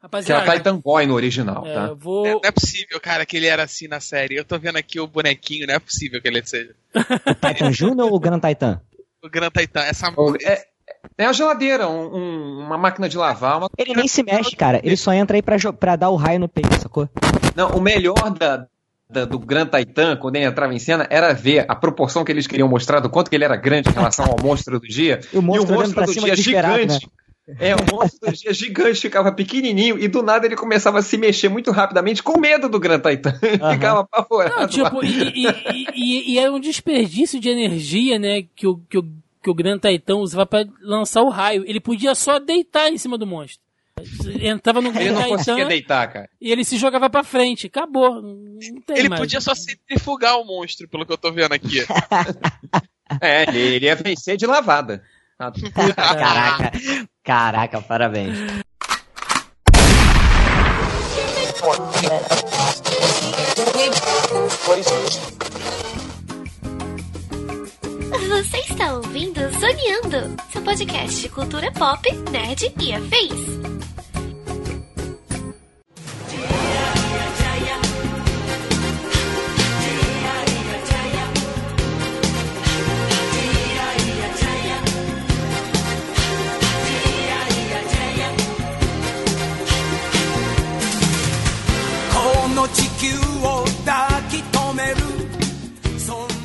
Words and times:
Rapaziada, 0.00 0.42
que 0.42 0.48
era 0.48 0.58
Titan 0.58 0.76
Boy 0.78 1.06
no 1.06 1.14
original, 1.14 1.66
é, 1.66 1.74
tá? 1.74 1.94
Vou... 1.94 2.24
É, 2.24 2.32
não 2.32 2.40
é 2.44 2.52
possível, 2.52 3.00
cara, 3.00 3.26
que 3.26 3.36
ele 3.36 3.46
era 3.46 3.64
assim 3.64 3.88
na 3.88 3.98
série. 3.98 4.36
Eu 4.36 4.44
tô 4.44 4.56
vendo 4.58 4.76
aqui 4.76 5.00
o 5.00 5.08
bonequinho, 5.08 5.66
não 5.66 5.74
é 5.74 5.78
possível 5.78 6.22
que 6.22 6.28
ele 6.28 6.44
seja. 6.44 6.74
O 6.94 7.34
Titan 7.34 7.72
Júnior 7.72 8.08
ou 8.08 8.16
o 8.16 8.20
Gran 8.20 8.38
Titan? 8.38 8.80
O 9.22 9.28
Gran 9.28 9.50
Titan, 9.50 9.80
essa 9.80 10.12
é, 10.44 10.66
é 11.18 11.24
a 11.24 11.32
geladeira, 11.32 11.88
um, 11.88 12.14
um, 12.14 12.58
uma 12.60 12.78
máquina 12.78 13.08
de 13.08 13.18
lavar. 13.18 13.58
Uma... 13.58 13.68
Ele 13.76 13.94
nem 13.94 14.06
se 14.06 14.22
mexe, 14.22 14.54
cara. 14.54 14.80
Ele 14.84 14.96
só 14.96 15.12
entra 15.12 15.36
aí 15.36 15.42
pra, 15.42 15.56
pra 15.72 15.96
dar 15.96 16.10
o 16.10 16.16
raio 16.16 16.38
no 16.38 16.48
peito, 16.48 16.80
sacou? 16.80 17.08
Não, 17.56 17.70
o 17.70 17.80
melhor 17.80 18.30
da, 18.38 18.68
da, 19.10 19.24
do 19.24 19.36
Gran 19.36 19.66
Titan, 19.66 20.16
quando 20.16 20.36
ele 20.36 20.44
entrava 20.44 20.72
em 20.72 20.78
cena, 20.78 21.08
era 21.10 21.32
ver 21.32 21.64
a 21.68 21.74
proporção 21.74 22.24
que 22.24 22.30
eles 22.30 22.46
queriam 22.46 22.68
mostrar 22.68 23.00
do 23.00 23.10
quanto 23.10 23.28
que 23.28 23.36
ele 23.36 23.44
era 23.44 23.56
grande 23.56 23.88
em 23.88 23.92
relação 23.92 24.26
ao 24.26 24.36
monstro 24.40 24.78
do 24.78 24.86
dia. 24.86 25.18
E 25.32 25.38
o 25.38 25.42
monstro, 25.42 25.72
e 25.72 25.76
o 25.76 25.80
monstro 25.80 26.06
do 26.06 26.14
dia 26.14 26.36
gigante. 26.36 27.04
Né? 27.04 27.12
É, 27.58 27.74
o 27.74 27.78
monstro 27.90 28.30
do 28.30 28.36
dia 28.36 28.52
gigante 28.52 29.00
ficava 29.00 29.32
pequenininho 29.32 29.98
e 29.98 30.06
do 30.06 30.22
nada 30.22 30.44
ele 30.44 30.56
começava 30.56 30.98
a 30.98 31.02
se 31.02 31.16
mexer 31.16 31.48
muito 31.48 31.70
rapidamente 31.70 32.22
com 32.22 32.38
medo 32.38 32.68
do 32.68 32.78
Gran 32.78 33.00
Titan. 33.00 33.38
Uhum. 33.48 33.72
ficava 33.72 34.00
apavorado. 34.00 34.60
Não, 34.60 34.68
tipo, 34.68 35.04
e, 35.04 35.46
e, 35.46 35.86
e, 35.94 36.32
e, 36.32 36.38
era 36.38 36.52
um 36.52 36.60
desperdício 36.60 37.40
de 37.40 37.48
energia, 37.48 38.18
né, 38.18 38.42
que 38.54 38.66
o, 38.66 38.78
que 38.88 38.98
o, 38.98 39.04
que 39.42 39.50
o 39.50 39.54
Gran 39.54 39.78
Titan 39.78 40.16
usava 40.16 40.46
pra 40.46 40.64
lançar 40.80 41.22
o 41.22 41.28
raio. 41.28 41.64
Ele 41.66 41.80
podia 41.80 42.14
só 42.14 42.38
deitar 42.38 42.92
em 42.92 42.98
cima 42.98 43.16
do 43.16 43.26
monstro. 43.26 43.62
Entrava 44.40 44.80
no 44.80 44.90
Ele 44.90 45.10
não 45.10 45.28
conseguia 45.28 45.66
deitar, 45.66 46.12
cara. 46.12 46.30
E 46.40 46.52
ele 46.52 46.64
se 46.64 46.76
jogava 46.76 47.10
pra 47.10 47.24
frente. 47.24 47.66
Acabou. 47.66 48.22
ele 48.90 49.08
mais. 49.08 49.20
podia 49.20 49.40
só 49.40 49.54
centrifugar 49.54 50.38
o 50.38 50.44
monstro, 50.44 50.88
pelo 50.88 51.04
que 51.04 51.12
eu 51.12 51.18
tô 51.18 51.32
vendo 51.32 51.52
aqui. 51.52 51.80
é, 53.20 53.42
ele, 53.42 53.58
ele 53.58 53.86
ia 53.86 53.96
vencer 53.96 54.36
de 54.36 54.46
lavada. 54.46 55.02
Caraca, 55.94 56.72
caraca, 57.22 57.80
parabéns. 57.80 58.36
Você 68.28 68.58
está 68.58 68.94
ouvindo 68.94 69.40
Zoneando, 69.60 70.36
seu 70.50 70.62
podcast 70.62 71.20
de 71.20 71.28
cultura 71.28 71.70
pop, 71.70 72.10
nerd 72.32 72.74
e 72.80 72.92
afins. 72.92 73.68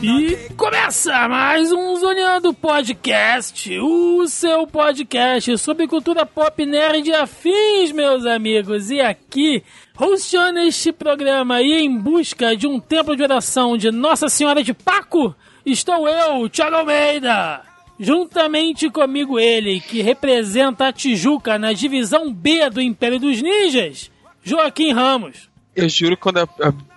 E 0.04 0.54
começa 0.56 1.28
mais 1.28 1.72
um 1.72 1.96
Zoneando 1.96 2.54
Podcast, 2.54 3.80
o 3.80 4.28
seu 4.28 4.68
podcast 4.68 5.58
sobre 5.58 5.88
cultura 5.88 6.28
pop 6.28 6.64
nerd 6.64 7.10
e 7.10 7.16
afins, 7.16 7.92
meus 7.92 8.26
amigos. 8.28 8.92
E 8.92 9.02
aqui, 9.02 9.64
hosteando 10.00 10.60
este 10.60 10.92
programa 10.92 11.60
e 11.60 11.74
em 11.74 11.98
busca 11.98 12.56
de 12.56 12.68
um 12.68 12.80
templo 12.80 13.16
de 13.16 13.24
oração 13.24 13.76
de 13.76 13.90
Nossa 13.90 14.30
Senhora 14.30 14.62
de 14.62 14.76
Paco, 14.76 15.34
estou 15.66 16.08
eu, 16.08 16.48
Thiago 16.50 16.76
Almeida. 16.76 17.62
Juntamente 18.00 18.92
comigo 18.92 19.40
ele, 19.40 19.80
que 19.80 20.04
representa 20.04 20.90
a 20.90 20.94
Tijuca 20.94 21.58
na 21.58 21.74
divisão 21.74 22.32
B 22.32 22.70
do 22.70 22.80
Império 22.80 23.20
dos 23.20 23.42
Ninjas, 23.42 24.12
Joaquim 24.44 24.92
Ramos. 24.92 25.53
Eu 25.76 25.90
juro 25.90 26.16
que 26.16 26.24
quando 26.24 26.38
eu 26.38 26.48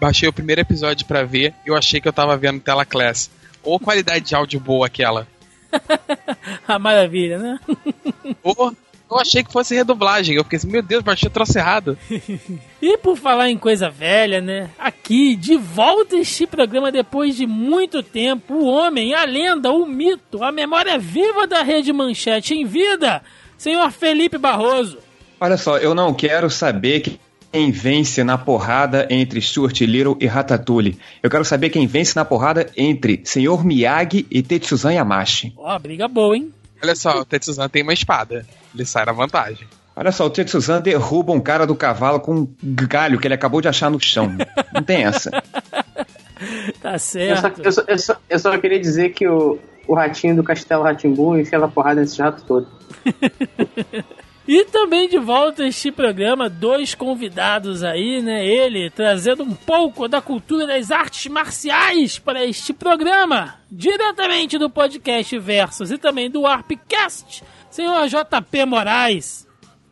baixei 0.00 0.28
o 0.28 0.32
primeiro 0.32 0.60
episódio 0.60 1.06
pra 1.06 1.24
ver, 1.24 1.54
eu 1.64 1.74
achei 1.74 2.00
que 2.00 2.08
eu 2.08 2.12
tava 2.12 2.36
vendo 2.36 2.60
Tela 2.60 2.84
Class. 2.84 3.30
Ou 3.62 3.80
qualidade 3.80 4.26
de 4.26 4.34
áudio 4.34 4.60
boa 4.60 4.86
aquela. 4.86 5.26
a 6.68 6.78
maravilha, 6.78 7.38
né? 7.38 7.60
Ou 8.42 8.74
eu 9.10 9.18
achei 9.18 9.42
que 9.42 9.52
fosse 9.52 9.74
redublagem. 9.74 10.36
Eu 10.36 10.44
fiquei 10.44 10.56
assim, 10.56 10.68
meu 10.68 10.82
Deus, 10.82 11.02
baixei 11.02 11.28
o 11.28 11.32
troço 11.32 11.56
errado. 11.56 11.96
e 12.82 12.98
por 12.98 13.16
falar 13.16 13.48
em 13.48 13.56
coisa 13.56 13.88
velha, 13.88 14.40
né? 14.40 14.68
Aqui, 14.78 15.36
de 15.36 15.56
volta 15.56 16.16
este 16.16 16.46
programa 16.46 16.90
depois 16.90 17.36
de 17.36 17.46
muito 17.46 18.02
tempo. 18.02 18.54
O 18.54 18.66
homem, 18.66 19.14
a 19.14 19.24
lenda, 19.24 19.70
o 19.72 19.86
mito, 19.86 20.42
a 20.42 20.50
memória 20.50 20.98
viva 20.98 21.46
da 21.46 21.62
Rede 21.62 21.92
Manchete 21.92 22.54
em 22.54 22.64
vida. 22.64 23.22
Senhor 23.56 23.90
Felipe 23.90 24.38
Barroso. 24.38 24.98
Olha 25.40 25.56
só, 25.56 25.78
eu 25.78 25.94
não 25.94 26.12
quero 26.12 26.50
saber 26.50 27.00
que 27.00 27.20
quem 27.56 27.70
vence 27.70 28.22
na 28.22 28.36
porrada 28.36 29.06
entre 29.08 29.40
Stuart 29.40 29.80
Little 29.80 30.18
e 30.20 30.26
Ratatouille. 30.26 30.98
Eu 31.22 31.30
quero 31.30 31.42
saber 31.42 31.70
quem 31.70 31.86
vence 31.86 32.14
na 32.14 32.22
porrada 32.22 32.66
entre 32.76 33.22
Senhor 33.24 33.64
Miyagi 33.64 34.26
e 34.30 34.42
Tetsuzan 34.42 34.92
Yamashi. 34.92 35.54
Ó, 35.56 35.74
oh, 35.74 35.78
briga 35.78 36.06
boa, 36.06 36.36
hein? 36.36 36.52
Olha 36.82 36.94
só, 36.94 37.18
o 37.18 37.24
Tetsuzan 37.24 37.66
tem 37.70 37.82
uma 37.82 37.94
espada. 37.94 38.44
Ele 38.74 38.84
sai 38.84 39.06
na 39.06 39.12
vantagem. 39.12 39.66
Olha 39.96 40.12
só, 40.12 40.26
o 40.26 40.30
Tetsuzan 40.30 40.82
derruba 40.82 41.32
um 41.32 41.40
cara 41.40 41.66
do 41.66 41.74
cavalo 41.74 42.20
com 42.20 42.34
um 42.34 42.54
galho 42.62 43.18
que 43.18 43.26
ele 43.26 43.32
acabou 43.32 43.62
de 43.62 43.68
achar 43.68 43.90
no 43.90 43.98
chão. 43.98 44.36
Não 44.74 44.82
tem 44.82 45.04
essa. 45.04 45.30
tá 46.82 46.98
certo. 46.98 47.62
Eu 47.62 47.72
só, 47.72 47.72
eu, 47.72 47.72
só, 47.72 47.84
eu, 47.88 47.98
só, 47.98 48.16
eu 48.28 48.38
só, 48.38 48.58
queria 48.58 48.78
dizer 48.78 49.14
que 49.14 49.26
o, 49.26 49.58
o 49.88 49.94
ratinho 49.94 50.36
do 50.36 50.44
Castelo 50.44 50.82
Ratimbu 50.82 51.38
enfiava 51.38 51.66
porrada 51.68 52.02
nesse 52.02 52.20
rato 52.20 52.44
todo. 52.44 52.68
E 54.48 54.64
também 54.66 55.08
de 55.08 55.18
volta 55.18 55.64
a 55.64 55.66
este 55.66 55.90
programa, 55.90 56.48
dois 56.48 56.94
convidados 56.94 57.82
aí, 57.82 58.22
né? 58.22 58.46
Ele 58.46 58.88
trazendo 58.90 59.42
um 59.42 59.54
pouco 59.54 60.06
da 60.06 60.22
cultura 60.22 60.66
das 60.66 60.92
artes 60.92 61.26
marciais 61.30 62.18
para 62.18 62.44
este 62.44 62.72
programa, 62.72 63.56
diretamente 63.70 64.56
do 64.56 64.70
podcast 64.70 65.36
Versus 65.38 65.90
e 65.90 65.98
também 65.98 66.30
do 66.30 66.46
Arpcast, 66.46 67.42
senhor 67.70 68.06
JP 68.06 68.64
Moraes. 68.66 69.46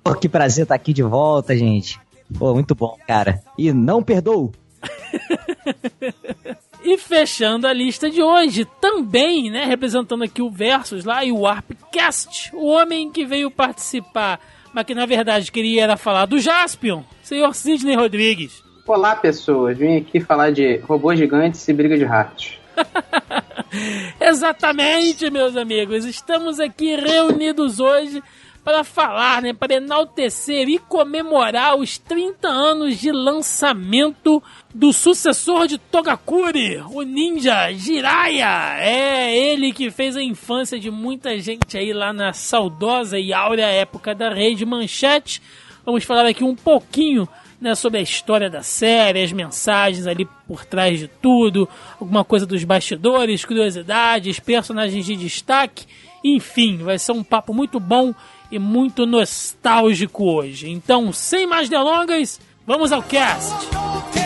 Pô, 0.04 0.14
que 0.14 0.28
prazer 0.28 0.62
estar 0.64 0.74
aqui 0.76 0.92
de 0.92 1.02
volta, 1.02 1.56
gente. 1.56 1.98
Pô, 2.38 2.54
muito 2.54 2.74
bom, 2.74 2.96
cara. 3.06 3.42
E 3.58 3.72
não 3.72 4.02
perdoo. 4.02 4.52
E 6.84 6.98
fechando 6.98 7.66
a 7.66 7.72
lista 7.72 8.10
de 8.10 8.22
hoje, 8.22 8.66
também, 8.78 9.50
né, 9.50 9.64
representando 9.64 10.22
aqui 10.22 10.42
o 10.42 10.50
Versus 10.50 11.06
lá 11.06 11.24
e 11.24 11.32
o 11.32 11.40
Warpcast, 11.40 12.54
o 12.54 12.66
homem 12.66 13.10
que 13.10 13.24
veio 13.24 13.50
participar, 13.50 14.38
mas 14.70 14.84
que 14.84 14.94
na 14.94 15.06
verdade 15.06 15.50
queria 15.50 15.84
era 15.84 15.96
falar 15.96 16.26
do 16.26 16.38
Jaspion, 16.38 17.02
senhor 17.22 17.54
Sidney 17.54 17.96
Rodrigues. 17.96 18.62
Olá, 18.86 19.16
pessoas. 19.16 19.78
Vim 19.78 19.96
aqui 19.96 20.20
falar 20.20 20.50
de 20.50 20.76
robôs 20.80 21.18
gigantes 21.18 21.66
e 21.66 21.72
briga 21.72 21.96
de 21.96 22.04
ratos. 22.04 22.58
Exatamente, 24.20 25.30
meus 25.30 25.56
amigos. 25.56 26.04
Estamos 26.04 26.60
aqui 26.60 26.94
reunidos 26.96 27.80
hoje 27.80 28.22
para 28.64 28.82
falar, 28.82 29.42
né, 29.42 29.52
para 29.52 29.74
enaltecer 29.74 30.68
e 30.68 30.78
comemorar 30.78 31.76
os 31.76 31.98
30 31.98 32.48
anos 32.48 32.98
de 32.98 33.12
lançamento 33.12 34.42
do 34.74 34.90
sucessor 34.90 35.66
de 35.66 35.76
Togakuri, 35.76 36.82
o 36.90 37.02
ninja 37.02 37.70
Jiraiya. 37.72 38.78
É 38.78 39.36
ele 39.36 39.70
que 39.70 39.90
fez 39.90 40.16
a 40.16 40.22
infância 40.22 40.80
de 40.80 40.90
muita 40.90 41.38
gente 41.38 41.76
aí 41.76 41.92
lá 41.92 42.12
na 42.12 42.32
saudosa 42.32 43.18
e 43.18 43.34
áurea 43.34 43.66
época 43.66 44.14
da 44.14 44.32
Rede 44.32 44.64
Manchete. 44.64 45.42
Vamos 45.84 46.04
falar 46.04 46.26
aqui 46.26 46.42
um 46.42 46.56
pouquinho 46.56 47.28
né, 47.60 47.74
sobre 47.74 47.98
a 47.98 48.02
história 48.02 48.48
da 48.48 48.62
série, 48.62 49.22
as 49.22 49.32
mensagens 49.32 50.06
ali 50.06 50.26
por 50.48 50.64
trás 50.64 50.98
de 50.98 51.08
tudo, 51.08 51.68
alguma 52.00 52.24
coisa 52.24 52.46
dos 52.46 52.64
bastidores, 52.64 53.44
curiosidades, 53.44 54.40
personagens 54.40 55.04
de 55.04 55.16
destaque. 55.16 55.86
Enfim, 56.24 56.78
vai 56.78 56.98
ser 56.98 57.12
um 57.12 57.22
papo 57.22 57.52
muito 57.52 57.78
bom 57.78 58.14
e 58.50 58.58
muito 58.58 59.06
nostálgico 59.06 60.24
hoje. 60.24 60.68
Então, 60.70 61.12
sem 61.12 61.46
mais 61.46 61.68
delongas, 61.68 62.40
vamos 62.66 62.92
ao 62.92 63.02
cast! 63.02 64.23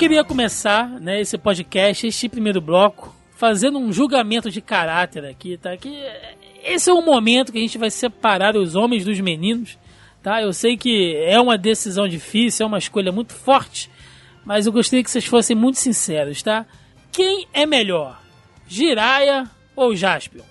Queria 0.00 0.24
começar, 0.24 0.88
né, 0.98 1.20
esse 1.20 1.36
podcast, 1.36 2.06
este 2.06 2.26
primeiro 2.26 2.58
bloco, 2.58 3.14
fazendo 3.36 3.78
um 3.78 3.92
julgamento 3.92 4.50
de 4.50 4.62
caráter 4.62 5.26
aqui, 5.26 5.58
tá? 5.58 5.76
Que 5.76 5.94
esse 6.64 6.88
é 6.88 6.92
o 6.94 7.02
momento 7.02 7.52
que 7.52 7.58
a 7.58 7.60
gente 7.60 7.76
vai 7.76 7.90
separar 7.90 8.56
os 8.56 8.74
homens 8.74 9.04
dos 9.04 9.20
meninos, 9.20 9.76
tá? 10.22 10.40
Eu 10.40 10.54
sei 10.54 10.78
que 10.78 11.14
é 11.16 11.38
uma 11.38 11.58
decisão 11.58 12.08
difícil, 12.08 12.64
é 12.64 12.66
uma 12.66 12.78
escolha 12.78 13.12
muito 13.12 13.34
forte, 13.34 13.90
mas 14.42 14.64
eu 14.64 14.72
gostaria 14.72 15.04
que 15.04 15.10
vocês 15.10 15.26
fossem 15.26 15.54
muito 15.54 15.78
sinceros, 15.78 16.42
tá? 16.42 16.64
Quem 17.12 17.46
é 17.52 17.66
melhor, 17.66 18.18
Jiraya 18.66 19.50
ou 19.76 19.94
Jaspion? 19.94 20.44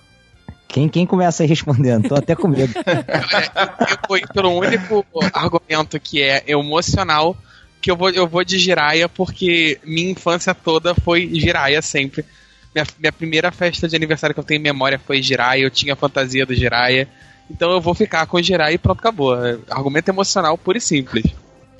Quem, 0.68 0.88
quem 0.88 1.08
começa 1.08 1.42
aí 1.42 1.50
respondendo? 1.50 2.08
Tô 2.08 2.14
até 2.14 2.36
com 2.36 2.48
medo. 2.48 2.72
eu 2.78 3.98
vou 4.08 4.16
ir 4.16 4.28
pelo 4.32 4.52
único 4.52 5.04
argumento 5.34 6.00
que 6.00 6.22
é 6.22 6.44
emocional, 6.46 7.36
que 7.82 7.90
eu 7.90 7.96
vou, 7.96 8.10
eu 8.10 8.28
vou 8.28 8.44
de 8.44 8.58
Jiraya, 8.58 9.08
porque 9.08 9.80
minha 9.84 10.12
infância 10.12 10.54
toda 10.54 10.94
foi 10.94 11.30
Jiraya 11.34 11.82
sempre. 11.82 12.26
Minha, 12.74 12.86
minha 13.00 13.12
primeira 13.12 13.52
festa 13.52 13.88
de 13.88 13.96
aniversário 13.96 14.34
que 14.34 14.40
eu 14.40 14.44
tenho 14.44 14.60
em 14.60 14.64
memória 14.64 15.00
foi 15.00 15.22
Jiraya, 15.22 15.64
eu 15.64 15.72
tinha 15.72 15.94
a 15.94 15.98
fantasia 15.98 16.46
do 16.46 16.54
Jiraya. 16.54 17.08
Então 17.50 17.72
eu 17.72 17.82
vou 17.82 17.96
ficar 17.96 18.26
com 18.28 18.42
Jiraya 18.42 18.76
e 18.76 18.78
pronto, 18.78 19.00
acabou. 19.00 19.34
Argumento 19.70 20.10
emocional 20.10 20.58
puro 20.58 20.78
e 20.78 20.82
simples. 20.82 21.26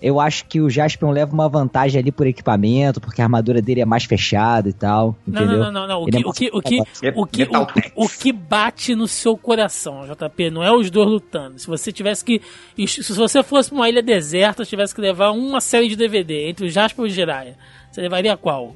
Eu 0.02 0.20
acho 0.20 0.46
que 0.46 0.62
o 0.62 0.70
Jaspion 0.70 1.12
leva 1.12 1.34
uma 1.34 1.50
vantagem 1.50 2.00
ali 2.00 2.12
por 2.12 2.26
equipamento, 2.26 3.02
porque 3.02 3.22
a 3.22 3.26
armadura 3.26 3.62
dele 3.62 3.82
é 3.82 3.86
mais 3.86 4.06
fechada 4.06 4.70
e 4.70 4.74
tal. 4.74 5.16
Não, 5.26 5.42
entendeu? 5.42 5.60
não, 5.60 5.72
não, 5.72 5.82
não, 5.82 5.88
não. 5.88 6.04
O 6.04 6.08
Ele 6.08 6.12
que, 6.12 6.18
é 6.18 6.28
o, 6.28 6.34
que, 6.34 6.50
o, 6.54 6.62
que, 6.62 6.82
o, 7.16 7.26
que, 7.26 7.92
o, 7.96 8.10
que 8.10 8.32
bate 8.32 8.96
no 8.96 9.08
seu 9.08 9.38
coração, 9.38 10.06
JP, 10.08 10.50
não 10.52 10.64
é 10.64 10.72
os 10.72 10.90
dois 10.90 11.10
lutando. 11.10 11.60
Se 11.60 11.68
você 11.68 11.92
tivesse 11.92 12.24
que. 12.24 12.42
Se 12.88 13.14
você 13.14 13.44
fosse 13.44 13.70
pra 13.70 13.78
uma 13.78 13.90
ilha 13.90 14.02
deserta, 14.02 14.64
tivesse 14.64 14.96
que 14.96 15.02
levar 15.02 15.32
uma 15.32 15.60
série 15.62 15.88
de 15.88 15.96
DVD 15.96 16.50
entre 16.50 16.66
o 16.66 16.70
Jasper 16.70 17.06
e 17.06 17.08
o 17.08 17.12
Jiraiya, 17.12 17.58
você 17.92 18.02
levaria 18.02 18.38
qual? 18.38 18.76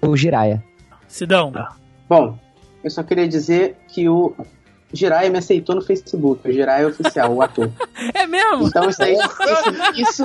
O 0.00 0.16
Jiraya. 0.16 0.62
Sidão? 1.08 1.52
Bom, 2.08 2.38
eu 2.84 2.90
só 2.90 3.02
queria 3.02 3.26
dizer 3.26 3.76
que 3.88 4.08
o 4.08 4.34
Jiraiya 4.92 5.30
me 5.30 5.38
aceitou 5.38 5.74
no 5.74 5.82
Facebook. 5.82 6.48
O 6.48 6.52
Jiraiya 6.52 6.84
é 6.84 6.86
oficial, 6.86 7.32
o 7.34 7.42
ator. 7.42 7.70
É 8.14 8.26
mesmo? 8.26 8.68
Então 8.68 8.88
isso 8.88 9.02
aí, 9.02 9.14
isso, 9.14 10.24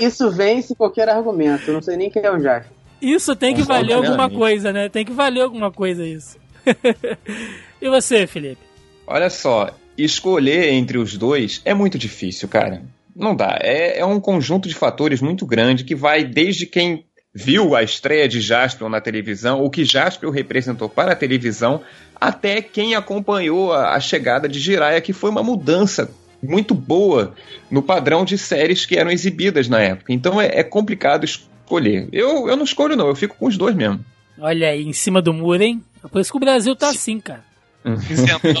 isso 0.00 0.30
vence 0.30 0.74
qualquer 0.74 1.08
argumento. 1.08 1.68
Eu 1.68 1.74
não 1.74 1.82
sei 1.82 1.96
nem 1.96 2.10
quem 2.10 2.22
é 2.22 2.30
o 2.30 2.40
Jasper. 2.40 2.70
Isso 3.00 3.34
tem 3.34 3.54
que 3.54 3.62
valer 3.62 3.96
Concordo 3.96 4.06
alguma 4.06 4.30
coisa, 4.30 4.72
né? 4.72 4.88
Tem 4.88 5.04
que 5.04 5.12
valer 5.12 5.42
alguma 5.42 5.72
coisa 5.72 6.06
isso. 6.06 6.38
e 7.80 7.88
você, 7.88 8.26
Felipe? 8.26 8.62
Olha 9.06 9.28
só, 9.28 9.70
escolher 9.98 10.72
entre 10.72 10.98
os 10.98 11.16
dois 11.16 11.60
é 11.64 11.74
muito 11.74 11.98
difícil, 11.98 12.48
cara. 12.48 12.82
Não 13.14 13.34
dá. 13.34 13.58
É, 13.60 13.98
é 13.98 14.06
um 14.06 14.20
conjunto 14.20 14.68
de 14.68 14.74
fatores 14.74 15.20
muito 15.20 15.44
grande 15.44 15.84
que 15.84 15.94
vai 15.94 16.24
desde 16.24 16.66
quem 16.66 17.04
viu 17.34 17.74
a 17.74 17.82
estreia 17.82 18.28
de 18.28 18.40
Jaspion 18.40 18.88
na 18.88 19.00
televisão, 19.00 19.62
o 19.62 19.70
que 19.70 19.84
Jaspion 19.84 20.30
representou 20.30 20.88
para 20.88 21.12
a 21.12 21.16
televisão, 21.16 21.82
até 22.20 22.60
quem 22.60 22.94
acompanhou 22.94 23.72
a, 23.72 23.94
a 23.94 24.00
chegada 24.00 24.48
de 24.48 24.58
Jiraiya, 24.58 25.00
que 25.00 25.12
foi 25.12 25.30
uma 25.30 25.42
mudança 25.42 26.10
muito 26.42 26.74
boa 26.74 27.34
no 27.70 27.82
padrão 27.82 28.24
de 28.24 28.36
séries 28.36 28.84
que 28.84 28.96
eram 28.96 29.10
exibidas 29.10 29.68
na 29.68 29.80
época. 29.80 30.12
Então 30.12 30.40
é, 30.40 30.46
é 30.58 30.62
complicado 30.62 31.24
escolher. 31.24 32.08
Eu, 32.12 32.48
eu 32.48 32.56
não 32.56 32.64
escolho, 32.64 32.96
não, 32.96 33.08
eu 33.08 33.14
fico 33.14 33.36
com 33.36 33.46
os 33.46 33.56
dois 33.56 33.74
mesmo. 33.74 34.04
Olha 34.38 34.68
aí, 34.68 34.82
em 34.82 34.92
cima 34.92 35.22
do 35.22 35.32
muro, 35.32 35.62
hein? 35.62 35.82
Por 36.10 36.20
isso 36.20 36.30
que 36.30 36.36
o 36.36 36.40
Brasil 36.40 36.74
tá 36.74 36.90
assim, 36.90 37.20
cara. 37.20 37.44
Isentão. 38.10 38.52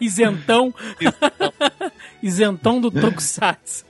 Isentão. 0.00 0.74
Isentão 2.22 2.80
do 2.80 2.90
Tokusatsu. 2.90 3.84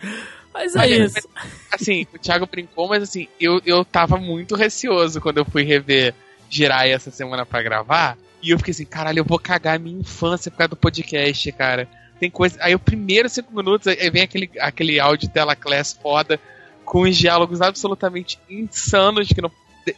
Mas 0.61 0.77
é 0.77 0.79
Olha, 0.81 1.05
isso. 1.07 1.29
assim, 1.73 2.07
o 2.15 2.19
Thiago 2.19 2.47
brincou, 2.47 2.87
mas 2.89 3.03
assim, 3.03 3.27
eu, 3.41 3.61
eu 3.65 3.85
tava 3.85 4.17
muito 4.19 4.55
receoso 4.55 5.21
quando 5.21 5.39
eu 5.39 5.45
fui 5.45 5.63
rever 5.63 6.15
Jiraiya 6.51 6.95
essa 6.97 7.11
semana 7.11 7.47
pra 7.47 7.63
gravar. 7.63 8.19
E 8.43 8.51
eu 8.51 8.59
fiquei 8.59 8.73
assim, 8.73 8.85
caralho, 8.85 9.21
eu 9.21 9.25
vou 9.25 9.39
cagar 9.39 9.77
a 9.77 9.79
minha 9.79 9.99
infância 10.01 10.51
por 10.51 10.59
causa 10.59 10.69
do 10.71 10.77
podcast, 10.77 11.51
cara. 11.53 11.89
Tem 12.19 12.31
coisa. 12.31 12.59
Aí 12.61 12.75
o 12.75 12.79
primeiro 12.79 13.29
cinco 13.29 13.55
minutos, 13.55 13.87
aí 13.87 14.11
vem 14.11 14.23
aquele, 14.23 14.51
aquele 14.61 15.01
áudio 15.01 15.29
tela 15.31 15.57
class 15.57 15.99
foda, 16.03 16.39
com 16.85 17.03
os 17.03 17.17
diálogos 17.17 17.61
absolutamente 17.63 18.39
insanos, 18.49 19.29
que 19.29 19.41
não. 19.41 19.51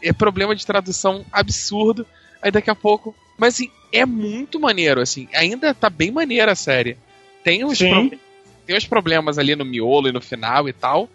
É 0.02 0.12
problema 0.12 0.54
de 0.54 0.64
tradução 0.64 1.24
absurdo. 1.32 2.06
Aí 2.40 2.50
daqui 2.52 2.70
a 2.70 2.74
pouco. 2.74 3.14
Mas 3.36 3.54
assim, 3.54 3.70
é 3.92 4.06
muito 4.06 4.60
maneiro, 4.60 5.00
assim. 5.00 5.28
Ainda 5.34 5.74
tá 5.74 5.90
bem 5.90 6.10
maneira 6.12 6.52
a 6.52 6.56
série. 6.56 6.96
Tem 7.42 7.64
os, 7.64 7.78
Sim. 7.78 8.08
pro- 8.10 8.18
tem 8.72 8.78
os 8.78 8.86
problemas 8.86 9.38
ali 9.38 9.54
no 9.54 9.64
miolo 9.66 10.08
e 10.08 10.12
no 10.12 10.20
final 10.20 10.66
e 10.66 10.72
tal. 10.72 11.08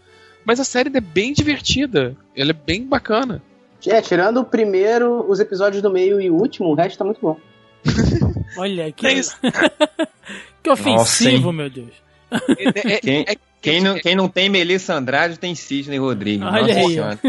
Mas 0.45 0.59
a 0.59 0.63
série 0.63 0.95
é 0.95 1.01
bem 1.01 1.33
divertida. 1.33 2.15
Ela 2.35 2.51
é 2.51 2.53
bem 2.53 2.83
bacana. 2.85 3.41
É, 3.85 3.99
tirando 4.01 4.37
o 4.41 4.45
primeiro, 4.45 5.25
os 5.29 5.39
episódios 5.39 5.81
do 5.81 5.89
meio 5.89 6.21
e 6.21 6.29
o 6.29 6.35
último, 6.35 6.69
o 6.69 6.73
resto 6.75 6.99
tá 6.99 7.03
muito 7.05 7.19
bom. 7.19 7.37
Olha 8.57 8.91
que. 8.91 9.07
É 9.07 9.13
isso. 9.13 9.35
que 10.61 10.69
ofensivo, 10.69 11.51
Nossa, 11.51 11.53
meu 11.53 11.69
Deus. 11.69 11.89
É- 12.31 12.93
é- 12.93 12.99
Quem, 12.99 13.25
é- 13.27 13.35
quem, 13.59 13.81
não, 13.81 13.95
quem 13.99 14.15
não 14.15 14.29
tem 14.29 14.49
Melissa 14.49 14.93
Andrade 14.93 15.39
tem 15.39 15.55
Sidney 15.55 15.97
Rodrigues. 15.97 16.45
Olha 16.45 16.61
Nossa 16.61 16.79
aí. 16.79 16.85
Senhora. 16.93 17.19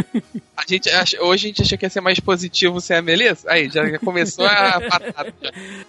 a 0.57 0.63
gente 0.69 0.91
acha- 0.91 1.23
hoje 1.23 1.47
a 1.47 1.49
gente 1.49 1.63
achou 1.63 1.79
que 1.79 1.87
ia 1.87 1.91
ser 1.91 2.01
mais 2.03 2.21
positivo 2.21 2.81
sem 2.81 2.97
a 2.97 3.03
Melissa. 3.03 3.51
Aí, 3.51 3.69
já 3.71 3.89
já 3.89 3.99
começou 3.99 4.47
a 4.47 4.79
batata. 4.89 5.35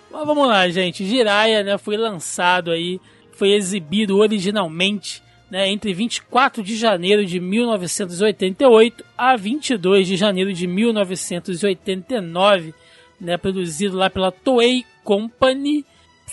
Mas 0.09 0.25
vamos 0.25 0.47
lá, 0.47 0.67
gente. 0.69 1.05
Jiraiya, 1.05 1.61
né, 1.63 1.77
foi 1.77 1.97
lançado 1.97 2.71
aí, 2.71 2.99
foi 3.39 3.53
exibido 3.53 4.17
originalmente, 4.17 5.23
né, 5.49 5.69
entre 5.69 5.93
24 5.93 6.61
de 6.61 6.75
janeiro 6.75 7.25
de 7.25 7.39
1988 7.39 9.05
a 9.17 9.37
22 9.37 10.07
de 10.07 10.17
janeiro 10.17 10.53
de 10.53 10.67
1989, 10.67 12.73
né, 13.19 13.37
produzido 13.37 13.95
lá 13.95 14.09
pela 14.09 14.29
Toei 14.29 14.83
Company, 15.05 15.85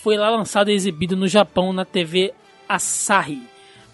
foi 0.03 0.17
lá 0.17 0.29
lançado 0.29 0.69
e 0.69 0.75
exibido 0.75 1.17
no 1.17 1.29
Japão 1.29 1.73
na 1.73 1.85
TV 1.85 2.35
Asahi, 2.69 3.41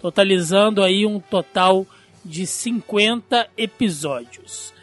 totalizando 0.01 0.81
aí 0.81 1.05
um 1.05 1.19
total 1.19 1.85
de 2.25 2.47
50 2.47 3.47
episódios. 3.55 4.73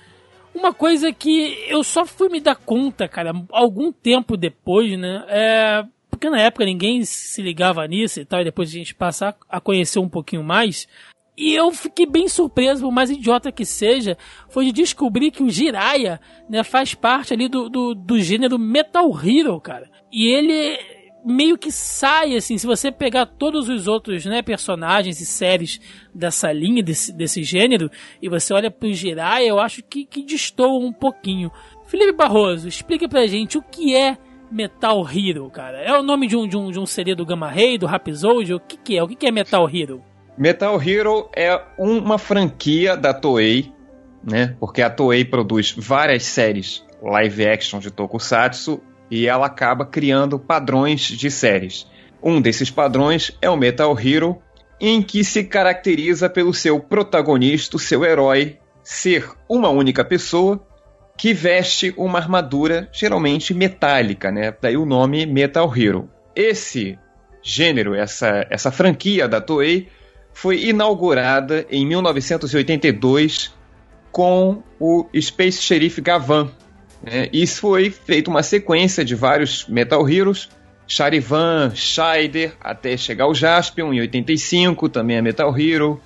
Uma 0.55 0.73
coisa 0.73 1.12
que 1.12 1.67
eu 1.69 1.82
só 1.82 2.06
fui 2.06 2.29
me 2.29 2.41
dar 2.41 2.55
conta, 2.55 3.09
cara, 3.09 3.32
algum 3.50 3.91
tempo 3.93 4.37
depois, 4.37 4.97
né? 4.97 5.25
É, 5.29 5.85
porque 6.10 6.28
na 6.28 6.40
época 6.40 6.64
ninguém 6.64 7.04
se 7.04 7.40
ligava 7.40 7.86
nisso 7.86 8.20
e 8.20 8.24
tal, 8.24 8.40
e 8.40 8.44
depois 8.44 8.68
a 8.68 8.72
gente 8.72 8.94
passar 8.94 9.36
a 9.48 9.60
conhecer 9.60 9.98
um 9.98 10.08
pouquinho 10.08 10.42
mais. 10.42 10.88
E 11.36 11.54
eu 11.54 11.70
fiquei 11.72 12.04
bem 12.04 12.28
surpreso, 12.28 12.82
por 12.82 12.92
mais 12.92 13.10
idiota 13.10 13.50
que 13.50 13.64
seja, 13.64 14.18
foi 14.50 14.66
de 14.66 14.72
descobrir 14.72 15.30
que 15.30 15.42
o 15.42 15.48
Jiraiya, 15.48 16.20
né, 16.48 16.62
faz 16.62 16.94
parte 16.94 17.32
ali 17.32 17.48
do, 17.48 17.70
do, 17.70 17.94
do 17.94 18.20
gênero 18.20 18.58
Metal 18.58 19.08
Hero, 19.24 19.58
cara. 19.60 19.90
E 20.12 20.26
ele 20.26 20.78
meio 21.24 21.56
que 21.56 21.70
sai, 21.70 22.36
assim, 22.36 22.58
se 22.58 22.66
você 22.66 22.90
pegar 22.90 23.26
todos 23.26 23.68
os 23.68 23.86
outros, 23.86 24.24
né, 24.26 24.42
personagens 24.42 25.20
e 25.20 25.26
séries 25.26 25.80
dessa 26.14 26.52
linha, 26.52 26.82
desse, 26.82 27.12
desse 27.12 27.43
gênero, 27.43 27.90
e 28.20 28.29
você 28.29 28.52
olha 28.52 28.70
pro 28.70 28.93
Jiraiya, 28.93 29.48
eu 29.48 29.58
acho 29.58 29.82
que, 29.82 30.05
que 30.05 30.22
destoa 30.22 30.79
um 30.79 30.93
pouquinho. 30.93 31.50
Felipe 31.86 32.12
Barroso, 32.12 32.69
explica 32.69 33.08
pra 33.08 33.26
gente 33.26 33.56
o 33.56 33.62
que 33.62 33.96
é 33.96 34.19
Metal 34.50 35.06
Hero, 35.08 35.48
cara. 35.50 35.78
É 35.78 35.96
o 35.96 36.02
nome 36.02 36.26
de 36.26 36.36
um, 36.36 36.46
de 36.46 36.56
um, 36.56 36.70
de 36.70 36.78
um 36.78 36.86
seria 36.86 37.14
do 37.14 37.24
Gamma 37.24 37.48
Ray, 37.48 37.78
do 37.78 37.86
Rhapsody? 37.86 38.54
O 38.54 38.60
que 38.60 38.76
que 38.76 38.98
é? 38.98 39.02
O 39.02 39.08
que 39.08 39.14
que 39.14 39.26
é 39.26 39.30
Metal 39.30 39.69
Hero? 39.69 40.02
Metal 40.36 40.80
Hero 40.82 41.28
é 41.36 41.60
uma 41.78 42.19
franquia 42.19 42.96
da 42.96 43.14
Toei, 43.14 43.72
né? 44.24 44.56
Porque 44.58 44.82
a 44.82 44.90
Toei 44.90 45.24
produz 45.24 45.74
várias 45.76 46.24
séries 46.24 46.84
live 47.02 47.46
action 47.46 47.78
de 47.78 47.90
Tokusatsu 47.90 48.80
e 49.10 49.26
ela 49.26 49.46
acaba 49.46 49.84
criando 49.84 50.38
padrões 50.38 51.02
de 51.02 51.30
séries. 51.30 51.86
Um 52.22 52.40
desses 52.40 52.70
padrões 52.70 53.36
é 53.40 53.48
o 53.48 53.56
Metal 53.56 53.96
Hero, 53.98 54.38
em 54.80 55.02
que 55.02 55.24
se 55.24 55.44
caracteriza 55.44 56.28
pelo 56.28 56.52
seu 56.52 56.80
protagonista, 56.80 57.78
seu 57.78 58.04
herói, 58.04 58.58
ser 58.82 59.30
uma 59.48 59.69
única 59.69 60.04
pessoa 60.04 60.66
que 61.20 61.34
veste 61.34 61.93
uma 61.98 62.19
armadura 62.19 62.89
geralmente 62.91 63.53
metálica, 63.53 64.32
né? 64.32 64.55
Daí 64.58 64.79
o 64.79 64.86
nome 64.86 65.27
Metal 65.27 65.70
Hero. 65.77 66.08
Esse 66.34 66.98
gênero, 67.43 67.94
essa, 67.94 68.46
essa 68.48 68.70
franquia 68.70 69.29
da 69.29 69.39
Toei, 69.39 69.89
foi 70.32 70.65
inaugurada 70.65 71.67
em 71.70 71.84
1982 71.84 73.53
com 74.10 74.62
o 74.81 75.06
Space 75.20 75.60
Sheriff 75.60 76.00
Gavan. 76.00 76.50
né? 77.03 77.29
Isso 77.34 77.60
foi 77.60 77.91
feito 77.91 78.29
uma 78.29 78.43
sequência 78.43 79.05
de 79.05 79.15
vários 79.15 79.67
Metal 79.67 80.08
Heroes, 80.08 80.48
Charivan, 80.86 81.72
Scheider, 81.74 82.55
até 82.62 82.96
chegar 82.96 83.27
o 83.27 83.34
Jaspion 83.34 83.93
em 83.93 84.00
85, 84.00 84.89
também 84.89 85.19
é 85.19 85.20
Metal 85.20 85.55
Hero. 85.55 86.00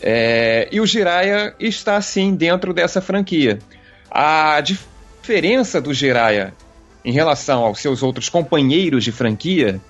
É, 0.00 0.68
e 0.70 0.80
o 0.80 0.86
Jiraiya 0.86 1.56
está 1.58 2.00
sim 2.00 2.36
dentro 2.36 2.72
dessa 2.72 3.00
franquia. 3.00 3.58
A 4.10 4.60
diferença 4.60 5.80
do 5.80 5.94
Jiraiya 5.94 6.54
em 7.04 7.12
relação 7.12 7.64
aos 7.64 7.80
seus 7.80 8.02
outros 8.02 8.28
companheiros 8.28 9.04
de 9.04 9.12
franquia 9.12 9.80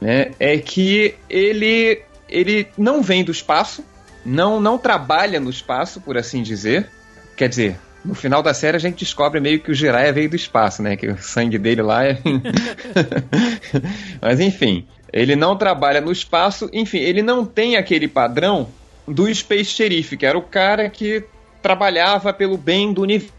né, 0.00 0.32
é 0.38 0.58
que 0.58 1.14
ele, 1.28 2.02
ele 2.28 2.68
não 2.76 3.02
vem 3.02 3.24
do 3.24 3.32
espaço, 3.32 3.84
não, 4.24 4.60
não 4.60 4.76
trabalha 4.76 5.40
no 5.40 5.50
espaço, 5.50 6.00
por 6.00 6.18
assim 6.18 6.42
dizer. 6.42 6.88
Quer 7.36 7.48
dizer, 7.48 7.76
no 8.04 8.14
final 8.14 8.42
da 8.42 8.52
série 8.52 8.76
a 8.76 8.80
gente 8.80 8.98
descobre 8.98 9.40
meio 9.40 9.60
que 9.60 9.70
o 9.70 9.74
Jiraiya 9.74 10.12
veio 10.12 10.30
do 10.30 10.36
espaço, 10.36 10.82
né? 10.82 10.96
Que 10.96 11.08
o 11.08 11.18
sangue 11.18 11.58
dele 11.58 11.82
lá 11.82 12.04
é. 12.04 12.18
Mas 14.20 14.40
enfim. 14.40 14.86
Ele 15.12 15.34
não 15.34 15.56
trabalha 15.56 16.00
no 16.00 16.12
espaço, 16.12 16.68
enfim, 16.70 16.98
ele 16.98 17.22
não 17.22 17.44
tem 17.44 17.76
aquele 17.76 18.06
padrão 18.06 18.68
do 19.06 19.32
Space 19.34 19.70
Sheriff, 19.70 20.16
que 20.18 20.26
era 20.26 20.36
o 20.36 20.42
cara 20.42 20.90
que 20.90 21.24
trabalhava 21.62 22.32
pelo 22.32 22.58
bem 22.58 22.92
do 22.92 23.02
universo. 23.02 23.37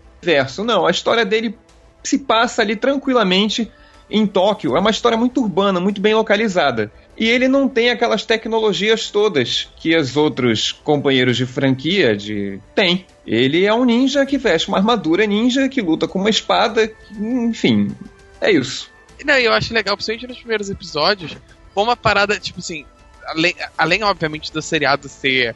Não, 0.63 0.85
a 0.85 0.91
história 0.91 1.25
dele 1.25 1.57
se 2.03 2.19
passa 2.19 2.61
ali 2.61 2.75
tranquilamente 2.75 3.71
em 4.09 4.25
Tóquio. 4.25 4.75
É 4.75 4.79
uma 4.79 4.89
história 4.89 5.17
muito 5.17 5.41
urbana, 5.41 5.79
muito 5.79 6.01
bem 6.01 6.15
localizada. 6.15 6.91
E 7.17 7.27
ele 7.27 7.47
não 7.47 7.67
tem 7.67 7.89
aquelas 7.89 8.25
tecnologias 8.25 9.11
todas 9.11 9.69
que 9.75 9.95
os 9.95 10.15
outros 10.15 10.71
companheiros 10.71 11.35
de 11.35 11.45
franquia 11.45 12.15
de 12.15 12.59
têm. 12.73 13.05
Ele 13.27 13.65
é 13.65 13.73
um 13.73 13.83
ninja 13.83 14.25
que 14.25 14.37
veste 14.37 14.69
uma 14.69 14.77
armadura 14.77 15.25
ninja, 15.25 15.67
que 15.67 15.81
luta 15.81 16.07
com 16.07 16.17
uma 16.17 16.29
espada, 16.29 16.91
enfim, 17.11 17.93
é 18.39 18.51
isso. 18.51 18.89
Não, 19.23 19.35
eu 19.35 19.51
acho 19.51 19.73
legal, 19.73 19.97
principalmente 19.97 20.27
nos 20.27 20.37
primeiros 20.37 20.69
episódios, 20.69 21.35
como 21.73 21.89
uma 21.89 21.97
parada, 21.97 22.39
tipo 22.39 22.59
assim, 22.59 22.85
além, 23.27 23.53
além 23.77 24.03
obviamente 24.03 24.51
do 24.51 24.61
seriado 24.61 25.09
ser 25.09 25.55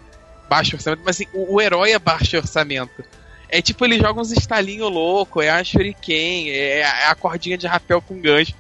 baixo 0.50 0.76
orçamento, 0.76 1.02
mas 1.06 1.16
assim, 1.16 1.28
o, 1.34 1.56
o 1.56 1.62
herói 1.62 1.92
é 1.92 2.00
baixo 2.00 2.36
orçamento. 2.36 3.04
É 3.50 3.62
tipo, 3.62 3.86
ele 3.86 4.00
joga 4.00 4.20
uns 4.20 4.32
estalinhos 4.32 4.92
louco, 4.92 5.42
é 5.42 5.50
a 5.50 5.64
shuriken, 5.64 6.50
é 6.50 6.84
a, 6.84 7.00
é 7.02 7.06
a 7.08 7.16
cordinha 7.16 7.58
de 7.58 7.68
rapel 7.68 8.02
com 8.02 8.20
gancho. 8.20 8.54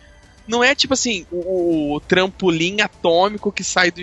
Não 0.47 0.63
é 0.63 0.75
tipo 0.75 0.93
assim, 0.93 1.25
o, 1.31 1.95
o 1.95 1.99
trampolim 1.99 2.81
atômico 2.81 3.51
que 3.51 3.63
sai, 3.63 3.89
do, 3.89 4.01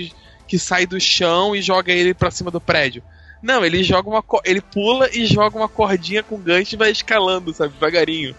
que 0.48 0.58
sai 0.58 0.86
do 0.86 0.98
chão 0.98 1.54
e 1.54 1.62
joga 1.62 1.92
ele 1.92 2.14
pra 2.14 2.30
cima 2.30 2.50
do 2.50 2.60
prédio. 2.60 3.02
Não, 3.42 3.64
ele 3.64 3.82
joga 3.82 4.08
uma 4.08 4.24
ele 4.44 4.60
pula 4.60 5.08
e 5.12 5.24
joga 5.24 5.56
uma 5.56 5.68
cordinha 5.68 6.22
com 6.22 6.36
gancho 6.36 6.74
e 6.74 6.78
vai 6.78 6.90
escalando, 6.90 7.52
sabe, 7.54 7.72
devagarinho. 7.72 8.34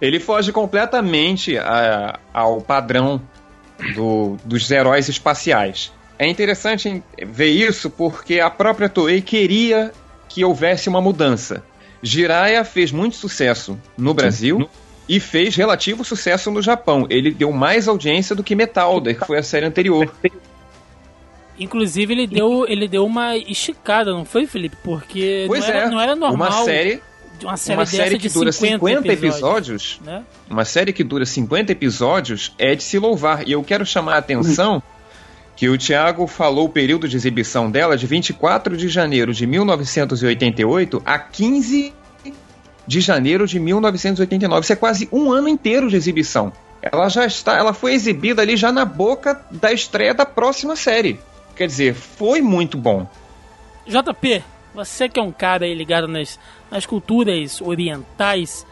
Ele 0.00 0.20
foge 0.20 0.52
completamente 0.52 1.56
a, 1.56 2.18
ao 2.32 2.60
padrão 2.60 3.22
do, 3.94 4.36
dos 4.44 4.70
heróis 4.70 5.08
espaciais. 5.08 5.92
É 6.18 6.26
interessante 6.28 7.02
ver 7.26 7.50
isso 7.50 7.90
porque 7.90 8.40
a 8.40 8.50
própria 8.50 8.88
Toei 8.88 9.20
queria 9.20 9.92
que 10.34 10.44
houvesse 10.44 10.88
uma 10.88 11.00
mudança. 11.00 11.62
Jiraiya 12.02 12.64
fez 12.64 12.90
muito 12.90 13.14
sucesso 13.14 13.78
no 13.96 14.12
Brasil 14.12 14.58
Sim. 14.58 14.68
e 15.08 15.20
fez 15.20 15.54
relativo 15.54 16.04
sucesso 16.04 16.50
no 16.50 16.60
Japão. 16.60 17.06
Ele 17.08 17.30
deu 17.30 17.52
mais 17.52 17.86
audiência 17.86 18.34
do 18.34 18.42
que 18.42 18.56
Metalder, 18.56 19.16
que 19.16 19.24
foi 19.24 19.38
a 19.38 19.44
série 19.44 19.64
anterior. 19.64 20.12
Inclusive, 21.56 22.12
ele 22.12 22.26
deu, 22.26 22.66
ele 22.68 22.88
deu 22.88 23.06
uma 23.06 23.36
esticada, 23.36 24.12
não 24.12 24.24
foi, 24.24 24.44
Felipe? 24.44 24.76
Porque 24.82 25.44
pois 25.46 25.60
não, 25.60 25.68
era, 25.68 25.78
é. 25.78 25.88
não 25.88 26.00
era 26.00 26.16
normal. 26.16 26.50
Uma 26.50 26.64
série 26.64 27.00
uma 27.42 27.56
série, 27.56 27.78
uma 27.78 27.86
série 27.86 28.18
que 28.18 28.28
dura 28.28 28.52
50, 28.52 28.78
50 28.78 29.12
episódios, 29.12 29.92
episódios 29.92 30.00
né? 30.04 30.24
uma 30.48 30.64
série 30.64 30.92
que 30.92 31.02
dura 31.02 31.26
50 31.26 31.72
episódios 31.72 32.54
é 32.58 32.74
de 32.74 32.82
se 32.82 32.98
louvar. 32.98 33.46
E 33.46 33.52
eu 33.52 33.62
quero 33.62 33.86
chamar 33.86 34.14
a 34.14 34.18
atenção 34.18 34.82
que 35.56 35.68
o 35.68 35.78
Thiago 35.78 36.26
falou 36.26 36.66
o 36.66 36.68
período 36.68 37.08
de 37.08 37.16
exibição 37.16 37.70
dela 37.70 37.96
de 37.96 38.06
24 38.06 38.76
de 38.76 38.88
janeiro 38.88 39.32
de 39.32 39.46
1988 39.46 41.02
a 41.04 41.18
15 41.18 41.94
de 42.86 43.00
janeiro 43.00 43.46
de 43.46 43.58
1989. 43.58 44.62
Isso 44.62 44.72
é 44.72 44.76
quase 44.76 45.08
um 45.12 45.32
ano 45.32 45.48
inteiro 45.48 45.88
de 45.88 45.96
exibição. 45.96 46.52
Ela 46.82 47.08
já 47.08 47.24
está, 47.24 47.56
ela 47.56 47.72
foi 47.72 47.94
exibida 47.94 48.42
ali 48.42 48.56
já 48.56 48.70
na 48.70 48.84
boca 48.84 49.40
da 49.50 49.72
estreia 49.72 50.12
da 50.12 50.26
próxima 50.26 50.76
série. 50.76 51.18
Quer 51.56 51.66
dizer, 51.66 51.94
foi 51.94 52.42
muito 52.42 52.76
bom. 52.76 53.06
JP, 53.86 54.42
você 54.74 55.08
que 55.08 55.18
é 55.18 55.22
um 55.22 55.32
cara 55.32 55.66
ligado 55.66 56.08
nas, 56.08 56.38
nas 56.70 56.84
culturas 56.84 57.60
orientais, 57.60 58.66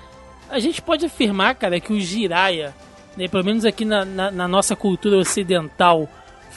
a 0.50 0.58
gente 0.58 0.82
pode 0.82 1.06
afirmar, 1.06 1.54
cara, 1.54 1.80
que 1.80 1.92
o 1.92 2.00
Jiraya, 2.00 2.74
né, 3.16 3.28
pelo 3.28 3.44
menos 3.44 3.64
aqui 3.64 3.84
na, 3.84 4.04
na, 4.04 4.30
na 4.30 4.48
nossa 4.48 4.76
cultura 4.76 5.16
ocidental, 5.16 6.08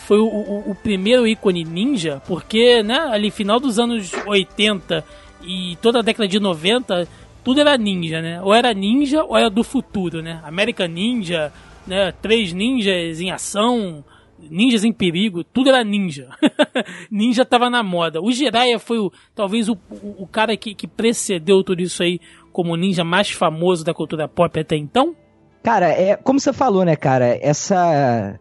foi 0.06 0.20
o, 0.20 0.28
o, 0.28 0.72
o, 0.72 0.76
primeiro 0.76 1.28
ícone 1.28 1.64
ninja, 1.64 2.22
porque, 2.28 2.84
né, 2.84 3.00
ali 3.12 3.32
final 3.32 3.60
dos 3.60 3.80
anos 3.80 4.12
80 4.26 5.04
e 5.44 5.78
toda 5.82 6.00
a 6.00 6.02
década 6.04 6.28
de 6.28 6.40
90, 6.40 7.08
tudo 7.44 7.60
era 7.60 7.78
ninja, 7.78 8.22
né? 8.22 8.42
Ou 8.42 8.54
era 8.54 8.74
ninja 8.74 9.24
ou 9.24 9.36
era 9.36 9.50
do 9.50 9.64
futuro, 9.64 10.22
né? 10.22 10.42
American 10.44 10.88
Ninja, 10.88 11.52
né, 11.88 12.12
três 12.22 12.54
ninjas 12.54 13.20
em 13.20 13.32
ação, 13.32 14.04
ninjas 14.50 14.84
em 14.84 14.94
perigo, 14.94 15.44
tudo 15.44 15.70
era 15.70 15.84
ninja. 15.84 16.30
ninja 17.10 17.44
tava 17.44 17.70
na 17.70 17.82
moda. 17.82 18.22
O 18.22 18.32
Jiraiya 18.32 18.78
foi 18.78 19.00
o, 19.00 19.12
talvez 19.34 19.68
o, 19.70 19.74
o, 19.90 20.24
o 20.24 20.28
cara 20.28 20.56
que, 20.56 20.76
que 20.76 20.88
precedeu 20.88 21.64
tudo 21.64 21.82
isso 21.82 22.04
aí 22.04 22.20
como 22.52 22.76
ninja 22.76 23.04
mais 23.04 23.32
famoso 23.32 23.84
da 23.84 23.94
cultura 23.94 24.28
pop 24.28 24.60
até 24.60 24.76
então? 24.76 25.16
Cara, 25.64 25.88
é 25.88 26.16
como 26.16 26.40
você 26.40 26.54
falou, 26.54 26.86
né, 26.86 26.96
cara? 26.96 27.38
Essa 27.42 28.40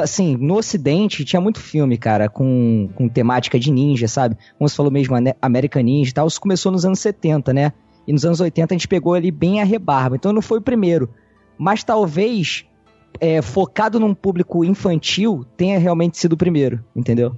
assim, 0.00 0.36
no 0.36 0.56
ocidente 0.56 1.24
tinha 1.24 1.40
muito 1.40 1.60
filme, 1.60 1.96
cara, 1.96 2.28
com, 2.28 2.88
com 2.94 3.08
temática 3.08 3.58
de 3.58 3.70
ninja, 3.70 4.06
sabe? 4.06 4.36
Como 4.58 4.68
você 4.68 4.76
falou 4.76 4.92
mesmo, 4.92 5.16
American 5.40 5.82
Ninja 5.82 6.10
e 6.10 6.14
tal, 6.14 6.26
isso 6.26 6.40
começou 6.40 6.70
nos 6.70 6.84
anos 6.84 6.98
70, 7.00 7.52
né? 7.52 7.72
E 8.06 8.12
nos 8.12 8.24
anos 8.24 8.40
80 8.40 8.74
a 8.74 8.76
gente 8.76 8.88
pegou 8.88 9.14
ali 9.14 9.30
bem 9.30 9.60
a 9.60 9.64
rebarba, 9.64 10.16
então 10.16 10.32
não 10.32 10.42
foi 10.42 10.58
o 10.58 10.62
primeiro. 10.62 11.08
Mas 11.58 11.84
talvez, 11.84 12.64
é, 13.20 13.42
focado 13.42 14.00
num 14.00 14.14
público 14.14 14.64
infantil, 14.64 15.44
tenha 15.56 15.78
realmente 15.78 16.18
sido 16.18 16.34
o 16.34 16.36
primeiro, 16.36 16.84
entendeu? 16.94 17.36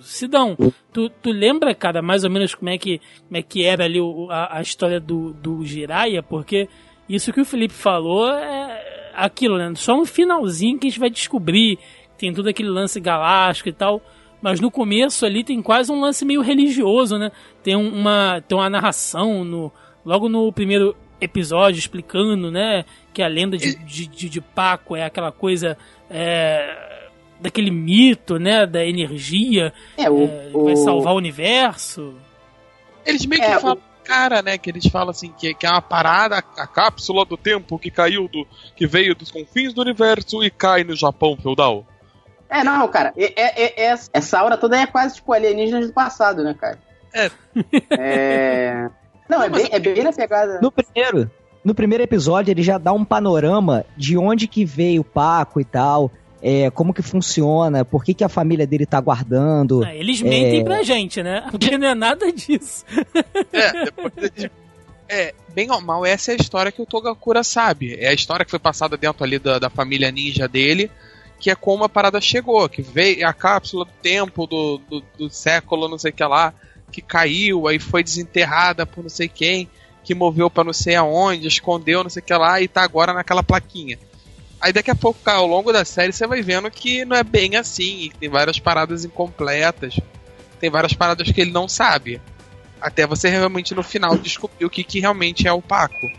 Sidão, 0.00 0.56
tu, 0.92 1.08
tu 1.08 1.30
lembra, 1.30 1.74
cara, 1.74 2.02
mais 2.02 2.22
ou 2.22 2.30
menos 2.30 2.54
como 2.54 2.68
é 2.68 2.78
que, 2.78 3.00
como 3.26 3.36
é 3.36 3.42
que 3.42 3.64
era 3.64 3.84
ali 3.84 4.00
o, 4.00 4.28
a, 4.30 4.58
a 4.58 4.62
história 4.62 5.00
do, 5.00 5.32
do 5.32 5.64
Jiraiya? 5.64 6.22
Porque 6.22 6.68
isso 7.08 7.32
que 7.32 7.40
o 7.40 7.44
Felipe 7.44 7.74
falou 7.74 8.28
é 8.28 9.05
aquilo, 9.16 9.58
né? 9.58 9.72
Só 9.74 9.96
no 9.96 10.04
finalzinho 10.04 10.78
que 10.78 10.86
a 10.86 10.90
gente 10.90 11.00
vai 11.00 11.10
descobrir. 11.10 11.78
Tem 12.18 12.32
todo 12.32 12.48
aquele 12.48 12.68
lance 12.68 13.00
galáctico 13.00 13.68
e 13.68 13.72
tal. 13.72 14.02
Mas 14.40 14.60
no 14.60 14.70
começo 14.70 15.24
ali 15.24 15.42
tem 15.42 15.60
quase 15.62 15.90
um 15.90 16.00
lance 16.00 16.24
meio 16.24 16.40
religioso, 16.40 17.18
né? 17.18 17.32
Tem 17.62 17.74
uma, 17.74 18.42
tem 18.46 18.56
uma 18.56 18.70
narração 18.70 19.44
no, 19.44 19.72
logo 20.04 20.28
no 20.28 20.52
primeiro 20.52 20.94
episódio 21.20 21.78
explicando, 21.78 22.50
né? 22.50 22.84
Que 23.12 23.22
a 23.22 23.28
lenda 23.28 23.56
de, 23.56 23.74
de, 23.84 24.06
de, 24.06 24.28
de 24.28 24.40
Paco 24.40 24.94
é 24.94 25.04
aquela 25.04 25.32
coisa. 25.32 25.76
É, 26.10 26.96
daquele 27.40 27.70
mito, 27.70 28.38
né? 28.38 28.66
Da 28.66 28.84
energia. 28.84 29.72
É, 29.96 30.08
o, 30.10 30.24
é, 30.24 30.50
que 30.52 30.58
vai 30.58 30.76
salvar 30.76 31.14
o 31.14 31.16
universo. 31.16 32.14
Eles 33.04 33.24
meio 33.24 33.40
que 33.40 33.48
É, 33.48 33.58
falam, 33.58 33.78
cara, 34.06 34.42
né? 34.42 34.56
Que 34.56 34.70
eles 34.70 34.86
falam 34.86 35.10
assim, 35.10 35.32
que, 35.36 35.52
que 35.54 35.66
é 35.66 35.70
uma 35.70 35.82
parada, 35.82 36.38
a 36.38 36.66
cápsula 36.66 37.24
do 37.24 37.36
tempo 37.36 37.78
que 37.78 37.90
caiu 37.90 38.28
do. 38.28 38.46
que 38.76 38.86
veio 38.86 39.14
dos 39.14 39.30
confins 39.30 39.72
do 39.74 39.80
universo 39.82 40.42
e 40.42 40.50
cai 40.50 40.84
no 40.84 40.94
Japão 40.94 41.36
feudal. 41.36 41.84
É, 42.48 42.62
não, 42.62 42.86
cara, 42.88 43.12
é, 43.16 43.32
é- 43.36 43.90
é- 43.92 43.98
essa 44.12 44.38
aura 44.38 44.56
toda 44.56 44.78
é 44.78 44.86
quase 44.86 45.16
tipo 45.16 45.32
alienígenas 45.32 45.88
do 45.88 45.92
passado, 45.92 46.44
né, 46.44 46.54
cara? 46.54 46.78
É. 47.12 47.30
É. 47.90 48.90
Não, 49.28 49.42
é 49.42 49.48
bem, 49.48 49.68
é 49.70 49.78
bem 49.78 50.04
na 50.04 50.12
pegada. 50.12 50.60
No 50.62 50.70
primeiro, 50.70 51.30
no 51.64 51.74
primeiro 51.74 52.04
episódio, 52.04 52.52
ele 52.52 52.62
já 52.62 52.78
dá 52.78 52.92
um 52.92 53.04
panorama 53.04 53.84
de 53.96 54.16
onde 54.16 54.46
que 54.46 54.64
veio 54.64 55.00
o 55.00 55.04
Paco 55.04 55.60
e 55.60 55.64
tal, 55.64 56.10
é, 56.42 56.70
como 56.70 56.92
que 56.94 57.02
funciona, 57.02 57.84
por 57.84 58.04
que, 58.04 58.14
que 58.14 58.24
a 58.24 58.28
família 58.28 58.66
dele 58.66 58.86
tá 58.86 59.00
guardando. 59.00 59.82
Ah, 59.84 59.94
eles 59.94 60.20
mentem 60.22 60.60
É. 60.60 60.64
pra 60.64 60.82
gente, 60.82 61.22
né? 61.22 61.46
Porque 61.50 61.76
não 61.78 61.88
é 61.88 61.94
nada 61.94 62.30
disso. 62.32 62.84
É, 63.52 63.84
depois 63.84 64.30
de- 64.34 64.50
é, 65.08 65.34
bem 65.54 65.70
ou 65.70 65.80
mal, 65.80 66.04
essa 66.04 66.32
é 66.32 66.34
a 66.34 66.36
história 66.40 66.72
que 66.72 66.82
o 66.82 66.86
Togakura 66.86 67.42
sabe. 67.44 67.94
É 67.98 68.08
a 68.08 68.12
história 68.12 68.44
que 68.44 68.50
foi 68.50 68.58
passada 68.58 68.96
dentro 68.96 69.22
ali 69.24 69.38
da, 69.38 69.58
da 69.58 69.70
família 69.70 70.10
ninja 70.10 70.48
dele, 70.48 70.90
que 71.38 71.50
é 71.50 71.54
como 71.54 71.84
a 71.84 71.88
parada 71.88 72.20
chegou, 72.20 72.68
que 72.68 72.82
veio 72.82 73.26
a 73.26 73.32
cápsula 73.32 73.84
do 73.84 73.90
tempo 74.02 74.46
do, 74.46 74.78
do, 74.78 75.02
do 75.18 75.30
século, 75.30 75.88
não 75.88 75.98
sei 75.98 76.10
o 76.10 76.14
que 76.14 76.24
lá, 76.24 76.52
que 76.90 77.00
caiu, 77.00 77.68
aí 77.68 77.78
foi 77.78 78.02
desenterrada 78.02 78.84
por 78.86 79.02
não 79.02 79.08
sei 79.10 79.28
quem, 79.28 79.68
que 80.02 80.14
moveu 80.14 80.48
pra 80.50 80.64
não 80.64 80.72
sei 80.72 80.94
aonde, 80.96 81.46
escondeu, 81.46 82.02
não 82.02 82.10
sei 82.10 82.22
o 82.22 82.24
que 82.24 82.34
lá, 82.34 82.60
e 82.60 82.66
tá 82.68 82.82
agora 82.82 83.12
naquela 83.12 83.42
plaquinha. 83.42 83.98
Aí 84.60 84.72
daqui 84.72 84.90
a 84.90 84.94
pouco, 84.94 85.20
cara, 85.22 85.38
ao 85.38 85.46
longo 85.46 85.72
da 85.72 85.84
série, 85.84 86.12
você 86.12 86.26
vai 86.26 86.42
vendo 86.42 86.70
que 86.70 87.04
não 87.04 87.16
é 87.16 87.22
bem 87.22 87.56
assim, 87.56 88.10
tem 88.18 88.28
várias 88.28 88.58
paradas 88.58 89.04
incompletas, 89.04 89.98
tem 90.58 90.70
várias 90.70 90.94
paradas 90.94 91.30
que 91.30 91.40
ele 91.40 91.52
não 91.52 91.68
sabe. 91.68 92.20
Até 92.80 93.06
você 93.06 93.28
realmente 93.28 93.74
no 93.74 93.82
final 93.82 94.16
descobrir 94.18 94.64
o 94.64 94.70
que, 94.70 94.82
que 94.82 95.00
realmente 95.00 95.46
é 95.46 95.52
o 95.52 95.62
Paco. 95.62 96.10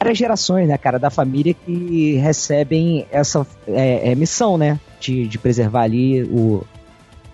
Várias 0.00 0.18
gerações, 0.18 0.68
né, 0.68 0.76
cara, 0.76 0.98
da 0.98 1.10
família 1.10 1.54
que 1.54 2.14
recebem 2.16 3.06
essa 3.10 3.46
é, 3.66 4.10
é, 4.10 4.14
missão, 4.14 4.58
né, 4.58 4.78
de, 5.00 5.26
de 5.26 5.38
preservar 5.38 5.82
ali 5.82 6.22
o, 6.24 6.64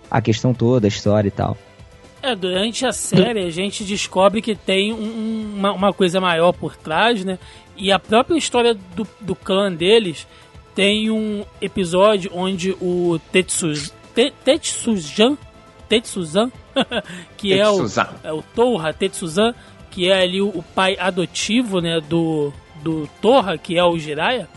a 0.09 0.21
questão 0.21 0.53
toda, 0.53 0.87
a 0.87 0.89
história 0.89 1.27
e 1.27 1.31
tal. 1.31 1.57
É, 2.23 2.35
durante 2.35 2.85
a 2.85 2.91
série 2.91 3.43
a 3.43 3.49
gente 3.49 3.83
descobre 3.83 4.41
que 4.43 4.55
tem 4.55 4.93
um- 4.93 5.55
uma, 5.57 5.73
uma 5.73 5.93
coisa 5.93 6.21
maior 6.21 6.51
por 6.53 6.75
trás, 6.77 7.25
né? 7.25 7.39
E 7.81 7.91
a 7.91 7.97
própria 7.97 8.37
história 8.37 8.75
do, 8.95 9.07
do 9.19 9.35
clã 9.35 9.73
deles 9.73 10.27
tem 10.75 11.09
um 11.09 11.43
episódio 11.59 12.29
onde 12.31 12.77
o 12.79 13.19
Te, 13.33 14.31
Tetsuzan, 14.45 15.35
Tetsuzan, 15.89 16.51
que 17.35 17.59
é 17.59 17.67
o, 17.67 17.77
Tetsuzan. 17.77 18.09
é 18.23 18.31
o 18.31 18.43
Torra 18.43 18.93
Tetsuzan, 18.93 19.55
que 19.89 20.07
é 20.07 20.21
ali 20.21 20.39
o, 20.39 20.49
o 20.49 20.61
pai 20.61 20.95
adotivo, 20.99 21.81
né, 21.81 21.99
do, 21.99 22.53
do 22.83 23.09
Torra, 23.19 23.57
que 23.57 23.75
é 23.75 23.83
o 23.83 23.97
Jiraiya, 23.97 24.47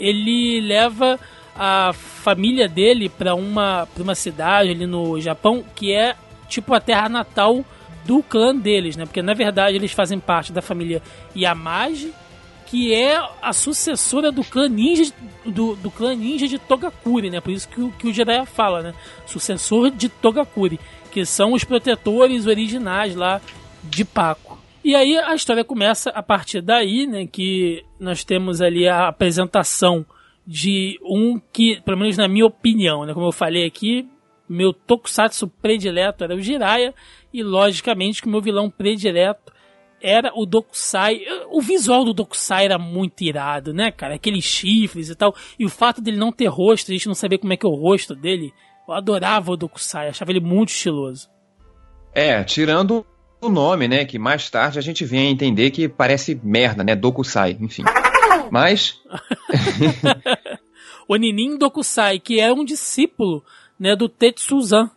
ele 0.00 0.60
leva 0.60 1.20
a 1.54 1.92
família 1.92 2.68
dele 2.68 3.08
para 3.08 3.36
uma, 3.36 3.86
pra 3.94 4.02
uma 4.02 4.16
cidade 4.16 4.70
ali 4.70 4.86
no 4.86 5.20
Japão 5.20 5.62
que 5.76 5.92
é 5.92 6.16
tipo 6.48 6.74
a 6.74 6.80
terra 6.80 7.08
natal 7.08 7.64
do 8.04 8.24
clã 8.24 8.56
deles, 8.56 8.96
né? 8.96 9.04
Porque 9.04 9.22
na 9.22 9.34
verdade 9.34 9.76
eles 9.76 9.92
fazem 9.92 10.18
parte 10.18 10.52
da 10.52 10.60
família 10.60 11.00
Yamaji, 11.36 12.12
que 12.72 12.94
é 12.94 13.22
a 13.42 13.52
sucessora 13.52 14.32
do 14.32 14.42
clã 14.42 14.66
ninja 14.66 15.12
do, 15.44 15.76
do 15.76 15.90
clã 15.90 16.14
ninja 16.14 16.48
de 16.48 16.58
Togakuri, 16.58 17.28
né? 17.28 17.38
Por 17.38 17.50
isso 17.50 17.68
que, 17.68 17.90
que 17.98 18.08
o 18.08 18.12
Jiraiya 18.14 18.46
fala, 18.46 18.80
né? 18.80 18.94
Sucessor 19.26 19.90
de 19.90 20.08
Togakuri, 20.08 20.80
que 21.10 21.26
são 21.26 21.52
os 21.52 21.64
protetores 21.64 22.46
originais 22.46 23.14
lá 23.14 23.42
de 23.84 24.06
Paco. 24.06 24.58
E 24.82 24.94
aí 24.94 25.18
a 25.18 25.34
história 25.34 25.62
começa 25.62 26.08
a 26.12 26.22
partir 26.22 26.62
daí, 26.62 27.06
né? 27.06 27.26
Que 27.26 27.84
nós 28.00 28.24
temos 28.24 28.62
ali 28.62 28.88
a 28.88 29.08
apresentação 29.08 30.06
de 30.46 30.98
um 31.02 31.38
que, 31.52 31.78
pelo 31.82 31.98
menos 31.98 32.16
na 32.16 32.26
minha 32.26 32.46
opinião, 32.46 33.04
né? 33.04 33.12
Como 33.12 33.26
eu 33.26 33.32
falei 33.32 33.66
aqui, 33.66 34.08
meu 34.48 34.72
tokusatsu 34.72 35.46
predileto 35.46 36.24
era 36.24 36.34
o 36.34 36.40
Jiraiya 36.40 36.94
e 37.34 37.42
logicamente 37.42 38.22
que 38.22 38.28
o 38.28 38.30
meu 38.30 38.40
vilão 38.40 38.70
predileto 38.70 39.52
era 40.02 40.32
o 40.34 40.44
Dokusai. 40.44 41.20
O 41.50 41.60
visual 41.60 42.04
do 42.04 42.12
Dokusai 42.12 42.64
era 42.64 42.78
muito 42.78 43.22
irado, 43.22 43.72
né, 43.72 43.90
cara? 43.90 44.16
Aqueles 44.16 44.44
chifres 44.44 45.08
e 45.08 45.14
tal. 45.14 45.34
E 45.58 45.64
o 45.64 45.68
fato 45.68 46.00
dele 46.00 46.16
não 46.16 46.32
ter 46.32 46.46
rosto, 46.46 46.90
a 46.90 46.94
gente 46.94 47.06
não 47.06 47.14
saber 47.14 47.38
como 47.38 47.52
é 47.52 47.56
que 47.56 47.64
é 47.64 47.68
o 47.68 47.74
rosto 47.74 48.14
dele. 48.14 48.52
Eu 48.86 48.94
adorava 48.94 49.52
o 49.52 49.56
Dokusai, 49.56 50.08
achava 50.08 50.32
ele 50.32 50.40
muito 50.40 50.70
estiloso. 50.70 51.28
É, 52.12 52.42
tirando 52.44 53.06
o 53.40 53.48
nome, 53.48 53.88
né? 53.88 54.04
Que 54.04 54.18
mais 54.18 54.50
tarde 54.50 54.78
a 54.78 54.82
gente 54.82 55.04
vem 55.04 55.28
a 55.28 55.30
entender 55.30 55.70
que 55.70 55.88
parece 55.88 56.38
merda, 56.42 56.84
né? 56.84 56.94
Dokusai, 56.94 57.56
enfim. 57.60 57.84
Mas. 58.50 59.00
o 61.08 61.16
Ninin 61.16 61.56
Dokusai, 61.58 62.18
que 62.18 62.40
é 62.40 62.52
um 62.52 62.64
discípulo 62.64 63.44
né, 63.78 63.96
do 63.96 64.08
Tetsuzan, 64.08 64.90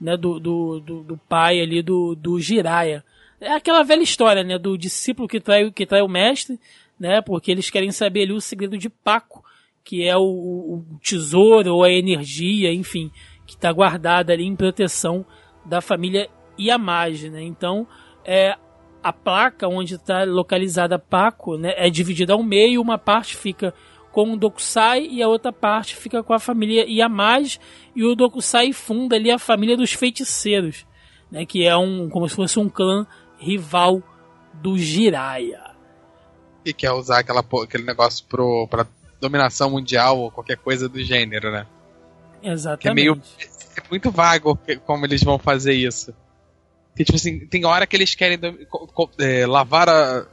né, 0.00 0.16
do, 0.16 0.38
do, 0.38 0.80
do, 0.80 1.02
do, 1.02 1.16
pai 1.16 1.60
ali 1.60 1.82
do, 1.82 2.14
do 2.14 2.38
Jiraya. 2.38 3.04
É 3.40 3.52
aquela 3.52 3.82
velha 3.82 4.02
história, 4.02 4.42
né, 4.42 4.58
do 4.58 4.78
discípulo 4.78 5.28
que 5.28 5.40
trai, 5.40 5.70
que 5.70 5.84
trai 5.84 6.00
o 6.00 6.08
mestre, 6.08 6.58
né, 6.98 7.20
porque 7.20 7.50
eles 7.50 7.68
querem 7.68 7.92
saber 7.92 8.22
ali 8.22 8.32
o 8.32 8.40
segredo 8.40 8.78
de 8.78 8.88
Paco, 8.88 9.44
que 9.84 10.02
é 10.02 10.16
o, 10.16 10.22
o 10.22 10.84
tesouro 11.02 11.74
ou 11.74 11.84
a 11.84 11.90
energia, 11.90 12.72
enfim, 12.72 13.10
que 13.46 13.54
está 13.54 13.70
guardada 13.72 14.32
ali 14.32 14.44
em 14.44 14.56
proteção 14.56 15.24
da 15.64 15.80
família 15.80 16.28
Yamage, 16.58 17.28
né. 17.28 17.42
Então, 17.42 17.86
é, 18.24 18.56
a 19.02 19.12
placa 19.12 19.68
onde 19.68 19.94
está 19.94 20.24
localizada 20.24 20.98
Paco, 20.98 21.58
né, 21.58 21.74
é 21.76 21.90
dividida 21.90 22.32
ao 22.32 22.42
meio, 22.42 22.80
uma 22.80 22.96
parte 22.96 23.36
fica 23.36 23.74
com 24.10 24.32
o 24.32 24.36
Dokusai 24.36 25.06
e 25.06 25.22
a 25.22 25.28
outra 25.28 25.52
parte 25.52 25.94
fica 25.94 26.22
com 26.22 26.32
a 26.32 26.38
família 26.38 26.86
Yamage 26.88 27.60
e 27.94 28.02
o 28.02 28.14
Dokusai 28.14 28.72
funda 28.72 29.14
ali 29.14 29.30
a 29.30 29.38
família 29.38 29.76
dos 29.76 29.92
feiticeiros, 29.92 30.86
né, 31.30 31.44
que 31.44 31.66
é 31.66 31.76
um 31.76 32.08
como 32.08 32.26
se 32.26 32.34
fosse 32.34 32.58
um 32.58 32.66
clã 32.66 33.06
rival 33.38 34.02
do 34.54 34.78
Jiraiya. 34.78 35.70
E 36.64 36.72
quer 36.72 36.92
usar 36.92 37.20
aquela, 37.20 37.44
aquele 37.62 37.84
negócio 37.84 38.24
pro, 38.28 38.66
pra 38.68 38.86
dominação 39.20 39.70
mundial 39.70 40.18
ou 40.18 40.30
qualquer 40.30 40.56
coisa 40.56 40.88
do 40.88 41.02
gênero, 41.02 41.50
né? 41.50 41.66
Exatamente. 42.42 42.82
Que 42.82 42.88
é 42.88 42.94
meio. 42.94 43.22
É 43.76 43.82
muito 43.90 44.10
vago 44.10 44.58
como 44.84 45.04
eles 45.04 45.22
vão 45.22 45.38
fazer 45.38 45.74
isso. 45.74 46.14
Que, 46.94 47.04
tipo 47.04 47.16
assim, 47.16 47.40
tem 47.46 47.64
hora 47.66 47.86
que 47.86 47.94
eles 47.94 48.14
querem 48.14 48.38
é, 49.18 49.46
lavar 49.46 49.88
a. 49.88 50.26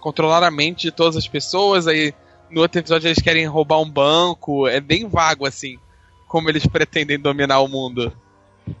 controlar 0.00 0.42
a 0.42 0.50
mente 0.50 0.82
de 0.82 0.90
todas 0.90 1.16
as 1.16 1.26
pessoas, 1.26 1.86
aí 1.86 2.14
no 2.50 2.60
outro 2.60 2.80
episódio 2.80 3.08
eles 3.08 3.22
querem 3.22 3.46
roubar 3.46 3.80
um 3.80 3.90
banco. 3.90 4.66
É 4.68 4.80
bem 4.80 5.08
vago, 5.08 5.46
assim, 5.46 5.78
como 6.28 6.48
eles 6.48 6.66
pretendem 6.66 7.18
dominar 7.18 7.60
o 7.60 7.68
mundo. 7.68 8.12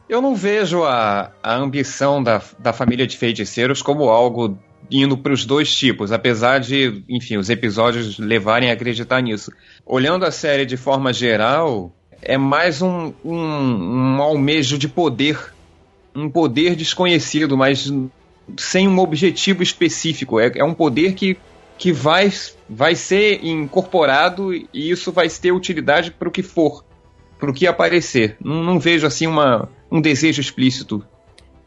Eu 0.08 0.20
não 0.20 0.34
vejo 0.34 0.84
a, 0.84 1.32
a 1.42 1.54
ambição 1.54 2.22
da, 2.22 2.42
da 2.58 2.72
família 2.72 3.06
de 3.06 3.16
feiticeiros 3.16 3.82
como 3.82 4.08
algo 4.08 4.58
indo 4.90 5.16
para 5.16 5.32
os 5.32 5.44
dois 5.44 5.74
tipos, 5.74 6.10
apesar 6.10 6.58
de, 6.58 7.04
enfim, 7.08 7.36
os 7.36 7.48
episódios 7.48 8.18
levarem 8.18 8.70
a 8.70 8.72
acreditar 8.72 9.20
nisso. 9.20 9.52
Olhando 9.86 10.24
a 10.24 10.30
série 10.30 10.66
de 10.66 10.76
forma 10.76 11.12
geral, 11.12 11.94
é 12.20 12.36
mais 12.36 12.82
um, 12.82 13.12
um, 13.24 13.36
um 13.36 14.22
almejo 14.22 14.76
de 14.76 14.88
poder, 14.88 15.38
um 16.14 16.28
poder 16.28 16.74
desconhecido, 16.74 17.56
mas 17.56 17.92
sem 18.58 18.88
um 18.88 18.98
objetivo 18.98 19.62
específico. 19.62 20.40
É, 20.40 20.50
é 20.56 20.64
um 20.64 20.74
poder 20.74 21.14
que 21.14 21.38
que 21.80 21.94
vai, 21.94 22.30
vai 22.68 22.94
ser 22.94 23.42
incorporado 23.42 24.52
e 24.52 24.68
isso 24.74 25.10
vai 25.10 25.30
ter 25.30 25.50
utilidade 25.50 26.10
para 26.10 26.28
o 26.28 26.30
que 26.30 26.42
for, 26.42 26.84
para 27.38 27.50
o 27.50 27.54
que 27.54 27.66
aparecer. 27.66 28.36
Não, 28.38 28.62
não, 28.62 28.78
vejo 28.78 29.06
assim 29.06 29.26
uma, 29.26 29.66
um 29.90 30.00
desejo 30.00 30.40
explícito. 30.40 31.04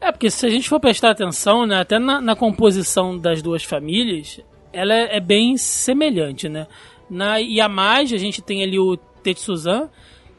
É, 0.00 0.12
porque 0.12 0.30
se 0.30 0.46
a 0.46 0.50
gente 0.50 0.68
for 0.68 0.80
prestar 0.80 1.10
atenção, 1.10 1.66
né, 1.66 1.80
até 1.80 1.98
na, 1.98 2.20
na 2.20 2.36
composição 2.36 3.18
das 3.18 3.40
duas 3.40 3.64
famílias, 3.64 4.40
ela 4.72 4.94
é, 4.94 5.16
é, 5.16 5.20
bem 5.20 5.56
semelhante, 5.56 6.48
né? 6.48 6.66
Na 7.08 7.36
Yamage 7.36 8.14
a 8.14 8.18
gente 8.18 8.42
tem 8.42 8.62
ali 8.62 8.78
o 8.78 8.96
Tetsuzan, 8.96 9.88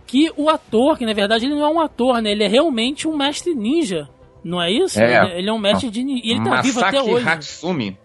que 0.05 0.31
o 0.37 0.49
ator, 0.49 0.97
que 0.97 1.05
na 1.05 1.13
verdade 1.13 1.45
ele 1.45 1.55
não 1.55 1.65
é 1.65 1.69
um 1.69 1.79
ator, 1.79 2.21
né? 2.21 2.31
Ele 2.31 2.43
é 2.43 2.47
realmente 2.47 3.07
um 3.07 3.15
mestre 3.15 3.55
ninja, 3.55 4.07
não 4.43 4.61
é 4.61 4.71
isso? 4.71 4.99
É. 4.99 5.25
Ele, 5.25 5.39
ele 5.39 5.49
é 5.49 5.53
um 5.53 5.59
mestre 5.59 5.89
de 5.89 6.03
ninja. 6.03 6.21
E 6.23 6.31
ele 6.31 6.43
tá 6.43 6.49
Masaki 6.49 6.67
vivo 6.67 6.85
até 6.85 7.01
hoje. 7.01 7.27
Hatsumi. 7.27 7.97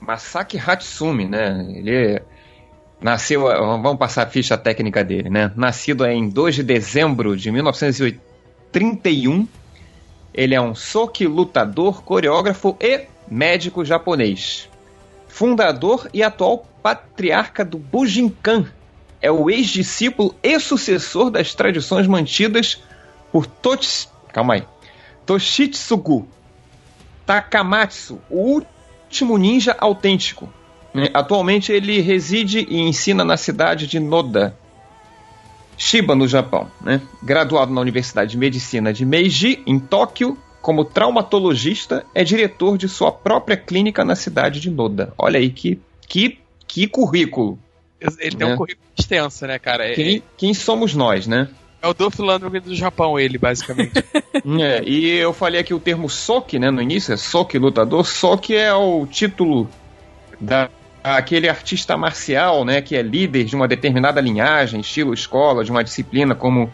Masaki 0.00 0.58
Hatsumi, 0.58 1.26
né? 1.26 1.66
Ele 1.74 2.22
nasceu, 3.00 3.42
vamos 3.42 3.98
passar 3.98 4.24
a 4.24 4.26
ficha 4.26 4.56
técnica 4.56 5.04
dele, 5.04 5.30
né? 5.30 5.52
Nascido 5.54 6.04
em 6.06 6.28
2 6.28 6.56
de 6.56 6.62
dezembro 6.62 7.36
de 7.36 7.50
1931, 8.76 9.48
ele 10.34 10.54
é 10.54 10.60
um 10.60 10.74
soki 10.74 11.26
lutador, 11.26 12.02
coreógrafo 12.02 12.76
e 12.78 13.06
médico 13.28 13.84
japonês. 13.84 14.68
Fundador 15.26 16.08
e 16.12 16.22
atual 16.22 16.66
patriarca 16.82 17.64
do 17.64 17.78
Bujinkan. 17.78 18.66
É 19.20 19.30
o 19.30 19.50
ex-discípulo 19.50 20.34
e 20.42 20.60
sucessor 20.60 21.30
das 21.30 21.54
tradições 21.54 22.06
mantidas 22.06 22.82
por 23.32 23.46
Tots... 23.46 24.10
Calma 24.32 24.54
aí. 24.54 24.64
Toshitsugu 25.24 26.28
Takamatsu, 27.24 28.20
o 28.30 28.62
último 29.08 29.36
ninja 29.36 29.74
autêntico. 29.80 30.48
Atualmente 31.12 31.72
ele 31.72 32.00
reside 32.00 32.66
e 32.68 32.78
ensina 32.80 33.24
na 33.24 33.36
cidade 33.36 33.86
de 33.86 33.98
Noda, 33.98 34.56
Shiba, 35.76 36.14
no 36.14 36.26
Japão. 36.26 36.70
Né? 36.80 37.00
Graduado 37.22 37.72
na 37.72 37.80
Universidade 37.80 38.30
de 38.30 38.38
Medicina 38.38 38.92
de 38.92 39.04
Meiji, 39.04 39.62
em 39.66 39.78
Tóquio, 39.78 40.36
como 40.60 40.84
traumatologista, 40.84 42.04
é 42.14 42.24
diretor 42.24 42.76
de 42.76 42.88
sua 42.88 43.12
própria 43.12 43.56
clínica 43.56 44.04
na 44.04 44.16
cidade 44.16 44.58
de 44.58 44.70
Noda. 44.70 45.12
Olha 45.16 45.38
aí 45.38 45.50
que, 45.50 45.78
que, 46.08 46.38
que 46.66 46.88
currículo. 46.88 47.58
Ele 48.18 48.36
tem 48.36 48.46
um 48.46 48.50
né? 48.50 48.56
currículo 48.56 48.86
extenso, 48.98 49.46
né, 49.46 49.58
cara? 49.58 49.92
Quem, 49.94 50.22
quem 50.36 50.54
somos 50.54 50.94
nós, 50.94 51.26
né? 51.26 51.48
É 51.80 51.86
o 51.86 51.94
Dolph 51.94 52.18
Lundgren 52.18 52.60
do 52.60 52.74
Japão, 52.74 53.18
ele, 53.18 53.38
basicamente. 53.38 53.92
é, 54.60 54.82
e 54.84 55.08
eu 55.10 55.32
falei 55.32 55.60
aqui 55.60 55.72
o 55.72 55.78
termo 55.78 56.08
Soki, 56.08 56.58
né, 56.58 56.70
no 56.70 56.82
início, 56.82 57.12
é 57.12 57.16
Soki 57.16 57.58
lutador. 57.58 58.04
Soki 58.04 58.54
é 58.54 58.74
o 58.74 59.06
título 59.06 59.68
da 60.40 60.68
aquele 61.14 61.48
artista 61.48 61.96
marcial, 61.96 62.64
né, 62.64 62.82
que 62.82 62.96
é 62.96 63.02
líder 63.02 63.44
de 63.44 63.54
uma 63.54 63.68
determinada 63.68 64.20
linhagem, 64.20 64.80
estilo 64.80 65.14
escola, 65.14 65.62
de 65.62 65.70
uma 65.70 65.84
disciplina 65.84 66.34
como 66.34 66.72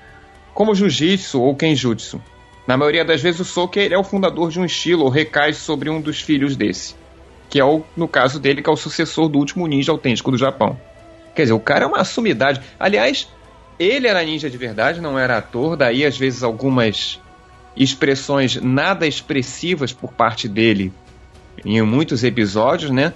como 0.55 0.75
jiu-jitsu 0.75 1.41
ou 1.41 1.55
kenjutsu. 1.57 2.21
Na 2.67 2.77
maioria 2.77 3.05
das 3.05 3.21
vezes 3.23 3.57
o 3.57 3.71
ele 3.77 3.95
é 3.95 3.99
o 3.99 4.05
fundador 4.05 4.51
de 4.51 4.61
um 4.61 4.65
estilo 4.65 5.05
ou 5.05 5.11
recai 5.11 5.53
sobre 5.53 5.91
um 5.91 6.01
dos 6.01 6.21
filhos 6.21 6.57
desse, 6.57 6.95
que 7.49 7.59
é 7.59 7.65
o 7.65 7.83
no 7.97 8.09
caso 8.09 8.39
dele 8.39 8.63
que 8.63 8.71
é 8.71 8.73
o 8.73 8.77
sucessor 8.77 9.29
do 9.29 9.39
último 9.39 9.67
ninja 9.67 9.93
autêntico 9.93 10.31
do 10.31 10.39
Japão. 10.39 10.79
Quer 11.35 11.43
dizer, 11.43 11.55
o 11.55 11.61
cara 11.61 11.85
é 11.85 11.89
uma 11.89 12.05
sumidade. 12.05 12.61
Aliás, 12.79 13.29
ele 13.79 14.07
era 14.07 14.23
ninja 14.23 14.51
de 14.51 14.57
verdade, 14.57 15.01
não 15.01 15.19
era 15.19 15.39
ator, 15.39 15.77
daí 15.77 16.05
às 16.05 16.17
vezes 16.17 16.43
algumas 16.43 17.19
expressões 17.75 18.57
nada 18.57 19.07
expressivas 19.07 19.93
por 19.93 20.13
parte 20.13 20.47
dele 20.47 20.93
em 21.65 21.81
muitos 21.83 22.23
episódios, 22.23 22.91
né? 22.91 23.13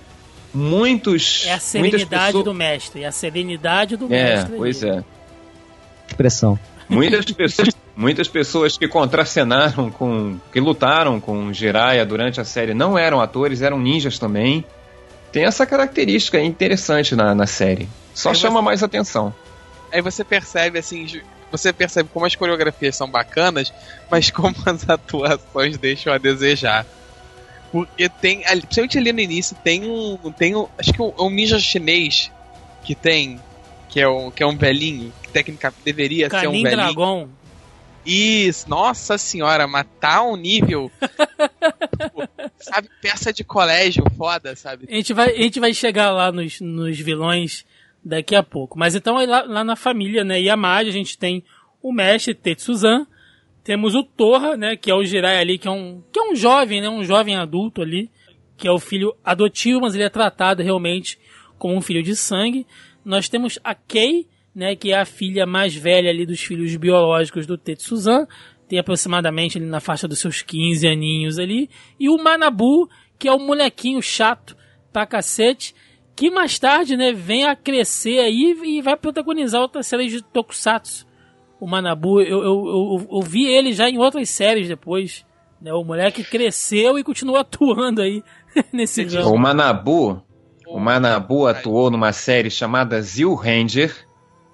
Muitos. 0.56 1.44
É 1.46 1.52
a 1.52 1.60
serenidade 1.60 2.26
pessoas... 2.26 2.44
do 2.44 2.54
mestre, 2.54 3.02
é 3.02 3.06
a 3.06 3.12
serenidade 3.12 3.96
do 3.96 4.06
é, 4.06 4.08
mestre. 4.08 4.56
Pois 4.56 4.82
é. 4.82 5.04
Expressão. 6.08 6.58
Muitas 6.88 7.26
pessoas, 7.26 7.68
muitas 7.94 8.28
pessoas 8.28 8.78
que 8.78 8.88
contracenaram 8.88 9.90
com. 9.90 10.38
que 10.50 10.58
lutaram 10.58 11.20
com 11.20 11.52
Jiraiya 11.52 12.06
durante 12.06 12.40
a 12.40 12.44
série 12.44 12.72
não 12.72 12.96
eram 12.96 13.20
atores, 13.20 13.60
eram 13.60 13.78
ninjas 13.78 14.18
também. 14.18 14.64
Tem 15.30 15.44
essa 15.44 15.66
característica 15.66 16.40
interessante 16.40 17.14
na, 17.14 17.34
na 17.34 17.46
série. 17.46 17.86
Só 18.14 18.32
chama 18.32 18.62
mais 18.62 18.82
atenção. 18.82 19.34
Aí 19.92 20.00
você 20.00 20.24
percebe 20.24 20.78
assim, 20.78 21.20
você 21.52 21.70
percebe 21.70 22.08
como 22.10 22.24
as 22.24 22.34
coreografias 22.34 22.96
são 22.96 23.10
bacanas, 23.10 23.70
mas 24.10 24.30
como 24.30 24.54
as 24.64 24.88
atuações 24.88 25.76
deixam 25.76 26.14
a 26.14 26.18
desejar. 26.18 26.86
Porque 27.76 28.08
tem, 28.08 28.40
principalmente 28.40 28.96
ali 28.96 29.12
no 29.12 29.20
início, 29.20 29.54
tem 29.62 29.84
um, 29.84 30.16
tem 30.32 30.56
um, 30.56 30.66
acho 30.78 30.94
que 30.94 31.02
um, 31.02 31.12
um 31.18 31.28
ninja 31.28 31.58
chinês 31.58 32.32
que 32.82 32.94
tem, 32.94 33.38
que 33.90 34.00
é 34.00 34.08
um, 34.08 34.30
que 34.30 34.42
é 34.42 34.46
um 34.46 34.56
velhinho, 34.56 35.12
que 35.22 35.28
técnica 35.28 35.74
deveria 35.84 36.30
ser 36.30 36.48
um 36.48 36.52
velhinho. 36.52 36.70
Dragon. 36.70 37.28
Isso, 38.06 38.70
nossa 38.70 39.18
senhora, 39.18 39.66
matar 39.66 40.22
um 40.22 40.36
nível. 40.36 40.90
tipo, 42.00 42.22
sabe, 42.56 42.88
peça 43.02 43.30
de 43.30 43.44
colégio 43.44 44.04
foda, 44.16 44.56
sabe? 44.56 44.86
A 44.88 44.94
gente 44.94 45.12
vai, 45.12 45.28
a 45.28 45.42
gente 45.42 45.60
vai 45.60 45.74
chegar 45.74 46.12
lá 46.12 46.32
nos, 46.32 46.58
nos 46.62 46.98
vilões 46.98 47.66
daqui 48.02 48.34
a 48.34 48.42
pouco. 48.42 48.78
Mas 48.78 48.94
então 48.94 49.18
aí 49.18 49.26
lá, 49.26 49.42
lá 49.42 49.62
na 49.62 49.76
família, 49.76 50.24
né, 50.24 50.40
Yamada, 50.40 50.88
a 50.88 50.92
gente 50.92 51.18
tem 51.18 51.44
o 51.82 51.92
mestre 51.92 52.32
Tetsuzan, 52.32 53.06
temos 53.66 53.96
o 53.96 54.04
Torra, 54.04 54.56
né, 54.56 54.76
que 54.76 54.92
é 54.92 54.94
o 54.94 55.02
Jirai 55.02 55.38
ali, 55.38 55.58
que 55.58 55.66
é 55.66 55.70
um, 55.72 56.00
que 56.12 56.20
é 56.20 56.22
um 56.22 56.36
jovem, 56.36 56.80
né, 56.80 56.88
um 56.88 57.02
jovem 57.02 57.34
adulto 57.34 57.82
ali, 57.82 58.08
que 58.56 58.68
é 58.68 58.70
o 58.70 58.78
filho 58.78 59.12
adotivo, 59.24 59.80
mas 59.80 59.92
ele 59.92 60.04
é 60.04 60.08
tratado 60.08 60.62
realmente 60.62 61.18
como 61.58 61.74
um 61.74 61.80
filho 61.80 62.00
de 62.00 62.14
sangue. 62.14 62.64
Nós 63.04 63.28
temos 63.28 63.58
a 63.64 63.74
Kei, 63.74 64.28
né, 64.54 64.76
que 64.76 64.92
é 64.92 65.00
a 65.00 65.04
filha 65.04 65.44
mais 65.46 65.74
velha 65.74 66.08
ali 66.08 66.24
dos 66.24 66.40
filhos 66.40 66.76
biológicos 66.76 67.44
do 67.44 67.58
Tetsuzan, 67.58 68.28
tem 68.68 68.78
aproximadamente 68.78 69.58
ali 69.58 69.66
na 69.66 69.80
faixa 69.80 70.06
dos 70.06 70.20
seus 70.20 70.42
15 70.42 70.86
aninhos 70.86 71.36
ali, 71.36 71.68
e 71.98 72.08
o 72.08 72.16
Manabu, 72.16 72.88
que 73.18 73.26
é 73.26 73.32
o 73.32 73.40
molequinho 73.40 74.00
chato 74.00 74.56
pra 74.92 75.06
cacete, 75.06 75.74
que 76.14 76.30
mais 76.30 76.56
tarde, 76.56 76.96
né, 76.96 77.12
vem 77.12 77.44
a 77.44 77.56
crescer 77.56 78.20
aí 78.20 78.56
e 78.64 78.80
vai 78.80 78.96
protagonizar 78.96 79.60
outras 79.60 79.88
séries 79.88 80.12
de 80.12 80.22
Tokusatsu. 80.22 81.05
O 81.60 81.66
Manabu, 81.66 82.20
eu, 82.20 82.42
eu, 82.42 82.66
eu, 82.66 83.08
eu 83.10 83.22
vi 83.22 83.46
ele 83.46 83.72
já 83.72 83.88
em 83.88 83.98
outras 83.98 84.28
séries 84.28 84.68
depois. 84.68 85.24
Né, 85.60 85.72
o 85.72 85.82
moleque 85.82 86.22
cresceu 86.22 86.98
e 86.98 87.04
continua 87.04 87.40
atuando 87.42 88.02
aí 88.02 88.22
nesse 88.72 89.08
jogo. 89.08 89.30
O 89.34 89.38
Manabu, 89.38 90.22
o 90.66 90.78
Manabu 90.78 91.46
atuou 91.46 91.90
numa 91.90 92.12
série 92.12 92.50
chamada 92.50 93.00
Zil 93.00 93.34
Ranger, 93.34 93.94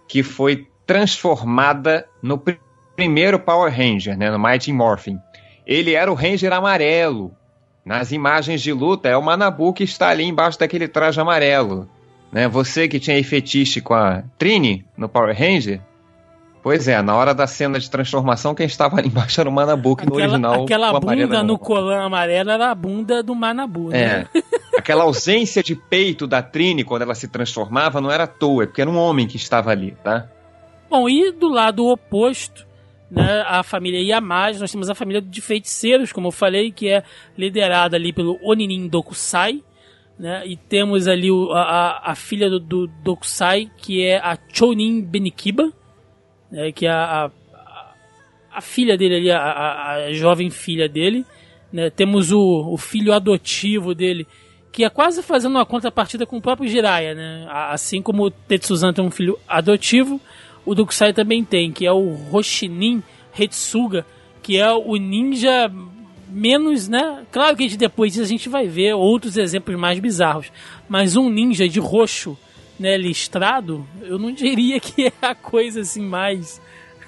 que 0.09 0.23
foi 0.23 0.69
transformada 0.87 2.07
no 2.23 2.39
pr- 2.39 2.59
primeiro 2.95 3.39
Power 3.39 3.73
Ranger, 3.73 4.17
né, 4.17 4.31
no 4.31 4.39
Mighty 4.39 4.73
Morphin. 4.73 5.19
Ele 5.67 5.95
era 5.95 6.11
o 6.11 6.15
Ranger 6.15 6.53
amarelo. 6.53 7.33
Nas 7.85 8.13
imagens 8.13 8.63
de 8.63 8.73
luta 8.73 9.09
é 9.09 9.17
o 9.17 9.23
Manabu 9.23 9.73
que 9.73 9.83
está 9.83 10.09
ali 10.11 10.25
embaixo 10.25 10.59
daquele 10.59 10.87
traje 10.87 11.21
amarelo. 11.21 11.89
Né? 12.31 12.47
Você 12.47 12.87
que 12.87 13.01
tinha 13.01 13.17
aí 13.17 13.25
fetiche 13.25 13.81
com 13.81 13.95
a 13.95 14.23
Trini 14.39 14.85
no 14.97 15.09
Power 15.09 15.37
Ranger, 15.37 15.81
pois 16.63 16.87
é, 16.89 17.01
na 17.03 17.15
hora 17.17 17.35
da 17.35 17.47
cena 17.47 17.79
de 17.79 17.91
transformação 17.91 18.55
quem 18.55 18.67
estava 18.67 18.99
ali 18.99 19.09
embaixo 19.09 19.41
era 19.41 19.49
o 19.49 19.53
Manabu, 19.53 19.97
que 19.97 20.07
no 20.07 20.13
Aquela, 20.15 20.29
original 20.31 20.65
aquela 20.65 21.01
bunda 21.01 21.43
no 21.43 21.59
colã 21.59 22.03
amarelo 22.05 22.51
era 22.51 22.71
a 22.71 22.75
bunda 22.75 23.23
do 23.23 23.35
Manabu, 23.35 23.89
né? 23.91 24.27
é. 24.35 24.43
Aquela 24.79 25.05
ausência 25.05 25.63
de 25.63 25.75
peito 25.75 26.27
da 26.27 26.43
Trini 26.43 26.83
quando 26.85 27.03
ela 27.03 27.15
se 27.15 27.29
transformava 27.29 28.01
não 28.01 28.11
era 28.11 28.25
à 28.25 28.27
toa, 28.27 28.63
é 28.65 28.67
porque 28.67 28.81
era 28.81 28.91
um 28.91 28.97
homem 28.97 29.27
que 29.27 29.37
estava 29.37 29.71
ali, 29.71 29.97
tá? 30.03 30.29
Bom, 30.89 31.09
e 31.09 31.31
do 31.33 31.49
lado 31.49 31.87
oposto, 31.87 32.67
né, 33.11 33.45
a 33.47 33.63
família 33.63 34.01
Yamada, 34.03 34.59
nós 34.59 34.71
temos 34.73 34.89
a 34.91 34.95
família 34.95 35.21
de 35.21 35.41
feiticeiros, 35.41 36.13
como 36.13 36.29
eu 36.29 36.33
falei, 36.33 36.71
que 36.73 36.89
é 36.89 37.03
liderada 37.37 37.97
ali 37.97 38.13
pelo 38.13 38.39
Oninin 38.43 38.89
Dokusai, 38.89 39.63
né, 40.19 40.43
e 40.47 40.57
temos 40.57 41.09
ali 41.09 41.31
o- 41.31 41.51
a, 41.53 41.61
a- 41.63 42.11
a 42.13 42.15
filha 42.15 42.49
do, 42.51 42.59
do 42.61 42.87
Dokusai, 42.87 43.71
que 43.79 44.05
é 44.05 44.19
a 44.19 44.39
Chonin 44.53 45.03
Benikiba, 45.03 45.71
né, 46.53 46.71
que 46.71 46.87
a, 46.87 47.25
a, 47.25 47.31
a 48.53 48.61
filha 48.61 48.97
dele 48.97 49.17
ali, 49.17 49.31
a, 49.31 49.41
a- 49.41 50.13
jovem 50.13 50.51
filha 50.51 50.89
dele, 50.89 51.25
né, 51.73 51.91
temos 51.91 52.31
o, 52.31 52.39
o 52.71 52.77
filho 52.77 53.13
adotivo 53.13 53.95
dele, 53.95 54.27
que 54.71 54.85
é 54.85 54.91
quase 54.91 55.23
fazendo 55.23 55.53
uma 55.57 55.67
contrapartida 55.67 56.25
com 56.27 56.37
o 56.37 56.41
próprio 56.43 56.69
Jiraiya, 56.69 57.15
né, 57.15 57.47
assim 57.51 58.01
como 58.01 58.25
o 58.27 58.31
Tetsuzan 58.31 58.93
tem 58.93 59.05
um 59.05 59.11
filho 59.11 59.39
adotivo, 59.49 60.21
o 60.65 60.75
Dokusai 60.75 61.13
também 61.13 61.43
tem, 61.43 61.73
que 61.73 61.85
é 61.85 61.91
o 61.93 62.15
Hoshinin 62.31 63.03
Hetsuga, 63.37 64.07
que 64.43 64.57
é 64.59 64.71
o 64.71 64.95
ninja 64.97 65.73
menos, 66.29 66.89
né? 66.89 67.25
Claro 67.31 67.57
que 67.57 67.77
depois 67.77 68.13
disso 68.13 68.25
a 68.25 68.29
gente 68.29 68.49
vai 68.49 68.67
ver 68.67 68.95
outros 68.95 69.37
exemplos 69.37 69.79
mais 69.79 69.99
bizarros, 69.99 70.51
mas 70.89 71.17
um 71.17 71.29
ninja 71.29 71.69
de 71.69 71.79
roxo, 71.81 72.39
né, 72.83 72.97
listrado, 72.97 73.87
eu 74.03 74.19
não 74.19 74.33
diria 74.33 74.79
que 74.81 75.07
é 75.07 75.13
a 75.23 75.35
coisa 75.35 75.81
assim 75.83 76.03
mais 76.03 76.61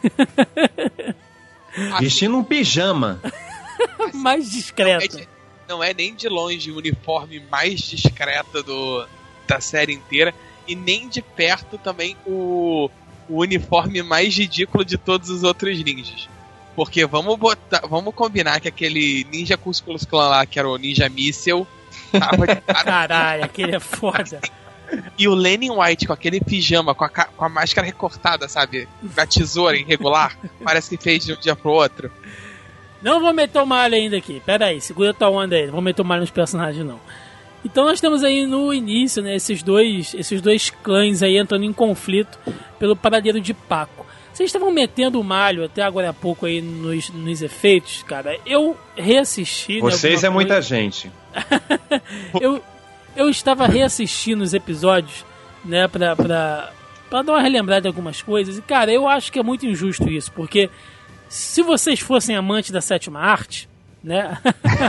Vestindo 2.01 2.37
um 2.37 2.45
pijama. 2.45 3.21
mais 4.15 4.47
É 4.47 4.51
discreta. 4.51 5.17
de- 5.19 5.29
não 5.69 5.83
é 5.83 5.93
nem 5.95 6.15
de 6.15 6.29
longe 6.29 6.71
o 6.71 6.77
uniforme 6.77 7.43
mais 7.51 7.81
discreto 7.81 8.63
do, 8.63 9.07
da 9.47 9.61
série 9.61 9.93
inteira. 9.95 10.33
E 10.69 10.75
nem 10.77 11.09
de 11.09 11.21
perto 11.21 11.77
também 11.79 12.17
o, 12.27 12.89
o 13.29 13.41
uniforme 13.41 14.03
mais 14.03 14.37
ridículo 14.37 14.85
de 14.85 14.97
todos 14.97 15.29
os 15.31 15.43
outros 15.43 15.83
ninjas. 15.83 16.29
Porque 16.77 17.05
vamos 17.07 17.37
botar. 17.39 17.81
Vamos 17.87 18.15
combinar 18.15 18.61
que 18.61 18.69
aquele 18.69 19.27
Ninja 19.31 19.57
Cusculus 19.57 20.05
Clan 20.05 20.29
lá, 20.29 20.47
que 20.47 20.59
era 20.59 20.69
o 20.69 20.77
Ninja 20.77 21.09
Missile, 21.09 21.67
tava 22.13 22.47
de 22.47 22.57
cara. 22.61 22.85
Caralho, 22.85 23.45
aquele 23.45 23.77
é 23.77 23.81
foda. 23.81 24.41
E 25.19 25.29
o 25.29 25.35
Lenin 25.35 25.71
White 25.71 26.07
com 26.07 26.13
aquele 26.13 26.41
pijama, 26.41 26.95
com 26.95 27.05
a, 27.05 27.09
com 27.09 27.45
a 27.45 27.49
máscara 27.49 27.87
recortada, 27.87 28.49
sabe? 28.49 28.89
Com 29.15 29.21
a 29.21 29.27
tesoura 29.27 29.77
irregular. 29.77 30.37
parece 30.65 30.97
que 30.97 31.03
fez 31.03 31.25
de 31.25 31.33
um 31.33 31.41
dia 31.41 31.55
pro 31.57 31.71
outro. 31.71 32.11
Não 33.03 33.21
vou 33.21 33.33
meter 33.33 33.61
o 33.61 33.67
malho 33.67 33.95
ainda 33.95 34.17
aqui. 34.17 34.41
Pera 34.45 34.67
aí, 34.67 34.81
segura 34.81 35.13
tua 35.13 35.29
onda 35.29 35.57
aí. 35.57 35.67
Não 35.67 35.73
vou 35.73 35.83
meter 35.83 36.03
o 36.03 36.05
malho 36.05 36.23
nos 36.23 36.31
personagens, 36.31 36.85
não. 36.85 36.99
Então 37.65 37.85
nós 37.85 38.01
temos 38.01 38.23
aí 38.23 38.47
no 38.47 38.75
início, 38.75 39.23
né, 39.23 39.37
esses 39.37 39.63
dois, 39.63 40.15
esses 40.15 40.41
dois 40.41 40.69
clãs 40.71 41.23
aí 41.23 41.39
entrando 41.39 41.65
em 41.65 41.73
conflito 41.73 42.39
pelo 42.79 42.95
paradeiro 42.95 43.41
de 43.41 43.55
Paco. 43.55 44.05
Vocês 44.33 44.49
estavam 44.49 44.71
metendo 44.73 45.21
o 45.21 45.25
malho 45.25 45.65
até 45.65 45.81
agora 45.81 46.11
há 46.11 46.13
pouco 46.13 46.45
aí 46.45 46.61
nos, 46.61 47.09
nos 47.11 47.41
efeitos, 47.41 48.03
cara. 48.03 48.37
Eu 48.45 48.77
reassisti. 48.97 49.77
né, 49.77 49.81
Vocês 49.81 50.25
é 50.25 50.27
alguma 50.27 50.41
muita 50.43 50.55
coisa. 50.55 50.69
gente. 50.69 51.11
eu, 52.41 52.61
eu 53.17 53.29
estava 53.29 53.67
reassistindo 53.67 54.43
os 54.43 54.55
episódios, 54.55 55.25
né, 55.65 55.89
pra, 55.89 56.15
pra, 56.15 56.73
pra 57.09 57.23
dar 57.23 57.33
uma 57.33 57.43
relembrada 57.43 57.83
de 57.83 57.89
algumas 57.89 58.23
coisas. 58.23 58.59
E, 58.59 58.63
cara, 58.63 58.93
eu 58.93 59.09
acho 59.09 59.33
que 59.33 59.39
é 59.39 59.43
muito 59.43 59.67
injusto 59.67 60.09
isso, 60.09 60.33
porque 60.33 60.71
se 61.29 61.63
vocês 61.63 62.01
fossem 62.01 62.37
amantes 62.37 62.71
da 62.71 62.81
sétima 62.81 63.21
arte, 63.21 63.69
né, 64.03 64.39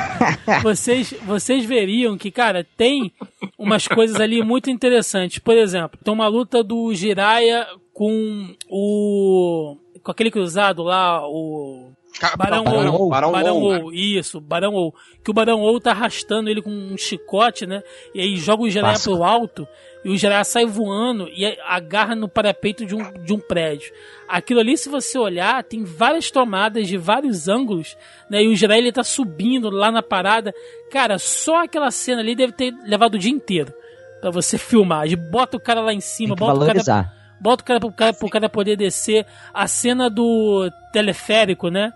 vocês, 0.61 1.13
vocês 1.23 1.65
veriam 1.65 2.17
que, 2.17 2.29
cara, 2.29 2.65
tem 2.75 3.11
umas 3.57 3.87
coisas 3.87 4.19
ali 4.19 4.43
muito 4.43 4.69
interessantes. 4.69 5.39
Por 5.39 5.55
exemplo, 5.55 5.99
tem 6.03 6.13
uma 6.13 6.27
luta 6.27 6.63
do 6.63 6.93
Jiraiya 6.93 7.65
com 7.93 8.55
o. 8.69 9.77
com 10.03 10.11
aquele 10.11 10.29
cruzado 10.29 10.83
lá, 10.83 11.25
o. 11.27 11.91
Barão 12.37 12.63
Barão 12.63 12.93
Ou. 12.93 13.01
Ou. 13.01 13.09
Barão 13.09 13.31
Barão 13.31 13.55
Ou. 13.57 13.83
Ou, 13.83 13.93
isso, 13.93 14.39
Barão 14.39 14.73
Ou. 14.73 14.95
Que 15.23 15.31
o 15.31 15.33
Barão 15.33 15.61
Ou 15.61 15.79
tá 15.79 15.91
arrastando 15.91 16.49
ele 16.49 16.61
com 16.61 16.69
um 16.69 16.97
chicote, 16.97 17.65
né? 17.65 17.83
E 18.13 18.21
aí 18.21 18.37
joga 18.37 18.63
o 18.63 18.69
Jiraiya 18.69 18.99
pro 18.99 19.23
alto 19.23 19.67
e 20.03 20.09
o 20.09 20.17
Jiraiya 20.17 20.43
sai 20.43 20.65
voando 20.65 21.27
e 21.29 21.45
agarra 21.65 22.15
no 22.15 22.29
parapeito 22.29 22.85
de 22.85 22.95
um, 22.95 23.23
de 23.23 23.33
um 23.33 23.39
prédio. 23.39 23.91
Aquilo 24.27 24.59
ali, 24.59 24.77
se 24.77 24.87
você 24.87 25.17
olhar, 25.17 25.63
tem 25.63 25.83
várias 25.83 26.29
tomadas 26.31 26.87
de 26.87 26.95
vários 26.95 27.47
ângulos, 27.47 27.97
né? 28.29 28.43
E 28.43 28.47
o 28.47 28.55
Jiraiya 28.55 28.83
ele 28.83 28.91
tá 28.91 29.03
subindo 29.03 29.69
lá 29.69 29.91
na 29.91 30.03
parada. 30.03 30.53
Cara, 30.91 31.17
só 31.17 31.63
aquela 31.63 31.91
cena 31.91 32.21
ali 32.21 32.35
deve 32.35 32.53
ter 32.53 32.73
levado 32.85 33.15
o 33.15 33.19
dia 33.19 33.31
inteiro 33.31 33.73
pra 34.21 34.31
você 34.31 34.57
filmar. 34.59 35.07
De 35.07 35.15
bota 35.15 35.57
o 35.57 35.59
cara 35.59 35.81
lá 35.81 35.93
em 35.93 35.99
cima, 35.99 36.35
bota 36.35 36.53
o 36.53 36.59
cara 36.59 36.67
valorizar. 36.67 37.13
Bota 37.41 37.63
o 37.63 37.65
cara 37.65 37.79
pro 37.79 37.91
cara, 37.91 38.13
pro 38.13 38.29
cara 38.29 38.47
poder 38.47 38.77
descer. 38.77 39.25
A 39.53 39.67
cena 39.67 40.09
do 40.09 40.69
teleférico, 40.93 41.69
né? 41.69 41.91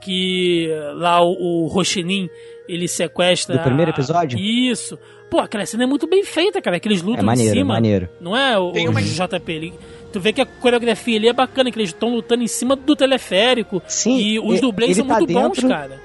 Que 0.00 0.68
lá 0.94 1.22
o, 1.22 1.64
o 1.64 1.66
Roshinin, 1.66 2.28
ele 2.68 2.88
sequestra. 2.88 3.56
Do 3.58 3.62
primeiro 3.62 3.90
a- 3.90 3.94
episódio? 3.94 4.38
Isso. 4.38 4.98
Pô, 5.30 5.38
aquela 5.38 5.64
cena 5.66 5.84
é 5.84 5.86
muito 5.86 6.06
bem 6.08 6.24
feita, 6.24 6.60
cara. 6.60 6.80
Que 6.80 6.88
eles 6.88 7.02
lutam 7.02 7.20
É 7.22 7.24
maneiro, 7.24 7.54
em 7.54 7.58
cima. 7.60 7.74
maneiro. 7.74 8.08
Não 8.20 8.36
é, 8.36 8.58
o, 8.58 8.72
Tem 8.72 8.88
o 8.88 8.90
uma- 8.90 9.00
JP? 9.02 9.52
Ele, 9.52 9.72
tu 10.12 10.18
vê 10.18 10.32
que 10.32 10.40
a 10.40 10.46
coreografia 10.46 11.16
ali 11.18 11.28
é 11.28 11.32
bacana, 11.32 11.70
que 11.70 11.78
eles 11.78 11.90
estão 11.90 12.08
lutando 12.14 12.42
em 12.42 12.48
cima 12.48 12.74
do 12.74 12.96
teleférico. 12.96 13.80
Sim, 13.86 14.18
e 14.18 14.40
os 14.40 14.58
e- 14.58 14.60
dublês 14.60 14.96
são 14.96 15.06
tá 15.06 15.18
muito 15.18 15.32
bons, 15.32 15.42
dentro- 15.52 15.68
cara. 15.68 16.00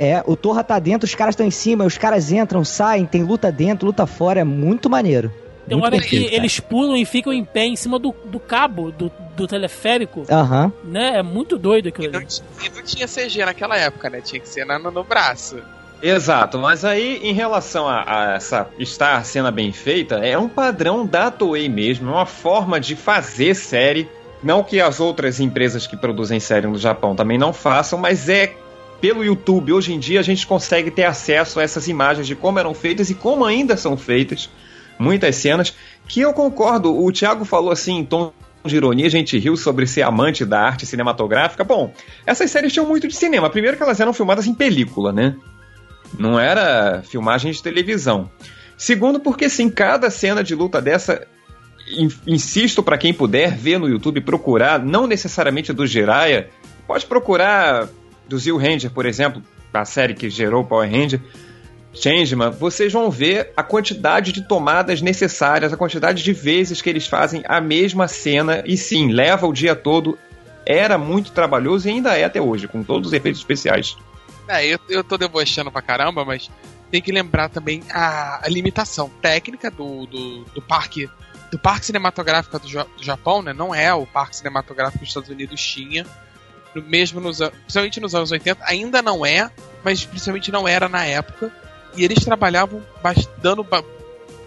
É, 0.00 0.22
o 0.26 0.36
Torra 0.36 0.62
tá 0.62 0.78
dentro, 0.78 1.06
os 1.06 1.14
caras 1.14 1.32
estão 1.32 1.46
em 1.46 1.50
cima, 1.50 1.84
os 1.84 1.98
caras 1.98 2.30
entram, 2.30 2.64
saem, 2.64 3.04
tem 3.04 3.24
luta 3.24 3.50
dentro, 3.50 3.86
luta 3.86 4.06
fora, 4.06 4.40
é 4.40 4.44
muito 4.44 4.88
maneiro. 4.88 5.32
Tem 5.68 5.78
muito 5.78 5.84
hora 5.94 6.02
que 6.02 6.24
cara. 6.24 6.34
eles 6.36 6.58
pulam 6.60 6.96
e 6.96 7.04
ficam 7.04 7.32
em 7.32 7.44
pé 7.44 7.66
em 7.66 7.76
cima 7.76 7.98
do, 7.98 8.14
do 8.24 8.40
cabo 8.40 8.90
do, 8.90 9.10
do 9.36 9.46
teleférico, 9.46 10.24
Aham. 10.30 10.72
né? 10.84 11.18
É 11.18 11.22
muito 11.22 11.56
doido 11.58 11.86
E 11.86 11.88
aquilo 11.90 12.12
não, 12.12 12.18
ali. 12.20 12.26
t- 12.26 12.42
e 12.64 12.70
não 12.74 12.82
tinha 12.82 13.06
CG 13.06 13.44
naquela 13.44 13.76
época, 13.76 14.08
né? 14.10 14.20
Tinha 14.20 14.40
que 14.40 14.48
ser 14.48 14.64
na- 14.64 14.78
no, 14.78 14.90
no 14.90 15.04
braço. 15.04 15.56
Exato, 16.02 16.58
mas 16.58 16.84
aí 16.84 17.18
em 17.24 17.32
relação 17.32 17.88
a, 17.88 18.04
a 18.06 18.34
essa 18.36 18.68
estar 18.78 19.16
a 19.16 19.24
cena 19.24 19.50
bem 19.50 19.72
feita, 19.72 20.16
é 20.16 20.38
um 20.38 20.48
padrão 20.48 21.04
da 21.04 21.28
Toei 21.30 21.68
mesmo, 21.68 22.08
é 22.10 22.12
uma 22.12 22.26
forma 22.26 22.78
de 22.78 22.94
fazer 22.94 23.54
série. 23.54 24.08
Não 24.40 24.62
que 24.62 24.80
as 24.80 25.00
outras 25.00 25.40
empresas 25.40 25.88
que 25.88 25.96
produzem 25.96 26.38
série 26.38 26.68
no 26.68 26.78
Japão 26.78 27.16
também 27.16 27.36
não 27.36 27.52
façam, 27.52 27.98
mas 27.98 28.28
é 28.28 28.54
pelo 29.00 29.24
YouTube. 29.24 29.72
Hoje 29.72 29.92
em 29.92 29.98
dia 29.98 30.20
a 30.20 30.22
gente 30.22 30.46
consegue 30.46 30.92
ter 30.92 31.02
acesso 31.04 31.58
a 31.58 31.64
essas 31.64 31.88
imagens 31.88 32.28
de 32.28 32.36
como 32.36 32.60
eram 32.60 32.72
feitas 32.74 33.10
e 33.10 33.14
como 33.16 33.44
ainda 33.44 33.76
são 33.76 33.96
feitas 33.96 34.48
muitas 34.98 35.36
cenas. 35.36 35.74
Que 36.06 36.20
eu 36.20 36.32
concordo, 36.32 36.96
o 36.98 37.12
Thiago 37.12 37.44
falou 37.44 37.70
assim 37.70 37.98
em 37.98 38.04
tom 38.04 38.32
de 38.64 38.76
ironia, 38.76 39.06
a 39.06 39.10
gente 39.10 39.38
riu 39.38 39.56
sobre 39.56 39.86
ser 39.86 40.02
amante 40.02 40.44
da 40.44 40.60
arte 40.60 40.84
cinematográfica. 40.84 41.62
Bom, 41.64 41.92
essas 42.26 42.50
séries 42.50 42.72
tinham 42.72 42.86
muito 42.86 43.06
de 43.06 43.14
cinema. 43.14 43.48
Primeiro 43.48 43.76
que 43.76 43.82
elas 43.82 44.00
eram 44.00 44.12
filmadas 44.12 44.46
em 44.46 44.54
película, 44.54 45.12
né? 45.12 45.36
Não 46.18 46.38
era 46.38 47.02
filmagem 47.02 47.52
de 47.52 47.62
televisão. 47.62 48.30
Segundo, 48.76 49.20
porque 49.20 49.48
sim, 49.48 49.68
cada 49.70 50.10
cena 50.10 50.42
de 50.42 50.54
luta 50.54 50.80
dessa, 50.80 51.26
in- 51.90 52.10
insisto 52.26 52.82
para 52.82 52.98
quem 52.98 53.12
puder 53.12 53.56
ver 53.56 53.78
no 53.78 53.88
YouTube, 53.88 54.20
procurar, 54.20 54.78
não 54.82 55.06
necessariamente 55.06 55.72
do 55.72 55.86
Jiraiya, 55.86 56.48
pode 56.86 57.04
procurar 57.06 57.88
do 58.28 58.38
Zil 58.38 58.56
Ranger, 58.56 58.90
por 58.90 59.06
exemplo, 59.06 59.42
a 59.72 59.84
série 59.84 60.14
que 60.14 60.28
gerou 60.30 60.64
Power 60.64 60.90
Ranger, 60.90 61.20
Changeman, 61.92 62.50
vocês 62.50 62.92
vão 62.92 63.10
ver 63.10 63.52
a 63.56 63.62
quantidade 63.62 64.30
de 64.32 64.42
tomadas 64.46 65.00
necessárias, 65.00 65.72
a 65.72 65.76
quantidade 65.76 66.22
de 66.22 66.32
vezes 66.32 66.80
que 66.82 66.88
eles 66.88 67.06
fazem 67.06 67.42
a 67.46 67.60
mesma 67.60 68.06
cena, 68.06 68.62
e 68.66 68.76
sim, 68.76 69.10
leva 69.10 69.46
o 69.46 69.52
dia 69.52 69.74
todo. 69.74 70.18
Era 70.66 70.98
muito 70.98 71.32
trabalhoso 71.32 71.88
e 71.88 71.92
ainda 71.92 72.16
é 72.16 72.24
até 72.24 72.40
hoje, 72.40 72.68
com 72.68 72.82
todos 72.84 73.08
os 73.08 73.12
efeitos 73.14 73.40
especiais. 73.40 73.96
É, 74.46 74.66
eu, 74.66 74.78
eu 74.88 75.02
tô 75.02 75.16
debochando 75.16 75.72
pra 75.72 75.80
caramba, 75.80 76.24
mas 76.24 76.50
tem 76.90 77.00
que 77.00 77.10
lembrar 77.10 77.48
também 77.48 77.82
a, 77.90 78.44
a 78.46 78.48
limitação 78.48 79.10
técnica 79.22 79.70
do, 79.70 80.06
do, 80.06 80.44
do 80.54 80.62
parque 80.62 81.08
do 81.50 81.58
parque 81.58 81.86
cinematográfico 81.86 82.58
do, 82.58 82.68
Ja- 82.68 82.86
do 82.96 83.02
Japão, 83.02 83.40
né? 83.40 83.54
Não 83.54 83.74
é 83.74 83.92
o 83.94 84.06
parque 84.06 84.36
cinematográfico 84.36 84.98
que 84.98 85.04
os 85.04 85.08
Estados 85.10 85.30
Unidos 85.30 85.58
tinha. 85.62 86.04
Mesmo 86.74 87.18
nos, 87.20 87.38
principalmente 87.40 87.98
nos 88.00 88.14
anos 88.14 88.30
80, 88.30 88.62
ainda 88.66 89.00
não 89.00 89.24
é, 89.24 89.50
mas 89.82 90.04
principalmente 90.04 90.52
não 90.52 90.68
era 90.68 90.86
na 90.88 91.04
época. 91.06 91.50
E 91.98 92.04
eles 92.04 92.24
trabalhavam 92.24 92.82
dando 93.42 93.62
ba- 93.64 93.84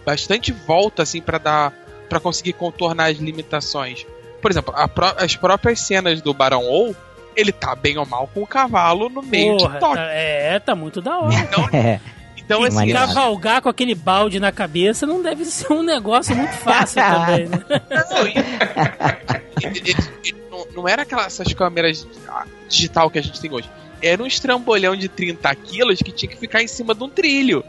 bastante 0.05 0.51
volta 0.51 1.03
assim 1.03 1.21
para 1.21 1.37
dar 1.37 1.73
para 2.09 2.19
conseguir 2.19 2.53
contornar 2.53 3.05
as 3.11 3.17
limitações. 3.17 4.05
Por 4.41 4.49
exemplo, 4.51 4.73
a 4.75 4.87
pró- 4.87 5.13
as 5.17 5.35
próprias 5.35 5.79
cenas 5.81 6.21
do 6.21 6.33
Barão 6.33 6.63
Ou, 6.63 6.95
ele 7.35 7.51
tá 7.51 7.75
bem 7.75 7.97
ou 7.97 8.05
mal 8.05 8.27
com 8.33 8.41
o 8.43 8.47
cavalo 8.47 9.07
no 9.07 9.21
meio 9.21 9.57
Porra, 9.57 9.73
de 9.73 9.79
Tóquio. 9.79 9.95
tá- 9.97 10.11
é, 10.11 10.59
tá 10.59 10.75
muito 10.75 11.01
da 11.01 11.19
hora. 11.19 11.33
Então, 11.47 11.69
É, 11.71 11.99
então 12.37 12.61
Que 12.61 12.67
assim. 12.67 12.91
Cavalgar 12.91 13.61
com 13.61 13.69
aquele 13.69 13.95
balde 13.95 14.39
na 14.39 14.51
cabeça 14.51 15.05
não 15.05 15.21
deve 15.21 15.45
ser 15.45 15.71
um 15.71 15.83
negócio 15.83 16.35
muito 16.35 16.53
fácil 16.55 17.01
também, 17.01 17.47
né? 17.47 17.59
não, 18.09 18.27
e- 18.27 19.65
ele- 19.65 19.95
ele 20.23 20.37
não, 20.49 20.67
não 20.75 20.87
era 20.87 21.03
aquelas 21.03 21.27
essas 21.27 21.53
câmeras 21.53 22.05
digital 22.67 23.09
que 23.09 23.19
a 23.19 23.23
gente 23.23 23.39
tem 23.39 23.51
hoje. 23.53 23.69
Era 24.01 24.21
um 24.21 24.25
estrambolhão 24.25 24.95
de 24.95 25.07
30 25.07 25.53
quilos 25.55 25.99
que 25.99 26.11
tinha 26.11 26.29
que 26.31 26.37
ficar 26.37 26.61
em 26.61 26.67
cima 26.67 26.93
de 26.95 27.03
um 27.03 27.09
trilho. 27.09 27.63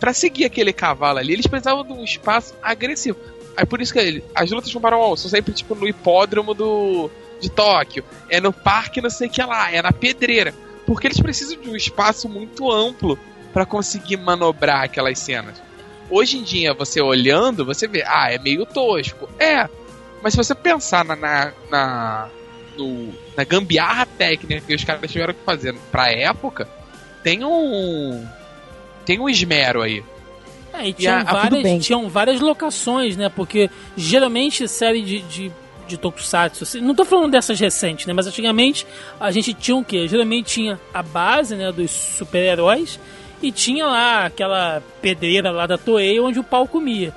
Pra 0.00 0.12
seguir 0.12 0.44
aquele 0.44 0.72
cavalo 0.72 1.18
ali, 1.18 1.32
eles 1.32 1.46
precisavam 1.46 1.84
de 1.84 1.92
um 1.92 2.02
espaço 2.04 2.54
agressivo. 2.62 3.18
Aí 3.56 3.64
por 3.64 3.80
isso 3.80 3.92
que 3.92 3.98
ele- 3.98 4.24
as 4.34 4.50
lutas 4.50 4.72
com 4.72 4.86
All 4.86 5.16
são 5.16 5.30
sempre 5.30 5.52
tipo 5.52 5.74
no 5.74 5.86
hipódromo 5.86 6.52
do, 6.54 7.10
de 7.40 7.50
Tóquio. 7.50 8.04
É 8.28 8.40
no 8.40 8.52
parque 8.52 9.00
não 9.00 9.10
sei 9.10 9.28
o 9.28 9.30
que 9.30 9.42
lá, 9.42 9.70
é 9.72 9.80
na 9.80 9.92
pedreira. 9.92 10.52
Porque 10.86 11.06
eles 11.06 11.20
precisam 11.20 11.58
de 11.60 11.68
um 11.70 11.76
espaço 11.76 12.28
muito 12.28 12.70
amplo 12.70 13.18
pra 13.52 13.64
conseguir 13.64 14.16
manobrar 14.16 14.82
aquelas 14.82 15.18
cenas. 15.18 15.62
Hoje 16.10 16.36
em 16.38 16.42
dia, 16.42 16.74
você 16.74 17.00
olhando, 17.00 17.64
você 17.64 17.86
vê, 17.86 18.02
ah, 18.06 18.30
é 18.30 18.38
meio 18.38 18.66
tosco. 18.66 19.28
É, 19.38 19.68
mas 20.22 20.32
se 20.32 20.36
você 20.36 20.54
pensar 20.54 21.04
na, 21.04 21.16
na, 21.16 21.52
na, 21.70 22.28
no- 22.76 23.12
na 23.36 23.44
gambiarra 23.44 24.06
técnica 24.06 24.60
que 24.66 24.74
os 24.74 24.84
caras 24.84 25.10
tiveram 25.10 25.34
que 25.34 25.40
fazer 25.44 25.74
pra 25.90 26.10
época, 26.10 26.68
tem 27.22 27.44
um. 27.44 28.26
Tem 29.04 29.18
um 29.20 29.28
esmero 29.28 29.82
aí. 29.82 30.02
É, 30.72 30.88
e 30.88 30.92
tinham, 30.92 31.18
a- 31.18 31.24
tudo 31.42 31.50
bem. 31.56 31.62
várias, 31.62 31.86
tinham 31.86 32.08
várias 32.08 32.40
locações, 32.40 33.16
né? 33.16 33.28
Porque 33.28 33.70
geralmente 33.96 34.66
série 34.66 35.02
de, 35.02 35.20
de, 35.20 35.52
de 35.86 35.96
tokusatsu, 35.96 36.64
assim, 36.64 36.80
não 36.80 36.94
tô 36.94 37.04
falando 37.04 37.30
dessas 37.32 37.60
recentes, 37.60 38.06
né? 38.06 38.12
Mas 38.12 38.26
antigamente 38.26 38.86
a 39.20 39.30
gente 39.30 39.54
tinha 39.54 39.76
o 39.76 39.84
quê? 39.84 40.08
Geralmente 40.08 40.46
tinha 40.54 40.80
a 40.92 41.02
base, 41.02 41.54
né, 41.54 41.70
dos 41.70 41.90
super-heróis 41.90 42.98
e 43.42 43.52
tinha 43.52 43.86
lá 43.86 44.24
aquela 44.26 44.82
pedreira 45.00 45.50
lá 45.50 45.66
da 45.66 45.76
Toei 45.78 46.18
onde 46.18 46.40
o 46.40 46.44
pau 46.44 46.66
comia. 46.66 47.12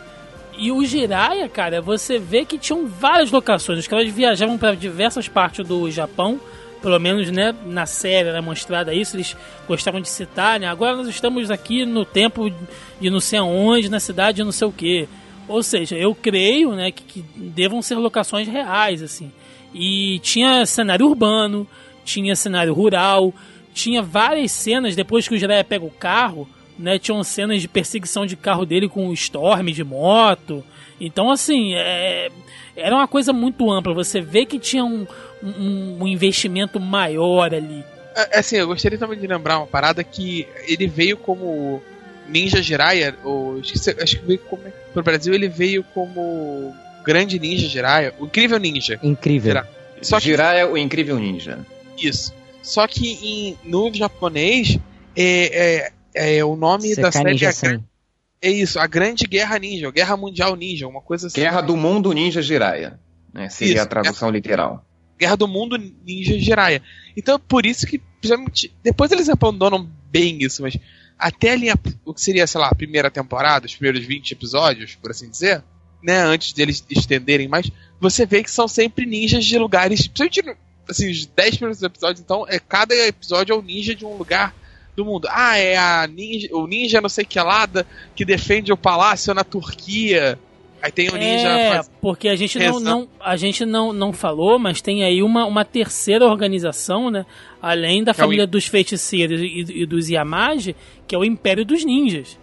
E 0.58 0.72
o 0.72 0.84
Jiraiya, 0.84 1.48
cara, 1.48 1.82
você 1.82 2.18
vê 2.18 2.44
que 2.44 2.58
tinham 2.58 2.88
várias 2.88 3.32
locações. 3.32 3.80
Os 3.80 3.88
caras 3.88 4.10
viajavam 4.12 4.58
para 4.58 4.76
diversas 4.76 5.28
partes 5.28 5.66
do 5.66 5.90
Japão, 5.92 6.40
pelo 6.82 7.00
menos, 7.00 7.30
né, 7.30 7.54
na 7.66 7.86
série 7.86 8.30
era 8.30 8.42
mostrada 8.42 8.94
isso, 8.94 9.16
eles 9.16 9.36
gostavam 9.68 10.02
de 10.02 10.10
citar, 10.10 10.60
né? 10.60 10.68
Agora 10.68 10.96
nós 10.96 11.08
estamos 11.08 11.52
aqui 11.52 11.86
no 11.86 12.06
tempo 12.06 12.52
de 13.00 13.10
não 13.10 13.20
sei 13.20 13.40
aonde, 13.40 13.90
na 13.90 14.00
cidade 14.00 14.38
de 14.38 14.44
não 14.44 14.52
sei 14.52 14.68
o 14.68 14.72
que. 14.72 15.08
Ou 15.48 15.62
seja, 15.62 15.96
eu 15.96 16.14
creio, 16.14 16.74
né, 16.74 16.92
que, 16.92 17.04
que 17.04 17.22
devam 17.22 17.82
ser 17.82 17.96
locações 17.96 18.48
reais, 18.48 19.02
assim. 19.02 19.32
E 19.74 20.20
tinha 20.20 20.66
cenário 20.66 21.06
urbano, 21.06 21.68
tinha 22.04 22.36
cenário 22.36 22.74
rural, 22.74 23.34
tinha 23.74 24.02
várias 24.02 24.52
cenas 24.52 24.96
depois 24.96 25.28
que 25.28 25.36
o 25.36 25.38
Jiraiya 25.38 25.64
pega 25.64 25.86
o 25.86 25.92
carro, 25.92 26.48
né? 26.78 27.00
Tinham 27.00 27.24
cenas 27.24 27.62
de 27.62 27.68
perseguição 27.68 28.26
de 28.26 28.36
carro 28.36 28.66
dele 28.66 28.88
com 28.90 29.08
o 29.08 29.14
Storm 29.14 29.68
de 29.72 29.84
moto. 29.84 30.64
Então, 31.00 31.30
assim, 31.32 31.74
é, 31.76 32.30
era 32.76 32.96
uma 32.96 33.08
coisa 33.08 33.32
muito 33.34 33.72
ampla. 33.72 33.94
Você 33.94 34.22
vê 34.22 34.46
que 34.46 34.60
tinha 34.60 34.84
um, 34.84 35.06
um, 35.44 35.98
um 36.02 36.08
investimento 36.08 36.80
maior 36.80 37.54
ali. 37.54 37.84
É, 38.16 38.40
Assim, 38.40 38.58
eu 38.58 38.68
gostaria 38.68 38.98
também 38.98 39.20
de 39.20 39.28
lembrar 39.28 39.58
uma 39.60 39.68
parada 39.68 40.04
que 40.04 40.48
ele 40.68 40.88
veio 40.88 41.18
como 41.18 41.82
Ninja 42.28 42.62
Jiraiya, 42.62 43.16
ou 43.24 43.60
esqueci, 43.60 43.96
acho 44.02 44.20
que 44.20 44.26
veio 44.26 44.40
como. 44.40 44.64
Pro 44.94 45.04
Brasil 45.04 45.34
ele 45.34 45.48
veio 45.48 45.84
como 45.94 46.76
Grande 47.06 47.40
Ninja 47.40 47.68
Jiraiya, 47.68 48.14
o 48.20 48.26
Incrível 48.26 48.58
Ninja. 48.60 49.00
incrível. 49.04 49.52
Será? 49.54 49.68
Só 50.02 50.18
que 50.20 50.26
Jiraiya, 50.26 50.68
o 50.68 50.78
incrível 50.78 51.18
ninja. 51.18 51.60
isso. 51.98 52.34
Só 52.62 52.86
que 52.86 53.14
em, 53.24 53.58
no 53.64 53.92
japonês 53.94 54.78
é, 55.16 55.86
é, 55.86 55.92
é 56.18 56.44
o 56.46 56.56
nome 56.56 56.96
da 56.96 57.10
CK 57.10 57.14
série 57.18 57.32
Ninja 57.32 57.48
é, 57.48 57.52
100. 57.52 57.84
é 58.42 58.50
isso, 58.52 58.80
a 58.80 58.88
Grande 58.88 59.26
Guerra 59.28 59.58
Ninja, 59.60 59.92
Guerra 59.92 60.18
Mundial 60.18 60.56
Ninja, 60.56 60.88
uma 60.88 61.02
coisa 61.02 61.28
assim. 61.28 61.40
Guerra 61.42 61.62
do 61.62 61.76
Mundo 61.78 62.12
Ninja 62.14 62.42
Jiraiya. 62.42 63.00
Né, 63.34 63.50
seria 63.50 63.76
Isso, 63.76 63.84
a 63.84 63.86
tradução 63.86 64.30
literal. 64.32 64.84
Guerra 65.20 65.36
do 65.36 65.48
Mundo 65.48 65.78
Ninja 66.06 66.38
Jiraiya. 66.40 66.82
Então 67.16 67.36
é 67.36 67.40
por 67.40 67.66
isso 67.66 67.86
que, 67.86 68.02
depois 68.84 69.12
eles 69.12 69.30
abandonam 69.30 69.88
bem 70.12 70.38
isso, 70.42 70.62
mas 70.62 70.78
até 71.20 71.52
ali, 71.52 71.70
a- 71.70 71.78
o 72.06 72.14
que 72.14 72.22
seria, 72.22 72.46
sei 72.48 72.62
lá, 72.62 72.68
a 72.70 72.76
primeira 72.76 73.10
temporada, 73.12 73.66
os 73.66 73.76
primeiros 73.76 74.06
20 74.06 74.32
episódios, 74.32 74.96
por 74.96 75.12
assim 75.12 75.30
dizer, 75.30 75.64
né, 76.02 76.20
antes 76.22 76.54
deles 76.54 76.84
estenderem 76.90 77.48
mais, 77.48 77.70
você 78.00 78.26
vê 78.26 78.44
que 78.44 78.52
são 78.52 78.68
sempre 78.68 79.06
ninjas 79.06 79.44
de 79.46 79.58
lugares, 79.58 80.08
principalmente, 80.08 80.58
assim, 80.88 81.10
os 81.10 81.26
10 81.26 81.56
primeiros 81.58 81.82
episódios, 81.84 82.22
então, 82.22 82.46
é 82.48 82.60
cada 82.60 82.96
episódio 83.08 83.54
é 83.54 83.58
um 83.58 83.62
ninja 83.62 83.94
de 83.96 84.06
um 84.06 84.16
lugar 84.16 84.56
do 84.98 85.06
mundo. 85.06 85.28
Ah, 85.32 85.58
é 85.60 85.78
a 85.78 86.08
ninja, 86.08 86.48
o 86.52 86.66
ninja 86.66 87.00
não 87.00 87.08
sei 87.08 87.24
que 87.24 87.40
lá, 87.40 87.68
da- 87.68 87.86
que 88.16 88.26
defende 88.26 88.74
o 88.74 88.78
palácio 88.78 89.32
na 89.34 89.44
Turquia. 89.44 90.40
Aí 90.82 90.92
tem 90.92 91.08
o 91.10 91.14
ninja... 91.16 91.48
É, 91.48 91.76
faz- 91.76 91.92
porque 92.02 92.28
a 92.28 92.36
gente 92.36 92.58
não, 92.58 92.80
não 92.80 93.08
a 93.20 93.36
gente 93.36 93.64
não, 93.64 93.94
não 93.94 94.12
falou, 94.12 94.58
mas 94.58 94.82
tem 94.82 95.04
aí 95.04 95.22
uma, 95.22 95.46
uma 95.46 95.64
terceira 95.64 96.26
organização, 96.26 97.12
né? 97.12 97.26
Além 97.62 98.04
da 98.04 98.12
Que 98.14 98.22
é 98.22 98.24
o 98.24 98.26
família 98.26 98.48
dos 98.48 98.66
feiticeiros 98.66 99.40
e, 99.40 99.66
e 99.84 99.86
dos 99.86 100.10
Yamagi, 100.10 100.76
que 101.08 101.14
é 101.14 101.18
o 101.18 101.24
Império 101.24 101.64
dos 101.64 101.86
Ninjas. 101.86 102.38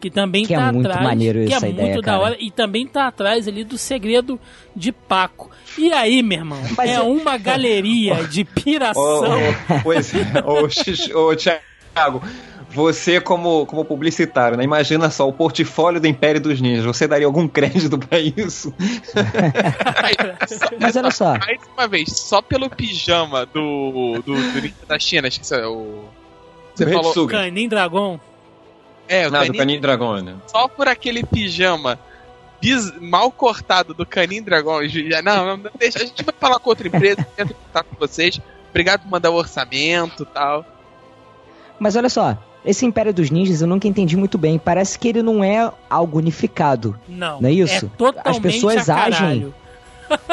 Que 0.00 0.10
também 0.10 0.46
Que 0.46 0.54
é 0.54 0.58
tá 0.58 0.72
muito 0.72 0.86
atrás. 0.86 1.06
maneiro 1.06 1.44
que 1.44 1.52
essa 1.52 1.66
é 1.66 1.70
ideia, 1.70 1.88
muito 1.88 2.00
da 2.02 2.12
cara. 2.12 2.22
hora. 2.22 2.36
E 2.38 2.50
também 2.52 2.86
tá 2.86 3.08
atrás 3.08 3.48
ali 3.48 3.64
do 3.64 3.76
segredo 3.76 4.38
de 4.74 4.92
Paco. 4.92 5.50
E 5.76 5.92
aí, 5.92 6.22
meu 6.22 6.38
irmão? 6.38 6.62
Mas 6.76 6.88
é 6.90 6.94
é- 6.94 7.00
uma 7.00 7.36
galeria 7.36 8.14
de 8.28 8.44
piração. 8.44 9.02
Ô, 9.02 9.90
ô, 9.90 11.34
Thiago, 11.98 12.22
você 12.70 13.20
como, 13.20 13.64
como 13.66 13.84
publicitário, 13.84 14.56
né? 14.56 14.64
Imagina 14.64 15.10
só 15.10 15.26
o 15.28 15.32
portfólio 15.32 16.00
do 16.00 16.06
Império 16.06 16.40
dos 16.40 16.60
Ninjas. 16.60 16.84
Você 16.84 17.06
daria 17.08 17.26
algum 17.26 17.48
crédito 17.48 17.98
pra 17.98 18.18
isso? 18.20 18.72
Mas 20.80 20.96
olha 20.96 21.10
só, 21.10 21.38
Mais 21.38 21.58
uma 21.76 21.88
vez, 21.88 22.12
só 22.12 22.40
pelo 22.42 22.68
pijama 22.70 23.46
do, 23.46 24.20
do, 24.24 24.34
do 24.34 24.60
ninja 24.60 24.74
da 24.86 24.98
China, 24.98 25.28
acho 25.28 25.38
que 25.40 25.44
isso 25.44 25.54
é 25.54 25.66
o... 25.66 26.04
Você 26.74 26.84
Do 26.84 26.92
falou... 26.92 27.26
Canin 27.28 27.68
Dragon. 27.68 28.20
É, 29.08 29.26
o 29.26 29.30
Não, 29.30 29.40
do 29.40 29.46
Canin- 29.46 29.58
Canin 29.58 29.80
Dragon, 29.80 30.16
né? 30.20 30.36
só 30.46 30.68
por 30.68 30.86
aquele 30.86 31.24
pijama 31.24 31.98
bis- 32.60 32.92
mal 33.00 33.30
cortado 33.32 33.94
do 33.94 34.04
Canin 34.06 34.42
Dragon. 34.42 34.80
Não, 35.24 35.46
não, 35.46 35.56
não 35.56 35.70
deixa. 35.78 35.98
A 35.98 36.04
gente 36.04 36.22
vai 36.22 36.34
falar 36.38 36.58
com 36.60 36.68
outra 36.70 36.86
empresa, 36.86 37.26
entra 37.38 37.54
em 37.54 37.64
contato 37.66 37.86
com 37.86 37.96
vocês. 37.98 38.40
Obrigado 38.70 39.02
por 39.02 39.10
mandar 39.10 39.30
o 39.30 39.34
orçamento 39.34 40.22
e 40.22 40.26
tal. 40.26 40.64
Mas 41.78 41.96
olha 41.96 42.08
só, 42.08 42.36
esse 42.64 42.84
Império 42.84 43.12
dos 43.14 43.30
Ninjas 43.30 43.60
eu 43.60 43.66
nunca 43.66 43.86
entendi 43.88 44.16
muito 44.16 44.36
bem. 44.38 44.58
Parece 44.58 44.98
que 44.98 45.08
ele 45.08 45.22
não 45.22 45.42
é 45.42 45.72
algo 45.88 46.18
unificado. 46.18 46.98
Não. 47.08 47.40
Não 47.40 47.48
é 47.48 47.52
isso? 47.52 47.86
É 47.86 47.88
totalmente 47.96 48.28
As 48.28 48.38
pessoas 48.38 48.88
agem. 48.88 49.52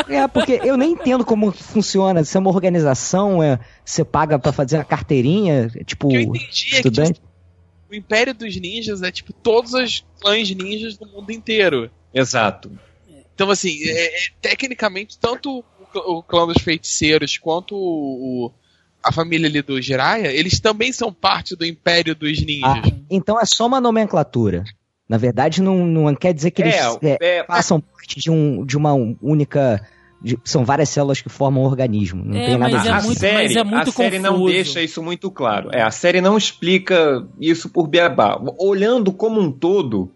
É, 0.07 0.25
porque 0.27 0.59
eu 0.63 0.77
nem 0.77 0.91
entendo 0.93 1.25
como 1.25 1.51
funciona. 1.51 2.23
Se 2.23 2.37
é 2.37 2.39
uma 2.39 2.49
organização, 2.49 3.43
é, 3.43 3.59
você 3.83 4.05
paga 4.05 4.39
pra 4.39 4.51
fazer 4.53 4.77
a 4.77 4.83
carteirinha, 4.85 5.69
tipo, 5.85 6.07
O 6.07 6.09
que 6.11 6.15
eu 6.15 6.21
entendi 6.21 6.39
é 6.67 6.69
que 6.69 6.75
estudante. 6.77 7.13
tipo, 7.15 7.27
o 7.91 7.95
Império 7.95 8.33
dos 8.33 8.55
Ninjas 8.59 9.01
é 9.01 9.11
tipo 9.11 9.31
todos 9.33 9.73
os 9.73 10.05
clãs 10.21 10.49
ninjas 10.51 10.97
do 10.97 11.05
mundo 11.07 11.29
inteiro. 11.31 11.91
Exato. 12.13 12.71
Então, 13.33 13.49
assim, 13.51 13.77
é, 13.83 14.05
é, 14.05 14.19
tecnicamente, 14.41 15.17
tanto 15.19 15.59
o, 15.93 16.17
o 16.17 16.23
clã 16.23 16.47
dos 16.47 16.63
feiticeiros 16.63 17.37
quanto 17.37 17.75
o, 17.75 18.45
o- 18.47 18.51
a 19.05 19.11
família 19.11 19.47
ali 19.47 19.61
do 19.61 19.81
Jiraiya, 19.81 20.31
eles 20.31 20.59
também 20.59 20.91
são 20.91 21.13
parte 21.13 21.55
do 21.55 21.65
Império 21.65 22.15
dos 22.15 22.39
Ninjas. 22.43 22.63
Ah, 22.63 22.81
então 23.09 23.39
é 23.39 23.45
só 23.45 23.67
uma 23.67 23.79
nomenclatura. 23.79 24.63
Na 25.07 25.17
verdade, 25.17 25.61
não, 25.61 25.85
não 25.85 26.15
quer 26.15 26.33
dizer 26.33 26.49
que 26.51 26.63
eles 26.63 26.75
É, 26.75 26.89
é, 27.03 27.17
é, 27.39 27.43
façam 27.45 27.79
parte 27.79 28.19
de, 28.19 28.31
um, 28.31 28.65
de 28.65 28.75
uma 28.75 28.93
única. 29.21 29.85
de- 30.21 30.39
são 30.43 30.65
várias 30.65 30.89
células 30.89 31.21
que 31.21 31.29
formam 31.29 31.61
um 31.63 31.65
organismo. 31.67 32.23
Não 32.25 32.35
É, 32.35 32.45
tem 32.47 32.57
nada 32.57 32.71
mas 32.71 32.73
a 32.73 32.89
é 32.89 32.91
ver. 32.91 32.97
a 32.97 33.01
muito- 33.03 33.19
série, 33.19 33.33
mas 33.43 33.55
é 33.55 33.63
muito 33.63 33.89
a 33.89 33.93
série 33.93 34.17
não 34.19 34.45
deixa 34.45 34.81
isso 34.81 35.03
muito 35.03 35.29
claro. 35.29 35.69
É, 35.71 35.83
a 35.83 35.91
série 35.91 36.21
não 36.21 36.35
explica 36.35 37.23
isso 37.39 37.69
por 37.69 37.87
beabá. 37.87 38.41
Olhando 38.57 39.11
como 39.13 39.39
um 39.39 39.51
todo, 39.51 40.09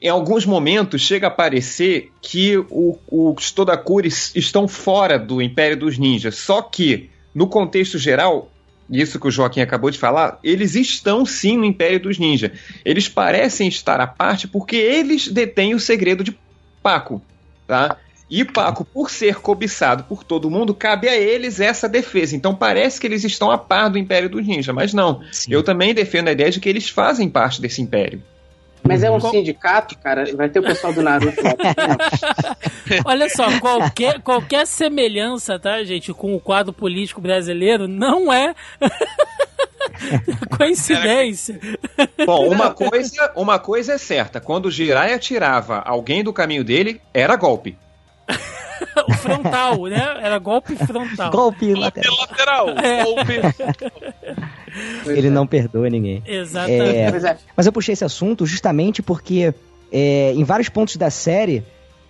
em 0.00 0.08
alguns 0.08 0.46
momentos 0.46 1.02
chega 1.02 1.26
a 1.26 1.30
parecer 1.30 2.10
que 2.22 2.56
o- 2.70 2.96
os 3.10 3.50
Todakuris 3.50 4.32
estão 4.34 4.66
fora 4.66 5.18
do 5.18 5.42
Império 5.42 5.76
dos 5.76 5.98
Ninjas. 5.98 6.36
Só 6.36 6.62
que, 6.62 7.10
no 7.34 7.46
contexto 7.46 7.98
geral, 7.98 8.50
isso 8.88 9.18
que 9.18 9.26
o 9.26 9.30
Joaquim 9.30 9.60
acabou 9.60 9.90
de 9.90 9.98
falar, 9.98 10.38
eles 10.42 10.74
estão 10.74 11.24
sim 11.24 11.56
no 11.56 11.64
Império 11.64 12.00
dos 12.00 12.18
Ninjas. 12.18 12.52
Eles 12.84 13.08
parecem 13.08 13.68
estar 13.68 14.00
à 14.00 14.06
parte 14.06 14.46
porque 14.46 14.76
eles 14.76 15.28
detêm 15.28 15.74
o 15.74 15.80
segredo 15.80 16.22
de 16.22 16.36
Paco, 16.82 17.22
tá? 17.66 17.96
E 18.28 18.44
Paco, 18.44 18.84
por 18.84 19.10
ser 19.10 19.36
cobiçado 19.36 20.04
por 20.04 20.24
todo 20.24 20.50
mundo, 20.50 20.74
cabe 20.74 21.08
a 21.08 21.16
eles 21.16 21.60
essa 21.60 21.88
defesa. 21.88 22.34
Então 22.34 22.54
parece 22.54 23.00
que 23.00 23.06
eles 23.06 23.22
estão 23.24 23.50
a 23.50 23.58
par 23.58 23.90
do 23.90 23.98
Império 23.98 24.28
dos 24.28 24.46
Ninja, 24.46 24.72
mas 24.72 24.94
não. 24.94 25.22
Sim. 25.30 25.52
Eu 25.52 25.62
também 25.62 25.94
defendo 25.94 26.28
a 26.28 26.32
ideia 26.32 26.50
de 26.50 26.60
que 26.60 26.68
eles 26.68 26.88
fazem 26.88 27.28
parte 27.28 27.60
desse 27.60 27.82
Império. 27.82 28.22
Mas 28.86 29.02
é 29.02 29.10
um 29.10 29.18
Qual- 29.18 29.32
sindicato, 29.32 29.96
cara. 29.98 30.24
Vai 30.36 30.48
ter 30.48 30.58
o 30.60 30.62
pessoal 30.62 30.92
do 30.92 31.02
Naruto 31.02 31.42
lá. 31.42 31.54
Olha 33.06 33.28
só, 33.30 33.58
qualquer, 33.60 34.20
qualquer 34.20 34.66
semelhança, 34.66 35.58
tá, 35.58 35.82
gente, 35.84 36.12
com 36.12 36.34
o 36.34 36.40
quadro 36.40 36.72
político 36.72 37.20
brasileiro 37.20 37.88
não 37.88 38.30
é 38.32 38.54
coincidência. 40.56 41.58
Bom, 42.26 42.48
uma 42.48 42.70
coisa, 42.70 43.32
uma 43.34 43.58
coisa 43.58 43.94
é 43.94 43.98
certa: 43.98 44.40
quando 44.40 44.66
o 44.66 44.70
Jiraiya 44.70 45.18
tirava 45.18 45.80
alguém 45.84 46.22
do 46.22 46.32
caminho 46.32 46.64
dele, 46.64 47.00
era 47.12 47.36
golpe. 47.36 47.76
O 49.08 49.14
frontal, 49.14 49.84
né? 49.86 50.18
Era 50.20 50.38
golpe 50.38 50.76
frontal. 50.76 51.30
Golpe 51.30 51.66
Golpe 51.72 51.80
lateral. 51.80 52.16
lateral. 52.20 52.66
Golpe. 53.04 53.40
Ele 55.06 55.30
não 55.30 55.46
perdoa 55.46 55.88
ninguém. 55.88 56.22
Exatamente. 56.26 56.82
É, 56.82 57.28
é. 57.30 57.36
Mas 57.56 57.66
eu 57.66 57.72
puxei 57.72 57.92
esse 57.92 58.04
assunto 58.04 58.44
justamente 58.46 59.02
porque 59.02 59.54
é, 59.92 60.32
em 60.34 60.42
vários 60.44 60.68
pontos 60.68 60.96
da 60.96 61.10
série, 61.10 61.62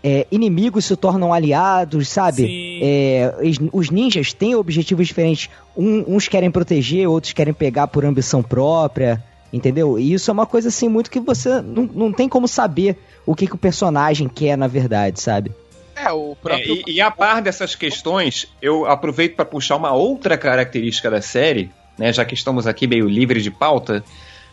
é, 0.03 0.27
inimigos 0.31 0.85
se 0.87 0.97
tornam 0.97 1.33
aliados, 1.33 2.09
sabe? 2.09 2.81
É, 2.83 3.35
os- 3.73 3.91
ninjas 3.91 4.33
têm 4.33 4.55
objetivos 4.55 5.07
diferentes. 5.07 5.51
Um- 5.77 6.05
uns 6.17 6.29
querem 6.29 6.51
proteger, 6.51 7.09
outros 7.09 7.33
querem 7.33 7.53
pegar 7.55 7.87
por 7.89 8.05
ambição 8.05 8.43
própria, 8.43 9.23
entendeu? 9.53 9.99
E 9.99 10.13
isso 10.13 10.31
é 10.31 10.33
uma 10.33 10.47
coisa 10.47 10.69
assim 10.69 10.89
muito 10.89 11.11
que 11.11 11.21
você 11.21 11.61
não, 11.61 11.85
não 11.95 12.13
tem 12.13 12.29
como 12.29 12.49
saber 12.49 12.97
o 13.27 13.35
que, 13.35 13.47
que 13.47 13.55
o 13.55 13.59
personagem 13.59 14.29
quer 14.29 14.57
na 14.57 14.67
verdade, 14.67 15.21
sabe? 15.21 15.53
É, 15.97 16.11
o 16.13 16.33
É, 16.33 16.35
próprio. 16.43 16.83
e, 16.87 16.95
e 16.95 17.01
a 17.01 17.11
par 17.11 17.41
dessas 17.41 17.75
questões, 17.75 18.47
eu 18.61 18.85
aproveito 18.85 19.37
para 19.37 19.45
puxar 19.45 19.77
uma 19.77 19.93
outra 19.93 20.37
característica 20.37 21.09
da 21.11 21.23
série, 21.23 21.71
né, 21.99 22.13
já 22.13 22.25
que 22.25 22.35
estamos 22.35 22.67
aqui 22.67 22.87
meio 22.87 23.09
livre 23.09 23.41
de 23.43 23.51
pauta. 23.51 24.05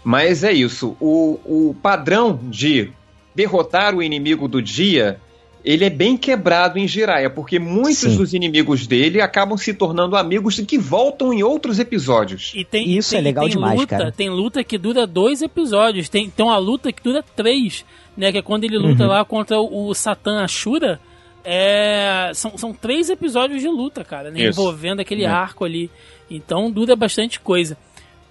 Mas 0.04 0.44
é 0.44 0.52
isso: 0.52 0.96
o, 1.00 1.40
o 1.46 1.76
padrão 1.82 2.40
de 2.44 2.92
derrotar 3.36 3.96
o 3.96 4.02
inimigo 4.04 4.48
do 4.48 4.62
dia. 4.62 5.20
Ele 5.64 5.86
é 5.86 5.92
bem 5.92 6.18
quebrado 6.18 6.80
em 6.80 6.88
Jiraiya, 6.88 7.30
porque 7.30 7.60
muitos 7.60 8.00
Sim. 8.00 8.18
dos 8.18 8.34
inimigos 8.34 8.88
dele 8.88 9.22
acabam 9.22 9.56
se 9.56 9.76
tornando 9.76 10.16
amigos 10.16 10.58
e 10.58 10.66
que 10.66 10.76
voltam 10.76 11.32
em 11.32 11.44
outros 11.44 11.78
episódios. 11.78 12.52
E 12.56 12.66
tem, 12.66 12.98
Isso 12.98 13.12
tem- 13.12 13.20
é 13.20 13.22
legal 13.22 13.44
tem 13.44 13.54
demais, 13.54 13.80
luta, 13.80 13.96
cara. 13.96 14.12
Tem 14.12 14.28
luta 14.28 14.64
que 14.64 14.76
dura 14.80 15.06
dois 15.06 15.40
episódios. 15.44 16.10
Tem, 16.10 16.28
tem 16.32 16.44
uma 16.44 16.58
luta 16.58 16.92
que 16.92 17.04
dura 17.04 17.24
três, 17.36 17.86
né? 18.18 18.32
Que 18.32 18.40
é 18.40 18.42
quando 18.42 18.64
ele 18.64 18.76
luta 18.80 19.04
Uhum. 19.04 19.10
lá 19.10 19.24
contra 19.24 19.60
o, 19.62 19.90
o 19.90 19.94
Satan 19.94 20.42
Ashura. 20.44 21.00
É, 21.44 22.32
são, 22.36 22.58
são 22.58 22.74
três 22.74 23.10
episódios 23.10 23.62
de 23.62 23.68
luta, 23.68 24.04
cara, 24.04 24.30
né? 24.32 24.42
Envolvendo 24.48 25.00
aquele 25.00 25.24
É. 25.24 25.28
arco 25.28 25.66
ali. 25.66 25.90
Então 26.30 26.70
dura 26.72 26.96
bastante 26.96 27.40
coisa. 27.40 27.78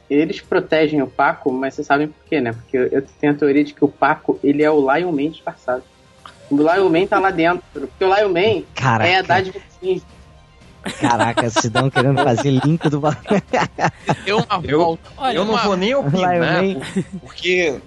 Eles 0.09 0.40
protegem 0.40 1.03
o 1.03 1.07
Paco, 1.07 1.53
mas 1.53 1.75
vocês 1.75 1.87
sabem 1.87 2.09
por 2.09 2.25
quê, 2.29 2.40
né? 2.40 2.53
Porque 2.53 2.77
eu 2.77 3.03
tenho 3.20 3.33
a 3.33 3.37
teoria 3.37 3.62
de 3.62 3.73
que 3.73 3.85
o 3.85 3.88
Paco, 3.88 4.40
ele 4.42 4.62
é 4.62 4.70
o 4.70 4.81
Lion 4.92 5.12
Man 5.12 5.31
disfarçado. 5.31 5.83
O 6.51 6.57
Lion 6.57 6.88
Man 6.88 7.07
tá 7.07 7.18
lá 7.20 7.31
dentro. 7.31 7.62
Porque 7.73 8.05
o 8.05 8.12
Lion 8.14 8.29
Man 8.29 8.62
Caraca, 8.75 9.09
é 9.11 9.16
a 9.18 9.23
dádiva 9.23 9.61
caraca, 10.99 11.51
se 11.51 11.68
dão 11.68 11.90
querendo 11.90 12.23
fazer 12.23 12.51
link 12.51 12.88
do 12.88 13.01
Deu 14.25 14.38
uma 14.38 14.61
Eu- 14.66 14.79
volta. 14.79 15.11
Olha, 15.16 15.37
eu 15.37 15.44
não 15.44 15.53
uma- 15.55 15.62
vou 15.62 15.77
nem 15.77 15.94
opinar, 15.94 16.40
porque 17.20 17.79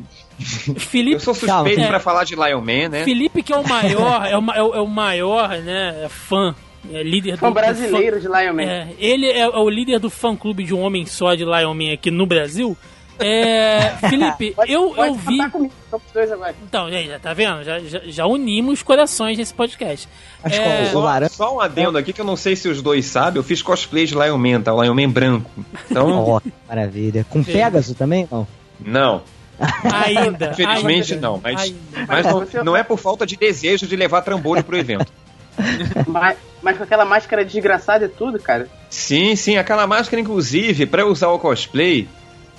Felipe, 0.43 1.13
eu 1.15 1.19
sou 1.19 1.35
Calma. 1.35 1.63
suspeito 1.69 1.81
É. 1.81 1.87
pra 1.87 1.99
falar 1.99 2.23
de 2.23 2.35
Lion 2.35 2.61
Man, 2.61 2.89
né? 2.89 3.03
Felipe 3.03 3.41
que 3.43 3.53
é 3.53 3.57
o 3.57 3.67
maior, 3.67 4.25
é 4.25 4.37
o, 4.37 4.51
é 4.51 4.63
o- 4.63 4.75
é 4.75 4.81
o 4.81 4.87
maior, 4.87 5.49
né? 5.59 6.07
Fã, 6.09 6.55
é 6.91 7.01
líder 7.03 7.37
Fã 7.37 7.47
do, 7.47 7.53
do 7.53 7.59
brasileiro 7.61 8.19
de 8.19 8.27
Lion 8.27 8.33
fã- 8.47 8.53
Man. 8.53 8.61
É, 8.63 8.87
ele 8.99 9.29
é 9.31 9.47
o 9.47 9.69
líder 9.69 9.99
do 9.99 10.09
fã 10.09 10.35
clube 10.35 10.63
de 10.63 10.73
um 10.73 10.81
homem 10.81 11.05
só 11.05 11.33
de 11.35 11.43
Lion 11.45 11.73
Man 11.73 11.93
aqui 11.93 12.11
no 12.11 12.25
Brasil. 12.25 12.77
É, 13.19 13.91
Felipe, 14.09 14.51
Pode- 14.55 14.71
eu, 14.71 14.89
pode 14.89 15.07
eu 15.09 15.13
vi. 15.13 15.49
comigo, 15.51 15.71
somos 15.89 16.05
dois 16.11 16.31
agora. 16.31 16.55
Então, 16.67 16.87
aí, 16.87 17.07
já 17.07 17.19
tá 17.19 17.31
vendo? 17.31 17.63
Já, 17.63 17.79
já, 17.79 17.99
já 18.05 18.25
unimos 18.25 18.81
corações 18.81 19.37
nesse 19.37 19.53
podcast. 19.53 20.09
Acho 20.43 20.59
É, 20.59 20.85
Só, 20.87 20.99
laranja. 20.99 21.31
só 21.33 21.55
um 21.55 21.59
adendo 21.61 21.97
aqui 21.99 22.11
que 22.11 22.19
eu 22.19 22.25
não 22.25 22.35
sei 22.35 22.55
se 22.55 22.67
os 22.67 22.81
dois 22.81 23.05
sabem, 23.05 23.37
eu 23.37 23.43
fiz 23.43 23.61
cosplay 23.61 24.07
de 24.07 24.15
Lion 24.15 24.37
Man, 24.37 24.61
tá? 24.61 24.73
O 24.73 24.81
Lion 24.81 24.95
Man 24.95 25.09
branco. 25.09 25.49
Então, 25.89 26.09
Ó, 26.27 26.41
maravilha. 26.67 27.23
Com 27.29 27.43
Sim. 27.43 27.51
Pegasus 27.53 27.95
também? 27.95 28.27
Não. 28.31 28.47
não. 28.83 29.21
Ainda. 29.59 30.51
Infelizmente 30.51 31.13
ainda, 31.13 31.27
não, 31.27 31.39
mas- 31.41 31.61
ainda. 31.61 31.77
Mas 32.07 32.25
não, 32.25 32.63
não 32.63 32.75
é 32.77 32.83
por 32.83 32.97
falta 32.97 33.25
de 33.25 33.35
desejo 33.35 33.87
de 33.87 33.95
levar 33.95 34.21
trambolho 34.21 34.63
pro 34.63 34.77
evento. 34.77 35.11
Mas, 36.07 36.35
mas 36.63 36.77
com 36.77 36.83
aquela 36.83 37.05
máscara 37.05 37.45
desgraçada 37.45 38.05
e 38.05 38.09
tudo, 38.09 38.39
cara. 38.39 38.67
Sim, 38.89 39.35
sim, 39.35 39.55
aquela 39.55 39.85
máscara, 39.85 40.19
inclusive, 40.19 40.87
pra 40.87 41.03
eu 41.03 41.09
usar 41.09 41.27
o 41.29 41.37
cosplay, 41.37 42.07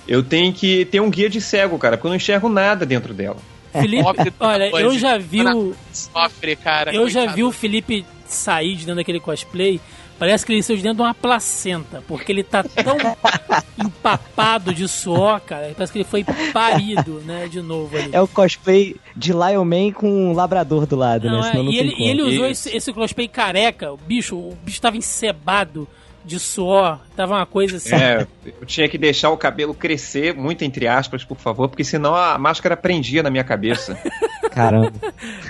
eu 0.07 0.23
tenho 0.23 0.53
que 0.53 0.85
ter 0.85 1.01
um 1.01 1.09
guia 1.09 1.29
de 1.29 1.41
cego, 1.41 1.77
cara, 1.77 1.97
porque 1.97 2.07
eu 2.07 2.09
não 2.11 2.15
enxergo 2.15 2.47
nada 2.47 2.85
dentro 2.85 3.13
dela. 3.13 3.35
Felipe, 3.73 4.33
olha, 4.39 4.69
eu 4.79 4.97
já 4.97 5.17
vi 5.17 5.41
o, 5.45 5.75
Sofre, 5.91 6.55
cara. 6.55 6.95
eu 6.95 7.09
já 7.09 7.25
vi 7.33 7.43
o 7.43 7.51
Felipe 7.51 8.05
sair 8.25 8.75
de 8.75 8.85
dentro 8.85 8.95
daquele 8.95 9.19
cosplay. 9.19 9.81
Parece 10.17 10.45
que 10.45 10.53
ele 10.53 10.63
saiu 10.63 10.77
de 10.77 10.83
dentro 10.83 10.97
de 10.97 11.01
uma 11.03 11.13
placenta, 11.13 12.01
porque 12.07 12.31
ele 12.31 12.43
tá 12.43 12.63
tão 12.63 12.97
empapado 13.77 14.73
de 14.73 14.87
suor, 14.87 15.41
cara. 15.41 15.73
Parece 15.75 15.91
que 15.91 15.99
ele 15.99 16.05
foi 16.05 16.23
parido, 16.53 17.21
né, 17.25 17.47
de 17.47 17.61
novo 17.61 17.97
ali. 17.97 18.09
É 18.13 18.21
o 18.21 18.27
cosplay 18.27 18.95
de 19.15 19.33
Lion 19.33 19.65
Man 19.65 19.91
com 19.91 20.09
um 20.09 20.33
labrador 20.33 20.85
do 20.85 20.95
lado, 20.95 21.27
Não, 21.27 21.41
né? 21.41 21.47
é, 21.47 21.51
Senão 21.51 21.63
não 21.65 21.71
e, 21.71 21.77
tem 21.77 21.87
ele, 21.87 21.95
e 21.97 22.07
ele 22.09 22.21
usou 22.21 22.47
Isso. 22.49 22.67
esse, 22.69 22.77
esse 22.77 22.93
cosplay 22.93 23.27
careca, 23.27 23.91
o 23.91 23.97
bicho, 23.97 24.35
o 24.37 24.57
bicho 24.63 24.81
tava 24.81 24.95
encebado 24.97 25.87
de 26.23 26.39
suor, 26.39 26.99
tava 27.15 27.35
uma 27.35 27.45
coisa 27.45 27.77
assim. 27.77 27.93
É, 27.93 28.25
eu 28.45 28.65
tinha 28.65 28.89
que 28.89 28.97
deixar 28.97 29.29
o 29.29 29.37
cabelo 29.37 29.73
crescer, 29.75 30.33
muito 30.33 30.63
entre 30.63 30.87
aspas, 30.87 31.23
por 31.23 31.37
favor, 31.37 31.69
porque 31.69 31.83
senão 31.83 32.15
a 32.15 32.37
máscara 32.37 32.75
prendia 32.75 33.21
na 33.21 33.29
minha 33.29 33.43
cabeça. 33.43 33.97
Caramba. 34.51 34.93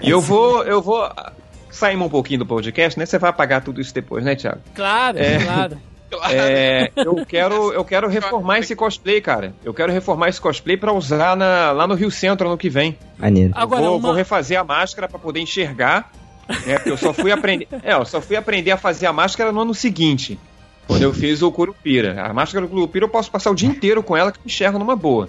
E 0.01 0.10
eu 0.10 0.19
vou, 0.19 0.63
eu 0.63 0.82
vou 0.82 1.10
sair 1.76 1.96
um 1.98 2.10
pouquinho 2.10 2.40
do 2.40 2.46
podcast, 2.46 2.98
né? 2.98 3.06
Você 3.06 3.18
vai 3.20 3.30
apagar 3.30 3.62
tudo 3.64 3.80
isso 3.82 3.94
depois, 3.94 4.24
né, 4.24 4.36
Thiago? 4.36 4.60
Claro, 4.74 5.18
É. 5.20 5.38
claro. 5.44 5.78
É, 6.32 6.92
eu 6.96 7.26
quero, 7.26 7.74
eu 7.74 7.84
quero 7.84 8.08
reformar 8.08 8.60
esse 8.60 8.74
cosplay, 8.74 9.20
cara. 9.20 9.54
Eu 9.66 9.74
quero 9.74 9.92
reformar 9.92 10.30
esse 10.30 10.40
cosplay 10.40 10.78
pra 10.78 10.94
usar 10.94 11.36
na- 11.36 11.72
lá 11.74 11.86
no 11.86 11.94
Rio 11.94 12.10
Centro 12.10 12.48
ano 12.48 12.58
que 12.58 12.70
vem. 12.70 12.98
Maneiro. 13.18 13.52
Agora, 13.54 13.82
vou, 13.82 13.96
uma- 13.98 14.00
vou 14.00 14.12
refazer 14.14 14.58
a 14.58 14.64
máscara 14.64 15.10
pra 15.10 15.20
poder 15.20 15.42
enxergar. 15.42 16.12
Né, 16.66 16.76
porque 16.76 16.92
eu 16.92 16.98
só 16.98 17.12
fui 17.12 17.32
aprender. 17.32 17.68
É, 17.84 17.94
eu 17.96 18.06
só 18.06 18.21
fui 18.21 18.38
aprender 18.38 18.71
a 18.71 18.78
fazer 18.78 19.08
a 19.08 19.12
máscara 19.12 19.52
no 19.52 19.60
ano 19.62 19.73
seguinte. 19.73 20.40
Quando 20.88 21.02
eu 21.02 21.12
fiz 21.12 21.42
o 21.42 21.52
Curupira. 21.52 22.21
A 22.23 22.32
máscara 22.32 22.65
do 22.65 22.69
Curupira 22.69 23.04
eu 23.06 23.10
posso 23.10 23.30
passar 23.30 23.50
o 23.52 23.56
dia 23.56 23.67
inteiro 23.67 24.02
com 24.04 24.15
ela 24.15 24.32
que 24.32 24.38
eu 24.38 24.44
enxergo 24.46 24.78
numa 24.80 24.96
boa. 24.96 25.28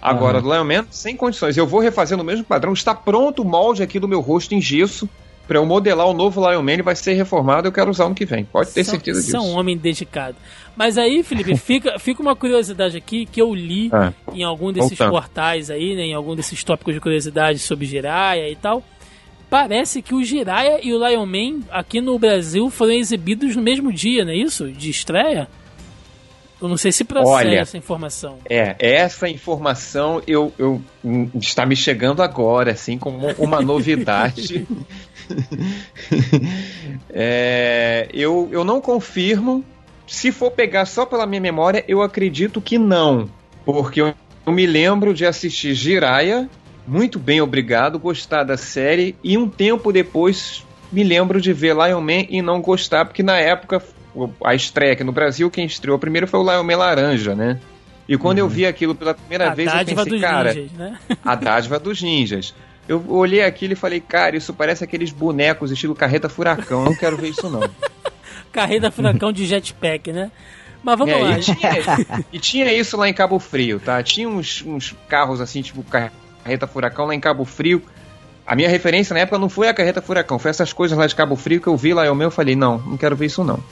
Agora, 0.00 0.40
do 0.40 0.50
Lion 0.50 0.64
Man, 0.64 0.86
sem 0.90 1.14
condições. 1.16 1.56
Eu 1.56 1.66
vou 1.66 1.80
refazer 1.80 2.16
no 2.16 2.24
mesmo 2.24 2.44
padrão. 2.44 2.72
Está 2.72 2.94
pronto 2.94 3.42
o 3.42 3.44
molde 3.44 3.82
aqui 3.82 3.98
do 4.00 4.08
meu 4.08 4.20
rosto 4.20 4.54
em 4.54 4.60
gesso. 4.60 5.08
Pra 5.46 5.58
eu 5.58 5.66
modelar 5.66 6.06
o 6.06 6.12
novo 6.14 6.40
Lion 6.48 6.62
Man, 6.62 6.72
ele 6.72 6.82
vai 6.82 6.94
ser 6.96 7.14
reformado. 7.14 7.66
Eu 7.68 7.72
quero 7.72 7.90
usar 7.90 8.04
ano 8.04 8.14
que 8.14 8.24
vem. 8.24 8.44
Pode 8.44 8.70
ter 8.72 8.84
São- 8.84 8.94
certeza 8.94 9.20
disso. 9.20 9.32
São 9.32 9.46
um 9.50 9.58
homem 9.58 9.76
dedicado. 9.76 10.36
Mas 10.76 10.96
aí, 10.96 11.22
Felipe, 11.22 11.54
fica, 11.58 11.98
fica 11.98 12.22
uma 12.22 12.34
curiosidade 12.36 12.96
aqui 12.96 13.26
que 13.26 13.42
eu 13.42 13.54
li 13.54 13.90
Ah, 13.92 14.12
em 14.32 14.42
algum 14.44 14.72
desses 14.72 14.90
Voltando. 14.96 15.10
portais 15.10 15.68
aí, 15.70 15.94
né, 15.96 16.02
em 16.02 16.14
algum 16.14 16.34
desses 16.36 16.62
tópicos 16.64 16.94
de 16.94 17.00
curiosidade 17.00 17.58
sobre 17.58 17.86
Jiraya 17.86 18.48
e 18.48 18.56
tal. 18.56 18.82
Parece 19.50 20.00
que 20.00 20.14
o 20.14 20.24
Jiraya 20.24 20.80
e 20.82 20.94
o 20.94 21.06
Lion 21.06 21.26
Man 21.26 21.60
aqui 21.70 22.00
no 22.00 22.18
Brasil 22.18 22.70
foram 22.70 22.92
exibidos 22.92 23.54
no 23.54 23.60
mesmo 23.62 23.92
dia, 23.92 24.24
não 24.24 24.32
é 24.32 24.36
isso? 24.36 24.70
De 24.70 24.88
estreia? 24.88 25.46
Eu 26.62 26.68
não 26.68 26.76
sei 26.76 26.92
se 26.92 27.02
procede 27.02 27.28
Olha, 27.28 27.58
essa 27.58 27.76
informação. 27.76 28.38
É, 28.48 28.76
essa 28.78 29.28
informação 29.28 30.22
eu, 30.28 30.52
eu 30.56 30.80
hum, 31.04 31.28
está 31.34 31.66
me 31.66 31.74
chegando 31.74 32.22
agora, 32.22 32.70
assim, 32.70 32.96
como 32.96 33.26
uma 33.36 33.58
novidade. 33.60 34.64
É, 37.10 38.08
eu, 38.12 38.48
eu 38.52 38.64
não 38.64 38.80
confirmo. 38.80 39.64
Se 40.06 40.30
for 40.30 40.52
pegar 40.52 40.84
só 40.84 41.04
pela 41.04 41.26
minha 41.26 41.40
memória, 41.40 41.84
eu 41.88 42.00
acredito 42.00 42.60
que 42.60 42.78
não. 42.78 43.28
Porque 43.64 44.00
eu, 44.00 44.14
eu 44.46 44.52
me 44.52 44.66
lembro 44.66 45.12
de 45.12 45.26
assistir 45.26 45.74
Jiraya, 45.74 46.48
muito 46.86 47.18
bem, 47.18 47.40
obrigado, 47.40 47.98
gostar 47.98 48.44
da 48.44 48.56
série, 48.56 49.16
e 49.22 49.36
um 49.36 49.48
tempo 49.48 49.92
depois 49.92 50.64
me 50.92 51.02
lembro 51.02 51.40
de 51.40 51.52
ver 51.52 51.74
Lion 51.74 52.00
Man 52.00 52.26
e 52.28 52.42
não 52.42 52.60
gostar, 52.60 53.04
porque 53.04 53.22
na 53.22 53.38
época 53.38 53.82
a 54.44 54.54
estreia 54.54 54.92
aqui 54.92 55.04
no 55.04 55.12
Brasil, 55.12 55.50
quem 55.50 55.64
estreou 55.64 55.98
primeiro 55.98 56.26
foi 56.26 56.40
o 56.40 56.62
Man 56.62 56.76
Laranja, 56.76 57.34
né? 57.34 57.58
E 58.08 58.16
quando 58.18 58.38
eu 58.38 58.48
vi 58.48 58.66
aquilo 58.66 58.94
pela 58.94 59.14
primeira 59.14 59.50
A 59.50 59.54
vez, 59.54 59.72
eu 59.72 59.84
pensei, 59.84 60.04
dos 60.12 60.20
cara, 60.20 60.52
ninjas, 60.52 60.72
né? 60.72 60.98
a 61.24 61.34
dádiva 61.34 61.78
dos 61.78 62.02
ninjas. 62.02 62.54
Eu 62.88 63.02
olhei 63.08 63.42
aquilo 63.42 63.74
e 63.74 63.76
falei, 63.76 64.00
cara, 64.00 64.36
isso 64.36 64.52
parece 64.52 64.82
aqueles 64.82 65.10
bonecos 65.10 65.70
estilo 65.70 65.94
carreta 65.94 66.28
furacão, 66.28 66.80
eu 66.80 66.86
não 66.86 66.96
quero 66.96 67.16
ver 67.16 67.28
isso 67.28 67.48
não. 67.48 67.60
Carreira 68.52 68.90
furacão 68.90 69.32
de 69.32 69.46
jetpack, 69.46 70.12
né? 70.12 70.30
Mas 70.82 70.98
vamos 70.98 71.14
É, 71.14 71.18
lá. 71.18 71.38
e, 71.38 71.40
tinha, 71.40 72.24
e 72.32 72.38
tinha 72.38 72.72
isso 72.72 72.96
lá 72.96 73.08
em 73.08 73.14
Cabo 73.14 73.38
Frio, 73.38 73.78
tá? 73.80 74.02
Tinha 74.02 74.28
uns, 74.28 74.62
uns 74.66 74.94
carros 75.08 75.40
assim, 75.40 75.62
tipo 75.62 75.82
carreta 75.84 76.66
furacão 76.66 77.06
lá 77.06 77.14
em 77.14 77.20
Cabo 77.20 77.44
Frio. 77.44 77.82
A 78.44 78.56
minha 78.56 78.68
referência 78.68 79.14
na 79.14 79.20
época 79.20 79.38
não 79.38 79.48
foi 79.48 79.68
a 79.68 79.74
carreta 79.74 80.02
furacão, 80.02 80.38
foi 80.38 80.50
essas 80.50 80.72
coisas 80.72 80.98
lá 80.98 81.06
de 81.06 81.14
Cabo 81.14 81.36
Frio 81.36 81.60
que 81.60 81.68
eu 81.68 81.76
vi 81.76 81.94
lá 81.94 82.04
e 82.04 82.10
o 82.10 82.14
meu 82.14 82.26
eu 82.26 82.30
falei, 82.32 82.56
não, 82.56 82.78
não 82.78 82.96
quero 82.96 83.14
ver 83.14 83.26
isso 83.26 83.44
não. 83.44 83.62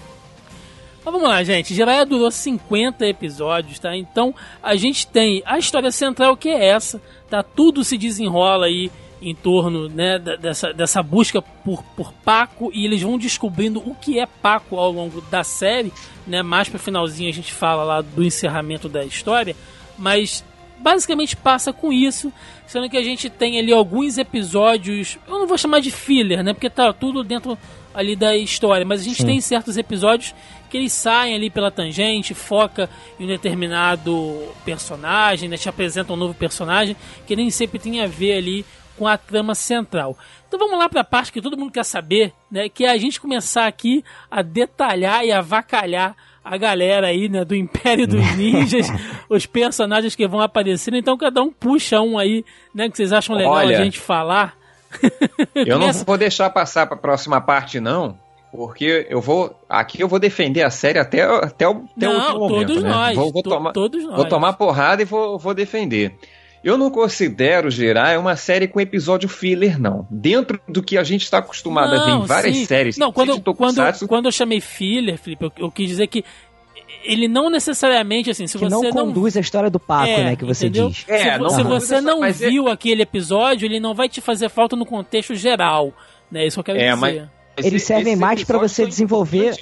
Mas 1.04 1.12
vamos 1.14 1.28
lá, 1.28 1.42
gente. 1.42 1.74
Jiraiya 1.74 2.04
durou 2.04 2.30
50 2.30 3.06
episódios, 3.06 3.78
tá? 3.78 3.96
Então 3.96 4.34
a 4.62 4.76
gente 4.76 5.06
tem 5.06 5.42
a 5.46 5.58
história 5.58 5.90
central 5.90 6.36
que 6.36 6.48
é 6.48 6.66
essa, 6.66 7.00
tá? 7.28 7.42
Tudo 7.42 7.82
se 7.82 7.96
desenrola 7.96 8.66
aí 8.66 8.90
em 9.22 9.34
torno 9.34 9.88
né, 9.88 10.18
dessa, 10.18 10.72
dessa 10.72 11.02
busca 11.02 11.42
por, 11.42 11.82
por 11.94 12.12
Paco 12.24 12.70
e 12.72 12.84
eles 12.84 13.02
vão 13.02 13.18
descobrindo 13.18 13.78
o 13.80 13.94
que 13.94 14.18
é 14.18 14.26
Paco 14.26 14.76
ao 14.76 14.90
longo 14.90 15.20
da 15.22 15.44
série, 15.44 15.92
né? 16.26 16.42
Mais 16.42 16.68
pro 16.68 16.78
finalzinho 16.78 17.28
a 17.28 17.32
gente 17.32 17.52
fala 17.52 17.84
lá 17.84 18.00
do 18.00 18.24
encerramento 18.24 18.88
da 18.88 19.04
história, 19.04 19.54
mas 19.98 20.44
basicamente 20.78 21.36
passa 21.36 21.72
com 21.72 21.92
isso, 21.92 22.32
sendo 22.66 22.88
que 22.88 22.96
a 22.96 23.02
gente 23.02 23.28
tem 23.28 23.58
ali 23.58 23.72
alguns 23.72 24.16
episódios, 24.16 25.18
eu 25.28 25.38
não 25.38 25.46
vou 25.46 25.58
chamar 25.58 25.80
de 25.80 25.90
filler, 25.90 26.42
né? 26.42 26.54
Porque 26.54 26.70
tá 26.70 26.92
tudo 26.92 27.22
dentro 27.22 27.58
ali 27.92 28.16
da 28.16 28.36
história, 28.36 28.86
mas 28.86 29.00
a 29.00 29.04
gente 29.04 29.24
tem 29.24 29.40
certos 29.40 29.76
episódios 29.76 30.34
que 30.70 30.76
eles 30.78 30.92
saem 30.92 31.34
ali 31.34 31.50
pela 31.50 31.70
tangente, 31.70 32.32
foca 32.32 32.88
em 33.18 33.24
um 33.24 33.28
determinado 33.28 34.48
personagem, 34.64 35.48
né? 35.48 35.56
Te 35.56 35.68
apresenta 35.68 36.12
um 36.12 36.16
novo 36.16 36.32
personagem 36.32 36.96
que 37.26 37.36
nem 37.36 37.50
sempre 37.50 37.78
tem 37.78 38.00
a 38.00 38.06
ver 38.06 38.38
ali 38.38 38.64
com 38.96 39.06
a 39.06 39.18
trama 39.18 39.54
central. 39.54 40.16
Então 40.46 40.58
vamos 40.58 40.78
lá 40.78 40.88
para 40.88 41.00
a 41.00 41.04
parte 41.04 41.32
que 41.32 41.40
todo 41.40 41.56
mundo 41.56 41.72
quer 41.72 41.84
saber, 41.84 42.32
né? 42.50 42.68
Que 42.68 42.84
é 42.84 42.90
a 42.90 42.98
gente 42.98 43.20
começar 43.20 43.66
aqui 43.66 44.04
a 44.30 44.42
detalhar 44.42 45.24
e 45.24 45.32
avacalhar 45.32 46.14
a 46.44 46.56
galera 46.56 47.08
aí, 47.08 47.28
né, 47.28 47.44
do 47.44 47.54
Império 47.54 48.06
dos 48.06 48.20
Ninjas, 48.36 48.86
os 49.28 49.46
personagens 49.46 50.16
que 50.16 50.26
vão 50.26 50.40
aparecer. 50.40 50.92
Então 50.94 51.16
cada 51.16 51.42
um 51.42 51.52
puxa 51.52 52.00
um 52.00 52.18
aí, 52.18 52.44
né, 52.74 52.88
que 52.88 52.96
vocês 52.96 53.12
acham 53.12 53.36
legal 53.36 53.52
Olha, 53.52 53.78
a 53.78 53.84
gente 53.84 53.98
falar. 53.98 54.56
Eu 55.54 55.78
não 55.78 55.92
vou 55.92 56.18
deixar 56.18 56.50
passar 56.50 56.86
para 56.86 56.96
a 56.96 57.00
próxima 57.00 57.40
parte 57.40 57.78
não, 57.78 58.18
porque 58.52 59.06
eu 59.08 59.20
vou 59.20 59.54
aqui 59.68 60.00
eu 60.02 60.08
vou 60.08 60.18
defender 60.18 60.62
a 60.62 60.70
série 60.70 60.98
até 60.98 61.22
até 61.22 61.68
o, 61.68 61.76
até 61.76 62.08
o 62.08 62.12
Não, 62.12 62.16
último 62.20 62.38
momento, 62.40 62.66
todos 62.68 62.82
né? 62.82 62.88
nós, 62.90 63.16
Vou, 63.16 63.32
vou 63.32 63.42
to- 63.42 63.50
tomar 63.50 63.72
todos 63.72 64.04
nós. 64.04 64.16
vou 64.16 64.24
tomar 64.26 64.52
porrada 64.54 65.02
e 65.02 65.04
vou, 65.04 65.38
vou 65.38 65.54
defender. 65.54 66.14
Eu 66.62 66.76
não 66.76 66.90
considero 66.90 67.70
Jirai 67.70 68.18
uma 68.18 68.36
série 68.36 68.68
com 68.68 68.78
episódio 68.80 69.28
filler, 69.30 69.80
não. 69.80 70.06
Dentro 70.10 70.60
do 70.68 70.82
que 70.82 70.98
a 70.98 71.02
gente 71.02 71.22
está 71.22 71.38
acostumado 71.38 71.94
a 71.94 72.04
ver 72.04 72.10
Não, 72.10 72.22
em 72.24 72.26
várias 72.26 72.54
sim. 72.54 72.66
séries, 72.66 72.98
Não, 72.98 73.10
quando, 73.10 73.34
de 73.38 73.54
quando, 73.54 74.06
quando 74.06 74.26
eu 74.26 74.32
chamei 74.32 74.60
filler, 74.60 75.16
Felipe, 75.16 75.44
eu, 75.46 75.52
eu 75.56 75.70
quis 75.70 75.88
dizer 75.88 76.06
que 76.08 76.22
ele 77.02 77.28
não 77.28 77.48
necessariamente, 77.48 78.28
assim, 78.30 78.46
se 78.46 78.58
que 78.58 78.64
você 78.64 78.68
não 78.70 78.82
não 78.82 78.90
conduz 78.90 79.38
a 79.38 79.40
história 79.40 79.70
do 79.70 79.80
Paco, 79.80 80.10
É, 80.10 80.24
né? 80.24 80.36
Que 80.36 80.44
você 80.44 80.66
entendeu? 80.66 80.90
diz. 80.90 81.06
É, 81.08 81.32
se, 81.32 81.38
não 81.38 81.48
se 81.48 81.62
você 81.62 82.00
não 82.02 82.22
é- 82.22 82.30
viu 82.30 82.68
aquele 82.68 83.02
episódio, 83.04 83.64
ele 83.64 83.80
não 83.80 83.94
vai 83.94 84.06
te 84.06 84.20
fazer 84.20 84.50
falta 84.50 84.76
no 84.76 84.84
contexto 84.84 85.34
geral. 85.34 85.94
Né? 86.30 86.46
Isso 86.46 86.56
que 86.62 86.70
eu 86.70 86.74
quero 86.74 86.78
É, 86.78 86.90
dizer. 86.90 87.00
mas- 87.00 87.39
Eles 87.64 87.82
esse- 87.82 87.86
servem 87.86 88.16
mais 88.16 88.42
pra 88.44 88.56
episódios 88.56 88.72
você 88.72 88.86
desenvolver- 88.86 89.56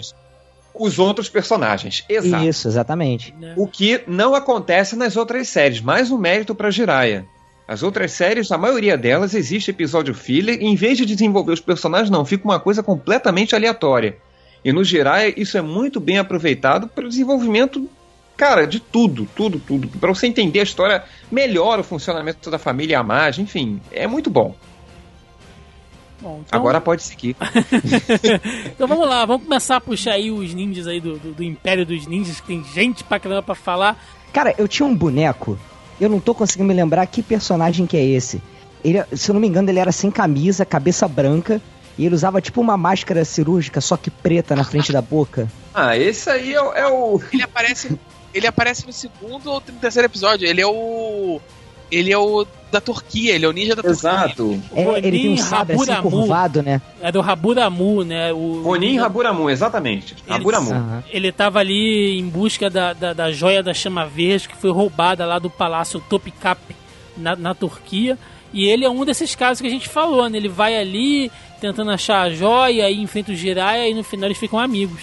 os 0.74 0.98
outros 0.98 1.28
personagens. 1.28 2.04
Exato. 2.08 2.44
Isso, 2.44 2.68
exatamente. 2.68 3.34
Né? 3.38 3.54
O 3.56 3.66
que 3.66 4.02
não 4.06 4.34
acontece 4.34 4.94
nas 4.94 5.16
outras 5.16 5.48
séries. 5.48 5.80
Mais 5.80 6.10
um 6.10 6.18
mérito 6.18 6.54
para 6.54 6.70
Jiraiya. 6.70 7.26
As 7.66 7.82
outras 7.82 8.12
séries, 8.12 8.50
a 8.52 8.56
maioria 8.56 8.96
delas, 8.96 9.34
existe 9.34 9.70
episódio 9.70 10.14
filler, 10.14 10.56
e 10.60 10.64
em 10.66 10.74
vez 10.76 10.96
de 10.96 11.04
desenvolver 11.04 11.52
os 11.52 11.60
personagens, 11.60 12.08
não, 12.10 12.24
fica 12.24 12.44
uma 12.44 12.60
coisa 12.60 12.82
completamente 12.82 13.54
aleatória. 13.54 14.16
E 14.64 14.72
no 14.72 14.82
Jiraiya, 14.84 15.34
isso 15.36 15.58
é 15.58 15.60
muito 15.60 16.00
bem 16.00 16.18
aproveitado 16.18 16.88
para 16.88 17.04
o 17.04 17.08
desenvolvimento, 17.08 17.88
cara, 18.36 18.66
de 18.66 18.80
tudo, 18.80 19.28
tudo, 19.36 19.60
tudo. 19.60 19.88
Para 19.98 20.14
você 20.14 20.26
entender 20.26 20.60
a 20.60 20.62
história, 20.62 21.04
melhora 21.30 21.80
o 21.82 21.84
funcionamento 21.84 22.50
da 22.50 22.58
família 22.58 22.94
Yamage, 22.96 23.42
enfim, 23.42 23.80
é 23.92 24.06
muito 24.06 24.30
bom. 24.30 24.54
Bom, 26.20 26.42
então, 26.46 26.58
Agora 26.58 26.80
pode 26.80 27.02
seguir. 27.02 27.36
então 28.66 28.86
vamos 28.88 29.08
lá, 29.08 29.24
vamos 29.24 29.44
começar 29.44 29.76
a 29.76 29.80
puxar 29.80 30.12
aí 30.12 30.30
os 30.30 30.52
ninjas 30.54 30.86
aí 30.86 31.00
do, 31.00 31.18
do, 31.18 31.32
do 31.32 31.42
Império 31.44 31.86
dos 31.86 32.06
Ninjas, 32.06 32.40
que 32.40 32.46
tem 32.48 32.64
gente 32.74 33.04
pra 33.04 33.20
caramba 33.20 33.42
pra 33.42 33.54
falar. 33.54 33.96
Cara, 34.32 34.54
eu 34.58 34.66
tinha 34.68 34.86
um 34.86 34.94
boneco, 34.94 35.58
eu 36.00 36.08
não 36.08 36.20
tô 36.20 36.34
conseguindo 36.34 36.68
me 36.68 36.74
lembrar 36.74 37.06
que 37.06 37.22
personagem 37.22 37.86
que 37.86 37.96
é 37.96 38.04
esse. 38.04 38.42
Ele, 38.84 39.02
se 39.16 39.30
eu 39.30 39.34
não 39.34 39.40
me 39.40 39.48
engano, 39.48 39.70
ele 39.70 39.78
era 39.80 39.90
sem 39.92 40.10
camisa, 40.10 40.64
cabeça 40.64 41.06
branca, 41.08 41.60
e 41.96 42.06
ele 42.06 42.14
usava 42.14 42.40
tipo 42.40 42.60
uma 42.60 42.76
máscara 42.76 43.24
cirúrgica, 43.24 43.80
só 43.80 43.96
que 43.96 44.10
preta 44.10 44.54
na 44.54 44.64
frente 44.64 44.92
da 44.92 45.02
boca. 45.02 45.48
Ah, 45.80 45.96
esse 45.96 46.28
aí 46.28 46.54
é, 46.54 46.60
o- 46.60 46.72
é 46.72 46.88
o. 46.88 47.20
Ele 47.32 47.42
aparece. 47.42 47.96
Ele 48.34 48.46
aparece 48.48 48.84
no 48.84 48.92
segundo 48.92 49.46
ou 49.48 49.62
no 49.64 49.78
terceiro 49.78 50.06
episódio. 50.06 50.44
Ele 50.48 50.60
é 50.60 50.66
o. 50.66 51.40
Ele 51.90 52.12
é 52.12 52.18
o 52.18 52.46
da 52.70 52.80
Turquia, 52.80 53.34
ele 53.34 53.46
é 53.46 53.48
o 53.48 53.52
ninja 53.52 53.74
da 53.74 53.82
Turquia. 53.82 54.10
Exato. 54.10 54.62
É, 54.74 54.98
ele 54.98 55.10
tem 55.10 55.32
um 55.32 55.36
sabre 55.36 55.74
assim 55.74 56.02
curvado, 56.02 56.62
né? 56.62 56.82
É 57.00 57.10
do 57.10 57.20
Raburamu, 57.20 58.04
né? 58.04 58.32
O, 58.32 58.62
Ronin 58.62 58.98
Haburamu, 58.98 59.48
exatamente. 59.48 60.14
Haburamu. 60.28 60.72
Aham. 60.72 61.04
Ele 61.10 61.32
tava 61.32 61.60
ali 61.60 62.18
em 62.18 62.28
busca 62.28 62.68
da, 62.68 62.92
da, 62.92 63.12
da 63.12 63.32
joia 63.32 63.62
da 63.62 63.72
chama 63.72 64.04
verde 64.04 64.48
que 64.48 64.56
foi 64.56 64.70
roubada 64.70 65.24
lá 65.24 65.38
do 65.38 65.48
palácio 65.48 66.02
Topkap 66.08 66.60
na, 67.16 67.34
na 67.34 67.54
Turquia. 67.54 68.18
E 68.52 68.66
ele 68.66 68.84
é 68.84 68.90
um 68.90 69.04
desses 69.04 69.34
casos 69.34 69.60
que 69.60 69.66
a 69.66 69.70
gente 69.70 69.88
falou, 69.88 70.28
né? 70.28 70.36
Ele 70.36 70.48
vai 70.48 70.76
ali 70.76 71.30
tentando 71.60 71.90
achar 71.90 72.22
a 72.22 72.30
joia, 72.30 72.86
aí 72.86 73.00
enfrenta 73.00 73.32
o 73.32 73.34
Jiraiya 73.34 73.88
e 73.88 73.94
no 73.94 74.04
final 74.04 74.28
eles 74.28 74.38
ficam 74.38 74.58
amigos. 74.58 75.02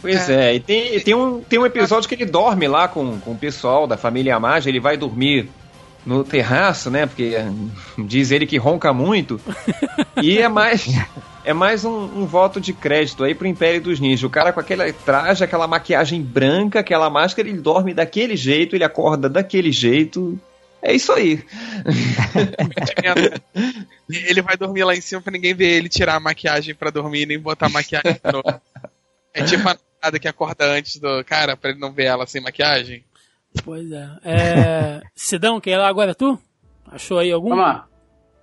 Pois 0.00 0.30
é, 0.30 0.54
e 0.54 0.60
tem, 0.60 0.98
tem, 1.00 1.14
um, 1.14 1.40
tem 1.42 1.58
um 1.58 1.66
episódio 1.66 2.08
que 2.08 2.14
ele 2.14 2.24
dorme 2.24 2.66
lá 2.66 2.88
com, 2.88 3.20
com 3.20 3.32
o 3.32 3.38
pessoal 3.38 3.86
da 3.86 3.96
família 3.96 4.30
Yamage, 4.32 4.68
ele 4.68 4.80
vai 4.80 4.96
dormir 4.96 5.48
no 6.04 6.24
terraço, 6.24 6.90
né? 6.90 7.06
Porque 7.06 7.34
diz 7.98 8.30
ele 8.30 8.46
que 8.46 8.56
ronca 8.56 8.92
muito. 8.92 9.40
e 10.22 10.38
é 10.38 10.48
mais. 10.48 10.86
É 11.42 11.54
mais 11.54 11.86
um, 11.86 12.04
um 12.20 12.26
voto 12.26 12.60
de 12.60 12.74
crédito 12.74 13.24
aí 13.24 13.34
pro 13.34 13.46
Império 13.46 13.80
dos 13.80 13.98
Ninjas. 13.98 14.24
O 14.24 14.28
cara 14.28 14.52
com 14.52 14.60
aquele 14.60 14.92
traje, 14.92 15.42
aquela 15.42 15.66
maquiagem 15.66 16.20
branca, 16.20 16.80
aquela 16.80 17.08
máscara, 17.08 17.48
ele 17.48 17.56
dorme 17.56 17.94
daquele 17.94 18.36
jeito, 18.36 18.76
ele 18.76 18.84
acorda 18.84 19.26
daquele 19.26 19.72
jeito. 19.72 20.38
É 20.82 20.92
isso 20.92 21.10
aí. 21.12 21.42
Ele 24.08 24.42
vai 24.42 24.56
dormir 24.56 24.84
lá 24.84 24.94
em 24.94 25.00
cima 25.00 25.20
pra 25.20 25.30
ninguém 25.30 25.54
ver 25.54 25.76
ele 25.76 25.88
tirar 25.88 26.16
a 26.16 26.20
maquiagem 26.20 26.74
pra 26.74 26.90
dormir 26.90 27.26
nem 27.26 27.38
botar 27.38 27.66
a 27.66 27.70
maquiagem 27.70 28.14
de 28.14 28.32
novo. 28.32 28.60
É 29.32 29.44
tipo 29.44 29.68
a 29.68 29.76
nada 30.02 30.18
que 30.18 30.28
acorda 30.28 30.64
antes 30.66 30.96
do 30.98 31.24
cara 31.24 31.56
pra 31.56 31.70
ele 31.70 31.78
não 31.80 31.92
ver 31.92 32.04
ela 32.04 32.26
sem 32.26 32.40
maquiagem. 32.42 33.04
Pois 33.64 33.90
é. 33.90 34.08
é... 34.24 35.00
Sidão, 35.14 35.60
quer 35.60 35.72
ir 35.72 35.76
lá 35.76 35.88
agora 35.88 36.14
tu? 36.14 36.38
Achou 36.90 37.18
aí 37.18 37.30
algum? 37.30 37.50
Vamos 37.50 37.64
lá. 37.64 37.86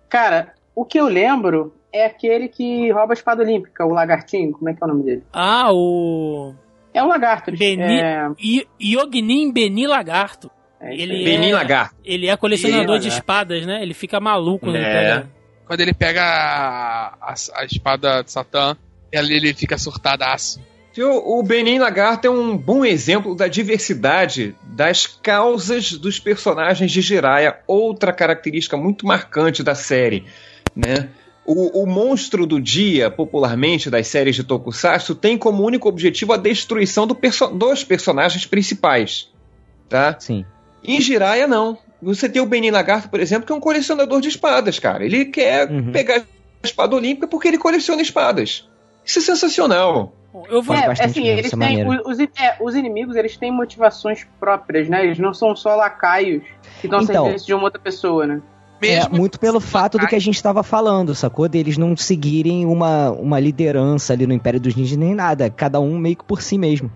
Cara, 0.10 0.54
o 0.76 0.86
que 0.86 1.00
eu 1.00 1.08
lembro 1.08 1.74
é 1.92 2.06
aquele 2.06 2.48
que 2.48 2.92
rouba 2.92 3.14
a 3.14 3.16
espada 3.16 3.42
olímpica, 3.44 3.86
o 3.86 3.94
lagartinho. 3.94 4.52
Como 4.54 4.70
é 4.70 4.74
que 4.74 4.82
é 4.82 4.86
o 4.86 4.90
nome 4.90 5.04
dele? 5.04 5.24
Ah, 5.34 5.72
o. 5.74 6.54
É 6.94 7.04
um 7.04 7.08
lagarto. 7.08 7.52
Beni... 7.52 8.00
É, 8.02 8.28
Yognin 8.82 9.52
Beni 9.52 9.86
Lagarto. 9.86 10.50
é 10.80 10.94
Ele 10.94 11.14
aí. 11.16 11.24
Benin 11.24 11.50
é- 11.52 11.54
Lagarto. 11.56 11.96
Ele 12.04 12.28
é 12.28 12.36
colecionador 12.38 12.96
Ih, 12.96 13.00
de 13.00 13.06
lagarto. 13.06 13.08
espadas, 13.08 13.66
né? 13.66 13.82
Ele 13.82 13.94
fica 13.94 14.20
maluco 14.20 14.66
quando 14.66 14.76
ele 14.78 14.86
É. 14.86 14.92
pega. 14.94 15.30
Quando 15.66 15.82
ele 15.82 15.94
pega 15.94 16.24
a, 16.24 17.08
a, 17.22 17.34
a 17.56 17.66
espada 17.66 18.24
de 18.24 18.32
Satã, 18.32 18.76
ele, 19.12 19.36
ele 19.36 19.54
fica 19.54 19.78
surtadaço. 19.78 20.62
O 21.04 21.44
Benin 21.44 21.80
Lagarto 21.80 22.28
é 22.28 22.30
um 22.30 22.58
bom 22.58 22.84
exemplo 22.84 23.36
da 23.36 23.48
diversidade 23.48 24.56
das 24.64 25.06
causas 25.06 25.92
dos 25.94 26.20
personagens 26.20 26.92
de 26.92 27.02
Jiraiya, 27.02 27.58
outra 27.68 28.12
característica 28.12 28.76
muito 28.76 29.06
marcante 29.06 29.62
da 29.64 29.76
série, 29.76 30.26
né? 30.76 31.10
O, 31.46 31.84
o 31.84 31.86
monstro 31.86 32.46
do 32.46 32.60
dia, 32.60 33.10
popularmente 33.10 33.90
das 33.90 34.08
séries 34.08 34.36
de 34.36 34.44
Tokusatsu, 34.44 35.16
tem 35.16 35.38
como 35.38 35.64
único 35.64 35.88
objetivo 35.88 36.34
a 36.34 36.38
destruição 36.38 37.08
do 37.08 37.16
perso 37.16 37.48
dos 37.48 37.84
personagens 37.84 38.46
principais. 38.46 39.30
Tá? 39.88 40.18
Sim. 40.20 40.46
Em 40.84 41.00
Jiraiya, 41.00 41.48
não. 41.48 41.78
Você 42.02 42.28
tem 42.28 42.42
o 42.42 42.46
Benin 42.46 42.72
Lagarto, 42.72 43.08
por 43.10 43.20
exemplo, 43.22 43.46
que 43.46 43.54
é 43.54 43.56
um 43.56 43.62
colecionador 43.62 44.20
de 44.20 44.28
espadas, 44.28 44.78
cara. 44.78 45.06
Ele 45.06 45.26
quer 45.26 45.72
Uhum. 45.72 45.92
pegar 45.92 46.18
a 46.18 46.24
espada 46.66 46.96
olímpica 46.96 47.28
porque 47.28 47.48
ele 47.48 47.58
coleciona 47.58 48.02
espadas. 48.02 48.68
Isso 49.08 49.20
é 49.20 49.22
sensacional. 49.22 50.14
Eu 50.50 50.62
vou. 50.62 50.76
É, 50.76 50.92
assim, 51.00 51.26
eles 51.26 51.50
têm. 51.50 51.88
Os, 51.88 52.20
é, 52.20 52.58
os 52.60 52.76
inimigos, 52.76 53.16
eles 53.16 53.38
têm 53.38 53.52
motivações 53.52 54.28
próprias, 54.40 54.90
né? 54.90 55.06
Eles 55.06 55.18
não 55.18 55.34
são 55.34 55.56
só 55.56 55.76
lacaios 55.76 56.44
que 56.82 56.88
estão 56.88 57.02
Então. 57.02 57.26
servindo 57.26 57.46
de 57.46 57.54
uma 57.54 57.64
outra 57.64 57.80
pessoa, 57.80 58.28
né? 58.28 58.42
É, 58.82 58.98
Mesmo 58.98 59.18
muito 59.18 59.40
pelo 59.40 59.60
fato 59.60 59.98
do 59.98 60.06
que 60.06 60.16
a 60.16 60.20
gente 60.20 60.36
estava 60.36 60.62
falando, 60.62 61.16
sacou? 61.16 61.48
Deles 61.48 61.78
não 61.78 61.98
seguirem 61.98 62.66
uma, 62.66 63.10
uma 63.12 63.40
liderança 63.40 64.14
ali 64.14 64.28
no 64.28 64.34
Império 64.34 64.60
dos 64.60 64.76
Ninjas 64.76 64.98
nem 64.98 65.16
nada. 65.16 65.50
Cada 65.50 65.80
um 65.80 65.98
meio 65.98 66.18
que 66.18 66.24
por 66.24 66.42
si 66.42 66.58
mesmo. 66.58 66.92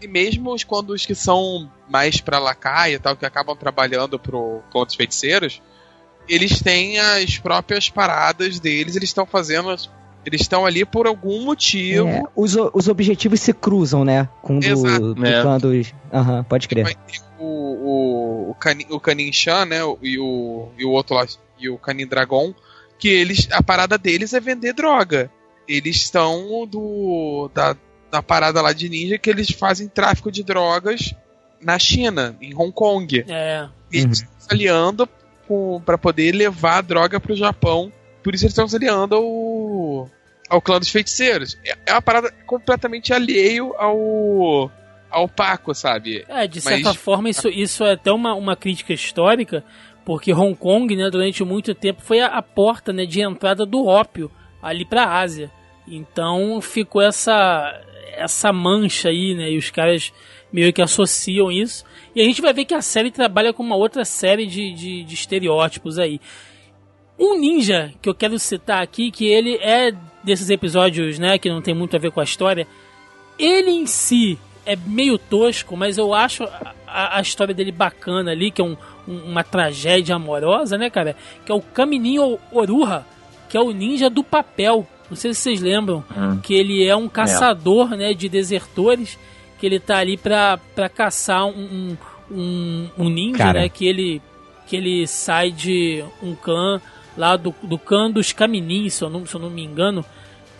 E 0.00 0.06
mesmo 0.06 0.52
os, 0.52 0.62
quando 0.62 0.90
os 0.90 1.04
que 1.04 1.14
são 1.14 1.68
mais 1.88 2.20
pra 2.20 2.38
lacaia 2.38 2.94
e 2.94 2.98
tal, 2.98 3.16
que 3.16 3.26
acabam 3.26 3.56
trabalhando 3.56 4.18
pro 4.18 4.60
clã 4.70 4.84
dos 4.84 4.94
feiticeiros, 4.94 5.60
eles 6.28 6.62
têm 6.62 7.00
as 7.00 7.38
próprias 7.38 7.88
paradas 7.90 8.60
deles, 8.60 8.94
eles 8.94 9.08
estão 9.08 9.26
fazendo. 9.26 9.74
Eles 10.26 10.40
estão 10.40 10.64
ali 10.64 10.84
por 10.84 11.06
algum 11.06 11.44
motivo. 11.44 12.08
É, 12.08 12.22
os, 12.34 12.54
o- 12.56 12.70
os 12.72 12.88
objetivos 12.88 13.40
se 13.40 13.52
cruzam, 13.52 14.04
né? 14.04 14.28
Com 14.42 14.56
o 14.56 14.60
do, 14.60 14.66
Exato. 14.66 15.14
do 15.14 15.26
É. 15.26 15.42
clã 15.42 15.58
dos. 15.58 15.92
Aham, 16.12 16.44
pode 16.44 16.66
crer. 16.68 16.96
O, 17.38 17.44
o, 17.44 18.50
o, 18.50 18.54
Cani- 18.54 18.86
o 18.90 18.98
Canin 18.98 19.32
Chan, 19.32 19.66
né? 19.66 19.84
o- 19.84 19.98
E 20.02 20.18
o, 20.18 20.68
e 20.78 20.84
o 20.84 20.90
outro 20.90 21.14
lá, 21.16 21.26
e 21.58 21.68
o 21.68 21.76
Canin 21.76 22.06
Dragon, 22.06 22.54
que 22.98 23.08
eles. 23.08 23.48
A 23.52 23.62
parada 23.62 23.98
deles 23.98 24.32
é 24.32 24.40
vender 24.40 24.72
droga. 24.72 25.30
Eles 25.68 25.96
estão 25.96 26.66
do. 26.66 27.50
Da, 27.54 27.76
da 28.10 28.22
parada 28.22 28.62
lá 28.62 28.72
de 28.72 28.88
ninja 28.88 29.18
que 29.18 29.28
eles 29.28 29.50
fazem 29.50 29.88
tráfico 29.88 30.30
de 30.30 30.42
drogas 30.44 31.12
na 31.60 31.78
China, 31.78 32.36
em 32.40 32.54
Hong 32.54 32.70
Kong. 32.72 33.24
É. 33.28 33.66
E 33.92 33.98
eles 33.98 34.18
estão 34.20 34.30
se 34.38 34.46
aliando 34.50 35.08
pra 35.84 35.98
poder 35.98 36.32
levar 36.32 36.78
a 36.78 36.80
droga 36.82 37.18
pro 37.20 37.34
Japão. 37.36 37.92
Por 38.22 38.34
isso 38.34 38.44
eles 38.44 38.52
estão 38.52 38.66
se 38.68 38.76
aliando 38.76 39.14
ao, 39.16 39.24
ao 40.48 40.60
clã 40.60 40.78
dos 40.78 40.88
feiticeiros. 40.90 41.58
É, 41.64 41.76
é 41.86 41.92
uma 41.92 42.02
parada 42.02 42.30
completamente 42.46 43.12
alheio 43.12 43.74
ao. 43.76 44.70
ao 45.10 45.28
Paco, 45.28 45.74
sabe? 45.74 46.24
É, 46.28 46.46
de 46.46 46.60
certa 46.60 46.88
Mas- 46.90 46.96
forma, 46.96 47.28
isso, 47.30 47.48
isso 47.48 47.84
é 47.84 47.92
até 47.92 48.12
uma, 48.12 48.34
uma 48.34 48.56
crítica 48.56 48.92
histórica, 48.92 49.64
porque 50.04 50.32
Hong 50.32 50.54
Kong, 50.54 50.94
né, 50.96 51.08
durante 51.10 51.42
muito 51.44 51.74
tempo, 51.74 52.02
foi 52.02 52.20
a, 52.20 52.26
a 52.26 52.42
porta 52.42 52.92
né, 52.92 53.06
de 53.06 53.20
entrada 53.20 53.64
do 53.64 53.86
ópio 53.86 54.30
ali 54.62 54.84
para 54.84 55.04
a 55.04 55.20
Ásia. 55.20 55.50
Então 55.86 56.60
ficou 56.60 57.02
essa, 57.02 57.80
essa 58.16 58.52
mancha 58.52 59.08
aí, 59.10 59.34
né? 59.34 59.50
E 59.50 59.58
os 59.58 59.70
caras 59.70 60.12
meio 60.52 60.72
que 60.72 60.80
associam 60.80 61.50
isso. 61.52 61.84
E 62.14 62.20
a 62.20 62.24
gente 62.24 62.40
vai 62.40 62.52
ver 62.52 62.64
que 62.64 62.74
a 62.74 62.80
série 62.80 63.10
trabalha 63.10 63.52
com 63.52 63.62
uma 63.62 63.76
outra 63.76 64.04
série 64.04 64.46
de, 64.46 64.72
de, 64.72 65.04
de 65.04 65.14
estereótipos 65.14 65.98
aí. 65.98 66.20
Um 67.18 67.38
ninja 67.38 67.92
que 68.00 68.08
eu 68.08 68.14
quero 68.14 68.38
citar 68.38 68.82
aqui, 68.82 69.10
que 69.10 69.26
ele 69.26 69.56
é 69.56 69.92
desses 70.24 70.48
episódios, 70.50 71.18
né, 71.18 71.38
que 71.38 71.48
não 71.50 71.60
tem 71.62 71.74
muito 71.74 71.94
a 71.94 71.98
ver 71.98 72.10
com 72.10 72.20
a 72.20 72.24
história, 72.24 72.66
ele 73.38 73.70
em 73.70 73.86
si 73.86 74.38
é 74.66 74.76
meio 74.86 75.18
tosco, 75.18 75.76
mas 75.76 75.98
eu 75.98 76.14
acho 76.14 76.44
a, 76.86 77.18
a- 77.18 77.20
história 77.20 77.52
dele 77.54 77.70
bacana 77.72 78.30
ali, 78.30 78.50
que 78.50 78.60
é 78.62 78.64
um- 78.64 78.76
um- 79.06 79.18
uma 79.30 79.44
tragédia 79.44 80.14
amorosa, 80.16 80.78
né, 80.78 80.88
cara? 80.88 81.14
Que 81.44 81.52
é 81.52 81.54
o 81.54 81.60
Kamininho 81.60 82.38
Oruha, 82.50 83.06
que 83.48 83.56
é 83.56 83.60
o 83.60 83.72
ninja 83.72 84.08
do 84.08 84.24
papel. 84.24 84.86
Não 85.10 85.16
sei 85.16 85.34
se 85.34 85.40
vocês 85.42 85.60
lembram, 85.60 86.02
Hum. 86.16 86.38
que 86.42 86.54
ele 86.54 86.82
é 86.86 86.96
um 86.96 87.08
caçador, 87.08 87.90
né, 87.90 88.14
de 88.14 88.28
desertores, 88.28 89.18
que 89.58 89.66
ele 89.66 89.78
tá 89.78 89.98
ali 89.98 90.16
pra, 90.16 90.58
pra 90.74 90.88
caçar 90.88 91.44
um, 91.46 91.50
um, 91.50 91.96
um- 92.30 92.88
um 92.98 93.08
ninja, 93.10 93.38
Cara. 93.38 93.60
né, 93.60 93.68
que 93.68 93.86
ele, 93.86 94.22
que 94.66 94.76
ele 94.76 95.06
sai 95.06 95.50
de 95.50 96.02
um 96.22 96.34
clã 96.34 96.80
lá 97.16 97.36
do, 97.36 97.54
do 97.62 97.78
clã 97.78 98.10
dos 98.10 98.32
Caminins, 98.32 98.94
se 98.94 99.04
eu 99.04 99.10
não, 99.10 99.24
se 99.26 99.34
eu 99.34 99.40
não 99.40 99.50
me 99.50 99.62
engano, 99.62 100.04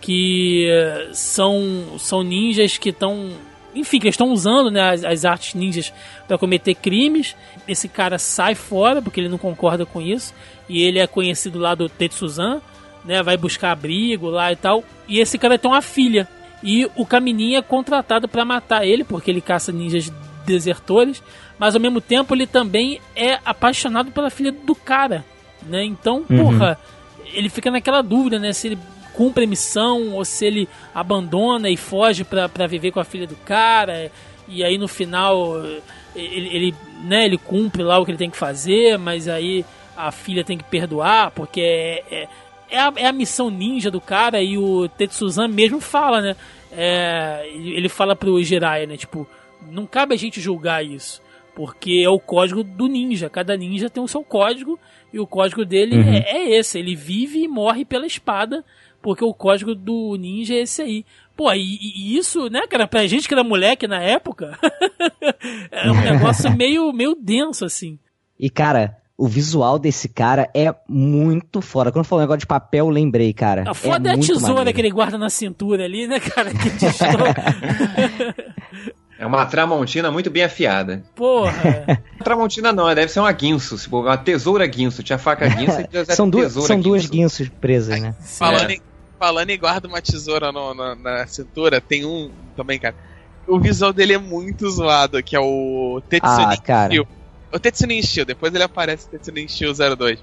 que 0.05 0.67
eh, 0.69 1.09
são, 1.13 1.97
são 1.97 2.21
ninjas 2.21 2.77
que 2.77 2.89
estão. 2.89 3.31
Enfim, 3.73 3.99
que 3.99 4.07
estão 4.07 4.31
usando 4.31 4.71
né, 4.71 4.91
as, 4.91 5.03
as 5.03 5.25
artes 5.25 5.53
ninjas 5.55 5.91
para 6.27 6.37
cometer 6.37 6.75
crimes. 6.75 7.35
Esse 7.67 7.89
cara 7.89 8.17
sai 8.17 8.55
fora 8.55 9.01
porque 9.01 9.19
ele 9.19 9.27
não 9.27 9.37
concorda 9.37 9.85
com 9.85 10.01
isso. 10.01 10.33
E 10.69 10.83
ele 10.83 10.99
é 10.99 11.07
conhecido 11.07 11.59
lá 11.59 11.75
do 11.75 11.89
Tetsuzan, 11.89 12.61
né? 13.03 13.21
Vai 13.21 13.35
buscar 13.35 13.71
abrigo 13.71 14.29
lá 14.29 14.51
e 14.51 14.55
tal. 14.55 14.83
E 15.07 15.19
esse 15.19 15.37
cara 15.37 15.57
tem 15.57 15.69
uma 15.69 15.81
filha. 15.81 16.27
E 16.63 16.89
o 16.95 17.05
Kamininha 17.05 17.59
é 17.59 17.61
contratado 17.61 18.27
para 18.27 18.45
matar 18.45 18.85
ele, 18.85 19.03
porque 19.03 19.29
ele 19.29 19.41
caça 19.41 19.71
ninjas 19.71 20.11
desertores. 20.45 21.21
Mas 21.57 21.73
ao 21.75 21.81
mesmo 21.81 21.99
tempo 21.99 22.33
ele 22.33 22.47
também 22.47 23.01
é 23.15 23.39
apaixonado 23.43 24.11
pela 24.11 24.29
filha 24.29 24.51
do 24.51 24.75
cara. 24.75 25.25
Né? 25.65 25.83
Então, 25.83 26.23
Uhum. 26.29 26.37
porra, 26.37 26.77
ele 27.33 27.49
fica 27.49 27.71
naquela 27.71 28.01
dúvida, 28.01 28.39
né? 28.39 28.53
Se 28.53 28.67
ele 28.67 28.77
cumpre 29.13 29.45
a 29.45 29.47
missão 29.47 30.13
ou 30.13 30.25
se 30.25 30.45
ele 30.45 30.69
abandona 30.93 31.69
e 31.69 31.77
foge 31.77 32.23
pra 32.23 32.49
pra 32.49 32.67
viver 32.67 32.91
com 32.91 32.99
a 32.99 33.03
filha 33.05 33.25
do 33.25 33.35
cara. 33.37 34.11
E 34.47 34.63
aí 34.63 34.77
no 34.77 34.87
final 34.87 35.57
ele, 36.15 36.47
ele, 36.47 36.75
né, 37.03 37.25
ele 37.25 37.37
cumpre 37.37 37.83
lá 37.83 37.97
o 37.97 38.05
que 38.05 38.11
ele 38.11 38.17
tem 38.17 38.29
que 38.29 38.37
fazer, 38.37 38.97
mas 38.97 39.27
aí 39.27 39.65
a 39.97 40.11
filha 40.11 40.43
tem 40.43 40.57
que 40.57 40.63
perdoar, 40.63 41.31
porque 41.31 41.61
é, 41.61 42.03
é, 42.11 42.27
é, 42.69 42.79
a, 42.79 42.93
é 42.97 43.05
a 43.07 43.13
missão 43.13 43.49
ninja 43.49 43.89
do 43.89 44.01
cara 44.01 44.41
e 44.41 44.57
o 44.57 44.87
Tetsuzan 44.89 45.47
mesmo 45.47 45.79
fala, 45.79 46.21
né? 46.21 46.35
É, 46.71 47.49
ele, 47.53 47.87
fala 47.87 48.15
pro 48.15 48.41
Jiraiya, 48.43 48.85
né? 48.85 48.97
Tipo, 48.97 49.25
não 49.71 49.85
cabe 49.85 50.13
a 50.13 50.17
gente 50.17 50.41
julgar 50.41 50.85
isso. 50.85 51.21
Porque 51.55 52.01
é 52.03 52.09
o 52.09 52.19
código 52.19 52.63
do 52.63 52.87
ninja. 52.87 53.29
Cada 53.29 53.55
ninja 53.55 53.89
tem 53.89 54.03
o 54.03 54.07
seu 54.09 54.21
código. 54.25 54.77
E 55.15 55.19
o 55.19 55.25
código 55.25 55.63
dele 55.63 55.95
Uhum. 55.97 56.13
é, 56.13 56.19
é 56.29 56.59
esse. 56.59 56.77
Ele 56.77 56.93
vive 56.93 57.39
e 57.39 57.47
morre 57.47 57.85
pela 57.85 58.05
espada. 58.05 58.65
Porque 59.01 59.23
o 59.23 59.33
código 59.33 59.73
do 59.73 60.17
ninja 60.19 60.55
é 60.55 60.63
esse 60.63 60.81
aí. 60.81 61.05
Pô, 61.37 61.53
e, 61.53 61.61
e 61.61 62.17
isso, 62.17 62.49
né, 62.49 62.67
cara, 62.67 62.85
pra 62.85 63.07
gente 63.07 63.25
que 63.27 63.33
era 63.33 63.43
moleque 63.43 63.87
na 63.87 64.01
época, 64.01 64.57
era 65.71 65.91
um 65.93 66.01
negócio 66.01 66.51
meio, 66.51 66.91
meio 66.91 67.15
denso, 67.15 67.63
assim. 67.63 67.97
E, 68.37 68.49
cara, 68.49 68.97
o 69.17 69.27
visual 69.27 69.79
desse 69.79 70.09
cara 70.09 70.49
é 70.53 70.73
muito 70.89 71.61
fora. 71.61 71.91
Quando 71.91 72.03
falou 72.05 72.23
negócio 72.23 72.39
de 72.39 72.47
papel, 72.47 72.87
eu 72.87 72.89
lembrei, 72.89 73.31
cara. 73.31 73.63
A 73.69 73.73
foda 73.73 74.09
é, 74.09 74.13
a 74.13 74.17
muito 74.17 74.27
tesoura 74.33 74.55
maneiro. 74.55 74.75
que 74.75 74.81
ele 74.81 74.91
guarda 74.91 75.17
na 75.17 75.29
cintura 75.29 75.85
ali, 75.85 76.07
né, 76.07 76.19
cara? 76.19 76.51
Que. 76.51 76.69
É 79.17 79.25
uma 79.25 79.45
tramontina 79.45 80.11
muito 80.11 80.29
bem 80.29 80.43
afiada. 80.43 81.01
Porra. 81.15 82.01
Tramontina 82.23 82.73
não, 82.73 82.93
deve 82.93 83.09
ser 83.11 83.19
uma 83.21 83.31
guinso, 83.31 83.77
uma 83.91 84.17
tesoura 84.17 84.67
guinso. 84.67 85.01
Tinha 85.03 85.17
faca 85.17 85.47
guinso 85.47 85.77
e 85.81 86.05
São, 86.13 86.29
duas, 86.29 86.47
tesoura 86.47 86.67
são 86.67 86.79
duas 86.81 87.01
guinso. 87.03 87.13
guinços 87.13 87.49
presas, 87.61 88.01
né? 88.01 88.13
Falando, 88.19 88.71
em, 88.71 88.81
falando 89.17 89.49
em 89.51 89.57
guarda 89.57 89.87
uma 89.87 90.01
tesoura 90.01 90.51
no- 90.51 90.73
na, 90.73 90.95
na 90.95 91.27
cintura, 91.27 91.79
tem 91.79 92.05
um 92.05 92.29
também, 92.57 92.77
cara. 92.77 92.93
O 93.47 93.57
visual 93.59 93.93
dele 93.93 94.13
é 94.13 94.17
muito 94.17 94.69
zoado, 94.69 95.21
que 95.23 95.35
é 95.35 95.39
o 95.39 96.01
Tetsunin 96.09 96.45
Ah, 96.53 96.57
cara. 96.57 96.87
Steel. 96.89 97.07
O 97.53 97.59
Tetsunin 97.59 98.01
Steel, 98.01 98.25
depois 98.25 98.53
ele 98.53 98.63
aparece 98.63 99.07
Tetsunin 99.07 99.47
Steel 99.47 99.73
02. 99.97 100.19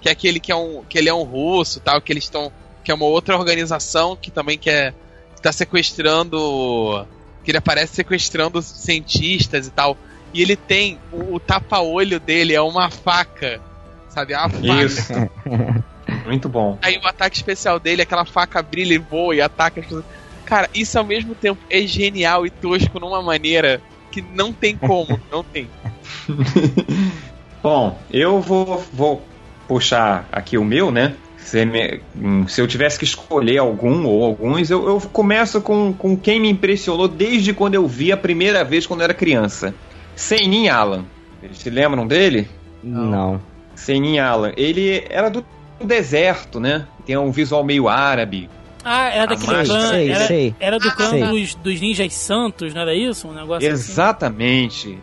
Que 0.00 0.08
é 0.10 0.12
aquele 0.12 0.38
que 0.38 0.52
é 0.52 0.56
um. 0.56 0.82
que 0.86 0.98
ele 0.98 1.08
é 1.08 1.14
um 1.14 1.22
russo 1.22 1.80
tal, 1.80 2.00
que 2.02 2.12
eles 2.12 2.24
estão. 2.24 2.52
que 2.84 2.90
é 2.90 2.94
uma 2.94 3.06
outra 3.06 3.34
organização 3.36 4.14
que 4.14 4.30
também 4.30 4.58
quer. 4.58 4.92
que 5.36 5.40
tá 5.40 5.52
sequestrando. 5.52 7.06
Que 7.46 7.52
ele 7.52 7.58
aparece 7.58 7.94
sequestrando 7.94 8.60
cientistas 8.60 9.68
e 9.68 9.70
tal. 9.70 9.96
E 10.34 10.42
ele 10.42 10.56
tem. 10.56 10.98
o, 11.12 11.36
o 11.36 11.40
tapa-olho 11.40 12.18
dele 12.18 12.52
é 12.52 12.60
uma 12.60 12.90
faca. 12.90 13.60
Sabe? 14.08 14.32
É 14.32 14.38
uma 14.38 14.50
faca. 14.50 14.82
Isso. 14.82 15.12
Muito 16.26 16.48
bom. 16.48 16.76
Aí 16.82 16.98
o 16.98 17.06
ataque 17.06 17.36
especial 17.36 17.78
dele, 17.78 18.02
aquela 18.02 18.24
faca 18.24 18.60
brilha 18.60 18.94
e 18.94 18.98
voa 18.98 19.36
e 19.36 19.40
ataca 19.40 19.78
as 19.78 19.86
pessoas. 19.86 20.04
Cara, 20.44 20.68
isso 20.74 20.98
ao 20.98 21.04
mesmo 21.04 21.36
tempo 21.36 21.60
é 21.70 21.82
genial 21.82 22.44
e 22.44 22.50
tosco 22.50 22.98
numa 22.98 23.22
maneira 23.22 23.80
que 24.10 24.20
não 24.20 24.52
tem 24.52 24.76
como, 24.76 25.20
não 25.30 25.44
tem. 25.44 25.68
Bom, 27.62 27.96
eu 28.12 28.40
vou, 28.40 28.84
vou 28.92 29.24
puxar 29.68 30.28
aqui 30.32 30.58
o 30.58 30.64
meu, 30.64 30.90
né? 30.90 31.14
Se, 31.46 31.64
me- 31.64 32.00
hum, 32.20 32.48
se 32.48 32.60
eu 32.60 32.66
tivesse 32.66 32.98
que 32.98 33.04
escolher 33.04 33.58
algum 33.58 34.04
ou 34.04 34.24
alguns, 34.24 34.68
eu, 34.68 34.84
eu 34.88 35.00
começo 35.12 35.60
com, 35.60 35.92
com 35.92 36.16
quem 36.16 36.40
me 36.40 36.50
impressionou 36.50 37.06
desde 37.06 37.54
quando 37.54 37.76
eu 37.76 37.86
vi 37.86 38.10
a 38.10 38.16
primeira 38.16 38.64
vez 38.64 38.84
quando 38.84 39.02
eu 39.02 39.04
era 39.04 39.14
criança. 39.14 39.72
Seinin 40.16 40.68
Alan. 40.68 41.04
Eles 41.40 41.58
se 41.58 41.70
lembram 41.70 42.04
dele? 42.04 42.48
Não. 42.82 43.40
Seinin 43.76 44.18
Alan. 44.18 44.52
Ele 44.56 45.04
era 45.08 45.28
do 45.30 45.46
deserto, 45.80 46.58
né? 46.58 46.84
Tem 47.06 47.16
um 47.16 47.30
visual 47.30 47.62
meio 47.62 47.86
árabe. 47.88 48.50
Ah, 48.84 49.08
era 49.10 49.26
daquele 49.26 49.64
clã. 49.66 49.90
Sei, 49.90 50.10
era, 50.10 50.26
sei. 50.26 50.54
era 50.58 50.78
do 50.80 50.90
clã 50.96 51.10
Sei. 51.10 51.22
dos, 51.28 51.54
dos 51.54 51.80
ninjas 51.80 52.12
santos, 52.12 52.74
não 52.74 52.80
era 52.82 52.94
isso? 52.94 53.28
Um 53.28 53.32
negócio 53.32 53.68
assim. 53.68 53.80
Exatamente. 53.90 54.98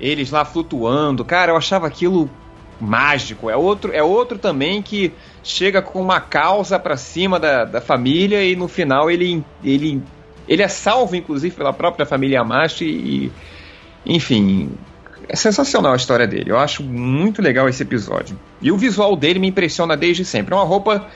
Eles 0.00 0.30
lá 0.30 0.42
flutuando. 0.46 1.22
Cara, 1.22 1.52
eu 1.52 1.56
achava 1.56 1.86
aquilo 1.86 2.30
mágico. 2.80 3.50
É 3.50 3.56
outro, 3.56 3.92
é 3.92 4.02
outro 4.02 4.38
também 4.38 4.80
que 4.80 5.12
chega 5.42 5.82
com 5.82 6.00
uma 6.00 6.20
causa 6.20 6.78
pra 6.78 6.96
cima 6.96 7.38
da, 7.38 7.64
da 7.64 7.80
família 7.80 8.44
e 8.44 8.54
no 8.54 8.68
final 8.68 9.10
ele, 9.10 9.44
ele, 9.62 10.02
ele 10.48 10.62
é 10.62 10.68
salvo, 10.68 11.16
inclusive, 11.16 11.54
pela 11.54 11.72
própria 11.72 12.06
família 12.06 12.36
Yamashi 12.36 12.84
e, 12.84 13.32
enfim, 14.06 14.70
é 15.28 15.36
sensacional 15.36 15.92
a 15.92 15.96
história 15.96 16.26
dele. 16.26 16.50
Eu 16.50 16.58
acho 16.58 16.82
muito 16.82 17.42
legal 17.42 17.68
esse 17.68 17.82
episódio. 17.82 18.38
E 18.60 18.70
o 18.70 18.76
visual 18.76 19.16
dele 19.16 19.38
me 19.38 19.48
impressiona 19.48 19.96
desde 19.96 20.24
sempre. 20.24 20.54
É 20.54 20.56
uma 20.56 20.64
roupa, 20.64 21.06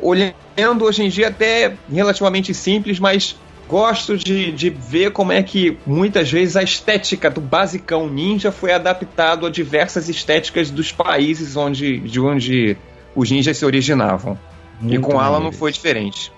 olhando 0.00 0.84
hoje 0.84 1.02
em 1.04 1.08
dia, 1.08 1.28
até 1.28 1.74
relativamente 1.90 2.54
simples, 2.54 2.98
mas 2.98 3.36
gosto 3.68 4.16
de, 4.16 4.52
de 4.52 4.70
ver 4.70 5.10
como 5.10 5.32
é 5.32 5.42
que 5.42 5.76
muitas 5.86 6.30
vezes 6.30 6.56
a 6.56 6.62
estética 6.62 7.28
do 7.28 7.40
basicão 7.40 8.08
ninja 8.08 8.52
foi 8.52 8.72
adaptado 8.72 9.44
a 9.44 9.50
diversas 9.50 10.08
estéticas 10.08 10.70
dos 10.70 10.92
países 10.92 11.56
onde, 11.56 11.98
de 11.98 12.20
onde 12.20 12.76
os 13.16 13.30
ninjas 13.30 13.56
se 13.56 13.64
originavam. 13.64 14.38
Muito 14.80 14.94
e 14.94 14.98
com 14.98 15.18
Alan 15.18 15.40
não 15.40 15.50
foi 15.50 15.72
diferente. 15.72 16.30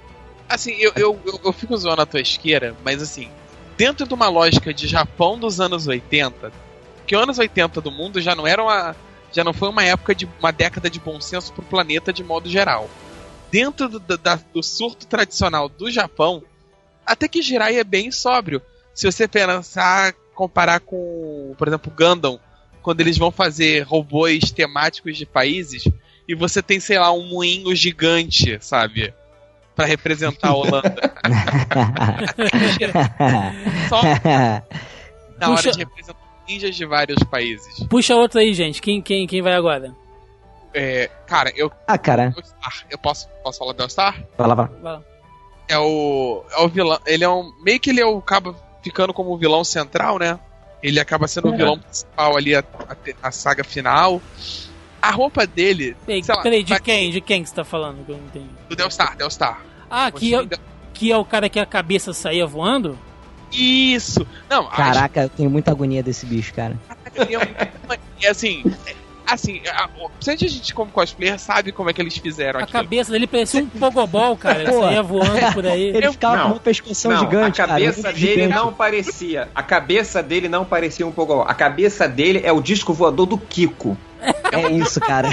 Assim, 0.48 0.72
eu, 0.78 0.92
eu, 0.96 1.20
eu, 1.26 1.40
eu 1.44 1.52
fico 1.52 1.76
zoando 1.76 2.00
a 2.02 2.06
tua 2.06 2.20
esquerda, 2.20 2.74
mas 2.82 3.02
assim, 3.02 3.28
dentro 3.76 4.06
de 4.06 4.14
uma 4.14 4.28
lógica 4.28 4.72
de 4.72 4.86
Japão 4.86 5.38
dos 5.38 5.60
anos 5.60 5.86
80, 5.86 6.50
que 7.06 7.14
os 7.16 7.22
anos 7.22 7.38
80 7.38 7.80
do 7.80 7.90
mundo 7.90 8.20
já 8.20 8.34
não 8.34 8.46
era 8.46 8.62
uma. 8.62 8.96
Já 9.30 9.44
não 9.44 9.52
foi 9.52 9.68
uma 9.68 9.84
época 9.84 10.14
de 10.14 10.26
uma 10.40 10.50
década 10.50 10.88
de 10.88 10.98
bom 10.98 11.20
senso 11.20 11.52
pro 11.52 11.62
planeta 11.62 12.10
de 12.14 12.24
modo 12.24 12.48
geral. 12.48 12.88
Dentro 13.50 13.88
do, 13.88 14.00
da- 14.16 14.40
do 14.54 14.62
surto 14.62 15.06
tradicional 15.06 15.68
do 15.68 15.90
Japão, 15.90 16.42
até 17.04 17.28
que 17.28 17.42
Jirai 17.42 17.76
é 17.76 17.84
bem 17.84 18.10
sóbrio. 18.10 18.62
Se 18.94 19.04
você 19.10 19.28
pensar, 19.28 20.14
comparar 20.34 20.80
com, 20.80 21.54
por 21.58 21.68
exemplo, 21.68 21.92
Gundam, 21.94 22.40
quando 22.82 23.00
eles 23.02 23.18
vão 23.18 23.30
fazer 23.30 23.82
robôs 23.82 24.50
temáticos 24.50 25.16
de 25.18 25.26
países, 25.26 25.84
e 26.28 26.34
você 26.34 26.62
tem, 26.62 26.78
sei 26.78 26.98
lá, 26.98 27.10
um 27.12 27.26
moinho 27.26 27.74
gigante, 27.74 28.58
sabe? 28.60 29.12
Pra 29.74 29.86
representar 29.86 30.48
a 30.48 30.54
Holanda. 30.54 31.12
Só 33.88 34.02
na 34.02 35.48
hora 35.50 35.56
Puxa- 35.56 35.72
de 35.72 35.78
representar 35.78 36.18
ninjas 36.48 36.74
de 36.76 36.84
vários 36.84 37.22
países. 37.24 37.84
Puxa 37.88 38.14
outro 38.16 38.40
aí, 38.40 38.52
gente. 38.54 38.80
Quem, 38.82 39.00
quem, 39.00 39.26
quem 39.26 39.40
vai 39.42 39.54
agora? 39.54 39.94
É, 40.74 41.08
cara, 41.26 41.50
eu. 41.56 41.70
ah, 41.86 41.96
cara, 41.98 42.34
Eu 42.90 42.98
posso, 42.98 43.28
posso 43.42 43.58
falar 43.58 43.72
do 43.72 43.82
All 43.82 43.88
Star? 43.88 44.22
vai 44.36 44.46
lá, 44.48 44.54
vai. 44.54 44.68
Lá. 44.82 45.02
É 45.68 45.78
o. 45.78 46.44
É 46.50 46.60
o 46.62 46.68
vilão. 46.68 46.98
Ele 47.06 47.24
é 47.24 47.28
um. 47.28 47.52
Meio 47.62 47.78
que 47.80 47.90
ele 47.90 48.00
é 48.00 48.06
o, 48.06 48.18
acaba 48.18 48.54
ficando 48.82 49.12
como 49.14 49.30
o 49.32 49.38
vilão 49.38 49.62
central, 49.64 50.18
né? 50.18 50.38
Ele 50.82 50.98
acaba 51.00 51.26
sendo 51.28 51.50
o 51.50 51.54
É. 51.54 51.56
vilão 51.56 51.78
principal 51.78 52.36
ali, 52.36 52.54
a, 52.54 52.60
a- 52.60 53.28
a 53.28 53.30
saga 53.30 53.64
final. 53.64 54.20
A 55.01 55.11
roupa 55.11 55.46
dele. 55.46 55.96
Peraí, 56.07 56.22
sei 56.24 56.34
lá, 56.34 56.42
peraí, 56.42 56.62
de 56.62 56.70
vai- 56.70 56.80
quem? 56.80 57.11
De 57.11 57.20
quem 57.20 57.42
que 57.42 57.49
você 57.49 57.55
tá 57.55 57.64
falando? 57.64 58.05
Que 58.05 58.12
eu 58.12 58.16
não 58.16 58.24
entendi. 58.24 58.46
Do 58.68 58.76
Delstar, 58.76 59.16
Delstar. 59.16 59.62
Ah, 59.90 60.11
que 60.11 60.34
é, 60.34 60.46
que 60.92 61.12
é 61.12 61.16
o 61.16 61.24
cara 61.24 61.49
que 61.49 61.59
a 61.61 61.66
cabeça 61.66 62.12
saía 62.12 62.46
voando? 62.46 62.99
Isso! 63.53 64.26
Não, 64.51 64.66
Caraca, 64.66 65.22
eu 65.22 65.28
tenho 65.30 65.49
muita 65.49 65.70
agonia 65.70 66.03
desse 66.03 66.26
bicho, 66.26 66.53
cara. 66.53 66.76
É 68.20 68.28
assim. 68.28 68.62
é- 68.86 69.09
Assim, 69.30 69.61
a, 69.68 69.84
a, 69.84 70.36
gente 70.36 70.72
como 70.72 70.90
cosplayer 70.90 71.38
sabe 71.38 71.70
como 71.70 71.90
é 71.90 71.92
que 71.92 72.01
eles 72.01 72.16
fizeram 72.16 72.61
A 72.61 72.62
aquilo. 72.62 72.82
cabeça 72.82 73.12
dele 73.12 73.26
parecia 73.26 73.61
um 73.61 73.66
pogobol, 73.66 74.34
cara. 74.38 74.62
Ele 74.62 74.72
Pô. 74.72 74.80
saía 74.80 75.03
voando 75.03 75.53
por 75.53 75.66
aí. 75.66 75.82
Ele 75.94 76.11
ficava 76.12 76.36
Não. 76.38 76.44
com 76.44 76.53
uma 76.55 76.61
pescoção 76.61 77.11
Não, 77.11 77.18
gigante, 77.18 77.61
a 77.61 77.66
cabeça 77.66 78.03
cara. 78.05 78.14
dele 78.14 78.32
gigante. 78.44 78.55
não 78.55 78.72
parecia. 78.72 79.49
A 79.55 79.62
cabeça 79.62 80.22
dele 80.22 80.49
não 80.49 80.64
parecia 80.64 81.07
um 81.07 81.12
pouco. 81.12 81.42
A 81.42 81.53
cabeça 81.53 82.09
dele 82.09 82.40
é 82.42 82.51
o 82.51 82.62
disco 82.62 82.94
voador 82.94 83.26
do 83.26 83.36
Kiko. 83.36 83.99
É 84.52 84.70
isso, 84.72 85.00
cara. 85.00 85.28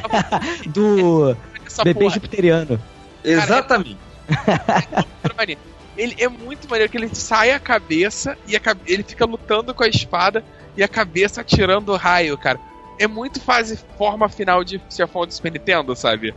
Do 0.67 1.35
Essa 1.65 1.83
bebê 1.83 1.99
porra, 2.01 2.13
jupiteriano. 2.13 2.81
Exatamente. 3.23 3.97
outra 4.27 5.33
maneira. 5.37 5.61
Ele 5.97 6.15
é 6.19 6.27
muito 6.27 6.69
maneiro 6.69 6.91
que 6.91 6.97
ele 6.97 7.13
sai 7.15 7.51
a 7.51 7.59
cabeça 7.59 8.37
e 8.47 8.55
a 8.55 8.59
cabe- 8.59 8.81
ele 8.85 9.03
fica 9.03 9.25
lutando 9.25 9.73
com 9.73 9.83
a 9.83 9.87
espada 9.87 10.43
e 10.75 10.83
a 10.83 10.87
cabeça 10.87 11.41
atirando 11.41 11.95
raio, 11.95 12.37
cara. 12.37 12.59
É 12.99 13.07
muito 13.07 13.39
fase 13.41 13.79
forma 13.97 14.27
final 14.27 14.63
de 14.63 14.81
chefão 14.89 15.25
do 15.25 15.33
Super 15.33 15.51
Nintendo, 15.53 15.95
sabe? 15.95 16.33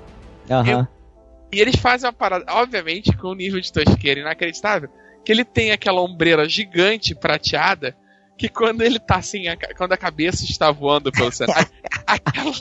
Aham. 0.51 0.87
E 1.53 1.61
eles 1.61 1.77
fazem 1.77 2.07
uma 2.07 2.13
parada, 2.13 2.45
obviamente, 2.49 3.17
com 3.17 3.29
um 3.29 3.35
nível 3.35 3.61
de 3.61 3.73
tosqueira 3.73 4.21
inacreditável, 4.21 4.89
que 5.25 5.33
ele 5.33 5.45
tem 5.45 5.73
aquela 5.73 6.01
ombreira 6.03 6.49
gigante 6.49 7.15
prateada, 7.15 7.97
que 8.39 8.49
quando 8.49 8.83
ele 8.83 9.01
tá 9.01 9.17
assim, 9.17 9.49
a 9.49 9.57
quando 9.75 9.93
a 9.93 9.97
cabeça 9.97 10.45
está 10.45 10.71
voando 10.71 11.11
pelo 11.11 11.33
cenário, 11.33 11.69
aquela, 12.07 12.53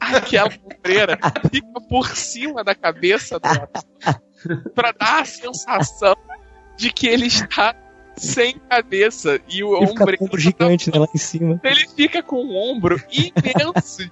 aquela 0.00 0.50
ombreira 0.64 1.18
fica 1.52 1.80
por 1.88 2.08
cima 2.16 2.64
da 2.64 2.74
cabeça 2.74 3.38
do 3.38 3.46
ator, 3.46 3.84
pra 4.74 4.92
dar 4.92 5.20
a 5.20 5.24
sensação 5.26 6.16
de 6.76 6.90
que 6.90 7.06
ele 7.06 7.26
está 7.26 7.76
sem 8.16 8.58
cabeça 8.58 9.40
e 9.48 9.62
o 9.62 9.76
Ele 9.76 10.16
com 10.16 10.24
ombro 10.24 10.40
gigante 10.40 10.90
né, 10.90 10.98
lá 10.98 11.08
em 11.12 11.18
cima. 11.18 11.60
ele 11.62 11.86
fica 11.88 12.22
com 12.22 12.42
um 12.42 12.56
ombro 12.56 12.96
imenso. 13.12 14.10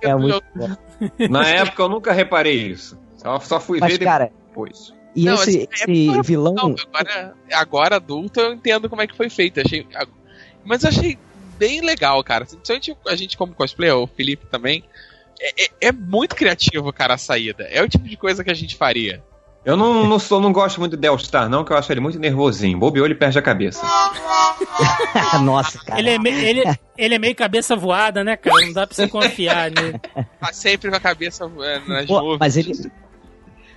É 0.00 0.14
muito. 0.14 0.42
Na 1.28 1.46
época 1.48 1.82
eu 1.82 1.88
nunca 1.88 2.12
reparei 2.12 2.68
isso. 2.68 2.98
Só, 3.16 3.38
só 3.40 3.60
fui 3.60 3.78
Mas, 3.80 3.98
ver 3.98 4.04
cara, 4.04 4.32
depois. 4.48 4.94
E 5.14 5.24
Não, 5.24 5.34
esse, 5.34 5.42
assim, 5.42 5.58
é 5.60 5.62
esse 5.74 6.06
porque- 6.06 6.22
vilão. 6.22 6.54
Não, 6.54 6.74
agora, 6.92 7.34
agora 7.52 7.96
adulto 7.96 8.40
eu 8.40 8.52
entendo 8.52 8.88
como 8.88 9.02
é 9.02 9.06
que 9.06 9.16
foi 9.16 9.28
feito. 9.28 9.60
Achei, 9.60 9.86
mas 10.64 10.82
eu 10.82 10.88
achei 10.90 11.18
bem 11.58 11.80
legal, 11.80 12.22
cara. 12.24 12.44
Principalmente 12.46 12.96
a 13.06 13.14
gente 13.16 13.36
como 13.36 13.54
cosplayer, 13.54 13.96
o 13.96 14.06
Felipe 14.06 14.46
também. 14.46 14.82
É, 15.40 15.64
é- 15.64 15.70
é 15.88 15.92
muito 15.92 16.34
criativo, 16.36 16.92
cara, 16.92 17.14
a 17.14 17.18
saída. 17.18 17.64
É 17.64 17.82
o 17.82 17.88
tipo 17.88 18.08
de 18.08 18.16
coisa 18.16 18.42
que 18.44 18.50
a 18.50 18.54
gente 18.54 18.76
faria. 18.76 19.22
Eu 19.64 19.76
não, 19.76 20.04
não, 20.08 20.18
sou, 20.18 20.40
não 20.40 20.52
gosto 20.52 20.80
muito 20.80 20.96
do 20.96 21.00
Delstar, 21.00 21.48
não, 21.48 21.64
que 21.64 21.72
eu 21.72 21.76
acho 21.76 21.92
ele 21.92 22.00
muito 22.00 22.18
nervosinho. 22.18 22.76
Bobeou, 22.78 23.06
ele 23.06 23.14
perde 23.14 23.38
a 23.38 23.42
cabeça. 23.42 23.80
Nossa, 25.42 25.78
cara. 25.84 26.00
Ele 26.00 26.10
é, 26.10 26.18
me- 26.18 26.30
ele, 26.30 26.62
ele 26.98 27.14
é 27.14 27.18
meio 27.18 27.34
cabeça 27.34 27.76
voada, 27.76 28.24
né, 28.24 28.36
cara? 28.36 28.56
Não 28.66 28.72
dá 28.72 28.86
pra 28.86 28.94
você 28.96 29.06
confiar 29.08 29.70
nele. 29.70 29.98
Tá 30.40 30.52
sempre 30.52 30.90
com 30.90 30.96
a 30.96 31.00
cabeça 31.00 31.50
é, 31.60 31.78
nas 31.86 32.06
Pô, 32.06 32.20
nuvens. 32.20 32.38
mas 32.40 32.56
ele. 32.56 32.72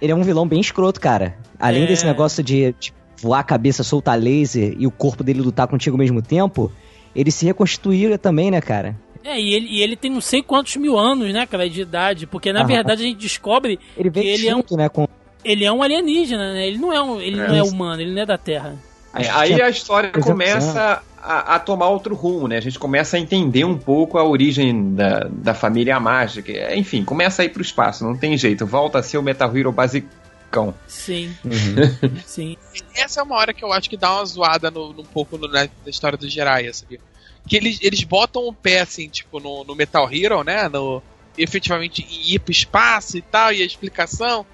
Ele 0.01 0.11
é 0.11 0.15
um 0.15 0.23
vilão 0.23 0.47
bem 0.47 0.59
escroto, 0.59 0.99
cara. 0.99 1.37
Além 1.59 1.83
É. 1.83 1.87
desse 1.87 2.05
negócio 2.05 2.43
de, 2.43 2.73
de 2.79 2.93
voar 3.21 3.39
a 3.39 3.43
cabeça, 3.43 3.83
soltar 3.83 4.19
laser 4.19 4.75
e 4.77 4.85
o 4.85 4.91
corpo 4.91 5.23
dele 5.23 5.41
lutar 5.41 5.67
contigo 5.67 5.95
ao 5.95 5.99
mesmo 5.99 6.21
tempo, 6.21 6.71
ele 7.15 7.31
se 7.31 7.45
reconstituía 7.45 8.17
também, 8.17 8.51
né, 8.51 8.59
cara? 8.61 8.95
É, 9.23 9.39
e 9.39 9.53
ele, 9.53 9.67
e 9.67 9.81
ele 9.81 9.95
tem 9.95 10.11
não 10.11 10.21
sei 10.21 10.43
quantos 10.43 10.75
mil 10.75 10.97
anos, 10.99 11.33
né, 11.33 11.45
cara, 11.47 11.67
de 11.69 11.81
idade. 11.81 12.27
Porque 12.27 12.53
na 12.53 12.59
Aham. 12.59 12.67
verdade 12.67 13.03
a 13.03 13.05
gente 13.07 13.17
descobre 13.19 13.79
Ele 13.97 14.11
Que 14.11 14.19
ele 14.19 14.47
é 14.47 14.53
um- 14.53 14.57
junto, 14.59 14.77
né, 14.77 14.87
com... 14.89 15.07
ele 15.43 15.65
é 15.65 15.71
um 15.71 15.81
alienígena, 15.81 16.53
né? 16.53 16.67
Ele 16.67 16.77
não 16.77 16.93
é, 16.93 17.01
um, 17.01 17.19
ele 17.19 17.37
não 17.37 17.55
é 17.55 17.59
É. 17.59 17.63
humano, 17.63 18.01
ele 18.01 18.13
não 18.13 18.21
é 18.21 18.25
da 18.25 18.37
Terra. 18.37 18.75
É, 19.15 19.29
aí 19.29 19.61
a 19.61 19.69
história 19.69 20.11
300 20.11 20.31
começa 20.31 21.01
a, 21.21 21.55
a 21.55 21.59
tomar 21.59 21.87
outro 21.89 22.13
rumo, 22.15 22.47
né? 22.47 22.57
A 22.57 22.61
gente 22.61 22.77
começa 22.77 23.17
a 23.17 23.19
entender 23.19 23.63
um 23.63 23.77
pouco 23.77 24.17
a 24.17 24.23
origem 24.23 24.93
da, 24.93 25.27
da 25.31 25.53
família 25.53 25.99
mágica. 25.99 26.75
Enfim, 26.75 27.03
começa 27.03 27.41
a 27.41 27.45
ir 27.45 27.49
pro 27.49 27.61
espaço, 27.61 28.03
não 28.03 28.15
tem 28.17 28.37
jeito. 28.37 28.65
Volta 28.65 28.99
a 28.99 29.03
ser 29.03 29.17
o 29.17 29.23
Metal 29.23 29.55
Hero 29.57 29.71
basicão. 29.71 30.73
Sim, 30.87 31.35
Uhum. 31.43 32.19
sim. 32.25 32.55
Essa 32.95 33.19
é 33.19 33.23
uma 33.23 33.35
hora 33.35 33.53
que 33.53 33.63
eu 33.63 33.73
acho 33.73 33.89
que 33.89 33.97
dá 33.97 34.13
uma 34.13 34.25
zoada 34.25 34.71
no, 34.71 34.93
num 34.93 35.03
pouco 35.03 35.37
no- 35.37 35.47
na, 35.49 35.63
na 35.63 35.69
história 35.89 36.17
do 36.17 36.29
Jiraiya, 36.29 36.73
sabia? 36.73 36.99
Que 37.47 37.57
eles, 37.57 37.79
eles 37.81 38.03
botam 38.03 38.43
o 38.47 38.53
pé, 38.53 38.79
assim, 38.81 39.09
tipo, 39.09 39.39
no, 39.39 39.63
no 39.65 39.75
Metal 39.75 40.07
Hero, 40.11 40.43
né? 40.43 40.69
No, 40.69 41.01
efetivamente 41.37 42.05
em 42.09 42.33
ir 42.35 42.39
pro 42.39 42.51
espaço 42.51 43.17
e 43.17 43.21
tal, 43.21 43.51
e 43.51 43.61
a 43.61 43.65
explicação. 43.65 44.45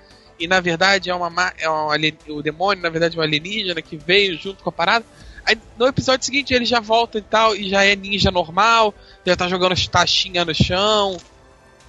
E 0.42 0.48
na 0.48 0.60
verdade 0.60 1.10
é 1.10 1.16
uma 1.16 1.30
ma- 1.30 1.54
é 1.58 1.70
um 1.70 1.88
o 2.30 2.42
demônio, 2.42 2.82
na 2.82 2.90
verdade, 2.90 3.16
é 3.16 3.20
um 3.20 3.24
alienígena 3.24 3.82
que 3.82 3.96
veio 3.96 4.38
junto 4.38 4.64
com 4.64 4.70
a 4.70 4.74
parada. 4.74 5.06
Aí 5.46 5.58
no 5.78 5.88
episódio 5.88 6.26
seguinte 6.26 6.54
ele 6.54 6.66
já 6.66 6.80
volta 6.80 7.18
e 7.18 7.22
tal, 7.22 7.56
e 7.56 7.70
já 7.70 7.84
é 7.84 7.96
ninja 7.96 8.30
normal, 8.32 8.94
já 9.26 9.36
tá 9.36 9.48
jogando 9.48 9.76
taxinha 9.90 10.44
no 10.46 10.54
chão, 10.54 11.18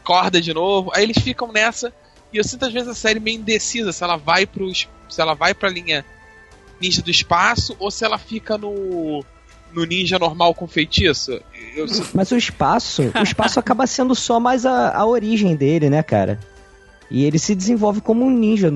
corda 0.05 0.40
de 0.40 0.53
novo. 0.55 0.90
Aí 0.94 1.03
eles 1.03 1.18
ficam 1.18 1.50
nessa, 1.53 1.92
e 2.32 2.38
eu 2.38 2.44
sinto 2.44 2.64
às 2.66 2.72
vezes 2.72 2.88
a 2.88 2.94
série 2.94 3.20
meio 3.20 3.38
indecisa, 3.38 3.92
se 3.92 4.03
ela 4.05 4.16
vai 4.16 4.46
pro. 4.46 4.70
Se 4.74 5.20
ela 5.20 5.34
vai 5.34 5.53
pra 5.53 5.68
linha 5.68 6.05
ninja 6.80 7.03
do 7.03 7.11
espaço 7.11 7.76
ou 7.78 7.90
se 7.90 8.05
ela 8.05 8.16
fica 8.18 8.57
no. 8.57 9.22
no 9.72 9.84
ninja 9.84 10.18
normal 10.18 10.55
com 10.55 10.66
feitiço. 10.66 11.40
Eu, 11.76 11.86
Mas 12.14 12.30
o 12.32 12.36
espaço, 12.36 13.03
o 13.14 13.22
espaço 13.22 13.59
acaba 13.61 13.86
sendo 13.86 14.14
só 14.14 14.40
mais 14.40 14.64
a, 14.66 14.96
a 14.96 15.07
origem 15.07 15.55
dele, 15.55 15.88
né, 15.90 16.03
cara? 16.03 16.38
E 17.12 17.24
ele 17.24 17.38
se 17.38 17.54
desenvolve 17.54 18.00
como 18.00 18.24
um 18.24 18.30
ninja, 18.30 18.70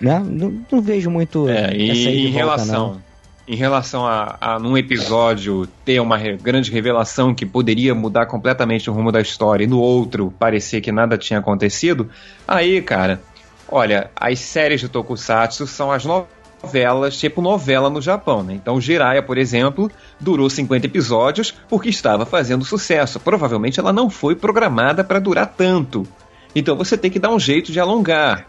né? 0.00 0.22
Não, 0.24 0.52
não 0.70 0.80
vejo 0.82 1.10
muito 1.10 1.48
É, 1.48 1.74
e 1.74 1.90
essa 1.90 2.10
e 2.10 2.18
em 2.26 2.32
volta, 2.32 2.36
relação, 2.38 2.88
não. 2.88 3.02
em 3.48 3.56
relação 3.56 4.06
a, 4.06 4.36
a 4.40 4.58
num 4.58 4.76
episódio 4.76 5.66
ter 5.84 5.98
uma 5.98 6.16
re- 6.18 6.36
grande 6.36 6.70
revelação 6.70 7.34
que 7.34 7.46
poderia 7.46 7.94
mudar 7.94 8.26
completamente 8.26 8.90
o 8.90 8.92
rumo 8.92 9.10
da 9.10 9.20
história 9.20 9.64
e 9.64 9.66
no 9.66 9.80
outro 9.80 10.32
parecer 10.38 10.80
que 10.82 10.92
nada 10.92 11.16
tinha 11.16 11.38
acontecido, 11.38 12.10
aí, 12.46 12.82
cara, 12.82 13.22
olha, 13.66 14.10
as 14.14 14.38
séries 14.40 14.80
de 14.80 14.88
Tokusatsu 14.88 15.66
são 15.66 15.90
as 15.90 16.04
novas 16.04 16.28
novelas, 16.62 17.16
tipo 17.18 17.40
novela 17.40 17.88
no 17.88 18.02
Japão, 18.02 18.42
né? 18.42 18.52
Então 18.52 18.78
Jiraiya, 18.78 19.22
por 19.22 19.38
exemplo, 19.38 19.90
durou 20.20 20.50
50 20.50 20.84
episódios 20.86 21.54
porque 21.70 21.88
estava 21.88 22.26
fazendo 22.26 22.62
sucesso. 22.66 23.18
Provavelmente 23.18 23.80
ela 23.80 23.94
não 23.94 24.10
foi 24.10 24.34
programada 24.36 25.02
para 25.02 25.18
durar 25.18 25.46
tanto. 25.56 26.06
Então 26.54 26.76
você 26.76 26.96
tem 26.96 27.10
que 27.10 27.18
dar 27.18 27.30
um 27.30 27.38
jeito 27.38 27.72
de 27.72 27.80
alongar. 27.80 28.46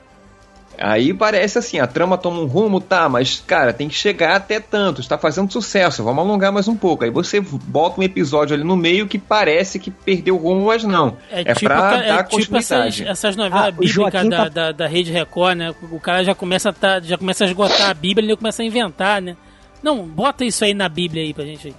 Aí 0.78 1.14
parece 1.14 1.60
assim, 1.60 1.80
a 1.80 1.86
trama 1.86 2.18
toma 2.18 2.39
um 2.39 2.47
rumo, 2.47 2.82
tá, 2.82 3.08
mas 3.08 3.43
cara, 3.45 3.72
tem 3.72 3.88
que 3.88 3.93
chegar 3.93 4.36
até 4.36 4.60
tanto, 4.60 4.99
está 4.99 5.16
fazendo 5.16 5.52
sucesso, 5.52 6.04
vamos 6.04 6.26
alongar 6.26 6.52
mais 6.52 6.68
um 6.68 6.76
pouco. 6.76 7.04
Aí 7.04 7.12
você 7.12 7.39
bota 7.39 8.02
um 8.02 8.04
episódio 8.04 8.56
ali 8.56 8.64
no 8.64 8.76
meio 8.76 9.08
que 9.08 9.20
parece 9.20 9.78
que 9.78 9.91
perdeu 9.91 10.36
o 10.36 10.39
rumo, 10.39 10.66
mas 10.68 10.84
não. 10.84 11.18
É, 11.30 11.41
é 11.41 11.54
tipo, 11.54 11.66
pra 11.66 12.04
é 12.04 12.08
dar 12.08 12.24
tipo 12.24 12.58
essas, 12.58 12.99
essas 13.02 13.36
novelas 13.36 13.68
ah, 13.68 13.72
bíblicas 13.72 14.30
da, 14.30 14.38
tá... 14.38 14.49
da, 14.49 14.72
da, 14.72 14.88
Rede 14.88 15.12
Record, 15.12 15.58
né? 15.58 15.76
O 15.91 15.99
cara 15.99 16.24
já 16.24 16.34
começa 16.34 16.70
a, 16.70 16.74
tá, 16.74 16.99
já 16.99 17.18
começa 17.18 17.43
a 17.43 17.47
esgotar 17.47 17.89
a 17.89 17.93
Bíblia 17.93 18.26
e 18.26 18.30
ele 18.30 18.38
começa 18.38 18.64
a 18.64 18.66
inventar, 18.66 19.22
né? 19.22 19.38
Não, 19.84 20.08
bota 20.08 20.43
isso 20.45 20.64
aí 20.64 20.74
na 20.74 20.89
Bíblia 20.89 21.22
aí 21.22 21.34
pra 21.34 21.45
gente. 21.45 21.76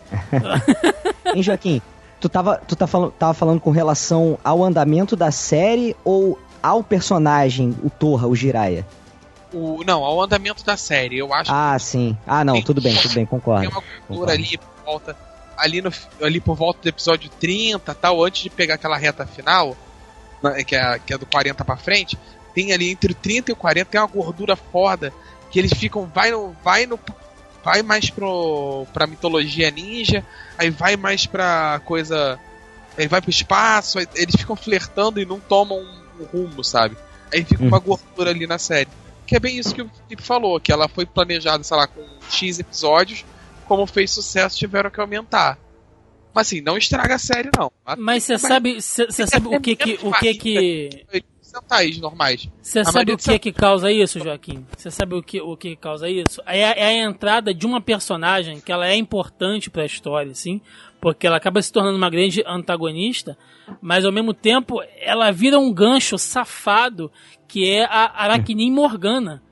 hein, 1.35 1.43
Joaquim? 1.43 1.83
Tu 2.23 2.29
tava, 2.29 2.57
tu 2.69 2.77
tá 2.77 2.87
falando, 2.87 3.11
tava 3.11 3.35
falando 3.35 3.61
com 3.61 3.73
relação 3.73 4.39
ao 4.45 4.63
andamento 4.63 5.17
da 5.17 5.33
série 5.33 5.97
ou 6.05 6.39
ao 6.63 6.81
personagem, 6.81 7.77
o 7.83 7.91
Torra, 7.91 8.29
o 8.29 8.37
Jiraiya? 8.37 8.87
O, 9.53 9.83
não, 9.85 10.05
ao 10.05 10.23
andamento 10.23 10.65
da 10.65 10.77
série, 10.77 11.19
eu 11.19 11.35
acho. 11.35 11.51
Ah, 11.53 11.77
sim. 11.81 12.17
Ah, 12.25 12.45
não, 12.45 12.63
tudo 12.63 12.81
bem, 12.81 12.95
tudo 12.95 13.13
bem, 13.13 13.27
concordo. 13.27 13.63
Tem 13.63 13.71
uma 13.71 13.83
cultura 14.07 14.35
ali 14.35 14.57
por 14.57 14.85
volta, 14.85 15.17
ali, 15.57 15.83
no, 15.83 15.91
ali 16.23 16.41
por 16.41 16.55
volta 16.55 16.81
do 16.83 16.89
episódio 16.89 17.29
30 17.41 17.93
tal, 17.93 18.23
antes 18.23 18.45
de 18.45 18.51
pegar 18.51 18.75
aquela 18.75 18.97
reta 18.97 19.27
final, 19.27 19.77
né, 20.41 20.63
que 20.63 20.77
é, 20.77 21.01
que 21.01 21.13
é 21.13 21.19
do 21.19 21.27
40 21.27 21.65
pra 21.65 21.77
frente, 21.77 22.17
tem 22.55 22.73
ali 22.73 22.89
entre 22.89 23.11
o 23.11 23.17
30 23.17 23.51
e 23.51 23.53
o 23.53 23.57
40, 23.57 23.91
tem 23.91 24.01
uma 24.01 24.07
gordura 24.07 24.55
foda, 24.55 25.13
que 25.51 25.59
eles 25.59 25.73
ficam, 25.73 26.09
vai 26.15 26.31
no, 26.31 26.55
vai 26.63 26.87
no, 26.87 26.97
vai 27.65 27.83
mais 27.83 28.11
pro, 28.11 28.87
pra 28.93 29.07
mitologia 29.07 29.71
ninja, 29.71 30.25
aí 30.59 30.71
vai 30.71 30.97
mais 30.97 31.27
pra 31.27 31.81
coisa, 31.85 32.39
ele 32.99 33.09
vai 33.09 33.21
pro 33.21 33.31
espaço, 33.31 33.99
eles 34.15 34.37
ficam 34.37 34.57
flertando 34.57 35.21
e 35.21 35.25
não 35.25 35.41
tomam 35.41 35.79
um 36.21 36.25
rumo, 36.25 36.63
sabe? 36.65 36.97
Aí 37.33 37.45
fica 37.45 37.63
uma 37.63 37.79
uhum. 37.79 37.83
gordura 37.83 38.31
ali 38.31 38.47
na 38.47 38.59
série. 38.59 38.89
Que 39.27 39.37
é 39.37 39.41
bem 39.41 39.59
isso 39.59 39.75
que 39.75 39.83
o 39.83 39.89
Felipe 39.89 40.23
falou, 40.23 40.61
que 40.61 40.73
ela 40.73 40.89
foi 40.89 41.07
planejada, 41.07 41.63
sei 41.63 41.77
lá, 41.77 41.87
com 41.87 42.05
X 42.31 42.59
episódios, 42.59 43.25
como 43.67 43.87
fez 43.87 44.11
sucesso, 44.11 44.59
tiveram 44.59 44.91
que 44.91 45.01
aumentar. 45.01 45.59
Mas 46.35 46.49
assim, 46.49 46.61
não 46.61 46.77
estraga 46.77 47.15
a 47.15 47.19
série, 47.19 47.51
não. 47.57 47.71
Mas 47.97 48.25
você 48.25 48.39
sabe, 48.39 48.81
você 48.81 49.27
sabe 49.27 49.49
o 49.49 49.61
que 49.61 49.77
que. 49.77 49.99
O 50.03 50.13
que 50.13 50.35
que... 50.35 51.05
Centais 51.53 51.99
normais. 51.99 52.49
Você 52.63 52.83
sabe 52.83 53.13
o 53.13 53.19
que 53.19 53.39
que 53.39 53.53
causa 53.53 53.93
isso, 53.93 54.19
Joaquim? 54.19 54.65
Você 54.75 54.91
sabe 54.91 55.15
o 55.15 55.23
que 55.23 55.41
o 55.41 55.55
que 55.55 55.77
causa 55.77 56.09
isso? 56.09 56.41
É 56.47 56.65
a, 56.65 56.71
é 56.71 56.85
a 56.85 57.05
entrada 57.05 57.53
de 57.53 57.67
uma 57.67 57.81
personagem 57.81 58.59
que 58.59 58.73
ela 58.73 58.89
é 58.89 58.97
importante 58.97 59.69
para 59.69 59.83
a 59.83 59.87
história, 59.87 60.35
sim, 60.35 60.63
porque 60.99 61.27
ela 61.27 61.37
acaba 61.37 61.61
se 61.61 61.71
tornando 61.71 61.99
uma 61.99 62.09
grande 62.09 62.43
antagonista, 62.47 63.37
mas 63.83 64.05
ao 64.05 64.13
mesmo 64.13 64.33
tempo 64.33 64.81
ela 64.99 65.31
vira 65.31 65.59
um 65.59 65.71
gancho 65.73 66.17
safado 66.17 67.13
que 67.47 67.69
é 67.69 67.85
a 67.85 68.23
Aracnin 68.23 68.71
Morgana, 68.71 69.43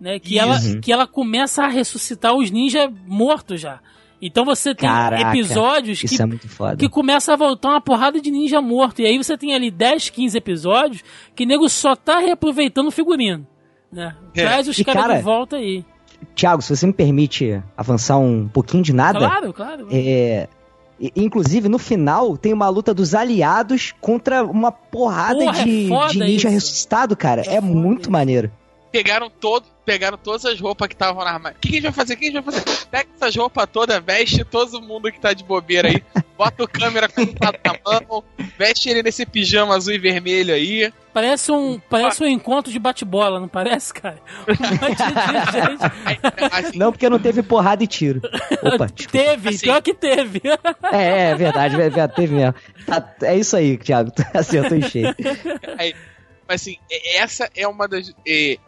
né? 0.00 0.18
Que 0.18 0.38
ela, 0.38 0.56
que 0.80 0.90
ela 0.90 1.06
começa 1.06 1.62
a 1.62 1.68
ressuscitar 1.68 2.34
os 2.34 2.50
ninjas 2.50 2.90
mortos 3.06 3.60
já. 3.60 3.80
Então 4.20 4.44
você 4.44 4.74
tem 4.74 4.88
Caraca, 4.88 5.30
episódios 5.30 6.00
que, 6.00 6.14
é 6.14 6.76
que 6.76 6.88
começa 6.88 7.32
a 7.32 7.36
voltar 7.36 7.70
uma 7.70 7.80
porrada 7.80 8.20
de 8.20 8.30
ninja 8.30 8.60
morto. 8.60 9.00
E 9.00 9.06
aí 9.06 9.16
você 9.16 9.36
tem 9.36 9.54
ali 9.54 9.70
10, 9.70 10.10
15 10.10 10.36
episódios 10.36 11.04
que 11.34 11.46
nego 11.46 11.68
só 11.68 11.96
tá 11.96 12.18
reaproveitando 12.18 12.88
o 12.88 12.92
figurino. 12.92 13.46
Né? 13.90 14.14
É. 14.34 14.42
Traz 14.42 14.68
os 14.68 14.76
caras 14.82 15.02
cara, 15.02 15.16
de 15.16 15.22
volta 15.22 15.56
aí. 15.56 15.84
Tiago, 16.34 16.60
se 16.60 16.76
você 16.76 16.86
me 16.86 16.92
permite 16.92 17.62
avançar 17.76 18.18
um 18.18 18.46
pouquinho 18.46 18.82
de 18.82 18.92
nada. 18.92 19.18
Claro, 19.18 19.52
claro. 19.54 19.88
É, 19.90 20.48
Inclusive, 21.16 21.66
no 21.68 21.78
final, 21.78 22.36
tem 22.36 22.52
uma 22.52 22.68
luta 22.68 22.92
dos 22.92 23.14
aliados 23.14 23.94
contra 24.02 24.44
uma 24.44 24.70
porrada 24.70 25.38
Porra, 25.38 25.64
de, 25.64 25.90
é 25.90 26.06
de 26.08 26.18
ninja 26.18 26.34
isso. 26.34 26.48
ressuscitado, 26.48 27.16
cara. 27.16 27.42
É, 27.46 27.54
é 27.54 27.60
muito 27.60 28.10
maneiro. 28.10 28.50
Pegaram 28.92 29.30
todo, 29.30 29.64
pegaram 29.90 30.16
todas 30.16 30.46
as 30.46 30.60
roupas 30.60 30.86
que 30.86 30.94
estavam 30.94 31.24
na 31.24 31.32
armário. 31.32 31.58
O 31.58 31.60
que, 31.60 31.68
que 31.68 31.78
a 31.78 31.80
gente 31.80 31.90
vai 31.90 31.92
fazer? 31.92 32.14
O 32.14 32.16
que 32.16 32.24
a 32.24 32.30
gente 32.30 32.40
vai 32.40 32.54
fazer? 32.54 32.86
Pega 32.86 33.08
essas 33.16 33.34
roupas 33.34 33.66
todas, 33.72 34.04
veste 34.04 34.44
todo 34.44 34.80
mundo 34.80 35.10
que 35.10 35.18
tá 35.18 35.32
de 35.32 35.42
bobeira 35.42 35.88
aí, 35.88 36.00
bota 36.38 36.62
o 36.62 36.68
câmera 36.68 37.08
com 37.08 37.22
o 37.22 37.26
na 37.26 38.00
mão, 38.08 38.22
veste 38.56 38.88
ele 38.88 39.02
nesse 39.02 39.26
pijama 39.26 39.74
azul 39.74 39.92
e 39.92 39.98
vermelho 39.98 40.54
aí. 40.54 40.92
Parece 41.12 41.50
um, 41.50 41.80
parece 41.90 42.22
um 42.22 42.26
encontro 42.28 42.70
de 42.70 42.78
bate-bola, 42.78 43.40
não 43.40 43.48
parece, 43.48 43.92
cara? 43.92 44.20
Um 46.74 46.78
não, 46.78 46.92
porque 46.92 47.08
não 47.08 47.18
teve 47.18 47.42
porrada 47.42 47.82
e 47.82 47.86
tiro. 47.86 48.20
Opa, 48.62 48.86
teve, 49.10 49.48
assim. 49.48 49.58
pior 49.58 49.82
que 49.82 49.92
teve. 49.92 50.40
É, 50.92 51.30
é 51.30 51.34
verdade, 51.34 51.80
é, 51.80 51.86
é, 51.86 52.08
teve 52.08 52.34
mesmo. 52.34 52.54
Tá, 52.86 53.14
é 53.22 53.36
isso 53.36 53.56
aí, 53.56 53.76
Thiago, 53.76 54.12
acertou 54.34 54.76
em 54.76 54.82
cheio. 54.82 55.14
Aí, 55.78 55.94
mas 56.50 56.62
assim, 56.62 56.78
essa 57.14 57.48
é 57.54 57.68
uma 57.68 57.86
das. 57.86 58.12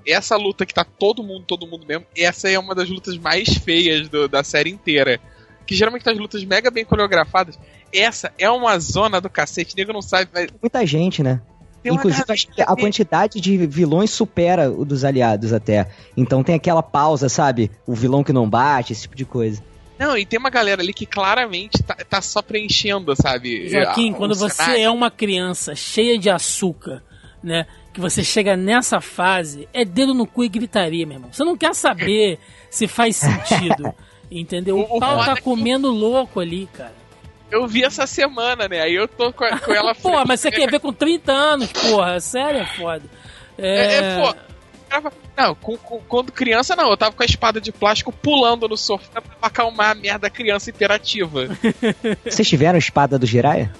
essa 0.07 0.37
luta 0.37 0.65
que 0.65 0.73
tá 0.73 0.85
todo 0.85 1.25
mundo, 1.25 1.45
todo 1.45 1.67
mundo 1.67 1.85
mesmo, 1.85 2.07
essa 2.17 2.49
é 2.49 2.57
uma 2.57 2.77
das 2.77 2.89
lutas 2.89 3.19
mais 3.19 3.49
feias 3.59 4.09
do, 4.09 4.29
da 4.29 4.45
série 4.45 4.71
inteira. 4.71 5.19
Que 5.67 5.75
geralmente 5.75 6.05
tá 6.05 6.13
as 6.13 6.19
lutas 6.19 6.45
mega 6.45 6.71
bem 6.71 6.85
coreografadas. 6.85 7.59
Essa 7.93 8.33
é 8.39 8.49
uma 8.49 8.79
zona 8.79 9.21
do 9.21 9.29
cacete, 9.29 9.77
nego 9.77 9.93
não 9.93 10.01
sabe. 10.01 10.31
Mas... 10.33 10.47
Muita 10.63 10.87
gente, 10.87 11.25
né? 11.25 11.41
Inclusive, 11.85 12.25
acho 12.29 12.47
que 12.47 12.63
a 12.63 12.77
quantidade 12.77 13.41
de 13.41 13.67
vilões 13.67 14.13
supera 14.13 14.71
o 14.71 14.85
dos 14.85 15.05
aliados 15.05 15.53
até. 15.53 15.89
Então 16.17 16.45
tem 16.45 16.55
aquela 16.55 16.85
pausa, 16.85 17.29
sabe? 17.29 17.69
O 17.85 17.97
vilão 17.97 18.23
que 18.23 18.33
não 18.33 18.49
bate, 18.49 18.93
esse 18.93 19.03
tipo 19.03 19.17
de 19.17 19.25
coisa. 19.25 19.61
Não, 19.99 20.17
e 20.17 20.25
tem 20.25 20.39
uma 20.39 20.51
galera 20.51 20.81
ali 20.81 20.93
que 20.93 21.05
claramente 21.05 21.83
tá, 21.83 21.97
tá 22.09 22.23
só 22.23 22.43
preenchendo, 22.43 23.13
sabe? 23.17 23.69
Joaquim, 23.69 24.13
quando 24.13 24.37
você 24.37 24.55
cenário. 24.55 24.85
é 24.85 24.91
uma 24.91 25.11
criança 25.11 25.75
cheia 25.75 26.17
de 26.17 26.31
açúcar 26.31 27.03
né? 27.43 27.67
Que 27.93 28.01
você 28.01 28.23
chega 28.23 28.57
nessa 28.57 29.01
fase, 29.01 29.69
é 29.73 29.85
dedo 29.85 30.15
no 30.15 30.27
cu 30.27 30.45
e 30.45 30.49
gritaria, 30.49 31.07
meu 31.07 31.17
irmão. 31.17 31.33
Você 31.33 31.45
não 31.45 31.57
quer 31.57 31.75
saber 31.75 32.39
se 32.71 32.87
faz 32.87 33.17
sentido. 33.17 33.93
entendeu? 34.31 34.79
O, 34.79 34.97
o 34.97 35.01
pau 35.01 35.25
tá 35.25 35.41
comendo 35.41 35.91
louco 35.91 36.41
ali, 36.41 36.69
cara. 36.73 37.03
Eu 37.51 37.67
vi 37.67 37.85
essa 37.85 38.07
semana, 38.07 38.67
né? 38.67 38.81
Aí 38.81 38.95
eu 38.95 39.07
tô 39.07 39.31
com, 39.31 39.45
com 39.59 39.73
ela 39.75 39.95
Pô, 39.97 40.25
mas 40.25 40.41
você 40.41 40.51
quer 40.51 40.71
ver 40.71 40.81
com 40.81 40.91
30 40.91 41.31
anos, 41.31 41.71
porra. 41.71 42.19
Sério, 42.19 42.61
é 42.61 42.67
foda. 42.67 43.05
É, 43.59 43.69
é, 43.69 43.97
é 43.99 44.17
pô. 44.17 44.35
Não, 45.37 45.55
com, 45.55 45.77
com, 45.77 45.99
quando 46.01 46.33
criança 46.33 46.77
não, 46.77 46.91
eu 46.91 46.97
tava 46.97 47.13
com 47.13 47.23
a 47.23 47.27
espada 47.27 47.61
de 47.61 47.73
plástico 47.73 48.13
pulando 48.13 48.69
no 48.69 48.77
sofá 48.77 49.21
pra 49.21 49.37
acalmar 49.41 49.91
a 49.91 49.95
merda 49.95 50.29
criança 50.31 50.71
interativa. 50.71 51.49
Vocês 52.25 52.49
tiveram 52.49 52.77
a 52.77 52.79
espada 52.79 53.19
do 53.19 53.27
Jiraiya? 53.27 53.73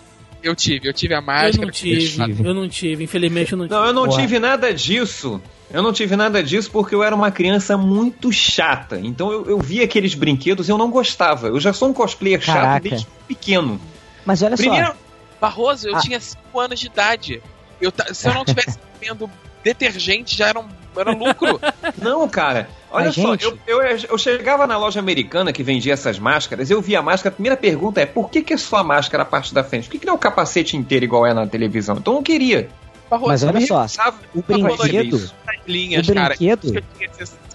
Eu 0.43 0.57
tive, 0.57 0.89
eu 0.89 0.93
tive 0.93 1.15
a 1.15 1.21
máscara. 1.21 1.57
Eu 1.57 1.67
não 1.67 1.71
tive, 1.71 2.49
eu 2.49 2.55
não 2.55 2.69
tive, 2.69 3.05
infelizmente 3.05 3.53
eu 3.53 3.59
não 3.59 3.67
tive. 3.67 3.79
Não, 3.79 3.87
eu 3.87 3.93
não 3.93 4.09
tive 4.09 4.39
nada 4.39 4.73
disso. 4.75 5.41
Eu 5.73 5.83
não 5.83 5.93
tive 5.93 6.17
nada 6.17 6.43
disso 6.43 6.71
porque 6.71 6.95
eu 6.95 7.03
era 7.03 7.15
uma 7.15 7.31
criança 7.31 7.79
muito 7.79 8.31
chata. 8.31 9.01
Então 9.01 9.33
eu, 9.33 9.47
eu 9.47 9.59
via 9.59 9.85
aqueles 9.85 10.15
brinquedos 10.15 10.69
e 10.69 10.71
eu 10.71 10.77
não 10.77 10.91
gostava. 10.91 11.49
Eu 11.49 11.59
já 11.59 11.73
sou 11.73 11.89
um 11.89 11.95
cosplayer 11.95 12.45
Caraca. 12.45 12.67
chato 12.67 12.83
desde 12.83 13.07
pequeno. 13.27 13.81
Mas 14.27 14.43
olha 14.43 14.57
Primeiro, 14.57 14.89
só. 14.89 14.97
Barroso, 15.41 15.89
eu 15.89 15.97
ah. 15.97 16.01
tinha 16.01 16.21
5 16.21 16.61
anos 16.61 16.79
de 16.79 16.87
idade. 16.87 17.43
Eu, 17.81 17.93
se 18.13 18.29
eu 18.29 18.35
não 18.35 18.45
tivesse 18.45 18.79
comendo 18.99 19.31
detergente, 19.65 20.37
já 20.37 20.49
era, 20.49 20.61
um, 20.61 20.69
era 20.97 21.13
lucro. 21.13 21.61
não, 22.01 22.29
cara. 22.29 22.69
Olha 22.93 23.07
Mas, 23.07 23.15
só, 23.15 23.35
eu, 23.35 23.59
eu, 23.67 23.81
eu, 23.81 24.19
chegava 24.19 24.67
na 24.67 24.77
loja 24.77 25.01
americana 25.01 25.51
que 25.51 25.63
vendia 25.63 25.95
essas 25.95 26.19
máscaras, 26.19 26.71
eu 26.71 26.81
via 26.83 26.99
a 26.99 27.03
máscara, 27.03 27.33
a 27.33 27.35
primeira 27.35 27.57
pergunta 27.57 28.03
é 28.03 28.07
por 28.07 28.29
que, 28.29 28.43
que 28.43 28.53
é 28.53 28.57
só 28.59 28.77
a 28.77 28.85
máscara 28.85 29.23
a 29.23 29.27
parte 29.27 29.55
da 29.55 29.65
frente? 29.65 29.85
Por 29.85 29.93
que, 29.93 29.99
que 30.01 30.07
não 30.07 30.13
é 30.13 30.17
o 30.17 30.19
capacete 30.19 30.77
inteiro 30.77 31.07
igual 31.07 31.27
é 31.27 31.33
na 31.33 31.47
televisão? 31.47 31.97
Então 31.97 32.17
eu 32.17 32.23
queria. 32.23 32.69
Mas 33.11 33.43
olha 33.43 33.67
só, 33.67 33.87
o 34.35 34.43
brinquedo. 34.43 35.31
Linhas, 35.67 36.07
o 36.07 36.13
brinquedo. 36.13 36.73
Cara, 36.73 36.85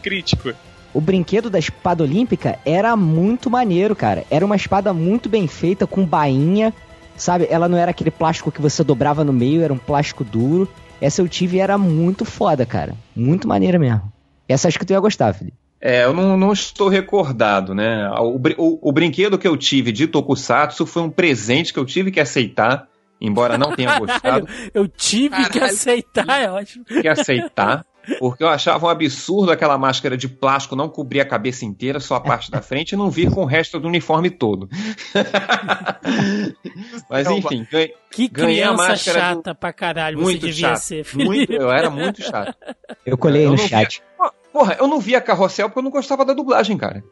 crítico. 0.01 0.53
O 0.93 1.01
brinquedo 1.01 1.49
da 1.49 1.59
espada 1.59 2.03
olímpica 2.03 2.57
era 2.65 2.95
muito 2.95 3.49
maneiro, 3.49 3.95
cara. 3.95 4.25
Era 4.31 4.45
uma 4.45 4.55
espada 4.55 4.93
muito 4.93 5.29
bem 5.29 5.47
feita, 5.47 5.85
com 5.85 6.03
bainha, 6.03 6.73
sabe? 7.15 7.47
Ela 7.49 7.67
não 7.67 7.77
era 7.77 7.91
aquele 7.91 8.09
plástico 8.09 8.51
que 8.51 8.61
você 8.61 8.83
dobrava 8.83 9.23
no 9.23 9.33
meio, 9.33 9.61
era 9.61 9.73
um 9.73 9.77
plástico 9.77 10.23
duro. 10.23 10.67
Essa 10.99 11.21
eu 11.21 11.27
tive 11.27 11.57
e 11.57 11.59
era 11.59 11.77
muito 11.77 12.25
foda, 12.25 12.65
cara. 12.65 12.95
Muito 13.15 13.47
maneira 13.47 13.77
mesmo. 13.77 14.16
Essa 14.47 14.67
acho 14.67 14.79
que 14.79 14.85
tu 14.85 14.93
ia 14.93 14.99
gostar, 14.99 15.33
Felipe. 15.33 15.57
É, 15.79 16.05
eu 16.05 16.13
não, 16.13 16.35
não, 16.35 16.51
estou 16.51 16.89
recordado, 16.89 17.75
né? 17.75 18.09
O, 18.19 18.39
o, 18.57 18.89
o, 18.89 18.91
brinquedo 18.91 19.37
que 19.37 19.47
eu 19.47 19.55
tive 19.55 19.91
de 19.91 20.07
Tokusatsu 20.07 20.87
foi 20.87 21.03
um 21.03 21.09
presente 21.09 21.71
que 21.71 21.77
eu 21.77 21.85
tive 21.85 22.09
que 22.09 22.19
aceitar, 22.19 22.87
embora 23.21 23.59
não 23.59 23.75
tenha 23.75 23.97
gostado. 23.99 24.47
eu 24.73 24.87
tive 24.87 25.29
Caralho. 25.29 25.51
que 25.51 25.59
aceitar, 25.59 26.41
é 26.41 26.49
ótimo. 26.49 26.83
Que 26.83 27.07
aceitar, 27.07 27.85
porque 28.17 28.43
eu 28.43 28.47
achava 28.47 28.87
um 28.87 28.89
absurdo 28.89 29.51
aquela 29.51 29.77
máscara 29.77 30.17
de 30.17 30.27
plástico 30.27 30.75
não 30.75 30.89
cobrir 30.89 31.21
a 31.21 31.25
cabeça 31.25 31.63
inteira, 31.63 31.99
só 31.99 32.15
a 32.15 32.21
parte 32.21 32.49
da 32.49 32.59
frente, 32.59 32.93
e 32.93 32.95
não 32.95 33.11
vir 33.11 33.29
com 33.29 33.43
o 33.43 33.45
resto 33.45 33.79
do 33.79 33.87
uniforme 33.87 34.31
todo. 34.31 34.67
Mas 37.07 37.29
enfim, 37.29 37.67
ganhei, 37.71 37.93
que 38.09 38.27
criança 38.27 38.95
chata 38.95 39.53
do... 39.53 39.55
pra 39.57 39.71
caralho 39.71 40.17
muito 40.17 40.41
você 40.41 40.47
devia 40.47 40.69
chato, 40.69 40.79
ser, 40.79 41.05
Muito, 41.13 41.53
eu 41.53 41.71
era 41.71 41.91
muito 41.91 42.23
chato. 42.23 42.57
Eu 43.05 43.15
colhei 43.15 43.45
eu 43.45 43.51
no 43.51 43.57
chat. 43.59 44.01
Via 44.01 44.36
Porra, 44.57 44.75
eu 44.79 44.87
não 44.87 44.99
via 44.99 45.21
Carrossel 45.21 45.69
porque 45.69 45.77
eu 45.77 45.83
não 45.83 45.91
gostava 45.91 46.25
da 46.25 46.33
dublagem, 46.33 46.75
cara. 46.75 47.03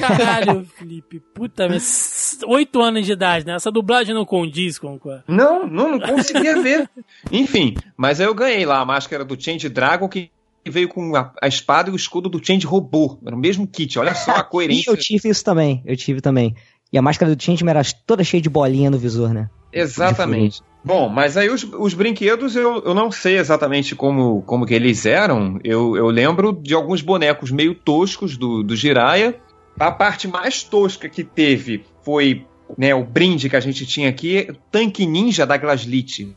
Caralho, 0.00 0.64
Felipe. 0.76 1.20
Puta, 1.32 1.68
mas 1.68 2.40
oito 2.44 2.82
anos 2.82 3.06
de 3.06 3.12
idade, 3.12 3.46
né? 3.46 3.54
Essa 3.54 3.70
dublagem 3.70 4.12
não 4.12 4.24
condiz 4.24 4.76
com. 4.76 4.98
Não, 5.28 5.64
não, 5.64 5.92
não 5.92 6.00
conseguia 6.00 6.60
ver. 6.60 6.90
Enfim, 7.30 7.76
mas 7.96 8.20
aí 8.20 8.26
eu 8.26 8.34
ganhei 8.34 8.66
lá 8.66 8.80
a 8.80 8.84
máscara 8.84 9.24
do 9.24 9.40
Change 9.40 9.68
Dragon 9.68 10.08
que 10.08 10.28
veio 10.68 10.88
com 10.88 11.14
a, 11.14 11.32
a 11.40 11.46
espada 11.46 11.88
e 11.88 11.92
o 11.92 11.96
escudo 11.96 12.28
do 12.28 12.44
Change 12.44 12.66
Robô. 12.66 13.16
Era 13.24 13.36
o 13.36 13.38
mesmo 13.38 13.64
kit, 13.64 13.96
olha 13.96 14.12
só 14.16 14.32
a 14.32 14.40
E 14.42 14.50
coerência. 14.50 14.90
eu 14.90 14.96
tive 14.96 15.28
isso 15.28 15.44
também, 15.44 15.84
eu 15.86 15.96
tive 15.96 16.20
também. 16.20 16.52
E 16.92 16.98
a 16.98 17.02
máscara 17.02 17.32
do 17.32 17.40
Changeman 17.40 17.70
era 17.70 17.82
toda 18.04 18.24
cheia 18.24 18.40
de 18.40 18.50
bolinha 18.50 18.90
no 18.90 18.98
visor, 18.98 19.32
né? 19.32 19.48
Exatamente. 19.72 20.62
Bom, 20.86 21.08
mas 21.08 21.36
aí 21.36 21.50
os, 21.50 21.64
os 21.64 21.94
brinquedos 21.94 22.54
eu, 22.54 22.80
eu 22.84 22.94
não 22.94 23.10
sei 23.10 23.38
exatamente 23.38 23.96
como, 23.96 24.40
como 24.42 24.64
que 24.64 24.72
eles 24.72 25.04
eram. 25.04 25.58
Eu, 25.64 25.96
eu 25.96 26.06
lembro 26.06 26.52
de 26.52 26.74
alguns 26.74 27.02
bonecos 27.02 27.50
meio 27.50 27.74
toscos 27.74 28.36
do, 28.38 28.62
do 28.62 28.76
Jiraya. 28.76 29.34
A 29.80 29.90
parte 29.90 30.28
mais 30.28 30.62
tosca 30.62 31.08
que 31.08 31.24
teve 31.24 31.84
foi 32.02 32.46
né, 32.78 32.94
o 32.94 33.04
brinde 33.04 33.50
que 33.50 33.56
a 33.56 33.60
gente 33.60 33.84
tinha 33.84 34.08
aqui, 34.08 34.48
Tanque 34.70 35.04
Ninja 35.06 35.44
da 35.44 35.56
Glaslit. 35.56 36.36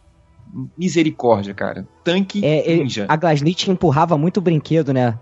Misericórdia, 0.78 1.54
cara. 1.54 1.88
Tanque 2.04 2.44
É, 2.44 2.70
ele- 2.70 2.84
Ninja. 2.84 3.06
a 3.08 3.16
Glaslit 3.16 3.70
empurrava 3.70 4.18
muito 4.18 4.38
o 4.38 4.42
brinquedo, 4.42 4.92
né? 4.92 5.18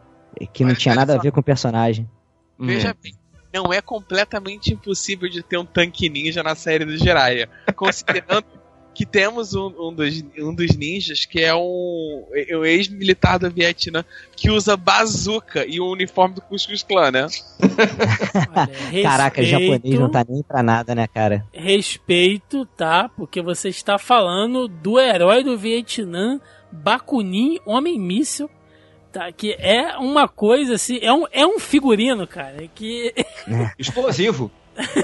Que 0.53 0.63
não 0.63 0.69
Mas 0.71 0.79
tinha 0.79 0.95
nada 0.95 1.13
a 1.13 1.15
só. 1.17 1.21
ver 1.21 1.31
com 1.31 1.39
o 1.39 1.43
personagem. 1.43 2.09
Veja 2.57 2.95
bem, 3.03 3.13
não 3.53 3.73
é 3.73 3.81
completamente 3.81 4.73
impossível 4.73 5.29
de 5.29 5.43
ter 5.43 5.57
um 5.57 5.65
tanque 5.65 6.09
ninja 6.09 6.41
na 6.41 6.55
série 6.55 6.85
do 6.85 6.95
Jiraiya. 6.97 7.49
Considerando 7.75 8.45
que 8.97 9.05
temos 9.05 9.53
um, 9.53 9.67
um 9.79 9.93
dos, 9.93 10.25
um 10.39 10.51
dos 10.55 10.75
ninjas 10.75 11.23
que 11.23 11.39
é 11.39 11.53
um, 11.53 12.25
um 12.51 12.65
ex-militar 12.65 13.37
do 13.37 13.47
Vietnã 13.47 14.03
que 14.35 14.49
usa 14.49 14.75
bazuca 14.75 15.63
e 15.67 15.79
o 15.79 15.85
uniforme 15.85 16.33
do 16.33 16.41
Ku 16.41 16.55
Klux 16.57 16.81
Klan, 16.81 17.11
né? 17.11 17.27
Olha, 18.55 19.03
Caraca, 19.03 19.43
japonês 19.43 19.99
não 19.99 20.09
tá 20.09 20.25
nem 20.27 20.41
pra 20.41 20.63
nada, 20.63 20.95
né, 20.95 21.05
cara? 21.05 21.45
Respeito, 21.53 22.65
tá? 22.75 23.07
Porque 23.07 23.39
você 23.39 23.69
está 23.69 23.99
falando 23.99 24.67
do 24.67 24.99
herói 24.99 25.43
do 25.43 25.55
Vietnã, 25.55 26.41
Bakunin, 26.71 27.59
Homem 27.67 27.99
Míssil. 27.99 28.49
Tá, 29.11 29.31
que 29.31 29.55
é 29.59 29.95
uma 29.97 30.27
coisa 30.27 30.73
assim, 30.73 30.97
é 31.03 31.13
um, 31.13 31.25
é 31.31 31.45
um 31.45 31.59
figurino, 31.59 32.25
cara, 32.27 32.67
que 32.73 33.13
Explosivo. 33.77 34.51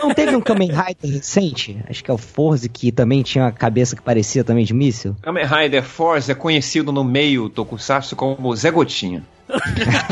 Não 0.01 0.13
teve 0.13 0.36
um 0.36 0.41
Kamen 0.41 0.69
Rider 0.69 1.11
recente? 1.11 1.78
Acho 1.89 2.03
que 2.03 2.11
é 2.11 2.13
o 2.13 2.17
Forze, 2.17 2.69
que 2.69 2.91
também 2.91 3.24
tinha 3.24 3.45
uma 3.45 3.51
cabeça 3.51 3.95
que 3.95 4.01
parecia 4.01 4.43
também 4.43 4.65
de 4.65 4.74
míssil. 4.74 5.15
Kamen 5.21 5.45
Rider 5.45 5.84
Force 5.84 6.32
é 6.32 6.36
conhecido 6.36 6.91
no 6.91 7.03
meio 7.03 7.49
tokusatsu 7.49 8.15
como 8.15 8.55
Zé 8.55 8.71
Gotinha. 8.71 9.24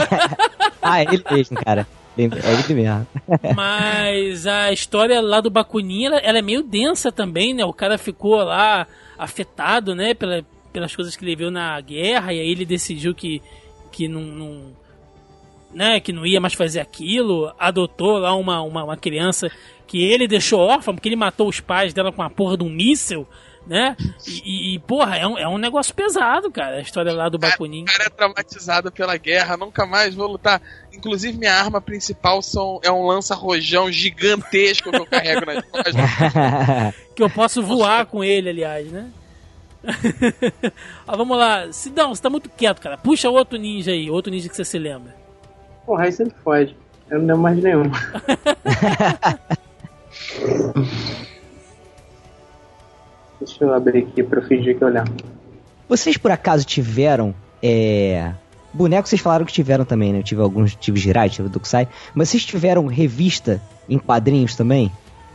Ah, 0.83 0.99
é 1.01 1.03
ele 1.13 1.23
mesmo, 1.31 1.57
cara. 1.63 1.87
É 2.17 2.23
ele 2.23 2.73
mesmo. 2.73 3.07
Mas 3.55 4.47
a 4.47 4.71
história 4.71 5.21
lá 5.21 5.39
do 5.39 5.49
Bakunin, 5.51 6.05
ela, 6.05 6.17
ela 6.17 6.39
é 6.39 6.41
meio 6.41 6.63
densa 6.63 7.11
também, 7.11 7.53
né? 7.53 7.63
O 7.63 7.71
cara 7.71 7.97
ficou 7.99 8.35
lá 8.43 8.87
afetado, 9.17 9.93
né? 9.93 10.13
Pela, 10.15 10.43
pelas 10.73 10.95
coisas 10.95 11.15
que 11.15 11.23
ele 11.23 11.35
viu 11.35 11.51
na 11.51 11.79
guerra, 11.81 12.33
e 12.33 12.39
aí 12.39 12.49
ele 12.49 12.65
decidiu 12.65 13.13
que, 13.13 13.41
que 13.91 14.07
não, 14.07 14.21
não- 14.21 14.80
né? 15.73 15.99
Que 15.99 16.11
não 16.11 16.25
ia 16.25 16.39
mais 16.39 16.53
fazer 16.53 16.79
aquilo. 16.79 17.53
Adotou 17.57 18.17
lá 18.17 18.35
uma, 18.35 18.61
uma, 18.61 18.83
uma 18.83 18.97
criança 18.97 19.49
que 19.87 20.01
ele 20.03 20.27
deixou 20.27 20.59
órfã, 20.59 20.93
porque 20.93 21.09
ele 21.09 21.15
matou 21.15 21.49
os 21.49 21.59
pais 21.59 21.93
dela 21.93 22.11
com 22.11 22.21
a 22.21 22.29
porra 22.29 22.55
de 22.55 22.63
um 22.63 22.69
míssil, 22.69 23.27
né? 23.67 23.97
E, 24.25 24.75
e, 24.75 24.79
porra, 24.79 25.17
é 25.17 25.27
um, 25.27 25.37
é 25.37 25.47
um 25.47 25.57
negócio 25.57 25.93
pesado, 25.93 26.49
cara, 26.49 26.77
a 26.77 26.81
história 26.81 27.11
lá 27.11 27.27
do 27.27 27.37
Bakunin. 27.37 27.83
O 27.83 27.85
cara 27.85 28.05
é 28.05 28.09
traumatizado 28.09 28.91
pela 28.91 29.17
guerra, 29.17 29.57
nunca 29.57 29.85
mais 29.85 30.15
vou 30.15 30.27
lutar. 30.27 30.61
Inclusive, 30.93 31.37
minha 31.37 31.53
arma 31.53 31.81
principal 31.81 32.41
são, 32.41 32.79
é 32.83 32.91
um 32.91 33.05
lança-rojão 33.05 33.91
gigantesco 33.91 34.91
que 34.91 34.97
eu 34.97 35.05
carrego 35.05 35.45
nas 35.45 35.65
costas. 35.65 35.93
Que 37.13 37.21
eu 37.21 37.29
posso 37.29 37.61
voar 37.61 38.05
com 38.05 38.23
ele, 38.23 38.49
aliás, 38.49 38.89
né? 38.89 39.11
Ó, 41.05 41.15
vamos 41.17 41.37
lá. 41.37 41.71
Sidão, 41.71 42.15
você 42.15 42.21
tá 42.21 42.29
muito 42.29 42.49
quieto, 42.49 42.79
cara. 42.79 42.97
Puxa 42.97 43.29
outro 43.29 43.57
ninja 43.57 43.91
aí, 43.91 44.09
outro 44.09 44.31
ninja 44.31 44.47
que 44.47 44.55
você 44.55 44.63
se 44.63 44.79
lembra. 44.79 45.20
Porra, 45.85 46.05
aí 46.05 46.11
sempre 46.11 46.33
foge. 46.43 46.75
Eu 47.09 47.19
não 47.19 47.27
lembro 47.27 47.41
mais 47.41 47.61
nenhum. 47.61 47.83
Deixa 53.39 53.63
eu 53.63 53.73
abrir 53.73 54.03
aqui 54.03 54.21
pra 54.23 54.39
eu 54.39 54.47
fingir 54.47 54.77
que 54.77 54.83
eu 54.83 54.87
lembro. 54.87 55.13
Vocês 55.89 56.17
por 56.17 56.31
acaso 56.31 56.65
tiveram. 56.65 57.35
É... 57.61 58.33
Bonecos 58.73 59.09
vocês 59.09 59.21
falaram 59.21 59.45
que 59.45 59.51
tiveram 59.51 59.83
também, 59.83 60.13
né? 60.13 60.19
Eu 60.19 60.23
tive 60.23 60.41
alguns, 60.41 60.73
tive 60.75 60.97
Jirai, 60.99 61.29
tive 61.29 61.49
Dukusai. 61.49 61.89
Mas 62.15 62.29
vocês 62.29 62.45
tiveram 62.45 62.85
revista 62.85 63.61
em 63.89 63.99
quadrinhos 63.99 64.55
também? 64.55 64.89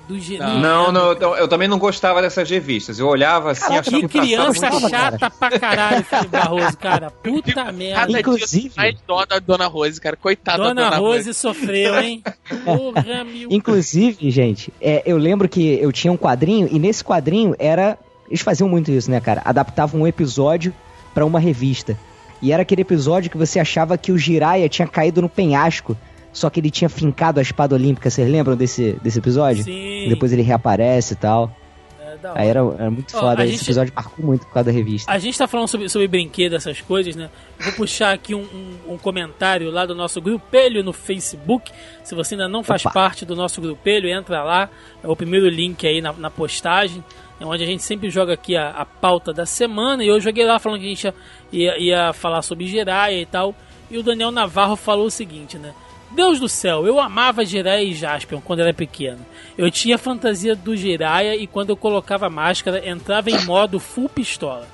Do 0.08 0.20
G... 0.20 0.38
Não, 0.38 0.92
não, 0.92 1.12
eu, 1.12 1.34
eu 1.36 1.48
também 1.48 1.66
não 1.66 1.78
gostava 1.80 2.22
dessas 2.22 2.48
revistas. 2.48 2.98
Eu 3.00 3.08
olhava 3.08 3.50
assim, 3.50 3.62
Caraca, 3.62 3.80
achava 3.88 4.08
Que 4.08 4.18
criança 4.20 4.70
muito- 4.70 4.88
chata 4.88 5.30
pra 5.30 5.58
caralho, 5.58 6.04
Felipe 6.04 6.28
Barroso, 6.28 6.78
cara. 6.78 7.10
Puta 7.10 7.72
merda. 7.72 8.00
Cada 8.06 8.20
Inclusive- 8.20 8.62
dia 8.68 8.72
mais 8.76 8.96
dó 9.06 9.24
da 9.26 9.38
Dona 9.40 9.66
Rose, 9.66 10.00
cara. 10.00 10.16
Coitada 10.16 10.58
Dona 10.58 10.74
da 10.74 10.84
Dona 10.90 10.96
Rose. 10.98 11.26
Rose 11.28 11.34
sofreu, 11.34 11.98
hein? 12.00 12.22
Porra, 12.64 13.24
meu. 13.24 13.48
Inclusive, 13.50 14.30
gente, 14.30 14.72
é, 14.80 15.02
eu 15.04 15.16
lembro 15.16 15.48
que 15.48 15.74
eu 15.80 15.90
tinha 15.90 16.12
um 16.12 16.16
quadrinho 16.16 16.68
e 16.70 16.78
nesse 16.78 17.02
quadrinho 17.04 17.54
era. 17.58 17.98
Eles 18.28 18.40
faziam 18.42 18.68
muito 18.68 18.90
isso, 18.92 19.10
né, 19.10 19.20
cara? 19.20 19.42
Adaptavam 19.44 20.00
um 20.02 20.06
episódio 20.06 20.72
pra 21.14 21.24
uma 21.26 21.40
revista. 21.40 21.96
E 22.42 22.52
era 22.52 22.62
aquele 22.62 22.82
episódio 22.82 23.30
que 23.30 23.36
você 23.36 23.58
achava 23.58 23.96
que 23.98 24.12
o 24.12 24.18
Jiraiya 24.18 24.68
tinha 24.68 24.86
caído 24.86 25.22
no 25.22 25.28
penhasco, 25.28 25.96
só 26.36 26.50
que 26.50 26.60
ele 26.60 26.70
tinha 26.70 26.88
fincado 26.90 27.38
a 27.40 27.42
espada 27.42 27.74
olímpica. 27.74 28.10
Vocês 28.10 28.28
lembram 28.30 28.54
desse, 28.54 28.92
desse 29.02 29.18
episódio? 29.18 29.64
Sim. 29.64 30.06
Depois 30.10 30.32
ele 30.34 30.42
reaparece 30.42 31.14
e 31.14 31.16
tal. 31.16 31.50
É. 31.98 32.16
Aí 32.34 32.48
era, 32.48 32.60
era 32.78 32.90
muito 32.90 33.16
Ó, 33.16 33.20
foda. 33.20 33.42
Esse 33.44 33.52
gente- 33.52 33.62
episódio 33.64 33.92
marcou 33.96 34.24
muito 34.24 34.46
por 34.46 34.52
causa 34.52 34.70
da 34.70 34.76
revista. 34.76 35.10
A 35.10 35.18
gente 35.18 35.38
tá 35.38 35.46
falando 35.48 35.68
sobre, 35.68 35.88
sobre 35.88 36.06
brinquedo, 36.08 36.54
essas 36.54 36.80
coisas, 36.82 37.16
né? 37.16 37.30
Vou 37.58 37.72
puxar 37.72 38.12
aqui 38.12 38.34
um, 38.34 38.42
um- 38.42 38.94
um 38.94 38.98
comentário 38.98 39.70
lá 39.70 39.86
do 39.86 39.94
nosso 39.94 40.20
grupelho 40.20 40.82
no 40.84 40.92
Facebook. 40.92 41.70
Se 42.04 42.14
você 42.14 42.34
ainda 42.34 42.48
não 42.48 42.62
faz 42.62 42.82
Opa. 42.84 42.92
parte 42.92 43.24
do 43.24 43.34
nosso 43.34 43.58
grupelho, 43.60 44.06
entra 44.08 44.42
lá. 44.42 44.68
É 45.02 45.08
o 45.08 45.16
primeiro 45.16 45.48
link 45.48 45.86
aí 45.86 46.00
na, 46.02 46.12
na 46.12 46.30
postagem. 46.30 47.02
É 47.40 47.44
onde 47.46 47.62
a 47.62 47.66
gente 47.66 47.82
sempre 47.82 48.08
joga 48.10 48.32
aqui 48.34 48.56
a, 48.56 48.70
a 48.70 48.84
pauta 48.84 49.32
da 49.32 49.46
semana. 49.46 50.04
E 50.04 50.08
eu 50.08 50.20
joguei 50.20 50.44
lá 50.44 50.58
falando 50.58 50.80
que 50.80 50.86
a 50.86 50.88
gente 50.90 51.04
ia, 51.06 51.14
ia, 51.52 51.78
ia 51.78 52.12
falar 52.12 52.42
sobre 52.42 52.66
Jiraiya 52.66 53.20
e 53.22 53.26
tal. 53.26 53.54
E 53.90 53.96
o 53.98 54.02
Daniel 54.02 54.30
Navarro 54.30 54.74
falou 54.76 55.06
o 55.06 55.10
seguinte, 55.10 55.56
né? 55.58 55.72
Deus 56.10 56.38
do 56.38 56.48
céu, 56.48 56.86
eu 56.86 57.00
amava 57.00 57.44
Jiraiya 57.44 57.82
e 57.82 57.94
Jaspion 57.94 58.40
quando 58.40 58.60
era 58.60 58.72
pequeno. 58.72 59.18
Eu 59.58 59.70
tinha 59.70 59.98
fantasia 59.98 60.54
do 60.54 60.76
Jiraiya 60.76 61.36
e 61.36 61.46
quando 61.46 61.70
eu 61.70 61.76
colocava 61.76 62.26
a 62.26 62.30
máscara, 62.30 62.88
entrava 62.88 63.30
em 63.30 63.44
modo 63.44 63.80
full 63.80 64.08
pistola. 64.08 64.66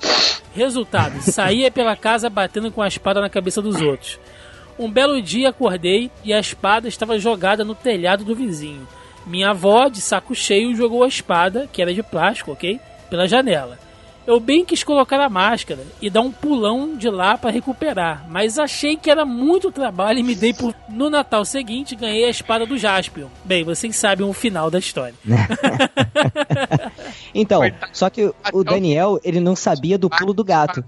Resultado, 0.53 1.19
saía 1.23 1.71
pela 1.71 1.95
casa 1.95 2.29
batendo 2.29 2.71
com 2.71 2.81
a 2.81 2.87
espada 2.87 3.19
na 3.19 3.29
cabeça 3.29 3.61
dos 3.61 3.81
outros. 3.81 4.19
Um 4.77 4.89
belo 4.89 5.21
dia 5.21 5.49
acordei 5.49 6.09
e 6.23 6.33
a 6.33 6.39
espada 6.39 6.87
estava 6.87 7.19
jogada 7.19 7.63
no 7.63 7.75
telhado 7.75 8.23
do 8.23 8.35
vizinho. 8.35 8.87
Minha 9.25 9.51
avó, 9.51 9.87
de 9.87 10.01
saco 10.01 10.35
cheio, 10.35 10.75
jogou 10.75 11.03
a 11.03 11.07
espada, 11.07 11.69
que 11.71 11.81
era 11.81 11.93
de 11.93 12.03
plástico, 12.03 12.51
ok? 12.51 12.79
Pela 13.09 13.27
janela. 13.27 13.77
Eu 14.25 14.39
bem 14.39 14.63
quis 14.63 14.83
colocar 14.83 15.19
a 15.19 15.27
máscara 15.29 15.81
e 16.01 16.09
dar 16.09 16.21
um 16.21 16.31
pulão 16.31 16.95
de 16.95 17.09
lá 17.09 17.37
para 17.37 17.49
recuperar, 17.51 18.25
mas 18.29 18.57
achei 18.57 18.95
que 18.95 19.09
era 19.11 19.25
muito 19.25 19.69
trabalho 19.71 20.19
e 20.19 20.23
me 20.23 20.33
dei 20.33 20.53
por. 20.53 20.73
No 20.87 21.09
Natal 21.09 21.43
seguinte, 21.43 21.93
ganhei 21.95 22.23
a 22.25 22.29
espada 22.29 22.65
do 22.65 22.77
Jaspion. 22.77 23.27
Bem, 23.43 23.65
vocês 23.65 23.93
sabem 23.97 24.25
o 24.25 24.31
final 24.33 24.71
da 24.71 24.79
história. 24.79 25.13
Então, 27.35 27.61
só 27.91 28.09
que 28.09 28.31
o- 28.53 28.63
Daniel, 28.63 29.19
ele 29.23 29.39
não 29.39 29.55
sabia 29.55 29.97
do 29.97 30.09
pulo 30.09 30.33
do 30.33 30.43
gato. 30.43 30.83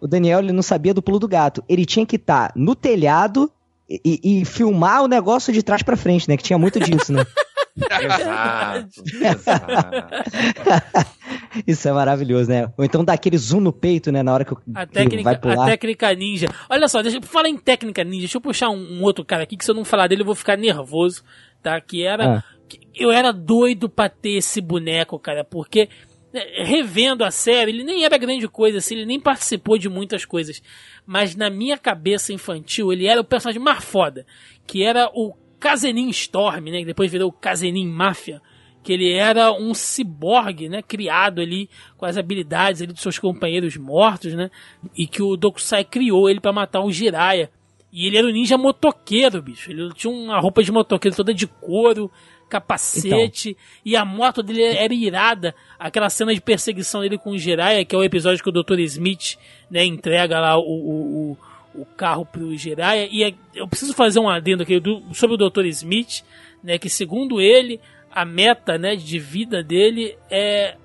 O 0.00 0.06
Daniel, 0.06 0.38
ele 0.38 0.52
não 0.52 0.62
sabia 0.62 0.94
do 0.94 1.02
pulo 1.02 1.18
do 1.18 1.26
gato. 1.26 1.62
Ele 1.68 1.84
tinha 1.84 2.06
que 2.06 2.14
estar 2.16 2.52
no 2.54 2.74
telhado 2.76 3.50
e, 3.90 4.20
e- 4.40 4.44
filmar 4.44 5.02
o 5.02 5.08
negócio 5.08 5.52
de 5.52 5.60
trás 5.62 5.82
pra 5.82 5.96
frente, 5.96 6.28
né? 6.28 6.36
Que 6.36 6.42
tinha 6.44 6.58
muito 6.58 6.78
disso, 6.78 7.12
né? 7.12 7.24
Exato, 7.78 8.88
exato. 9.22 11.10
Isso 11.66 11.88
é 11.88 11.92
maravilhoso, 11.92 12.50
né? 12.50 12.72
Ou 12.76 12.84
então 12.84 13.04
dá 13.04 13.12
aquele 13.14 13.36
zoom 13.38 13.60
no 13.60 13.72
peito, 13.72 14.10
né? 14.12 14.22
Na 14.22 14.32
hora 14.32 14.44
que, 14.44 14.52
o- 14.52 14.58
A 14.74 14.86
técnica, 14.86 15.22
vai 15.22 15.34
a 15.34 15.38
pular. 15.38 15.66
técnica 15.66 16.12
ninja. 16.14 16.48
Olha 16.68 16.88
só, 16.88 17.02
deixa 17.02 17.18
eu 17.18 17.22
falar 17.22 17.48
em 17.48 17.56
técnica 17.56 18.04
ninja. 18.04 18.20
Deixa 18.20 18.36
eu 18.36 18.40
puxar 18.42 18.70
um, 18.70 18.76
um 18.98 19.02
outro 19.02 19.24
cara 19.24 19.42
aqui 19.42 19.56
que 19.56 19.64
se 19.64 19.70
eu 19.70 19.74
não 19.74 19.84
falar 19.84 20.06
dele 20.08 20.22
eu 20.22 20.26
vou 20.26 20.34
ficar 20.34 20.56
nervoso, 20.56 21.22
tá? 21.62 21.80
Que 21.80 22.02
era. 22.04 22.38
Ah. 22.38 22.44
que 22.68 22.80
eu 22.94 23.10
era 23.10 23.32
doido 23.32 23.88
pra 23.88 24.08
ter 24.08 24.32
esse 24.36 24.60
boneco, 24.60 25.18
cara, 25.18 25.42
porque 25.44 25.88
né, 26.32 26.42
revendo 26.64 27.24
a 27.24 27.30
série, 27.30 27.70
ele 27.70 27.84
nem 27.84 28.04
era 28.04 28.18
grande 28.18 28.46
coisa, 28.46 28.78
assim, 28.78 28.94
ele 28.96 29.06
nem 29.06 29.18
participou 29.18 29.78
de 29.78 29.88
muitas 29.88 30.24
coisas. 30.26 30.60
Mas 31.06 31.34
na 31.34 31.48
minha 31.48 31.78
cabeça 31.78 32.32
infantil, 32.32 32.92
ele 32.92 33.06
era 33.06 33.20
o 33.20 33.24
personagem 33.24 33.62
mais 33.62 33.82
foda, 33.82 34.26
que 34.66 34.82
era 34.82 35.08
o 35.14 35.34
Kazenin 35.58 36.10
Storm, 36.10 36.66
né? 36.70 36.80
Que 36.80 36.84
depois 36.84 37.10
virou 37.10 37.30
o 37.30 37.32
Kazenin 37.32 37.86
Máfia 37.88 38.42
que 38.88 38.92
ele 38.94 39.12
era 39.12 39.52
um 39.52 39.74
ciborgue, 39.74 40.66
né, 40.66 40.80
criado 40.80 41.42
ali 41.42 41.68
com 41.98 42.06
as 42.06 42.16
habilidades 42.16 42.80
ali 42.80 42.90
dos 42.90 43.02
seus 43.02 43.18
companheiros 43.18 43.76
mortos, 43.76 44.32
né, 44.32 44.50
e 44.96 45.06
que 45.06 45.22
o 45.22 45.36
Dokusai 45.36 45.84
criou 45.84 46.30
ele 46.30 46.40
para 46.40 46.54
matar 46.54 46.80
o 46.80 46.90
Jiraiya. 46.90 47.50
E 47.92 48.06
ele 48.06 48.16
era 48.16 48.26
um 48.26 48.30
ninja 48.30 48.56
motoqueiro, 48.56 49.42
bicho. 49.42 49.70
Ele 49.70 49.92
tinha 49.92 50.10
uma 50.10 50.40
roupa 50.40 50.62
de 50.62 50.72
motoqueiro 50.72 51.14
toda 51.14 51.34
de 51.34 51.46
couro, 51.46 52.10
capacete, 52.48 53.50
então. 53.50 53.62
e 53.84 53.94
a 53.94 54.06
moto 54.06 54.42
dele 54.42 54.62
era 54.62 54.94
irada. 54.94 55.54
Aquela 55.78 56.08
cena 56.08 56.32
de 56.32 56.40
perseguição 56.40 57.02
dele 57.02 57.18
com 57.18 57.32
o 57.32 57.38
Jiraiya, 57.38 57.84
que 57.84 57.94
é 57.94 57.98
o 57.98 58.04
episódio 58.04 58.42
que 58.42 58.48
o 58.48 58.62
Dr. 58.62 58.78
Smith 58.80 59.36
né, 59.70 59.84
entrega 59.84 60.40
lá 60.40 60.56
o, 60.56 60.62
o, 60.62 61.36
o, 61.74 61.82
o 61.82 61.84
carro 61.94 62.24
pro 62.24 62.56
Jiraiya. 62.56 63.06
E 63.12 63.22
é, 63.22 63.34
eu 63.54 63.68
preciso 63.68 63.92
fazer 63.92 64.18
um 64.18 64.30
adendo 64.30 64.62
aqui 64.62 64.80
do, 64.80 65.02
sobre 65.12 65.34
o 65.34 65.50
Dr. 65.50 65.66
Smith, 65.66 66.24
né, 66.64 66.78
que 66.78 66.88
segundo 66.88 67.38
ele, 67.38 67.78
a 68.10 68.24
meta 68.24 68.78
né, 68.78 68.96
de 68.96 69.18
vida 69.18 69.62
dele 69.62 70.16
é 70.30 70.76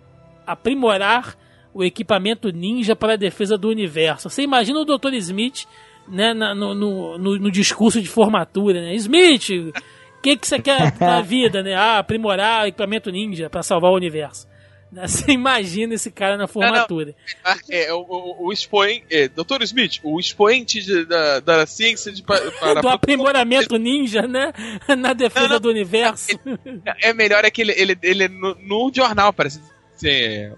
aprimorar 0.45 1.37
o 1.73 1.83
equipamento 1.83 2.51
ninja 2.51 2.95
para 2.95 3.13
a 3.13 3.17
defesa 3.17 3.57
do 3.57 3.69
universo. 3.69 4.29
Você 4.29 4.43
imagina 4.43 4.79
o 4.79 4.85
Dr. 4.85 5.13
Smith 5.13 5.65
né, 6.07 6.33
no, 6.33 6.75
no, 6.75 7.17
no, 7.17 7.39
no 7.39 7.51
discurso 7.51 8.01
de 8.01 8.07
formatura, 8.07 8.81
né? 8.81 8.93
Smith, 8.95 9.49
o 9.49 10.21
que, 10.21 10.37
que 10.37 10.47
você 10.47 10.59
quer 10.59 10.91
da 10.91 11.21
vida, 11.23 11.63
né? 11.63 11.73
Ah, 11.73 11.99
aprimorar 11.99 12.63
o 12.63 12.67
equipamento 12.67 13.09
ninja 13.09 13.49
para 13.49 13.63
salvar 13.63 13.91
o 13.91 13.95
universo. 13.95 14.47
Você 15.07 15.31
imagina 15.31 15.95
esse 15.95 16.11
cara 16.11 16.37
na 16.37 16.47
formatura. 16.47 17.15
Não, 17.43 17.51
não. 17.51 17.59
É, 17.69 17.93
o, 17.93 17.99
o, 17.99 18.47
o 18.47 18.53
expoente. 18.53 19.05
É, 19.09 19.27
Dr. 19.27 19.61
Smith, 19.63 19.99
o 20.03 20.19
expoente 20.19 20.81
de, 20.81 21.05
da, 21.05 21.39
da 21.39 21.65
ciência 21.65 22.11
de, 22.11 22.21
para, 22.23 22.81
do 22.81 22.87
aprimoramento 22.87 23.77
ninja, 23.77 24.23
né? 24.23 24.53
Na 24.97 25.13
defesa 25.13 25.47
não, 25.47 25.59
do 25.59 25.69
universo. 25.69 26.39
É, 26.85 27.09
é 27.09 27.13
melhor 27.13 27.43
é 27.43 27.51
que 27.51 27.61
ele, 27.61 27.73
ele, 27.75 27.97
ele 28.01 28.27
no, 28.27 28.55
no 28.55 28.91
jornal 28.93 29.33
parece 29.33 29.59
ser 29.95 30.53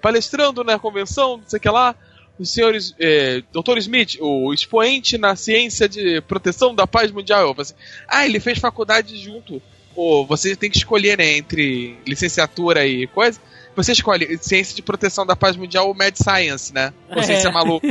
palestrando 0.00 0.62
na 0.62 0.78
convenção, 0.78 1.38
não 1.38 1.44
sei 1.46 1.58
o 1.58 1.60
que 1.60 1.68
lá. 1.68 1.94
Os 2.38 2.52
senhores, 2.52 2.94
é, 3.00 3.42
Dr. 3.50 3.78
Smith, 3.78 4.18
o 4.20 4.52
expoente 4.52 5.16
na 5.16 5.34
ciência 5.34 5.88
de 5.88 6.20
proteção 6.20 6.74
da 6.74 6.86
paz 6.86 7.10
mundial. 7.10 7.54
Assim, 7.58 7.74
ah, 8.06 8.26
ele 8.26 8.38
fez 8.38 8.58
faculdade 8.58 9.16
junto. 9.16 9.60
Ou 9.94 10.26
você 10.26 10.54
tem 10.54 10.70
que 10.70 10.76
escolher, 10.76 11.16
né, 11.16 11.38
entre 11.38 11.96
licenciatura 12.06 12.86
e 12.86 13.06
coisa 13.06 13.40
você 13.76 13.92
escolhe 13.92 14.38
ciência 14.38 14.74
de 14.74 14.80
proteção 14.80 15.26
da 15.26 15.36
paz 15.36 15.54
mundial 15.54 15.86
ou 15.88 15.94
Mad 15.94 16.14
Science, 16.16 16.72
né? 16.72 16.92
Ou 17.14 17.22
ciência 17.22 17.48
é. 17.48 17.52
maluca. 17.52 17.86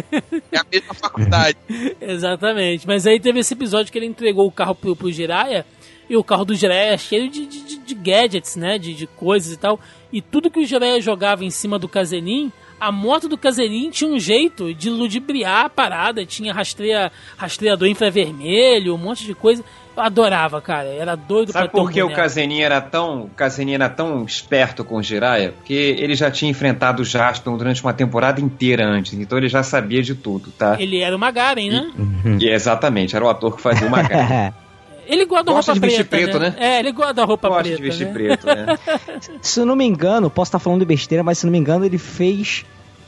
É 0.52 0.58
a 0.58 0.66
mesma 0.70 0.94
faculdade. 0.96 1.58
Exatamente. 2.02 2.88
Mas 2.88 3.06
aí 3.06 3.20
teve 3.20 3.40
esse 3.40 3.54
episódio 3.54 3.92
que 3.92 3.98
ele 4.00 4.08
entregou 4.08 4.48
o 4.48 4.52
carro 4.52 4.74
pro, 4.74 4.96
pro 4.96 5.12
Jiraiya. 5.12 5.66
E 6.10 6.18
o 6.18 6.24
carro 6.24 6.46
do 6.46 6.56
Jiraiya 6.56 6.94
é 6.94 6.98
cheio 6.98 7.30
de, 7.30 7.46
de, 7.46 7.78
de 7.78 7.96
gadgets, 7.96 8.56
né? 8.56 8.80
De, 8.80 8.94
de 8.94 9.06
coisas 9.06 9.54
e 9.54 9.58
tal. 9.58 9.80
E 10.12 10.22
tudo 10.22 10.50
que 10.50 10.60
o 10.60 10.66
Jiraiya 10.66 11.00
jogava 11.00 11.46
em 11.46 11.52
cima 11.52 11.78
do 11.78 11.88
Kazenin, 11.88 12.52
a 12.80 12.92
moto 12.92 13.28
do 13.28 13.38
Caserin 13.38 13.90
tinha 13.90 14.10
um 14.10 14.20
jeito 14.20 14.74
de 14.74 14.90
ludibriar 14.90 15.66
a 15.66 15.70
parada, 15.70 16.26
tinha 16.26 16.54
rastreia, 16.54 17.12
rastreador 17.38 17.88
infravermelho, 17.88 18.96
um 18.96 18.98
monte 18.98 19.24
de 19.24 19.34
coisa. 19.34 19.64
Eu 19.96 20.04
adorava, 20.04 20.62
cara. 20.62 20.88
Era 20.90 21.16
doido 21.16 21.52
Sabe 21.52 21.70
pra 21.70 21.82
por 21.82 21.92
que 21.92 22.04
um 22.04 22.08
o 22.08 22.14
Casenin 22.14 22.62
era 22.62 22.82
tão, 22.82 23.24
o 23.24 23.30
Casenin 23.30 23.74
era 23.74 23.90
tão 23.90 24.24
esperto 24.26 24.84
com 24.84 24.98
o 24.98 25.04
Jiraiya? 25.04 25.54
Porque 25.54 25.74
ele 25.74 26.16
já 26.16 26.30
tinha 26.30 26.52
enfrentado 26.52 27.02
o 27.02 27.06
Jaspion 27.06 27.58
durante 27.58 27.82
uma 27.82 27.94
temporada 27.94 28.42
inteira 28.42 28.86
antes, 28.86 29.14
então 29.14 29.38
ele 29.38 29.48
já 29.48 29.64
sabia 29.64 30.02
de 30.02 30.16
tudo, 30.16 30.52
tá? 30.52 30.76
Ele 30.80 31.00
era 31.00 31.16
o 31.16 31.20
Magaren, 31.20 31.70
né? 31.70 31.92
E, 32.40 32.46
e 32.46 32.50
exatamente, 32.50 33.16
era 33.16 33.24
o 33.24 33.30
ator 33.30 33.56
que 33.56 33.62
fazia 33.62 33.88
o 33.88 33.92
Magaren. 33.92 34.54
Ele 35.08 35.26
guarda 35.26 35.52
gosta 35.52 35.74
roupa 35.74 35.88
de 35.88 36.04
preta, 36.04 36.10
preto, 36.10 36.40
né? 36.40 36.50
né? 36.50 36.56
É, 36.58 36.80
ele 36.80 36.92
guarda 36.92 37.24
roupa 37.24 37.48
gosta 37.48 37.64
preta. 37.64 37.78
de 37.78 37.84
vestir 37.84 38.08
né? 38.08 38.14
preto, 38.14 38.48
né? 38.48 38.66
se 39.40 39.60
eu 39.60 39.66
não 39.66 39.76
me 39.76 39.86
engano, 39.86 40.32
posso 40.32 40.50
estar 40.50 40.58
falando 40.58 40.80
de 40.80 40.86
besteira, 40.86 41.24
mas 41.24 41.38
se 41.38 41.46
eu 41.46 41.48
não 41.48 41.52
me 41.52 41.60
engano, 41.60 41.86
ele 41.86 42.00
fez 42.00 42.66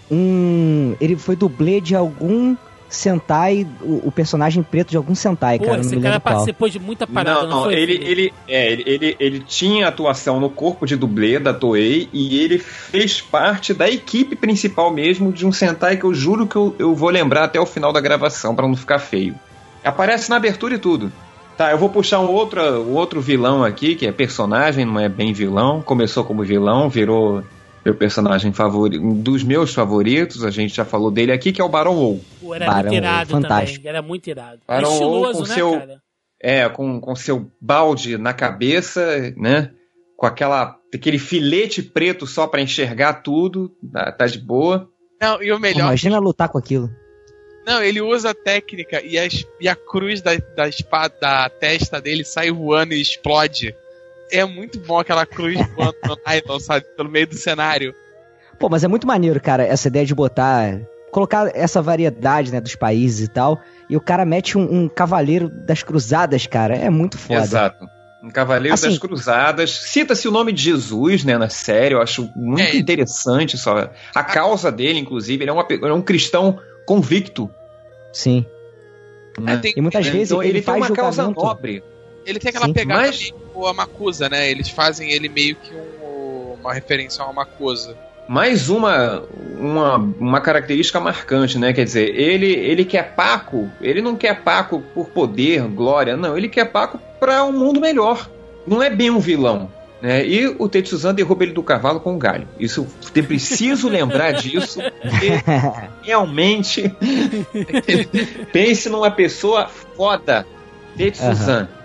um. 0.09 0.95
Ele 1.01 1.15
foi 1.15 1.35
dublê 1.35 1.81
de 1.81 1.95
algum 1.95 2.55
Sentai, 2.89 3.67
o, 3.81 4.07
o, 4.07 4.11
personagem 4.11 4.63
preto 4.63 4.89
de 4.89 4.97
algum 4.97 5.13
Sentai, 5.13 5.59
Pô, 5.59 5.65
cara. 5.65 5.81
Esse 5.81 5.97
cara 5.99 6.19
participou 6.19 6.69
de 6.69 6.79
muita 6.79 7.05
parada, 7.05 7.41
não, 7.41 7.49
não, 7.49 7.63
não 7.65 7.71
ele, 7.71 7.93
ele, 7.93 8.33
é, 8.47 8.71
ele, 8.71 8.83
ele, 8.85 9.17
ele 9.19 9.39
tinha 9.41 9.87
atuação 9.87 10.39
no 10.39 10.49
corpo 10.49 10.85
de 10.85 10.95
dublê 10.95 11.37
da 11.37 11.53
Toei 11.53 12.07
e 12.13 12.39
ele 12.39 12.57
fez 12.57 13.21
parte 13.21 13.73
da 13.73 13.89
equipe 13.89 14.35
principal 14.35 14.91
mesmo 14.91 15.31
de 15.31 15.45
um 15.45 15.51
Sentai 15.51 15.97
que 15.97 16.05
eu 16.05 16.13
juro 16.13 16.47
que 16.47 16.55
eu, 16.55 16.75
eu 16.79 16.95
vou 16.95 17.09
lembrar 17.09 17.43
até 17.43 17.59
o 17.59 17.65
final 17.65 17.91
da 17.91 17.99
gravação 17.99 18.55
para 18.55 18.67
não 18.67 18.75
ficar 18.75 18.99
feio. 18.99 19.35
Aparece 19.83 20.29
na 20.29 20.37
abertura 20.37 20.75
e 20.75 20.79
tudo. 20.79 21.11
Tá, 21.57 21.71
eu 21.71 21.77
vou 21.77 21.89
puxar 21.89 22.19
um 22.19 22.29
outro, 22.29 22.61
um 22.61 22.93
outro 22.93 23.19
vilão 23.19 23.63
aqui, 23.63 23.95
que 23.95 24.05
é 24.05 24.11
personagem, 24.11 24.85
não 24.85 24.99
é 24.99 25.09
bem 25.09 25.33
vilão. 25.33 25.81
Começou 25.81 26.23
como 26.23 26.43
vilão, 26.43 26.87
virou 26.87 27.43
meu 27.87 27.95
personagem 27.95 28.51
favorito, 28.51 29.01
um 29.01 29.13
dos 29.13 29.43
meus 29.43 29.73
favoritos, 29.73 30.43
a 30.43 30.51
gente 30.51 30.75
já 30.75 30.83
falou 30.83 31.09
dele 31.09 31.31
aqui, 31.31 31.53
que 31.53 31.61
é 31.61 31.63
o 31.63 31.69
Barão 31.69 31.95
Ou. 31.95 32.19
Pô, 32.41 32.53
era 32.53 32.65
Barão 32.65 32.91
muito 32.91 32.95
irado 32.95 33.31
fantástico. 33.31 33.77
também, 33.77 33.89
era 33.89 34.01
muito 34.01 34.27
irado. 34.27 34.59
Barão 34.67 34.91
Estiloso, 34.91 35.39
com 35.39 35.47
né, 35.47 35.55
seu, 35.55 35.71
cara? 35.71 36.01
É, 36.41 36.67
com, 36.67 36.99
com 36.99 37.15
seu 37.15 37.49
balde 37.61 38.17
na 38.17 38.33
cabeça, 38.33 39.33
né? 39.37 39.71
Com 40.17 40.25
aquela, 40.25 40.77
aquele 40.93 41.17
filete 41.17 41.81
preto 41.81 42.27
só 42.27 42.45
para 42.45 42.61
enxergar 42.61 43.21
tudo, 43.21 43.71
tá, 43.93 44.11
tá, 44.11 44.27
de 44.27 44.39
boa. 44.39 44.89
Não, 45.21 45.41
e 45.41 45.49
o 45.53 45.57
melhor... 45.57 45.85
Imagina 45.85 46.19
lutar 46.19 46.49
com 46.49 46.57
aquilo. 46.57 46.89
Não, 47.65 47.81
ele 47.81 48.01
usa 48.01 48.31
a 48.31 48.35
técnica 48.35 49.01
e 49.01 49.17
a, 49.17 49.25
e 49.61 49.69
a 49.69 49.75
cruz 49.77 50.21
da, 50.21 50.35
da 50.57 50.67
espada, 50.67 51.15
da 51.21 51.49
testa 51.49 52.01
dele 52.01 52.25
sai 52.25 52.51
voando 52.51 52.93
e 52.93 53.01
explode 53.01 53.73
é 54.31 54.45
muito 54.45 54.79
bom 54.79 54.99
aquela 54.99 55.25
cruz 55.25 55.57
voando 55.75 55.95
no 56.07 56.17
nylon, 56.25 56.59
sabe? 56.59 56.85
Pelo 56.95 57.09
meio 57.09 57.27
do 57.27 57.35
cenário. 57.35 57.93
Pô, 58.59 58.69
mas 58.69 58.83
é 58.83 58.87
muito 58.87 59.05
maneiro, 59.05 59.39
cara, 59.39 59.63
essa 59.63 59.87
ideia 59.87 60.05
de 60.05 60.15
botar. 60.15 60.79
Colocar 61.11 61.49
essa 61.55 61.81
variedade, 61.81 62.51
né, 62.51 62.59
dos 62.59 62.75
países 62.75 63.27
e 63.27 63.29
tal. 63.29 63.61
E 63.89 63.95
o 63.95 64.01
cara 64.01 64.25
mete 64.25 64.57
um, 64.57 64.83
um 64.83 64.89
cavaleiro 64.89 65.49
das 65.49 65.81
cruzadas, 65.81 66.45
cara. 66.45 66.75
É 66.75 66.89
muito 66.89 67.17
foda. 67.17 67.41
Exato. 67.41 67.97
Um 68.21 68.29
Cavaleiro 68.31 68.73
assim, 68.73 68.89
das 68.89 68.97
Cruzadas. 68.97 69.71
Cita-se 69.71 70.27
o 70.27 70.31
nome 70.31 70.51
de 70.51 70.61
Jesus, 70.61 71.23
né, 71.23 71.37
na 71.37 71.49
série. 71.49 71.93
Eu 71.93 72.01
acho 72.01 72.29
muito 72.35 72.61
é, 72.61 72.75
interessante 72.75 73.57
só. 73.57 73.89
A 74.13 74.23
causa 74.23 74.71
dele, 74.71 74.99
inclusive, 74.99 75.43
ele 75.43 75.49
é, 75.49 75.53
uma, 75.53 75.65
ele 75.69 75.85
é 75.85 75.93
um 75.93 76.01
cristão 76.01 76.59
convicto. 76.85 77.49
Sim. 78.11 78.45
Né? 79.39 79.53
É, 79.53 79.57
tem, 79.57 79.73
e 79.77 79.81
muitas 79.81 80.07
vezes 80.07 80.31
então, 80.31 80.41
ele, 80.41 80.57
ele 80.57 80.61
faz 80.61 80.81
tem 80.81 80.91
uma 80.91 80.95
causa 80.95 81.29
nobre. 81.29 81.83
Ele 82.25 82.39
tem 82.39 82.49
aquela 82.49 82.65
Sim, 82.65 82.73
pegada 82.73 83.01
mas... 83.07 83.19
meio 83.19 83.46
a 83.65 83.73
Makusa, 83.73 84.29
né? 84.29 84.49
Eles 84.49 84.69
fazem 84.69 85.11
ele 85.11 85.29
meio 85.29 85.55
que 85.55 85.73
um, 85.73 86.57
uma 86.59 86.73
referência 86.73 87.23
a 87.23 87.25
uma 87.25 87.33
Makusa. 87.45 87.95
Mais 88.27 88.67
uma, 88.67 89.23
uma, 89.57 89.95
uma 89.95 90.41
característica 90.41 90.99
marcante, 90.99 91.57
né? 91.57 91.71
Quer 91.71 91.85
dizer, 91.85 92.13
ele, 92.13 92.51
ele 92.51 92.83
quer 92.83 93.15
Paco, 93.15 93.69
ele 93.79 94.01
não 94.01 94.17
quer 94.17 94.43
Paco 94.43 94.83
por 94.93 95.07
poder, 95.07 95.61
glória, 95.69 96.17
não. 96.17 96.37
Ele 96.37 96.49
quer 96.49 96.65
Paco 96.65 96.99
para 97.19 97.43
um 97.45 97.53
mundo 97.53 97.79
melhor. 97.79 98.29
Não 98.65 98.83
é 98.83 98.89
bem 98.89 99.09
um 99.09 99.19
vilão. 99.19 99.71
Né? 100.01 100.27
E 100.27 100.47
o 100.47 100.69
Tetsuzan 100.69 101.13
derruba 101.15 101.43
ele 101.43 101.53
do 101.53 101.63
cavalo 101.63 101.99
com 101.99 102.13
um 102.13 102.19
galho. 102.19 102.47
Isso 102.59 102.85
tem 103.13 103.23
preciso 103.23 103.87
lembrar 103.89 104.33
disso. 104.33 104.79
realmente 106.03 106.93
pense 108.53 108.89
numa 108.89 109.09
pessoa 109.09 109.67
foda. 109.67 110.45
Tetsuzan. 110.95 111.61
Uhum. 111.61 111.76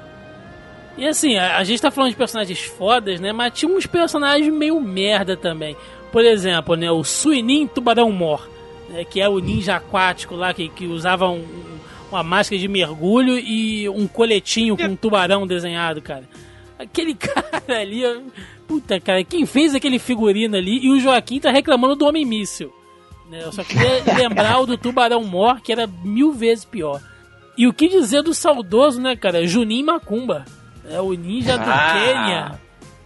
E 0.97 1.07
assim, 1.07 1.37
a, 1.37 1.57
a, 1.59 1.65
gente 1.65 1.81
tá 1.81 1.91
falando 1.91 2.11
de 2.11 2.17
personagens 2.17 2.61
fodas, 2.61 3.21
né? 3.21 3.33
Mas 3.33 3.53
tinha 3.55 3.71
uns 3.71 3.87
personagens 3.87 4.53
meio 4.53 4.81
merda 4.81 5.37
também. 5.37 5.77
Por 6.11 6.25
exemplo, 6.25 6.77
né? 6.77 6.91
O 6.91 7.03
Suinin 7.03 7.67
Tubarão 7.67 8.11
Mor, 8.13 8.49
né, 8.91 9.05
que 9.05 9.21
é 9.21 9.29
o 9.29 9.39
ninja 9.39 9.77
aquático 9.77 10.35
lá 10.35 10.53
que, 10.53 10.69
que 10.69 10.87
usava 10.87 11.29
um, 11.29 11.45
uma 12.11 12.23
máscara 12.23 12.61
de 12.61 12.69
mergulho 12.69 13.39
e 13.39 13.89
um 13.89 14.07
coletinho 14.07 14.77
com 14.77 14.85
um 14.85 14.97
tubarão 14.97 15.47
desenhado, 15.47 16.03
cara. 16.03 16.29
Aquele 16.79 17.15
cara 17.17 17.81
ali, 17.81 18.03
puta 18.69 19.01
cara, 19.01 19.25
quem 19.25 19.47
fez 19.47 19.75
aquele 19.75 19.99
figurino 19.99 20.57
ali? 20.57 20.85
E 20.85 20.91
o 20.91 21.01
Joaquim 21.01 21.41
tá 21.41 21.51
reclamando 21.51 21.97
do 21.97 22.07
Homem 22.07 22.27
Míssil. 22.27 22.73
Né? 23.31 23.41
Eu 23.43 23.53
só 23.53 23.65
queria 23.65 24.03
lembrar 24.15 24.61
o 24.61 24.67
do 24.67 24.77
Tubarão 24.77 25.25
Mor, 25.25 25.63
que 25.63 25.73
era 25.73 25.87
mil 25.87 26.33
vezes 26.33 26.67
pior. 26.67 27.01
E 27.57 27.67
o 27.67 27.73
que 27.73 27.89
dizer 27.89 28.23
do 28.23 28.35
saudoso, 28.35 29.01
né, 29.01 29.17
cara? 29.17 29.47
Juninho 29.47 29.87
Macumba. 29.87 30.45
É 30.89 31.01
o 31.01 31.13
ninja 31.13 31.57
do 31.57 31.71
ah. 31.71 31.93
Quênia. 31.93 32.61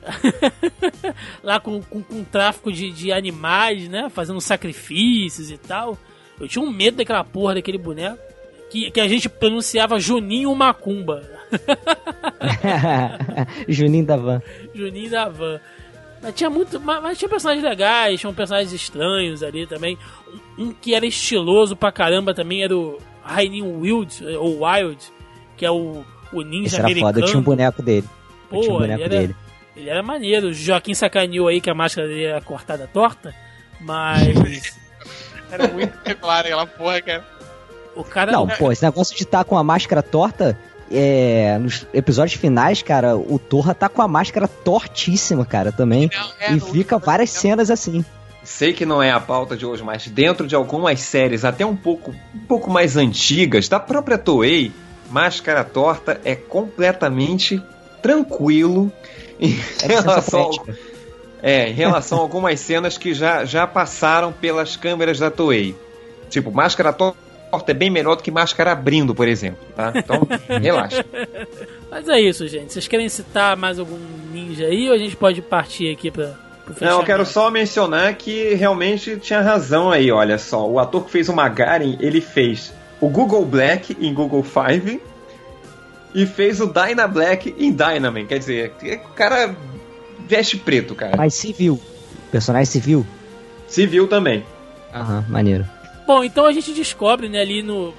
lá 1.42 1.58
com, 1.58 1.82
com, 1.82 2.02
com 2.02 2.24
tráfico 2.24 2.72
de, 2.72 2.90
de 2.90 3.12
animais, 3.12 3.88
né? 3.88 4.08
Fazendo 4.08 4.40
sacrifícios 4.40 5.50
e 5.50 5.58
tal. 5.58 5.98
Eu 6.40 6.48
tinha 6.48 6.62
um 6.62 6.70
medo 6.70 6.98
daquela 6.98 7.24
porra 7.24 7.54
daquele 7.54 7.78
boneco. 7.78 8.18
Que, 8.70 8.90
que 8.90 9.00
a 9.00 9.06
gente 9.06 9.28
pronunciava 9.28 10.00
Juninho 10.00 10.54
Macumba. 10.54 11.22
Juninho 13.68 14.04
da 14.04 14.16
Van. 14.16 14.42
Juninho 14.74 15.10
da 15.10 15.28
Van. 15.28 15.60
Mas 16.22 16.34
tinha 16.34 16.50
muito. 16.50 16.80
Mas, 16.80 17.02
mas, 17.02 17.18
tinha 17.18 17.28
personagens 17.28 17.64
legais, 17.64 18.20
tinha 18.20 18.32
personagens 18.32 18.72
estranhos 18.72 19.42
ali 19.42 19.66
também. 19.66 19.96
Um, 20.58 20.64
um, 20.64 20.72
que 20.72 20.94
era 20.94 21.06
estiloso 21.06 21.76
pra 21.76 21.92
caramba 21.92 22.34
também 22.34 22.64
era 22.64 22.76
o 22.76 22.98
Raininho 23.22 23.80
Wild, 23.80 24.24
ou 24.36 24.64
Wild, 24.64 24.98
que 25.56 25.64
é 25.64 25.70
o 25.70 26.04
o 26.32 26.42
ninja 26.42 26.66
Esse 26.66 26.76
era 26.76 26.84
americano. 26.86 27.12
Foda, 27.14 27.20
eu 27.20 27.26
tinha 27.26 27.38
um 27.38 27.42
boneco 27.42 27.82
dele. 27.82 28.08
Pô, 28.48 28.56
eu 28.56 28.60
tinha 28.62 28.74
um 28.74 28.78
boneco 28.78 29.02
ele 29.02 29.14
era, 29.14 29.20
dele. 29.20 29.36
Ele 29.76 29.90
era 29.90 30.02
maneiro. 30.02 30.48
O 30.48 30.52
Joaquim 30.52 30.94
sacaneou 30.94 31.48
aí 31.48 31.60
que 31.60 31.70
a 31.70 31.74
máscara 31.74 32.08
dele 32.08 32.24
era 32.24 32.40
cortada 32.40 32.88
torta, 32.92 33.34
mas. 33.80 34.76
era 35.50 35.68
muito 35.68 36.16
claro 36.16 36.46
aquela 36.46 36.66
porra, 36.66 37.00
cara. 37.02 37.24
O 37.94 38.04
cara. 38.04 38.32
Não, 38.32 38.46
pô, 38.46 38.70
esse 38.70 38.82
negócio 38.82 39.16
de 39.16 39.22
estar 39.22 39.44
com 39.44 39.56
a 39.56 39.64
máscara 39.64 40.02
torta. 40.02 40.58
É, 40.88 41.58
nos 41.58 41.84
episódios 41.92 42.38
finais, 42.40 42.80
cara, 42.80 43.16
o 43.16 43.40
Torra 43.40 43.74
tá 43.74 43.88
com 43.88 44.00
a 44.02 44.06
máscara 44.06 44.46
tortíssima, 44.46 45.44
cara, 45.44 45.72
também. 45.72 46.08
Não, 46.14 46.30
é, 46.38 46.52
e 46.52 46.54
no 46.54 46.66
fica 46.66 46.96
várias 46.96 47.30
episódio- 47.30 47.50
cenas 47.50 47.70
assim. 47.72 48.04
Sei 48.44 48.72
que 48.72 48.86
não 48.86 49.02
é 49.02 49.10
a 49.10 49.18
pauta 49.18 49.56
de 49.56 49.66
hoje, 49.66 49.82
mas 49.82 50.06
dentro 50.06 50.46
de 50.46 50.54
algumas 50.54 51.00
séries, 51.00 51.44
até 51.44 51.66
um 51.66 51.74
pouco, 51.74 52.14
um 52.32 52.38
pouco 52.46 52.70
mais 52.70 52.96
antigas, 52.96 53.68
da 53.68 53.80
própria 53.80 54.16
Toei, 54.16 54.70
Máscara 55.10 55.64
Torta 55.64 56.20
é 56.24 56.34
completamente 56.34 57.62
tranquilo 58.02 58.90
em 59.40 59.58
É 59.82 59.86
relação, 59.86 60.40
ao- 60.40 60.66
é, 61.42 61.68
em 61.68 61.72
relação 61.74 62.18
a 62.18 62.20
algumas 62.22 62.58
cenas 62.60 62.96
que 62.96 63.12
já, 63.14 63.44
já 63.44 63.66
passaram 63.66 64.32
pelas 64.32 64.76
câmeras 64.76 65.18
da 65.18 65.30
Toei. 65.30 65.74
Tipo, 66.30 66.50
Máscara 66.50 66.92
Torta 66.92 67.16
é 67.68 67.74
bem 67.74 67.90
melhor 67.90 68.16
do 68.16 68.22
que 68.22 68.30
Máscara 68.30 68.72
Abrindo, 68.72 69.14
por 69.14 69.26
exemplo, 69.28 69.58
tá? 69.74 69.92
Então, 69.94 70.26
relaxa. 70.60 71.04
Mas 71.90 72.08
é 72.08 72.20
isso, 72.20 72.46
gente. 72.48 72.72
Vocês 72.72 72.88
querem 72.88 73.08
citar 73.08 73.56
mais 73.56 73.78
algum 73.78 73.98
ninja 74.32 74.66
aí 74.66 74.88
ou 74.88 74.94
a 74.94 74.98
gente 74.98 75.16
pode 75.16 75.40
partir 75.40 75.90
aqui 75.92 76.10
pra, 76.10 76.34
pro 76.64 76.74
Não, 76.84 76.98
eu 77.00 77.04
quero 77.04 77.24
só 77.24 77.50
mencionar 77.50 78.14
que 78.14 78.54
realmente 78.54 79.16
tinha 79.18 79.40
razão 79.40 79.90
aí, 79.90 80.10
olha 80.10 80.36
só. 80.38 80.68
O 80.68 80.78
ator 80.78 81.04
que 81.04 81.10
fez 81.10 81.28
o 81.28 81.32
Magaren, 81.32 81.96
ele 82.00 82.20
fez 82.20 82.72
o 83.00 83.08
Google 83.08 83.44
Black 83.44 83.96
em 84.00 84.12
Google 84.14 84.42
Five 84.42 85.00
e 86.14 86.26
fez 86.26 86.60
o 86.60 86.66
Dyna 86.66 87.06
Black 87.06 87.54
em 87.58 87.72
Dynaman. 87.72 88.26
Quer 88.26 88.38
dizer, 88.38 88.72
o 89.04 89.08
cara 89.14 89.54
veste 90.26 90.56
preto, 90.56 90.94
cara. 90.94 91.16
Mas 91.16 91.34
civil. 91.34 91.80
Personagem 92.30 92.66
civil. 92.66 93.06
Civil 93.68 94.08
também. 94.08 94.44
Aham, 94.94 95.24
maneiro. 95.28 95.66
Bom, 96.06 96.22
então 96.24 96.46
a 96.46 96.52
gente 96.52 96.72
descobre, 96.72 97.28
né, 97.28 97.40
ali 97.40 97.62
no. 97.62 97.92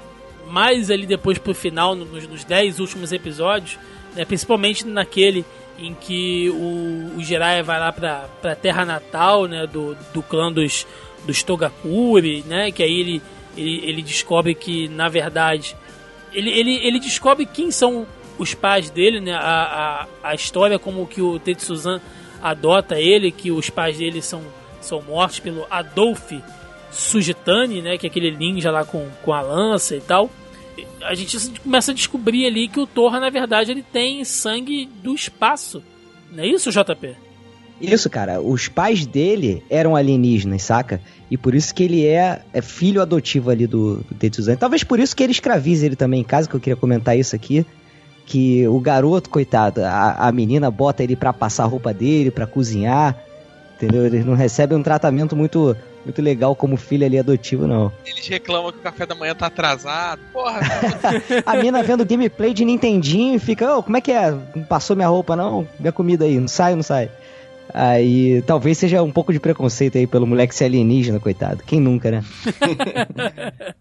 Mais 0.49 0.89
ali 0.89 1.05
depois 1.05 1.37
pro 1.37 1.53
final, 1.53 1.93
no- 1.93 2.05
nos, 2.05 2.25
nos 2.27 2.43
10 2.45 2.79
últimos 2.79 3.11
episódios, 3.11 3.77
né, 4.15 4.23
principalmente 4.23 4.87
naquele 4.87 5.45
em 5.77 5.93
que 5.93 6.49
o, 6.49 7.17
o 7.17 7.21
Jiraiya 7.23 7.61
vai 7.63 7.79
lá 7.79 7.91
pra, 7.91 8.25
pra 8.41 8.55
terra 8.55 8.85
natal, 8.85 9.45
né, 9.45 9.67
do, 9.67 9.95
do 10.13 10.23
clã 10.23 10.49
dos, 10.51 10.87
dos 11.25 11.43
Togakuri, 11.43 12.43
né, 12.47 12.71
que 12.71 12.81
aí 12.81 12.97
ele, 12.99 13.21
ele, 13.57 13.81
ele 13.83 14.01
descobre 14.01 14.53
que, 14.53 14.87
na 14.87 15.09
verdade, 15.09 15.75
ele, 16.31 16.49
ele, 16.49 16.75
ele 16.75 16.99
descobre 16.99 17.45
quem 17.45 17.71
são 17.71 18.05
os 18.37 18.53
pais 18.53 18.89
dele, 18.89 19.19
né, 19.19 19.33
a, 19.33 20.07
a, 20.23 20.29
a 20.29 20.35
história 20.35 20.77
como 20.77 21.07
que 21.07 21.21
o 21.21 21.39
Tetsuzan 21.39 21.99
adota 22.41 22.99
ele, 22.99 23.31
que 23.31 23.51
os 23.51 23.69
pais 23.69 23.97
dele 23.97 24.21
são, 24.21 24.43
são 24.79 25.01
mortos 25.01 25.39
pelo 25.39 25.65
Adolf 25.69 26.31
Sujitani, 26.91 27.81
né, 27.81 27.97
que 27.97 28.05
é 28.05 28.09
aquele 28.09 28.31
ninja 28.31 28.71
lá 28.71 28.85
com, 28.85 29.09
com 29.23 29.33
a 29.33 29.41
lança 29.41 29.95
e 29.95 30.01
tal. 30.01 30.29
A 31.01 31.15
gente 31.15 31.37
começa 31.61 31.91
a 31.91 31.95
descobrir 31.95 32.45
ali 32.45 32.67
que 32.67 32.79
o 32.79 32.85
Torra, 32.85 33.19
na 33.19 33.29
verdade, 33.29 33.71
ele 33.71 33.83
tem 33.83 34.23
sangue 34.23 34.85
do 34.85 35.15
espaço. 35.15 35.83
Não 36.31 36.43
é 36.43 36.47
isso, 36.47 36.71
JP? 36.71 37.26
Isso, 37.79 38.09
cara. 38.09 38.41
Os 38.41 38.67
pais 38.67 39.05
dele 39.05 39.63
eram 39.69 39.95
alienígenas, 39.95 40.63
saca? 40.63 40.99
E 41.29 41.37
por 41.37 41.53
isso 41.53 41.73
que 41.73 41.83
ele 41.83 42.05
é, 42.05 42.41
é 42.53 42.61
filho 42.61 43.01
adotivo 43.01 43.49
ali 43.49 43.67
do, 43.67 43.97
do 43.97 44.15
Tetsuzan. 44.15 44.55
Talvez 44.55 44.83
por 44.83 44.99
isso 44.99 45.15
que 45.15 45.23
ele 45.23 45.31
escraviza 45.31 45.85
ele 45.85 45.95
também 45.95 46.21
em 46.21 46.23
casa, 46.23 46.49
que 46.49 46.55
eu 46.55 46.59
queria 46.59 46.75
comentar 46.75 47.17
isso 47.17 47.35
aqui. 47.35 47.65
Que 48.25 48.67
o 48.67 48.79
garoto, 48.79 49.29
coitado, 49.29 49.83
a, 49.83 50.27
a 50.27 50.31
menina 50.31 50.69
bota 50.69 51.03
ele 51.03 51.15
pra 51.15 51.31
passar 51.31 51.63
a 51.63 51.67
roupa 51.67 51.93
dele, 51.93 52.31
pra 52.31 52.47
cozinhar. 52.47 53.15
Entendeu? 53.75 54.05
Ele 54.05 54.23
não 54.23 54.33
recebe 54.33 54.73
um 54.73 54.81
tratamento 54.81 55.35
muito, 55.35 55.77
muito 56.03 56.19
legal 56.19 56.55
como 56.55 56.75
filho 56.77 57.05
ali 57.05 57.19
adotivo, 57.19 57.67
não. 57.67 57.91
Eles 58.05 58.27
reclamam 58.27 58.71
que 58.71 58.79
o 58.79 58.81
café 58.81 59.05
da 59.05 59.13
manhã 59.13 59.35
tá 59.35 59.45
atrasado. 59.45 60.19
Porra, 60.33 60.61
A 61.45 61.55
mina 61.57 61.83
vendo 61.83 62.03
gameplay 62.03 62.55
de 62.55 62.65
Nintendinho 62.65 63.35
e 63.35 63.39
fica, 63.39 63.77
ô, 63.77 63.83
como 63.83 63.95
é 63.95 64.01
que 64.01 64.11
é? 64.11 64.31
Não 64.55 64.63
passou 64.63 64.95
minha 64.95 65.07
roupa, 65.07 65.35
não? 65.35 65.67
Minha 65.79 65.91
comida 65.91 66.25
aí, 66.25 66.39
não 66.39 66.47
sai 66.47 66.71
ou 66.71 66.77
não 66.77 66.83
sai? 66.83 67.11
Aí 67.73 68.41
talvez 68.43 68.77
seja 68.77 69.01
um 69.03 69.11
pouco 69.11 69.31
de 69.33 69.39
preconceito 69.39 69.97
aí 69.97 70.07
pelo 70.07 70.25
moleque 70.27 70.55
ser 70.55 70.65
alienígena, 70.65 71.19
coitado. 71.19 71.63
Quem 71.65 71.79
nunca, 71.79 72.09
né? 72.11 72.23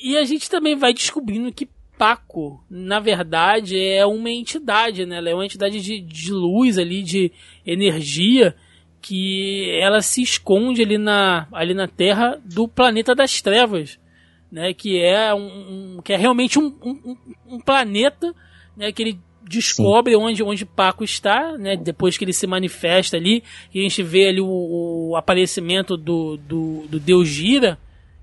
E 0.00 0.16
a 0.16 0.24
gente 0.24 0.48
também 0.48 0.76
vai 0.76 0.94
descobrindo 0.94 1.52
que 1.52 1.68
Paco, 1.98 2.62
na 2.70 3.00
verdade, 3.00 3.76
é 3.76 4.06
uma 4.06 4.30
entidade, 4.30 5.04
né? 5.04 5.16
Ela 5.16 5.30
é 5.30 5.34
uma 5.34 5.44
entidade 5.44 5.80
de, 5.80 6.00
de 6.00 6.32
luz 6.32 6.78
ali, 6.78 7.02
de 7.02 7.32
energia, 7.66 8.54
que 9.02 9.68
ela 9.80 10.00
se 10.00 10.22
esconde 10.22 10.80
ali 10.82 10.96
na, 10.96 11.48
ali 11.50 11.74
na 11.74 11.88
Terra 11.88 12.40
do 12.44 12.68
planeta 12.68 13.12
das 13.16 13.42
trevas, 13.42 13.98
né? 14.52 14.72
Que 14.72 15.00
é, 15.02 15.34
um, 15.34 15.96
um- 15.96 16.00
que 16.04 16.12
é 16.12 16.16
realmente 16.16 16.56
um, 16.60 16.72
um, 16.84 17.16
um- 17.48 17.60
planeta, 17.60 18.32
né? 18.76 18.92
Que 18.92 19.02
ele 19.02 19.20
descobre 19.48 20.14
onde, 20.16 20.42
onde 20.42 20.64
Paco 20.66 21.02
está, 21.02 21.56
né? 21.58 21.76
Depois 21.76 22.16
que 22.18 22.24
ele 22.24 22.32
se 22.32 22.46
manifesta 22.46 23.16
ali, 23.16 23.42
e 23.74 23.80
a 23.80 23.82
gente 23.82 24.02
vê 24.02 24.28
ali 24.28 24.40
o, 24.40 25.08
o 25.10 25.16
aparecimento 25.16 25.96
do, 25.96 26.36
do, 26.36 26.84
do 26.88 27.00
Deus 27.00 27.26
Gira, 27.28 27.78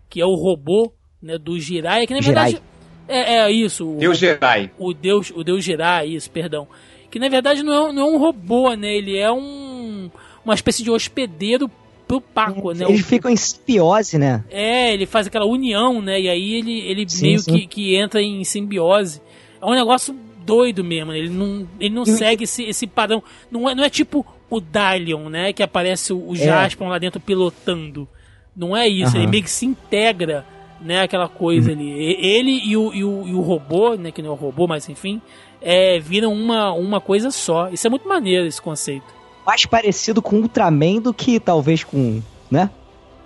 que 0.09 0.21
é 0.21 0.25
o 0.25 0.35
robô, 0.35 0.93
né? 1.21 1.37
Do 1.37 1.59
Jiraiya, 1.59 2.05
que 2.07 2.13
na 2.13 2.21
Jirai. 2.21 2.51
verdade 2.51 2.63
é, 3.07 3.37
é 3.37 3.51
isso. 3.51 3.87
o- 3.95 3.97
Deus 3.99 4.17
Jedi. 4.17 4.71
o 4.77 4.93
Deus, 4.93 5.31
o 5.35 5.43
Deus 5.43 5.63
Jirá, 5.63 6.05
isso, 6.05 6.29
perdão. 6.31 6.67
Que 7.11 7.19
na 7.19 7.29
verdade 7.29 7.63
não 7.63 7.89
é, 7.89 7.93
não 7.93 8.01
é 8.03 8.11
um 8.11 8.17
robô, 8.17 8.73
né? 8.73 8.93
Ele 8.95 9.17
é 9.17 9.31
um 9.31 10.09
uma 10.43 10.53
espécie 10.53 10.83
de 10.83 10.91
hospedeiro 10.91 11.69
pro 12.07 12.21
Paco, 12.21 12.71
né? 12.71 12.85
Eles 12.87 13.01
O- 13.01 13.03
ficam 13.05 13.31
em 13.31 13.35
simbiose, 13.35 14.17
né? 14.19 14.43
é, 14.51 14.93
ele 14.93 15.05
faz 15.07 15.25
aquela 15.27 15.45
união, 15.45 16.01
né? 16.01 16.19
E 16.21 16.29
aí 16.29 16.53
ele, 16.53 16.79
ele 16.81 17.09
Sim, 17.09 17.21
meio 17.27 17.39
sim. 17.39 17.53
Que, 17.53 17.67
que 17.67 17.95
entra 17.95 18.21
em 18.21 18.43
simbiose. 18.43 19.21
É 19.61 19.65
um 19.65 19.73
negócio 19.73 20.15
doido 20.45 20.83
mesmo. 20.83 21.11
né? 21.11 21.17
Ele 21.19 21.29
não, 21.29 21.67
ele 21.79 21.93
não 21.95 22.05
segue 22.05 22.43
esse, 22.43 22.63
esse 22.63 22.85
padrão. 22.87 23.23
Não 23.51 23.69
é, 23.69 23.75
não 23.75 23.83
é 23.83 23.89
tipo 23.89 24.25
o 24.49 24.59
Dalion, 24.61 25.29
né? 25.29 25.51
Que 25.53 25.63
aparece 25.63 26.13
o, 26.13 26.29
o 26.29 26.33
É. 26.33 26.37
Jaspion 26.37 26.87
lá 26.89 26.97
dentro 26.99 27.19
pilotando. 27.19 28.07
Não 28.55 28.75
é 28.75 28.87
isso. 28.87 29.11
Aham. 29.15 29.23
Ele 29.23 29.27
meio 29.31 29.43
que 29.43 29.49
se 29.49 29.65
integra, 29.65 30.45
né? 30.81 31.01
Aquela 31.01 31.27
coisa 31.27 31.71
ali. 31.71 31.89
E- 31.91 32.25
Ele 32.25 32.51
e 32.63 32.77
o, 32.77 32.93
e, 32.93 33.03
o, 33.03 33.27
e 33.27 33.33
o 33.33 33.41
robô, 33.41 33.95
né? 33.95 34.11
Que 34.11 34.21
não 34.21 34.29
é 34.29 34.33
o 34.33 34.35
robô, 34.35 34.67
mas 34.67 34.87
enfim. 34.87 35.21
É, 35.61 35.99
viram 35.99 36.31
uma, 36.31 36.71
uma 36.73 37.01
coisa 37.01 37.31
só. 37.31 37.69
Isso 37.69 37.87
é 37.87 37.89
muito 37.89 38.07
maneiro, 38.07 38.45
esse 38.45 38.61
conceito. 38.61 39.05
Mais 39.45 39.65
parecido 39.65 40.21
com 40.21 40.37
Ultraman 40.37 41.01
do 41.01 41.13
que 41.13 41.39
talvez 41.39 41.83
com, 41.83 42.21
né? 42.51 42.69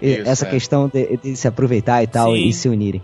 E- 0.01 0.13
Isso, 0.13 0.29
Essa 0.29 0.47
é. 0.47 0.49
questão 0.49 0.87
de, 0.87 1.17
de 1.17 1.35
se 1.35 1.47
aproveitar 1.47 2.01
e 2.01 2.07
tal 2.07 2.33
Sim. 2.33 2.47
e 2.47 2.53
se 2.53 2.69
unirem. 2.69 3.01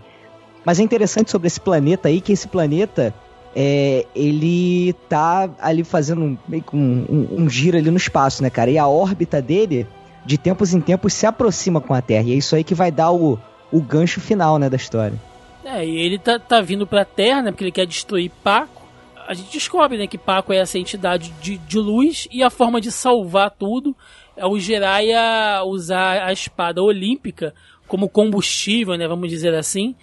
Mas 0.64 0.80
é 0.80 0.82
interessante 0.82 1.30
sobre 1.30 1.46
esse 1.46 1.60
planeta 1.60 2.08
aí 2.08 2.20
que 2.20 2.32
esse 2.32 2.48
planeta 2.48 3.14
é, 3.58 4.04
ele 4.14 4.92
tá 5.08 5.48
ali 5.58 5.82
fazendo 5.82 6.38
meio 6.46 6.62
que 6.62 6.76
um, 6.76 7.06
um- 7.08 7.42
um 7.44 7.48
giro 7.48 7.78
ali 7.78 7.90
no 7.90 7.96
espaço, 7.96 8.42
né, 8.42 8.50
cara? 8.50 8.70
E 8.70 8.76
a 8.76 8.86
órbita 8.86 9.40
dele, 9.40 9.86
de 10.26 10.36
tempos 10.36 10.74
em 10.74 10.80
tempos, 10.82 11.14
se 11.14 11.24
aproxima 11.24 11.80
com 11.80 11.94
a 11.94 12.02
Terra. 12.02 12.28
E 12.28 12.32
é 12.32 12.36
isso 12.36 12.54
aí 12.54 12.62
que 12.62 12.74
vai 12.74 12.90
dar 12.92 13.12
o, 13.12 13.38
o 13.72 13.80
gancho 13.80 14.20
final, 14.20 14.58
né, 14.58 14.68
da 14.68 14.76
história. 14.76 15.18
É, 15.64 15.82
e 15.86 15.96
ele 15.96 16.18
tá, 16.18 16.38
tá 16.38 16.60
vindo 16.60 16.86
pra 16.86 17.02
Terra, 17.06 17.40
né? 17.42 17.50
Porque 17.50 17.64
ele 17.64 17.72
quer 17.72 17.86
destruir 17.86 18.30
Paco. 18.44 18.82
A 19.26 19.32
gente 19.32 19.50
descobre, 19.50 19.96
né, 19.96 20.06
que 20.06 20.18
Paco 20.18 20.52
é 20.52 20.58
essa 20.58 20.78
entidade 20.78 21.32
de, 21.40 21.56
de 21.56 21.78
luz 21.78 22.28
e 22.30 22.42
a 22.42 22.50
forma 22.50 22.78
de 22.80 22.92
salvar 22.92 23.50
tudo 23.50 23.96
é 24.36 24.46
o 24.46 24.58
Jiraiya 24.58 25.62
usar 25.64 26.22
a 26.26 26.32
espada 26.32 26.82
olímpica 26.82 27.54
como 27.88 28.06
combustível, 28.08 28.96
né? 28.98 29.08
Vamos 29.08 29.30
dizer 29.30 29.54
assim, 29.54 29.94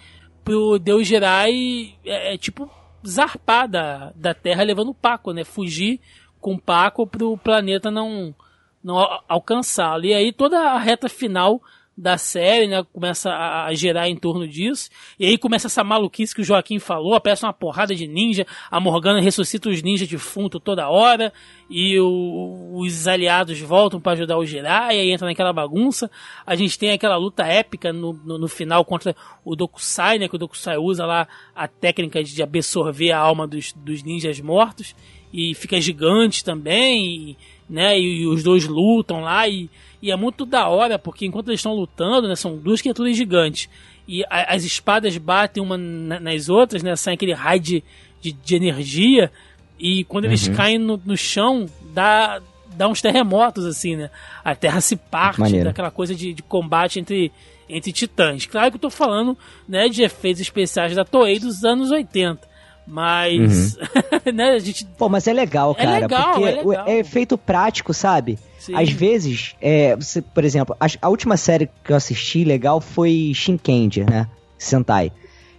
pro 0.44 0.76
Deus 0.78 1.06
Jirai 1.06 1.94
é, 2.04 2.34
é, 2.34 2.36
tipo 2.36 2.68
zarpar 3.06 3.68
da, 3.68 4.12
da 4.14 4.34
Terra 4.34 4.62
levando 4.62 4.88
o 4.90 4.94
Paco, 4.94 5.32
né? 5.32 5.44
Fugir 5.44 6.00
com 6.40 6.54
o 6.54 6.60
Paco 6.60 7.06
pro 7.06 7.36
planeta 7.38 7.90
não 7.90 8.34
não 8.82 8.98
al- 8.98 9.24
alcançá-lo. 9.28 10.04
E 10.04 10.12
aí 10.12 10.32
toda 10.32 10.58
a 10.60 10.78
reta 10.78 11.08
final 11.08 11.62
da 11.96 12.18
série, 12.18 12.66
né, 12.66 12.84
começa 12.92 13.30
a, 13.30 13.72
girar 13.72 14.08
em 14.08 14.16
torno 14.16 14.48
disso. 14.48 14.90
E 15.18 15.26
aí 15.26 15.38
começa 15.38 15.68
essa 15.68 15.84
maluquice 15.84 16.34
que 16.34 16.40
o 16.40 16.44
Joaquim 16.44 16.78
falou, 16.80 17.14
aparece 17.14 17.44
uma 17.44 17.52
porrada 17.52 17.94
de 17.94 18.08
ninja, 18.08 18.44
a 18.70 18.80
Morgana 18.80 19.20
ressuscita 19.20 19.68
os 19.68 19.80
ninjas 19.80 20.08
defuntos 20.08 20.60
toda 20.62 20.88
hora, 20.88 21.32
e 21.70 21.98
o- 22.00 22.78
os 22.80 23.06
aliados 23.06 23.60
voltam 23.60 24.00
para 24.00 24.12
ajudar 24.12 24.36
o 24.36 24.44
Jiraiya, 24.44 24.98
e 24.98 25.00
aí 25.02 25.10
entra 25.12 25.26
naquela 25.26 25.52
bagunça. 25.52 26.10
A 26.44 26.56
gente 26.56 26.78
tem 26.78 26.90
aquela 26.90 27.16
luta 27.16 27.44
épica 27.44 27.92
no, 27.92 28.12
no, 28.24 28.38
no 28.38 28.48
final 28.48 28.84
contra 28.84 29.14
o 29.44 29.54
Dokusai, 29.54 30.18
né, 30.18 30.28
que 30.28 30.34
o 30.34 30.38
Dokusai 30.38 30.76
usa 30.76 31.06
lá 31.06 31.28
a 31.54 31.68
técnica 31.68 32.24
de 32.24 32.42
absorver 32.42 33.12
a 33.12 33.18
alma 33.18 33.46
dos, 33.46 33.72
dos 33.72 34.02
ninjas 34.02 34.40
mortos, 34.40 34.96
e 35.32 35.54
fica 35.54 35.80
gigante 35.80 36.44
também, 36.44 37.06
e, 37.30 37.36
né, 37.68 37.98
e, 37.98 38.22
e 38.22 38.26
os 38.26 38.42
dois 38.42 38.66
lutam 38.66 39.20
lá, 39.20 39.48
e, 39.48 39.70
e 40.06 40.10
é 40.10 40.16
muito 40.16 40.44
da 40.44 40.68
hora, 40.68 40.98
porque 40.98 41.24
enquanto 41.26 41.48
eles 41.48 41.60
estão 41.60 41.72
lutando, 41.74 42.28
né, 42.28 42.36
são 42.36 42.56
duas 42.56 42.82
criaturas 42.82 43.16
gigantes, 43.16 43.68
e 44.06 44.22
a- 44.24 44.54
as 44.54 44.62
espadas 44.64 45.16
batem 45.16 45.62
uma 45.62 45.78
na- 45.78 46.20
nas 46.20 46.48
outras, 46.48 46.82
né, 46.82 46.94
sai 46.96 47.14
aquele 47.14 47.32
raio 47.32 47.60
de, 47.60 47.82
de, 48.20 48.32
de 48.32 48.54
energia, 48.54 49.32
e 49.78 50.04
quando 50.04 50.26
eles 50.26 50.46
caem 50.56 50.78
no, 50.78 51.00
no 51.04 51.16
chão, 51.16 51.66
dá, 51.94 52.40
dá 52.76 52.86
uns 52.88 53.00
terremotos, 53.00 53.64
assim, 53.64 53.96
né? 53.96 54.10
A 54.44 54.54
Terra 54.54 54.80
se 54.80 54.94
parte 54.96 55.40
Maneiro. 55.40 55.64
daquela 55.64 55.90
coisa 55.90 56.14
de, 56.14 56.32
de 56.34 56.42
combate 56.42 57.00
entre, 57.00 57.32
entre 57.68 57.92
titãs. 57.92 58.46
Claro 58.46 58.70
que 58.70 58.76
eu 58.76 58.80
tô 58.80 58.90
falando, 58.90 59.36
né, 59.68 59.88
de 59.88 60.02
efeitos 60.02 60.40
especiais 60.42 60.94
da 60.94 61.04
Toei 61.04 61.38
dos 61.38 61.64
anos 61.64 61.90
80. 61.90 62.46
Mas, 62.86 63.76
né, 64.34 64.50
a 64.50 64.58
gente... 64.58 64.84
Pô, 64.98 65.08
mas 65.08 65.26
é 65.26 65.32
legal, 65.32 65.74
É 65.78 65.84
cara. 65.84 65.98
legal, 66.00 66.32
porque 66.34 66.48
é 66.48 66.50
legal. 66.62 66.84
é 66.88 66.98
efeito 66.98 67.36
prático, 67.38 67.94
sabe? 67.94 68.38
Sim. 68.58 68.74
Às 68.74 68.90
vezes, 68.90 69.54
é, 69.60 69.94
você, 69.96 70.20
por 70.22 70.44
exemplo, 70.44 70.76
a, 70.78 70.86
a 71.02 71.08
última 71.08 71.36
série 71.36 71.68
que 71.82 71.92
eu 71.92 71.96
assisti 71.96 72.44
legal 72.44 72.80
foi 72.80 73.32
Shinkendi, 73.34 74.04
né? 74.04 74.26
Sentai. 74.58 75.12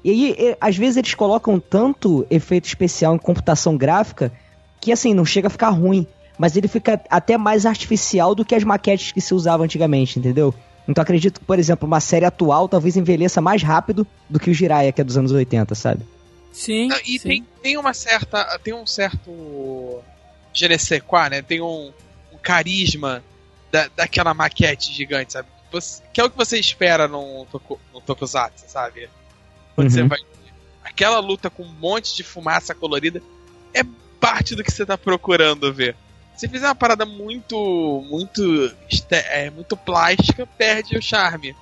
E 0.03 0.09
aí, 0.11 0.35
e- 0.37 0.57
às 0.61 0.77
vezes 0.77 0.97
eles 0.97 1.13
colocam 1.13 1.59
tanto 1.59 2.25
efeito 2.29 2.65
especial 2.65 3.15
em 3.15 3.19
computação 3.19 3.75
gráfica 3.77 4.31
que, 4.79 4.91
assim, 4.91 5.13
não 5.13 5.25
chega 5.25 5.47
a 5.47 5.51
ficar 5.51 5.69
ruim. 5.69 6.05
Mas 6.37 6.55
ele 6.57 6.67
fica 6.67 6.99
até 7.09 7.37
mais 7.37 7.65
artificial 7.65 8.35
do 8.35 8.43
que 8.43 8.53
as 8.53 8.63
maquetes 8.63 9.11
que 9.11 9.21
se 9.21 9.33
usavam 9.33 9.63
antigamente, 9.65 10.19
entendeu? 10.19 10.53
Então 10.87 11.01
acredito 11.01 11.39
que, 11.39 11.45
por 11.45 11.57
exemplo, 11.57 11.87
uma 11.87 11.99
série 11.99 12.25
atual 12.25 12.67
talvez 12.67 12.97
envelheça 12.97 13.39
mais 13.41 13.63
rápido 13.63 14.05
do 14.29 14.39
que 14.39 14.51
o 14.51 14.53
Jiraiya, 14.53 14.91
que 14.91 14.99
é 15.01 15.03
dos 15.03 15.17
anos 15.17 15.31
80, 15.31 15.73
sabe? 15.75 16.03
Sim, 16.55 16.87
e 17.05 17.19
sim. 17.19 17.27
tem, 17.27 17.47
tem 17.61 17.77
uma 17.77 17.93
certa. 17.93 18.57
Tem 18.59 18.73
um 18.73 18.87
certo. 18.87 20.01
Je 20.53 20.69
ne 20.69 20.77
sais 20.79 21.01
quoi, 21.03 21.29
né? 21.29 21.41
Tem 21.41 21.59
um, 21.59 21.91
um 22.31 22.37
carisma 22.41 23.21
da, 23.69 23.89
daquela 23.93 24.33
maquete 24.33 24.93
gigante, 24.93 25.33
sabe? 25.33 25.49
Você- 25.69 26.01
que 26.13 26.21
é 26.21 26.23
o 26.23 26.29
que 26.29 26.37
você 26.37 26.57
espera 26.57 27.09
num, 27.09 27.45
toku, 27.51 27.77
num 27.93 27.99
Tokusatsu, 27.99 28.63
sabe? 28.69 29.09
Quando 29.75 29.89
você 29.89 30.01
Uhum. 30.01 30.07
vai. 30.07 30.19
Aquela 30.81 31.19
luta 31.19 31.49
com 31.49 31.63
um 31.63 31.73
monte 31.73 32.15
de 32.15 32.23
fumaça 32.23 32.73
colorida 32.73 33.21
é 33.73 33.81
parte 34.21 34.55
do 34.55 34.63
que 34.63 34.71
você 34.71 34.85
tá 34.85 34.97
procurando 34.97 35.73
ver. 35.73 35.93
Se 36.37 36.47
fizer 36.47 36.67
uma 36.67 36.75
parada 36.75 37.05
muito. 37.05 38.01
muito. 38.09 38.73
É, 39.11 39.49
muito 39.49 39.75
plástica, 39.75 40.47
perde 40.57 40.97
o 40.97 41.01
charme. 41.01 41.53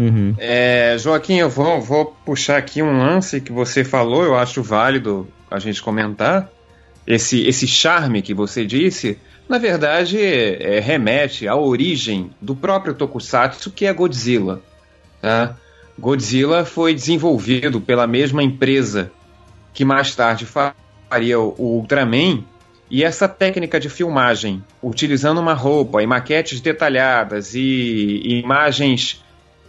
Uhum. 0.00 0.34
É, 0.38 0.96
Joaquim, 0.98 1.38
eu 1.38 1.50
vou, 1.50 1.80
vou 1.80 2.06
puxar 2.24 2.56
aqui 2.56 2.80
um 2.82 2.98
lance 2.98 3.40
que 3.40 3.52
você 3.52 3.82
falou, 3.82 4.22
eu 4.22 4.36
acho 4.36 4.62
válido 4.62 5.28
a 5.50 5.58
gente 5.58 5.82
comentar. 5.82 6.50
Esse, 7.06 7.46
esse 7.46 7.66
charme 7.66 8.22
que 8.22 8.34
você 8.34 8.64
disse, 8.64 9.18
na 9.48 9.58
verdade, 9.58 10.18
é, 10.22 10.78
remete 10.78 11.48
à 11.48 11.56
origem 11.56 12.30
do 12.40 12.54
próprio 12.54 12.94
Tokusatsu, 12.94 13.70
que 13.70 13.86
é 13.86 13.92
Godzilla. 13.92 14.60
Tá? 15.20 15.56
Godzilla 15.98 16.64
foi 16.64 16.94
desenvolvido 16.94 17.80
pela 17.80 18.06
mesma 18.06 18.42
empresa 18.42 19.10
que 19.72 19.84
mais 19.84 20.14
tarde 20.14 20.46
faria 20.46 21.40
o 21.40 21.54
Ultraman, 21.58 22.44
e 22.90 23.04
essa 23.04 23.28
técnica 23.28 23.78
de 23.78 23.88
filmagem, 23.88 24.64
utilizando 24.82 25.40
uma 25.40 25.52
roupa 25.52 26.02
e 26.02 26.06
maquetes 26.06 26.60
detalhadas 26.60 27.54
e, 27.54 27.60
e 27.60 28.40
imagens 28.40 29.22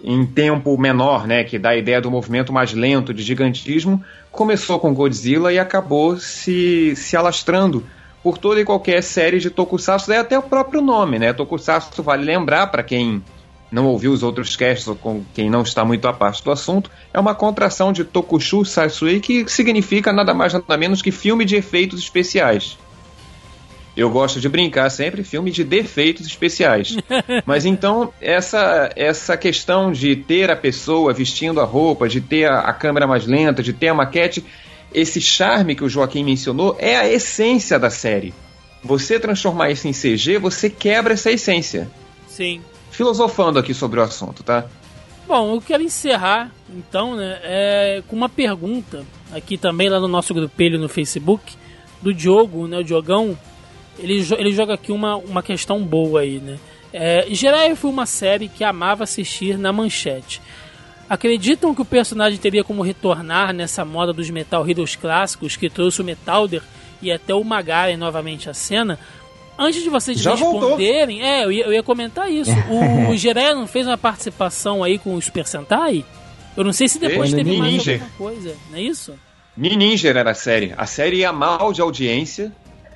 em 0.04 0.26
tempo 0.26 0.78
menor, 0.78 1.28
né, 1.28 1.44
que 1.44 1.60
dá 1.60 1.70
a 1.70 1.78
ideia 1.78 2.02
do 2.02 2.10
movimento 2.10 2.54
mais 2.54 2.74
lento 2.74 3.14
de 3.14 3.22
gigantismo, 3.22 4.04
começou 4.32 4.80
com 4.80 4.94
Godzilla 4.94 5.52
e 5.52 5.60
acabou 5.60 6.18
se, 6.18 6.96
se 6.96 7.18
alastrando 7.18 7.84
por 8.24 8.38
toda 8.38 8.60
e 8.60 8.66
qualquer 8.66 9.02
série 9.02 9.40
de 9.40 9.50
Tokusatsu, 9.50 10.10
daí 10.10 10.20
até 10.20 10.38
o 10.38 10.44
próprio 10.44 10.82
nome, 10.82 11.18
né? 11.18 11.34
Tokusatsu 11.34 12.04
vale 12.04 12.24
lembrar 12.24 12.68
para 12.68 12.84
quem 12.84 13.24
não 13.72 13.86
ouviu 13.86 14.12
os 14.12 14.24
outros 14.24 14.56
casts 14.56 14.88
ou 14.88 14.96
com 14.96 15.24
quem 15.34 15.50
não 15.50 15.62
está 15.62 15.86
muito 15.86 16.08
a 16.08 16.14
parte 16.14 16.44
do 16.44 16.52
assunto, 16.52 16.90
é 17.14 17.20
uma 17.20 17.36
contração 17.36 17.94
de 17.94 18.04
Tokushu 18.04 18.66
Satsui 18.66 19.20
que 19.20 19.48
significa 19.48 20.12
nada 20.12 20.34
mais 20.34 20.54
nada 20.54 20.78
menos 20.78 21.02
que 21.02 21.12
filme 21.12 21.46
de 21.46 21.56
efeitos 21.56 22.00
especiais. 22.00 22.78
Eu 24.00 24.10
gosto 24.10 24.40
de 24.40 24.48
brincar 24.48 24.90
sempre 24.90 25.26
filme 25.26 25.52
de 25.52 25.62
defeitos 25.62 26.26
especiais. 26.26 26.96
Mas 27.46 27.66
então, 27.66 28.14
essa, 28.22 28.90
essa 28.96 29.36
questão 29.36 29.92
de 29.92 30.16
ter 30.16 30.50
a 30.50 30.56
pessoa 30.56 31.14
vestindo 31.14 31.60
a 31.60 31.66
roupa, 31.66 32.08
de 32.08 32.22
ter 32.22 32.50
a, 32.50 32.60
a 32.60 32.74
câmera 32.74 33.06
mais 33.06 33.28
lenta, 33.28 33.62
de 33.62 33.74
ter 33.74 33.90
a 33.90 33.94
maquete, 33.94 34.46
esse 34.94 35.20
charme 35.20 35.76
que 35.76 35.84
o 35.84 35.90
Joaquim 35.90 36.24
mencionou 36.24 36.78
é 36.80 36.96
a 36.96 37.12
essência 37.12 37.78
da 37.78 37.90
série. 37.90 38.34
Você 38.82 39.20
transformar 39.20 39.70
isso 39.70 39.86
em 39.86 39.92
CG, 39.92 40.38
você 40.38 40.70
quebra 40.70 41.14
essa 41.14 41.30
essência. 41.30 41.92
Sim. 42.26 42.62
Filosofando 42.92 43.60
aqui 43.60 43.74
sobre 43.74 44.00
o 44.00 44.04
assunto, 44.04 44.44
tá? 44.44 44.66
Bom, 45.28 45.56
eu 45.56 45.62
quero 45.62 45.84
encerrar, 45.84 46.50
então, 46.70 47.18
né, 47.18 47.38
é, 47.44 48.04
com 48.08 48.16
uma 48.16 48.30
pergunta 48.30 49.06
aqui 49.34 49.58
também 49.58 49.90
lá 49.90 50.00
no 50.00 50.08
nosso 50.08 50.34
grupelho 50.34 50.80
no 50.80 50.88
Facebook, 50.88 51.56
do 52.02 52.14
Diogo, 52.14 52.66
né, 52.66 52.78
o 52.78 52.84
Diogão. 52.84 53.38
Ele, 54.02 54.26
ele 54.38 54.52
joga 54.52 54.74
aqui 54.74 54.92
uma, 54.92 55.16
uma 55.16 55.44
questão 55.44 55.82
boa 55.84 56.22
aí, 56.22 56.40
né? 56.40 56.58
É, 56.92 57.28
Jiraiya 57.30 57.76
foi 57.76 57.92
uma 57.92 58.06
série 58.06 58.48
que 58.48 58.64
amava 58.64 59.04
assistir 59.04 59.58
na 59.58 59.72
manchete. 59.72 60.42
Acreditam 61.10 61.74
que 61.74 61.82
o 61.82 61.86
personagem 61.86 62.40
teria 62.40 62.64
como 62.64 62.82
retornar 62.82 63.54
nessa 63.54 63.84
moda 63.84 64.14
dos 64.14 64.30
Metal 64.30 64.68
Heroes 64.68 64.96
clássicos 64.96 65.56
que 65.56 65.70
trouxe 65.70 66.02
o 66.02 66.06
Metalder 66.06 66.62
e 67.02 67.12
até 67.12 67.34
o 67.34 67.44
Magaren 67.44 67.98
novamente 67.98 68.50
à 68.50 68.54
cena? 68.54 69.00
Antes 69.58 69.84
de 69.84 69.90
vocês 69.90 70.20
Já 70.20 70.36
voltou. 70.36 70.62
responderem, 70.62 71.22
é, 71.22 71.44
eu 71.44 71.52
ia, 71.52 71.66
eu 71.66 71.74
ia 71.74 71.84
comentar 71.84 72.32
isso. 72.32 72.52
O, 72.70 73.12
o 73.12 73.18
Jiraiya 73.18 73.56
não 73.56 73.68
fez 73.68 73.86
uma 73.86 73.98
participação 73.98 74.84
aí 74.84 74.98
com 74.98 75.16
o 75.16 75.22
Super 75.22 75.46
Sentai? 75.46 76.06
Eu 76.56 76.64
não 76.64 76.74
sei 76.74 76.88
se 76.88 77.00
depois 77.00 77.32
Fez, 77.32 77.44
teve 77.44 77.58
mais 77.58 77.88
alguma 77.88 78.10
coisa, 78.18 78.56
não 78.70 78.78
é 78.78 78.82
isso? 78.82 79.14
Ninja 79.58 80.10
era 80.10 80.32
a 80.32 80.34
série. 80.34 80.74
A 80.78 80.86
série 80.86 81.18
ia 81.18 81.34
mal 81.34 81.74
de 81.74 81.82
audiência, 81.82 82.52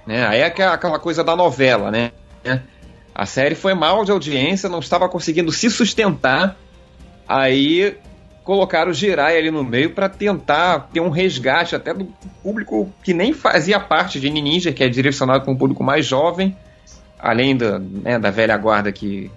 né? 0.06 0.26
Aí 0.28 0.40
é 0.40 0.46
aquela 0.46 1.00
coisa 1.00 1.24
da 1.24 1.36
novela, 1.36 1.92
né? 1.92 2.12
A 3.16 3.26
série 3.26 3.56
foi 3.56 3.74
mal 3.74 4.04
de 4.04 4.12
audiência, 4.12 4.68
não 4.68 4.80
estava 4.80 5.08
conseguindo 5.08 5.52
se 5.52 5.70
sustentar. 5.70 6.58
Aí 7.28 7.96
colocaram 8.44 8.92
o 8.92 8.94
Jirai 8.94 9.38
ali 9.38 9.52
no 9.52 9.64
meio 9.64 9.92
para 9.92 10.10
tentar 10.10 10.90
ter 10.92 11.00
um 11.00 11.10
resgate 11.10 11.76
até 11.76 11.94
do 11.94 12.06
público 12.42 12.92
que 13.04 13.14
nem 13.14 13.32
fazia 13.34 13.80
parte 13.80 14.20
de 14.20 14.30
Ninja, 14.30 14.74
que 14.74 14.84
é 14.84 14.90
direcionado 14.90 15.44
para 15.44 15.54
um 15.54 15.56
público 15.56 15.84
mais 15.84 16.06
jovem, 16.06 16.58
além 17.20 17.56
da, 17.56 17.80
né, 17.80 18.20
da 18.20 18.32
velha 18.32 18.58
guarda 18.58 18.92
que 18.92 19.32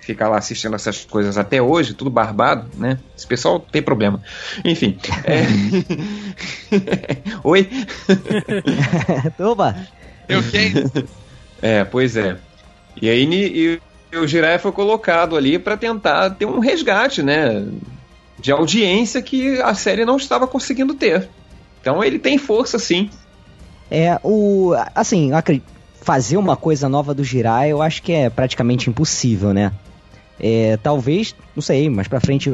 fica 0.00 0.26
lá 0.26 0.38
assistindo 0.38 0.74
essas 0.74 1.04
coisas 1.04 1.38
até 1.38 1.62
hoje, 1.62 1.94
tudo 1.94 2.10
barbado, 2.10 2.68
né? 2.76 2.98
Esse 3.16 3.26
pessoal 3.26 3.60
tem 3.60 3.82
problema. 3.82 4.20
Enfim. 4.64 4.98
é- 5.24 5.46
Oi? 7.44 7.68
Opa! 9.38 9.76
Eu 10.30 10.42
quem? 10.50 10.72
É, 11.62 11.84
pois 11.84 12.16
é. 12.16 12.38
E 13.02 13.10
aí 13.10 13.26
ni- 13.26 13.78
e 14.14 14.16
o 14.16 14.26
Jiraiya 14.26 14.58
foi 14.58 14.72
colocado 14.72 15.36
ali 15.36 15.58
para 15.58 15.76
tentar 15.76 16.30
ter 16.30 16.46
um 16.46 16.58
resgate, 16.58 17.22
né? 17.22 17.66
De 18.38 18.50
audiência 18.50 19.20
que 19.20 19.60
a 19.60 19.74
série 19.74 20.06
não 20.06 20.16
estava 20.16 20.46
conseguindo 20.46 20.94
ter. 20.94 21.28
Então 21.78 22.02
ele 22.02 22.18
tem 22.18 22.38
força, 22.38 22.78
sim. 22.78 23.10
É, 23.90 24.18
o. 24.22 24.72
Assim, 24.94 25.30
fazer 26.00 26.38
uma 26.38 26.56
coisa 26.56 26.88
nova 26.88 27.12
do 27.12 27.22
Jirai 27.22 27.70
eu 27.72 27.82
acho 27.82 28.02
que 28.02 28.12
é 28.12 28.30
praticamente 28.30 28.88
impossível, 28.88 29.52
né? 29.52 29.70
É, 30.40 30.78
talvez, 30.82 31.34
não 31.54 31.62
sei, 31.62 31.90
mas 31.90 32.08
pra 32.08 32.20
frente. 32.20 32.50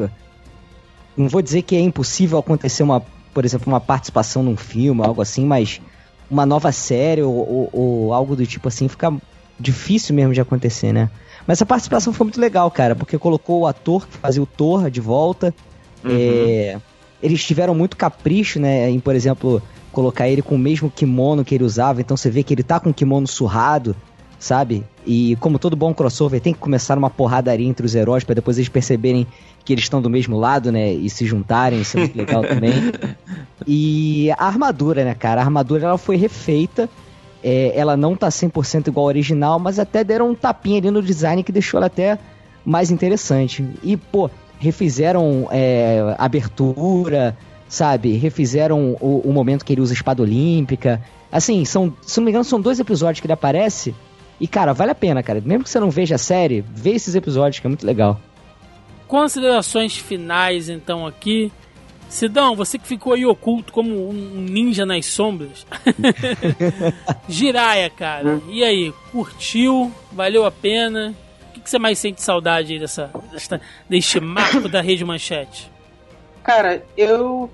Não 1.15 1.29
vou 1.29 1.41
dizer 1.41 1.61
que 1.61 1.77
é 1.77 1.79
impossível 1.79 2.37
acontecer 2.37 2.83
uma, 2.83 3.01
por 3.33 3.45
exemplo, 3.45 3.71
uma 3.71 3.79
participação 3.79 4.43
num 4.43 4.57
filme, 4.57 5.01
algo 5.01 5.21
assim, 5.21 5.45
mas 5.45 5.79
uma 6.29 6.45
nova 6.45 6.71
série 6.71 7.21
ou, 7.21 7.33
ou- 7.33 7.69
ou 7.73 8.13
algo 8.13 8.35
do 8.35 8.45
tipo 8.45 8.67
assim 8.67 8.87
fica 8.87 9.13
difícil 9.59 10.13
mesmo 10.15 10.33
de 10.33 10.41
acontecer, 10.41 10.91
né? 10.93 11.09
Mas 11.45 11.57
essa 11.57 11.65
participação 11.65 12.11
foi 12.13 12.25
muito 12.25 12.39
legal, 12.39 12.69
cara, 12.69 12.95
porque 12.95 13.17
colocou 13.17 13.61
o 13.61 13.67
ator 13.67 14.07
que 14.07 14.17
fazia 14.17 14.41
o 14.43 14.45
Thor 14.45 14.89
de 14.91 14.99
volta. 14.99 15.53
É, 16.05 16.77
eles 17.23 17.43
tiveram 17.43 17.73
muito 17.73 17.97
capricho, 17.97 18.59
né, 18.59 18.89
em, 18.89 18.99
por 18.99 19.15
exemplo, 19.15 19.61
colocar 19.91 20.27
ele 20.27 20.41
com 20.41 20.55
o 20.55 20.59
mesmo 20.59 20.91
kimono 20.91 21.43
que 21.43 21.55
ele 21.55 21.63
usava. 21.63 22.01
Então 22.01 22.15
você 22.15 22.29
vê 22.29 22.43
que 22.43 22.53
ele 22.53 22.63
tá 22.63 22.79
com 22.79 22.89
o 22.89 22.93
kimono 22.93 23.25
surrado, 23.27 23.95
sabe? 24.39 24.83
E 25.05 25.35
como 25.39 25.57
todo 25.57 25.75
bom 25.75 25.93
crossover, 25.93 26.39
tem 26.39 26.53
que 26.53 26.59
começar 26.59 26.97
uma 26.97 27.09
porradaria 27.09 27.67
entre 27.67 27.85
os 27.85 27.95
heróis 27.95 28.23
para 28.23 28.35
depois 28.35 28.57
eles 28.57 28.69
perceberem 28.69 29.25
que 29.63 29.73
eles 29.73 29.85
estão 29.85 30.01
do 30.01 30.09
mesmo 30.09 30.37
lado, 30.37 30.71
né? 30.71 30.93
E 30.93 31.09
se 31.09 31.25
juntarem, 31.25 31.81
isso 31.81 31.97
é 31.97 32.01
muito 32.01 32.17
legal 32.17 32.41
também. 32.47 32.73
E 33.65 34.31
a 34.37 34.45
armadura, 34.45 35.03
né, 35.03 35.13
cara? 35.13 35.41
A 35.41 35.43
armadura 35.43 35.85
ela 35.85 35.97
foi 35.97 36.15
refeita. 36.15 36.89
É, 37.43 37.71
ela 37.75 37.95
não 37.95 38.15
tá 38.15 38.29
100% 38.29 38.87
igual 38.87 39.05
ao 39.05 39.07
original, 39.07 39.59
mas 39.59 39.79
até 39.79 40.03
deram 40.03 40.31
um 40.31 40.35
tapinha 40.35 40.79
ali 40.79 40.89
no 40.89 41.01
design 41.01 41.43
que 41.43 41.51
deixou 41.51 41.77
ela 41.77 41.87
até 41.87 42.17
mais 42.65 42.91
interessante. 42.91 43.65
E, 43.83 43.95
pô, 43.95 44.29
refizeram 44.59 45.47
é, 45.51 46.15
abertura, 46.17 47.37
sabe? 47.67 48.13
Refizeram 48.17 48.97
o, 48.99 49.21
o 49.25 49.33
momento 49.33 49.63
que 49.63 49.73
ele 49.73 49.81
usa 49.81 49.93
a 49.93 49.95
espada 49.95 50.21
olímpica. 50.21 51.01
Assim, 51.31 51.65
são, 51.65 51.93
se 52.01 52.19
não 52.19 52.25
me 52.25 52.31
engano, 52.31 52.43
são 52.43 52.59
dois 52.59 52.79
episódios 52.79 53.19
que 53.19 53.27
ele 53.27 53.33
aparece. 53.33 53.93
E, 54.39 54.47
cara, 54.47 54.73
vale 54.73 54.91
a 54.91 54.95
pena, 54.95 55.23
cara. 55.23 55.41
Mesmo 55.43 55.63
que 55.63 55.69
você 55.69 55.79
não 55.79 55.89
veja 55.89 56.15
a 56.15 56.19
série, 56.19 56.63
vê 56.67 56.91
esses 56.91 57.15
episódios, 57.15 57.59
que 57.59 57.67
é 57.67 57.69
muito 57.69 57.85
legal. 57.85 58.19
Considerações 59.07 59.97
finais, 59.97 60.69
então, 60.69 61.07
aqui. 61.07 61.51
Sidão, 62.09 62.55
você 62.55 62.77
que 62.77 62.87
ficou 62.87 63.13
aí 63.13 63.25
oculto 63.25 63.73
como 63.73 64.09
um 64.09 64.13
ninja 64.13 64.85
nas 64.85 65.05
sombras. 65.07 65.65
Jiraya, 67.27 67.89
cara. 67.89 68.41
E 68.49 68.63
aí, 68.63 68.93
curtiu? 69.11 69.91
Valeu 70.11 70.45
a 70.45 70.51
pena? 70.51 71.13
O 71.49 71.53
que, 71.53 71.59
que 71.59 71.69
você 71.69 71.77
mais 71.77 71.99
sente 71.99 72.21
saudade 72.21 72.73
aí 72.73 72.79
dessa, 72.79 73.11
desta, 73.31 73.59
deste 73.89 74.19
marco 74.19 74.69
da 74.69 74.79
Rede 74.79 75.03
Manchete? 75.03 75.69
Cara, 76.43 76.81
eu 76.95 77.51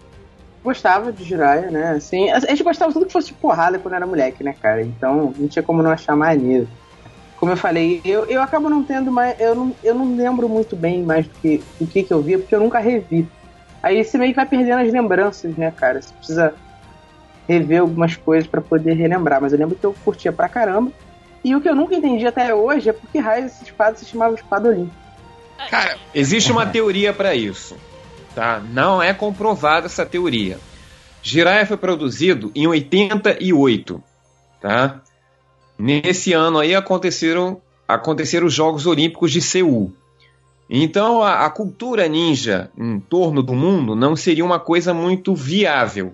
gostava 0.63 1.11
de 1.11 1.23
Jiraya, 1.23 1.69
né? 1.69 1.91
Assim, 1.91 2.31
a 2.31 2.39
gente 2.39 2.63
gostava 2.63 2.93
tudo 2.93 3.05
que 3.05 3.11
fosse 3.11 3.33
porrada 3.33 3.77
quando 3.77 3.95
era 3.95 4.07
moleque, 4.07 4.43
né, 4.43 4.55
cara? 4.59 4.81
Então 4.81 5.33
não 5.37 5.47
tinha 5.47 5.61
como 5.61 5.83
não 5.83 5.91
achar 5.91 6.15
maneiro. 6.15 6.67
Como 7.37 7.51
eu 7.51 7.57
falei, 7.57 8.01
eu, 8.05 8.25
eu 8.25 8.41
acabo 8.41 8.69
não 8.69 8.83
tendo 8.83 9.11
mais. 9.11 9.37
Eu 9.39 9.53
não, 9.53 9.75
eu 9.83 9.93
não 9.93 10.15
lembro 10.15 10.47
muito 10.47 10.75
bem 10.75 11.03
mais 11.03 11.27
do 11.27 11.33
que, 11.41 11.61
que, 11.91 12.03
que 12.03 12.13
eu 12.13 12.21
via, 12.21 12.39
porque 12.39 12.55
eu 12.55 12.59
nunca 12.61 12.79
revi. 12.79 13.27
Aí 13.81 14.01
você 14.01 14.17
meio 14.17 14.31
que 14.31 14.37
vai 14.37 14.45
perdendo 14.45 14.79
as 14.79 14.91
lembranças, 14.91 15.53
né, 15.57 15.69
cara? 15.71 16.01
Você 16.01 16.13
precisa 16.13 16.53
rever 17.47 17.81
algumas 17.81 18.15
coisas 18.15 18.47
para 18.47 18.61
poder 18.61 18.93
relembrar. 18.93 19.41
Mas 19.41 19.51
eu 19.51 19.59
lembro 19.59 19.75
que 19.75 19.85
eu 19.85 19.93
curtia 20.05 20.31
pra 20.31 20.47
caramba. 20.47 20.89
E 21.43 21.53
o 21.53 21.59
que 21.59 21.67
eu 21.67 21.75
nunca 21.75 21.93
entendi 21.93 22.25
até 22.25 22.55
hoje 22.55 22.89
é 22.89 22.93
porque 22.93 23.19
raio 23.19 23.45
essa 23.45 23.61
espada 23.61 23.97
se 23.97 24.05
chamava 24.05 24.33
Espada 24.33 24.69
Olímpica. 24.69 25.03
Cara, 25.69 25.97
existe 26.13 26.49
uma 26.51 26.65
teoria 26.65 27.11
para 27.11 27.35
isso. 27.35 27.75
Tá? 28.35 28.59
Não 28.59 29.01
é 29.01 29.13
comprovada 29.13 29.85
essa 29.85 30.05
teoria. 30.05 30.57
Jiraiya 31.21 31.65
foi 31.65 31.77
produzido 31.77 32.51
em 32.53 32.67
88, 32.67 34.03
tá? 34.61 35.01
Nesse 35.77 36.33
ano 36.33 36.59
aí 36.59 36.75
aconteceram 36.75 37.61
aconteceram 37.87 38.47
os 38.47 38.53
Jogos 38.53 38.85
Olímpicos 38.85 39.31
de 39.31 39.41
Seul. 39.41 39.93
Então 40.69 41.21
a, 41.21 41.45
a, 41.45 41.49
cultura 41.49 42.07
ninja 42.07 42.71
em 42.77 42.99
torno 42.99 43.43
do 43.43 43.53
mundo 43.53 43.95
não 43.95 44.15
seria 44.15 44.43
uma 44.43 44.59
coisa 44.59 44.93
muito 44.93 45.35
viável. 45.35 46.13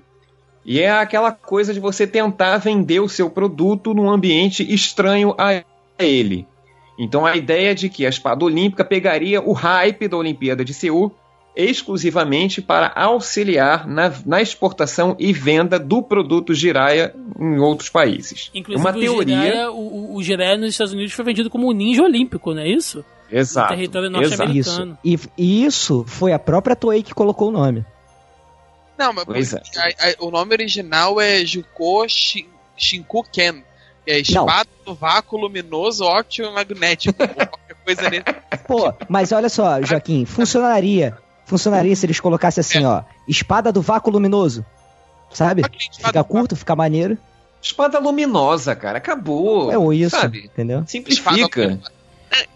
E 0.66 0.80
é 0.80 0.92
aquela 0.92 1.32
coisa 1.32 1.74
de 1.74 1.80
você 1.80 2.06
tentar 2.06 2.58
vender 2.58 3.00
o 3.00 3.10
seu 3.10 3.30
produto 3.30 3.94
num 3.94 4.10
ambiente 4.10 4.62
estranho 4.72 5.34
a 5.38 5.64
ele. 5.98 6.46
Então 6.98 7.26
a 7.26 7.36
ideia 7.36 7.74
de 7.74 7.90
que 7.90 8.06
a 8.06 8.10
espada 8.10 8.44
olímpica 8.44 8.84
pegaria 8.84 9.42
o 9.42 9.54
hype 9.54 10.08
da 10.08 10.18
Olimpíada 10.18 10.66
de 10.66 10.74
Seul 10.74 11.16
exclusivamente 11.60 12.62
para 12.62 12.92
auxiliar 12.96 13.86
na, 13.86 14.14
na 14.26 14.42
exportação 14.42 15.16
e 15.20 15.34
venda 15.34 15.78
do 15.78 16.02
produto 16.02 16.54
Jiraya 16.54 17.14
em 17.38 17.60
outros 17.60 17.90
países. 17.90 18.50
Inclusive, 18.54 18.88
uma 18.88 18.94
teoria. 18.94 19.38
O 19.38 19.42
Jiraya, 19.42 19.72
o, 19.72 20.16
o 20.16 20.24
Jiraya 20.24 20.58
nos 20.58 20.70
Estados 20.70 20.94
Unidos 20.94 21.12
foi 21.12 21.26
vendido 21.26 21.50
como 21.50 21.68
um 21.68 21.74
ninja 21.74 22.02
olímpico, 22.02 22.54
não 22.54 22.62
é 22.62 22.70
isso? 22.70 23.04
Exato. 23.30 23.74
No 23.74 23.78
território 23.78 24.10
norte-americano. 24.10 24.98
Isso. 25.04 25.30
E, 25.38 25.44
e, 25.44 25.66
isso 25.66 26.06
foi 26.08 26.32
a 26.32 26.40
própria 26.40 26.76
Toei 26.78 27.04
que 27.04 27.14
colocou 27.14 27.50
o 27.50 27.52
nome. 27.52 27.86
Não, 28.98 29.14
mas 29.14 29.26
pois 29.26 29.54
é. 29.54 29.62
a, 29.78 30.10
a, 30.10 30.26
o 30.26 30.32
nome 30.32 30.54
original 30.54 31.20
é 31.20 31.46
Juko 31.46 32.08
Shin, 32.08 32.48
Shinku 32.78 33.24
Ken. 33.32 33.64
Que 34.06 34.12
é 34.14 34.20
espada 34.20 34.70
do 34.86 34.96
vácuo 34.96 35.38
luminoso 35.38 36.06
óptimo 36.06 36.52
magnético. 36.52 37.14
qualquer 37.20 37.76
coisa 37.86 38.10
nesse. 38.10 38.24
Pô, 38.66 38.94
mas 39.08 39.32
olha 39.32 39.50
só, 39.50 39.82
Joaquim, 39.82 40.26
funcionaria 40.26 41.18
funcionaria 41.50 41.96
se 41.96 42.06
eles 42.06 42.20
colocassem 42.20 42.62
assim, 42.62 42.84
é. 42.84 42.88
ó, 42.88 43.04
espada 43.28 43.72
do 43.72 43.82
vácuo 43.82 44.12
luminoso. 44.12 44.64
Sabe? 45.32 45.64
Fica 45.92 46.24
curto, 46.24 46.56
fica 46.56 46.76
maneiro. 46.76 47.18
Espada 47.62 48.00
luminosa, 48.00 48.76
cara, 48.76 49.00
acabou. 49.00 49.72
É 49.72 49.78
ou 49.78 49.94
isso, 49.94 50.16
sabe? 50.16 50.46
entendeu? 50.46 50.84
Simplifica. 50.88 51.62
Espada, 51.62 51.82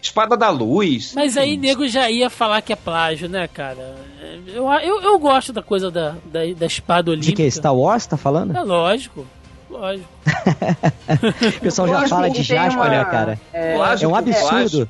espada 0.00 0.36
da 0.36 0.50
luz. 0.50 1.12
Mas 1.14 1.36
aí 1.36 1.56
nego 1.56 1.86
já 1.86 2.10
ia 2.10 2.30
falar 2.30 2.62
que 2.62 2.72
é 2.72 2.76
plágio, 2.76 3.28
né, 3.28 3.46
cara? 3.46 3.96
Eu, 4.46 4.70
eu, 4.72 5.02
eu 5.02 5.18
gosto 5.18 5.52
da 5.52 5.62
coisa 5.62 5.90
da, 5.90 6.16
da, 6.24 6.40
da 6.56 6.66
espada 6.66 7.10
olímpica. 7.10 7.32
De 7.32 7.42
que? 7.42 7.50
Star 7.50 7.74
Wars 7.74 8.06
tá 8.06 8.16
falando? 8.16 8.56
É 8.56 8.62
lógico. 8.62 9.26
Lógico. 9.68 10.08
o 11.56 11.60
pessoal 11.60 11.88
já 11.88 12.08
fala 12.08 12.30
de 12.30 12.42
Jasper, 12.42 12.80
uma... 12.80 12.88
né, 12.88 13.04
cara? 13.04 13.40
É, 13.52 13.76
é 14.00 14.08
um 14.08 14.14
absurdo. 14.14 14.88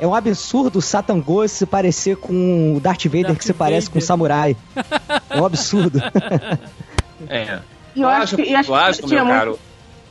É 0.00 0.06
um 0.06 0.14
absurdo 0.14 0.78
o 0.78 0.82
Satan 0.82 1.20
Ghost 1.20 1.56
se 1.56 1.66
parecer 1.66 2.16
com 2.16 2.76
o 2.76 2.80
Darth 2.80 3.04
Vader 3.04 3.26
Darth 3.28 3.38
que 3.38 3.44
se 3.44 3.52
parece 3.52 3.88
Vader. 3.88 3.92
com 3.92 3.98
o 3.98 4.02
Samurai. 4.02 4.56
É 5.30 5.40
um 5.40 5.44
absurdo. 5.44 6.00
é. 7.28 7.60
Eu, 7.94 8.08
acho 8.08 8.36
que, 8.36 8.50
eu 8.50 8.74
acho 8.74 9.02
que, 9.02 9.08
meu 9.14 9.26
caro, 9.26 9.58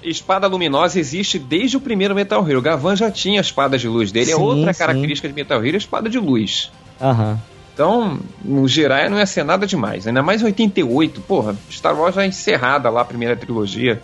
espada 0.03 0.47
luminosa 0.47 0.99
existe 0.99 1.39
desde 1.39 1.77
o 1.77 1.81
primeiro 1.81 2.13
Metal 2.13 2.47
Hero. 2.47 2.59
O 2.59 2.61
Gavan 2.61 2.95
já 2.95 3.09
tinha 3.09 3.39
a 3.39 3.41
espada 3.41 3.77
de 3.77 3.87
luz 3.87 4.11
dele. 4.11 4.31
É 4.31 4.35
sim, 4.35 4.41
é 4.41 4.43
outra 4.43 4.73
sim. 4.73 4.79
característica 4.79 5.27
de 5.27 5.33
Metal 5.33 5.65
Hero, 5.65 5.75
a 5.75 5.77
espada 5.77 6.09
de 6.09 6.19
luz. 6.19 6.71
Aham. 7.01 7.39
Então, 7.73 8.19
no 8.43 8.67
Jiraiya 8.67 9.09
não 9.09 9.19
ia 9.19 9.25
ser 9.25 9.43
nada 9.43 9.67
demais. 9.67 10.07
Ainda 10.07 10.23
mais 10.23 10.41
em 10.41 10.45
88. 10.45 11.21
Porra, 11.21 11.55
Star 11.71 11.95
Wars 11.95 12.15
já 12.15 12.23
é 12.23 12.27
encerrada 12.27 12.89
lá 12.89 13.01
a 13.01 13.05
primeira 13.05 13.35
trilogia. 13.35 14.01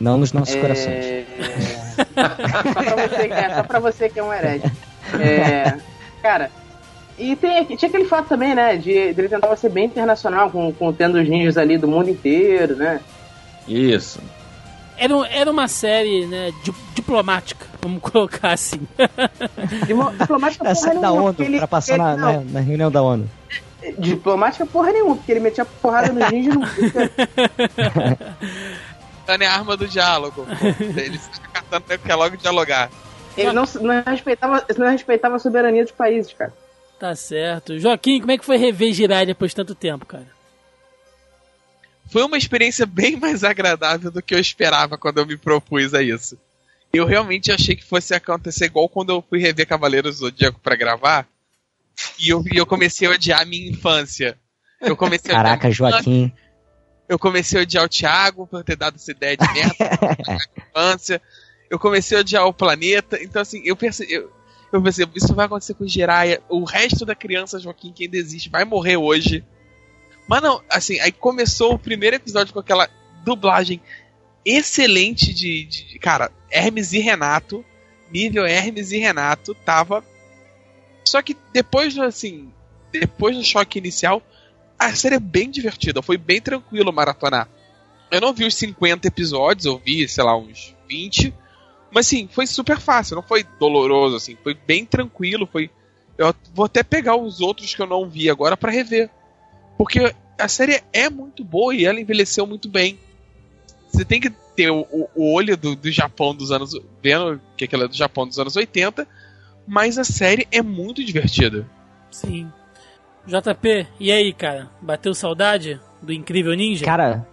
Não 0.00 0.16
nos 0.16 0.32
nossos 0.32 0.54
é... 0.54 0.60
corações. 0.60 1.04
só, 1.92 2.72
pra 2.72 3.08
você, 3.08 3.32
é, 3.32 3.54
só 3.54 3.62
pra 3.62 3.78
você 3.78 4.08
que 4.08 4.18
é 4.18 4.22
um 4.22 4.32
herege. 4.32 4.64
É, 5.20 5.76
cara, 6.22 6.50
e 7.18 7.36
tem, 7.36 7.64
tinha 7.64 7.88
aquele 7.88 8.06
fato 8.06 8.28
também, 8.28 8.54
né? 8.54 8.76
De, 8.76 9.12
de 9.12 9.20
ele 9.20 9.28
tentar 9.28 9.54
ser 9.56 9.70
bem 9.70 9.84
internacional, 9.84 10.50
com, 10.50 10.72
com 10.72 10.92
tendo 10.92 11.18
os 11.18 11.28
ninjas 11.28 11.56
ali 11.56 11.78
do 11.78 11.86
mundo 11.86 12.10
inteiro, 12.10 12.74
né? 12.76 13.00
Isso. 13.68 14.20
Era, 14.96 15.14
era 15.28 15.50
uma 15.50 15.68
série, 15.68 16.24
né, 16.26 16.50
di, 16.62 16.72
diplomática, 16.94 17.66
vamos 17.80 18.00
colocar 18.02 18.52
assim. 18.52 18.80
diplomática 20.18 20.68
é, 20.68 20.74
porra 20.74 21.00
da 21.00 21.12
ONU, 21.12 21.34
ele, 21.38 21.56
pra 21.58 21.66
passar 21.66 21.94
ele, 21.94 22.02
na, 22.02 22.16
na, 22.16 22.40
na, 22.40 22.60
reunião 22.60 22.90
da 22.90 23.00
ONU. 23.02 23.28
Diplomática 23.98 24.64
porra 24.64 24.92
nenhuma, 24.92 25.16
porque 25.16 25.32
ele 25.32 25.40
metia 25.40 25.64
porrada 25.64 26.12
no 26.12 26.20
ninja 26.30 26.50
e 26.50 26.54
não... 26.54 26.62
é 29.26 29.46
a 29.46 29.54
arma 29.54 29.76
do 29.76 29.88
diálogo. 29.88 30.46
Ele 30.80 31.18
fica 31.80 31.80
catando 31.80 31.84
porque 31.84 31.98
quer 31.98 32.14
logo 32.14 32.36
dialogar. 32.36 32.90
Ele 33.36 33.52
não, 33.52 33.64
não, 33.80 34.02
respeitava, 34.02 34.66
não 34.76 34.90
respeitava 34.90 35.36
a 35.36 35.38
soberania 35.38 35.82
dos 35.82 35.92
países, 35.92 36.32
cara. 36.32 36.52
Tá 36.98 37.14
certo. 37.14 37.78
Joaquim, 37.78 38.20
como 38.20 38.32
é 38.32 38.38
que 38.38 38.44
foi 38.44 38.56
rever 38.56 38.92
Jirai 38.92 39.26
depois 39.26 39.52
de 39.52 39.56
tanto 39.56 39.74
tempo, 39.74 40.04
cara? 40.06 40.26
Foi 42.10 42.22
uma 42.22 42.36
experiência 42.36 42.84
bem 42.84 43.16
mais 43.16 43.42
agradável 43.42 44.10
do 44.10 44.22
que 44.22 44.34
eu 44.34 44.38
esperava 44.38 44.98
quando 44.98 45.18
eu 45.18 45.26
me 45.26 45.36
propus 45.36 45.94
a 45.94 46.02
isso. 46.02 46.38
Eu 46.92 47.06
realmente 47.06 47.50
achei 47.50 47.74
que 47.74 47.84
fosse 47.84 48.14
acontecer 48.14 48.66
igual 48.66 48.88
quando 48.88 49.10
eu 49.10 49.24
fui 49.26 49.38
rever 49.38 49.66
Cavaleiros 49.66 50.18
do 50.18 50.26
Zodíaco 50.26 50.60
pra 50.60 50.76
gravar. 50.76 51.26
E 52.18 52.28
eu, 52.28 52.44
eu 52.52 52.66
comecei 52.66 53.08
a 53.08 53.12
odiar 53.12 53.40
a 53.40 53.44
minha 53.46 53.70
infância. 53.70 54.36
Eu 54.78 54.94
comecei 54.94 55.30
Caraca, 55.30 55.70
Joaquim. 55.70 56.30
Eu 57.08 57.18
comecei 57.18 57.58
a 57.58 57.62
odiar 57.62 57.84
o 57.84 57.88
Thiago 57.88 58.46
por 58.46 58.62
ter 58.62 58.76
dado 58.76 58.96
essa 58.96 59.10
ideia 59.10 59.36
de 59.36 59.52
merda 59.52 59.74
na 60.26 60.36
infância. 60.68 61.22
Eu 61.72 61.78
comecei 61.78 62.18
a 62.18 62.20
odiar 62.20 62.46
o 62.46 62.52
planeta. 62.52 63.18
Então, 63.22 63.40
assim, 63.40 63.62
eu 63.64 63.74
pensei. 63.74 64.06
Eu, 64.10 64.30
eu 64.70 64.82
pensei, 64.82 65.06
isso 65.14 65.34
vai 65.34 65.46
acontecer 65.46 65.72
com 65.72 65.84
o 65.84 65.88
Jiraiya. 65.88 66.42
O 66.50 66.64
resto 66.64 67.06
da 67.06 67.14
criança 67.14 67.58
Joaquim 67.58 67.90
que 67.90 68.04
ainda 68.04 68.18
existe 68.18 68.50
vai 68.50 68.62
morrer 68.62 68.98
hoje. 68.98 69.42
Mas 70.28 70.42
não, 70.42 70.60
assim, 70.68 71.00
aí 71.00 71.10
começou 71.10 71.72
o 71.72 71.78
primeiro 71.78 72.16
episódio 72.16 72.52
com 72.52 72.60
aquela 72.60 72.90
dublagem 73.24 73.80
excelente 74.44 75.32
de, 75.32 75.64
de, 75.64 75.98
cara, 75.98 76.30
Hermes 76.50 76.92
e 76.92 76.98
Renato, 76.98 77.64
nível 78.12 78.44
Hermes 78.44 78.92
e 78.92 78.98
Renato, 78.98 79.54
tava. 79.54 80.04
Só 81.06 81.22
que 81.22 81.34
depois, 81.54 81.96
assim, 81.96 82.52
depois 82.92 83.34
do 83.34 83.42
choque 83.42 83.78
inicial, 83.78 84.22
a 84.78 84.94
série 84.94 85.14
é 85.14 85.20
bem 85.20 85.50
divertida, 85.50 86.02
foi 86.02 86.18
bem 86.18 86.38
tranquilo 86.38 86.92
maratonar. 86.92 87.48
Eu 88.10 88.20
não 88.20 88.34
vi 88.34 88.44
os 88.44 88.54
50 88.56 89.08
episódios, 89.08 89.64
eu 89.64 89.78
vi, 89.78 90.06
sei 90.06 90.22
lá, 90.22 90.36
uns 90.36 90.76
20. 90.86 91.32
Mas 91.92 92.06
sim, 92.06 92.28
foi 92.30 92.46
super 92.46 92.78
fácil, 92.78 93.16
não 93.16 93.22
foi 93.22 93.44
doloroso, 93.60 94.16
assim, 94.16 94.36
foi 94.42 94.54
bem 94.54 94.84
tranquilo, 94.84 95.46
foi. 95.46 95.70
Eu 96.16 96.34
vou 96.54 96.64
até 96.64 96.82
pegar 96.82 97.16
os 97.16 97.40
outros 97.40 97.74
que 97.74 97.82
eu 97.82 97.86
não 97.86 98.08
vi 98.08 98.30
agora 98.30 98.56
para 98.56 98.72
rever. 98.72 99.10
Porque 99.76 100.14
a 100.38 100.48
série 100.48 100.82
é 100.92 101.10
muito 101.10 101.44
boa 101.44 101.74
e 101.74 101.84
ela 101.84 102.00
envelheceu 102.00 102.46
muito 102.46 102.68
bem. 102.68 102.98
Você 103.90 104.04
tem 104.04 104.20
que 104.20 104.30
ter 104.56 104.70
o, 104.70 104.86
o 105.14 105.32
olho 105.34 105.56
do, 105.56 105.74
do 105.74 105.90
Japão 105.90 106.34
dos 106.34 106.50
anos. 106.50 106.72
vendo 107.02 107.40
que 107.56 107.64
aquela 107.64 107.84
é 107.84 107.88
do 107.88 107.94
Japão 107.94 108.26
dos 108.26 108.38
anos 108.38 108.56
80, 108.56 109.06
mas 109.66 109.98
a 109.98 110.04
série 110.04 110.46
é 110.50 110.62
muito 110.62 111.04
divertida. 111.04 111.66
Sim. 112.10 112.50
JP, 113.26 113.86
e 114.00 114.10
aí, 114.10 114.32
cara? 114.32 114.70
Bateu 114.80 115.14
saudade 115.14 115.80
do 116.00 116.12
Incrível 116.12 116.54
Ninja? 116.54 116.84
Cara, 116.84 117.26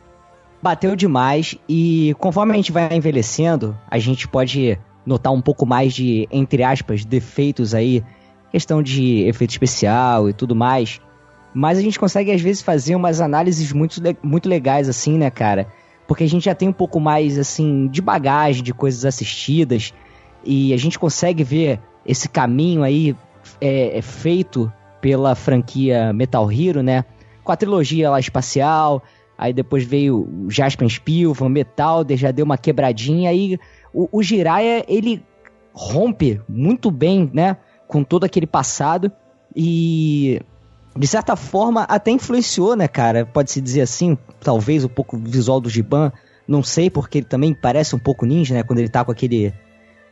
bateu 0.61 0.95
demais 0.95 1.55
e 1.67 2.15
conforme 2.19 2.53
a 2.53 2.55
gente 2.55 2.71
vai 2.71 2.95
envelhecendo, 2.95 3.77
a 3.89 3.97
gente 3.97 4.27
pode 4.27 4.77
notar 5.05 5.33
um 5.33 5.41
pouco 5.41 5.65
mais 5.65 5.93
de, 5.93 6.27
entre 6.31 6.63
aspas, 6.63 7.05
defeitos 7.05 7.73
aí, 7.73 8.03
questão 8.51 8.83
de 8.83 9.27
efeito 9.27 9.51
especial 9.51 10.29
e 10.29 10.33
tudo 10.33 10.55
mais. 10.55 10.99
Mas 11.53 11.77
a 11.77 11.81
gente 11.81 11.99
consegue 11.99 12.31
às 12.31 12.41
vezes 12.41 12.61
fazer 12.61 12.95
umas 12.95 13.21
análises 13.21 13.71
muito, 13.71 14.01
muito 14.21 14.47
legais 14.47 14.87
assim, 14.87 15.17
né, 15.17 15.29
cara? 15.29 15.67
Porque 16.07 16.23
a 16.23 16.29
gente 16.29 16.45
já 16.45 16.55
tem 16.55 16.67
um 16.67 16.73
pouco 16.73 16.99
mais 16.99 17.37
assim 17.37 17.87
de 17.87 18.01
bagagem 18.01 18.63
de 18.63 18.73
coisas 18.73 19.05
assistidas 19.05 19.93
e 20.43 20.73
a 20.73 20.77
gente 20.77 20.99
consegue 20.99 21.43
ver 21.43 21.79
esse 22.05 22.27
caminho 22.27 22.83
aí 22.83 23.15
é, 23.61 23.97
é 23.97 24.01
feito 24.01 24.71
pela 25.01 25.33
franquia 25.33 26.11
Metal 26.13 26.51
Hero, 26.51 26.83
né? 26.83 27.05
com 27.49 27.53
a 27.53 27.57
trilogia 27.57 28.11
lá 28.11 28.19
espacial, 28.19 29.01
aí 29.39 29.53
depois 29.53 29.85
veio 29.85 30.27
o 30.45 30.51
Jasper 30.51 30.89
Spielvan, 30.89 31.47
Metal, 31.47 32.05
já 32.09 32.29
deu 32.29 32.43
uma 32.43 32.57
quebradinha, 32.57 33.29
aí 33.29 33.57
o, 33.93 34.09
o 34.11 34.21
Jiraiya, 34.21 34.83
ele 34.85 35.23
rompe 35.73 36.41
muito 36.47 36.91
bem, 36.91 37.31
né, 37.33 37.55
com 37.87 38.03
todo 38.03 38.25
aquele 38.25 38.45
passado. 38.45 39.09
E 39.55 40.41
de 40.95 41.07
certa 41.07 41.37
forma 41.37 41.83
até 41.83 42.11
influenciou, 42.11 42.75
né, 42.75 42.87
cara, 42.87 43.25
pode-se 43.25 43.61
dizer 43.61 43.81
assim, 43.81 44.17
talvez 44.41 44.83
um 44.83 44.89
pouco 44.89 45.15
o 45.15 45.19
visual 45.19 45.61
do 45.61 45.69
Giban, 45.69 46.11
não 46.45 46.61
sei, 46.61 46.89
porque 46.89 47.19
ele 47.19 47.25
também 47.25 47.53
parece 47.53 47.95
um 47.95 47.99
pouco 47.99 48.25
ninja, 48.25 48.53
né, 48.53 48.63
quando 48.63 48.79
ele 48.79 48.89
tá 48.89 49.05
com 49.05 49.11
aquele 49.11 49.53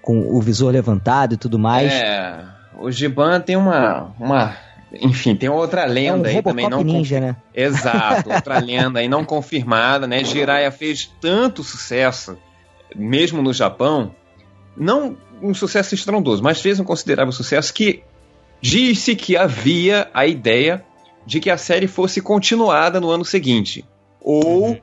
com 0.01 0.21
o 0.21 0.39
visor 0.39 0.71
levantado 0.71 1.33
e 1.33 1.37
tudo 1.37 1.59
mais. 1.59 1.91
É, 1.91 2.45
o 2.79 2.89
Giban 2.89 3.41
tem 3.41 3.57
uma, 3.57 4.13
uma 4.17 4.55
enfim, 5.01 5.35
tem 5.35 5.49
outra 5.49 5.85
lenda 5.85 6.29
é 6.29 6.33
um 6.33 6.37
aí 6.37 6.43
também 6.43 6.69
não 6.69 6.83
ninja, 6.83 7.19
né? 7.19 7.35
Exato, 7.53 8.31
outra 8.31 8.59
lenda 8.63 8.99
aí 8.99 9.07
não 9.07 9.23
confirmada, 9.23 10.07
né? 10.07 10.23
Jiraiya 10.23 10.71
fez 10.71 11.11
tanto 11.21 11.63
sucesso, 11.63 12.37
mesmo 12.95 13.41
no 13.41 13.53
Japão, 13.53 14.13
não 14.75 15.17
um 15.41 15.53
sucesso 15.53 15.95
estrondoso, 15.95 16.43
mas 16.43 16.61
fez 16.61 16.79
um 16.79 16.83
considerável 16.83 17.31
sucesso 17.31 17.73
que 17.73 18.03
disse 18.61 19.15
que 19.15 19.37
havia 19.37 20.09
a 20.13 20.25
ideia 20.25 20.83
de 21.25 21.39
que 21.39 21.49
a 21.49 21.57
série 21.57 21.87
fosse 21.87 22.21
continuada 22.21 22.99
no 22.99 23.09
ano 23.09 23.25
seguinte, 23.25 23.85
ou 24.21 24.69
uhum. 24.69 24.79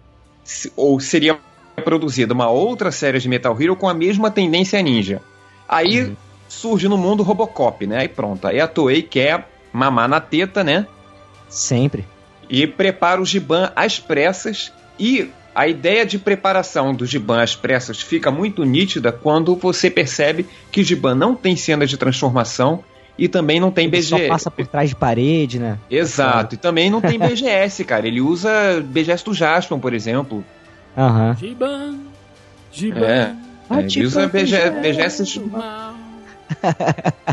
ou 0.76 1.00
seria 1.00 1.38
produzida 1.84 2.34
uma 2.34 2.48
outra 2.48 2.92
série 2.92 3.18
de 3.18 3.28
Metal 3.28 3.60
Hero 3.60 3.74
com 3.74 3.88
a 3.88 3.94
mesma 3.94 4.30
tendência 4.30 4.80
ninja. 4.82 5.20
Aí 5.68 6.02
uhum. 6.02 6.16
surge 6.48 6.88
no 6.88 6.96
mundo 6.96 7.22
Robocop, 7.22 7.86
né? 7.86 7.98
Aí 8.00 8.08
pronto, 8.08 8.46
aí 8.46 8.60
a 8.60 8.68
Toei 8.68 9.02
quer 9.02 9.48
mamar 9.74 10.08
na 10.08 10.20
teta, 10.20 10.62
né? 10.62 10.86
Sempre. 11.48 12.06
E 12.48 12.66
prepara 12.66 13.20
o 13.20 13.24
Giban 13.26 13.72
às 13.74 13.98
pressas. 13.98 14.72
E 14.98 15.30
a 15.54 15.66
ideia 15.66 16.06
de 16.06 16.18
preparação 16.18 16.94
do 16.94 17.04
Giban 17.04 17.42
às 17.42 17.56
pressas 17.56 18.00
fica 18.00 18.30
muito 18.30 18.64
nítida 18.64 19.10
quando 19.10 19.56
você 19.56 19.90
percebe 19.90 20.46
que 20.70 20.80
o 20.80 20.84
Giban 20.84 21.16
não 21.16 21.34
tem 21.34 21.56
cena 21.56 21.86
de 21.86 21.96
transformação 21.96 22.84
e 23.18 23.28
também 23.28 23.58
não 23.58 23.70
tem 23.70 23.88
BGS. 23.88 24.08
Só 24.08 24.28
passa 24.28 24.50
por 24.50 24.66
trás 24.66 24.90
de 24.90 24.96
parede, 24.96 25.58
né? 25.58 25.78
Exato. 25.90 26.54
E 26.54 26.58
também 26.58 26.88
não 26.88 27.00
tem 27.00 27.18
BGS, 27.18 27.84
cara. 27.84 28.06
Ele 28.06 28.20
usa 28.20 28.80
BGS 28.84 29.24
do 29.24 29.34
Jaspion, 29.34 29.78
por 29.78 29.92
exemplo. 29.92 30.44
Aham. 30.96 31.30
Uhum. 31.30 31.36
Giban. 31.36 31.98
Giban. 32.72 33.00
É. 33.00 33.34
é 33.70 33.78
ele 33.80 34.06
usa 34.06 34.28
BGS, 34.28 34.70
BGS 34.80 35.40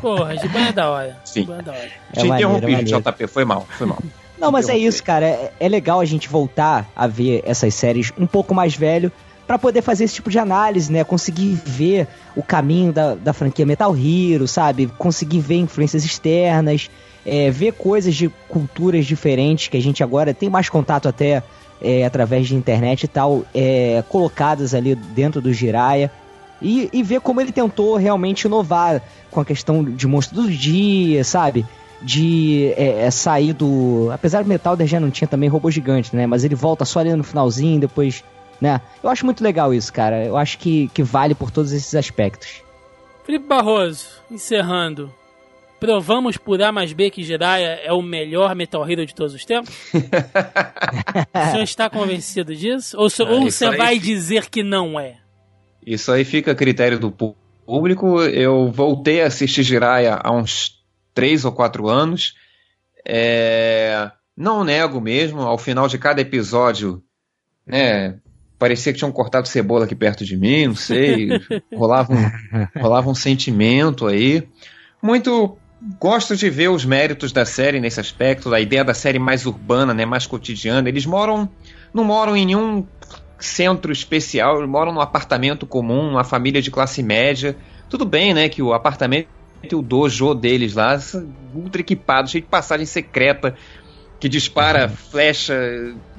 Porra, 0.01 0.37
Giban 0.37 0.67
é 0.67 0.71
da 0.71 0.89
hora. 0.89 1.17
Sim. 1.25 1.41
é 1.43 1.61
da 1.61 1.71
hora. 1.71 1.89
É 2.13 2.21
Te 2.21 2.27
interrompi, 2.27 2.73
é 2.73 2.83
JP, 2.83 3.27
foi 3.27 3.45
mal, 3.45 3.67
foi 3.77 3.87
mal. 3.87 3.99
Não, 4.41 4.51
mas 4.51 4.69
é 4.69 4.77
isso, 4.77 5.03
cara. 5.03 5.25
É, 5.25 5.51
é, 5.59 5.69
legal 5.69 5.99
a 5.99 6.05
gente 6.05 6.27
voltar 6.27 6.89
a 6.95 7.05
ver 7.05 7.43
essas 7.45 7.75
séries 7.75 8.11
um 8.17 8.25
pouco 8.25 8.55
mais 8.55 8.75
velho 8.75 9.11
para 9.45 9.59
poder 9.59 9.83
fazer 9.83 10.05
esse 10.05 10.15
tipo 10.15 10.31
de 10.31 10.39
análise, 10.39 10.91
né? 10.91 11.03
Conseguir 11.03 11.61
ver 11.63 12.07
o 12.35 12.41
caminho 12.41 12.91
da, 12.91 13.13
da 13.13 13.33
franquia 13.33 13.65
Metal 13.65 13.95
Hero, 13.95 14.47
sabe? 14.47 14.87
Conseguir 14.97 15.41
ver 15.41 15.57
influências 15.57 16.03
externas, 16.03 16.89
é, 17.23 17.51
ver 17.51 17.73
coisas 17.73 18.15
de 18.15 18.29
culturas 18.49 19.05
diferentes 19.05 19.67
que 19.67 19.77
a 19.77 19.81
gente 19.81 20.03
agora 20.03 20.33
tem 20.33 20.49
mais 20.49 20.69
contato 20.69 21.07
até 21.07 21.43
é, 21.81 22.05
através 22.05 22.47
de 22.47 22.55
internet 22.55 23.03
e 23.03 23.07
tal, 23.07 23.43
é, 23.53 24.03
colocadas 24.09 24.73
ali 24.73 24.95
dentro 24.95 25.41
do 25.41 25.53
Jiraya. 25.53 26.11
E, 26.61 26.89
e 26.93 27.01
ver 27.01 27.21
como 27.21 27.41
ele 27.41 27.51
tentou 27.51 27.95
realmente 27.95 28.43
inovar 28.43 29.01
com 29.29 29.39
a 29.39 29.45
questão 29.45 29.83
de 29.83 30.07
monstro 30.07 30.43
do 30.43 30.49
dia, 30.49 31.23
sabe? 31.23 31.65
De 32.01 32.73
é, 32.77 33.05
é, 33.05 33.11
sair 33.11 33.53
do. 33.53 34.09
Apesar 34.11 34.43
do 34.43 34.49
Metal 34.49 34.77
já 34.85 34.99
não 34.99 35.09
tinha 35.09 35.27
também 35.27 35.49
robô 35.49 35.71
gigante, 35.71 36.15
né? 36.15 36.27
Mas 36.27 36.43
ele 36.43 36.55
volta 36.55 36.85
só 36.85 36.99
ali 36.99 37.15
no 37.15 37.23
finalzinho, 37.23 37.79
depois. 37.79 38.23
Né? 38.59 38.79
Eu 39.03 39.09
acho 39.09 39.25
muito 39.25 39.43
legal 39.43 39.73
isso, 39.73 39.91
cara. 39.91 40.23
Eu 40.23 40.37
acho 40.37 40.59
que, 40.59 40.87
que 40.93 41.01
vale 41.01 41.33
por 41.33 41.49
todos 41.49 41.71
esses 41.71 41.95
aspectos. 41.95 42.61
Felipe 43.23 43.47
Barroso, 43.47 44.07
encerrando. 44.29 45.11
Provamos 45.79 46.37
por 46.37 46.61
A 46.61 46.71
mais 46.71 46.93
B 46.93 47.09
que 47.09 47.23
Jiraiya 47.23 47.79
é 47.83 47.91
o 47.91 48.03
melhor 48.03 48.53
Metal 48.53 48.87
Hero 48.87 49.03
de 49.03 49.15
todos 49.15 49.33
os 49.33 49.43
tempos? 49.43 49.73
o 49.95 51.51
senhor 51.51 51.63
está 51.63 51.89
convencido 51.89 52.55
disso? 52.55 52.95
Ou, 52.99 53.07
ah, 53.07 53.31
ou 53.31 53.49
você 53.49 53.75
vai 53.75 53.97
dizer 53.97 54.47
que 54.47 54.61
não 54.61 54.99
é? 54.99 55.20
Isso 55.85 56.11
aí 56.11 56.23
fica 56.23 56.51
a 56.51 56.55
critério 56.55 56.99
do 56.99 57.11
público. 57.65 58.21
Eu 58.21 58.71
voltei 58.71 59.21
a 59.21 59.27
assistir 59.27 59.63
Jiraiya 59.63 60.19
há 60.21 60.31
uns 60.31 60.83
três 61.13 61.45
ou 61.45 61.51
quatro 61.51 61.87
anos. 61.89 62.35
É... 63.05 64.11
Não 64.35 64.63
nego 64.63 65.01
mesmo, 65.01 65.41
ao 65.41 65.57
final 65.57 65.87
de 65.87 65.97
cada 65.97 66.21
episódio, 66.21 67.03
né, 67.65 68.17
parecia 68.57 68.93
que 68.93 68.99
tinham 68.99 69.11
cortado 69.11 69.47
cebola 69.47 69.85
aqui 69.85 69.95
perto 69.95 70.23
de 70.23 70.37
mim, 70.37 70.67
não 70.67 70.75
sei, 70.75 71.29
rolava 71.75 72.13
um, 72.13 72.79
rolava 72.79 73.09
um 73.09 73.15
sentimento 73.15 74.07
aí. 74.07 74.47
Muito 75.01 75.57
gosto 75.99 76.35
de 76.35 76.49
ver 76.49 76.69
os 76.69 76.85
méritos 76.85 77.31
da 77.31 77.45
série 77.45 77.79
nesse 77.79 77.99
aspecto, 77.99 78.49
da 78.49 78.59
ideia 78.59 78.83
da 78.83 78.93
série 78.93 79.19
mais 79.19 79.45
urbana, 79.45 79.93
né, 79.93 80.05
mais 80.05 80.27
cotidiana. 80.27 80.87
Eles 80.87 81.05
moram, 81.05 81.49
não 81.93 82.03
moram 82.03 82.35
em 82.37 82.45
nenhum 82.45 82.85
centro 83.45 83.91
especial, 83.91 84.65
moram 84.67 84.93
num 84.93 85.01
apartamento 85.01 85.65
comum, 85.65 86.11
uma 86.11 86.23
família 86.23 86.61
de 86.61 86.71
classe 86.71 87.01
média. 87.01 87.55
Tudo 87.89 88.05
bem, 88.05 88.33
né, 88.33 88.49
que 88.49 88.61
o 88.61 88.73
apartamento 88.73 89.27
e 89.63 89.75
o 89.75 89.81
dojo 89.81 90.33
deles 90.33 90.75
lá, 90.75 90.97
ultra 91.53 91.81
equipado, 91.81 92.29
cheio 92.29 92.43
de 92.43 92.49
passagem 92.49 92.85
secreta, 92.85 93.55
que 94.19 94.27
dispara 94.27 94.87
uhum. 94.87 94.95
flecha. 94.95 95.55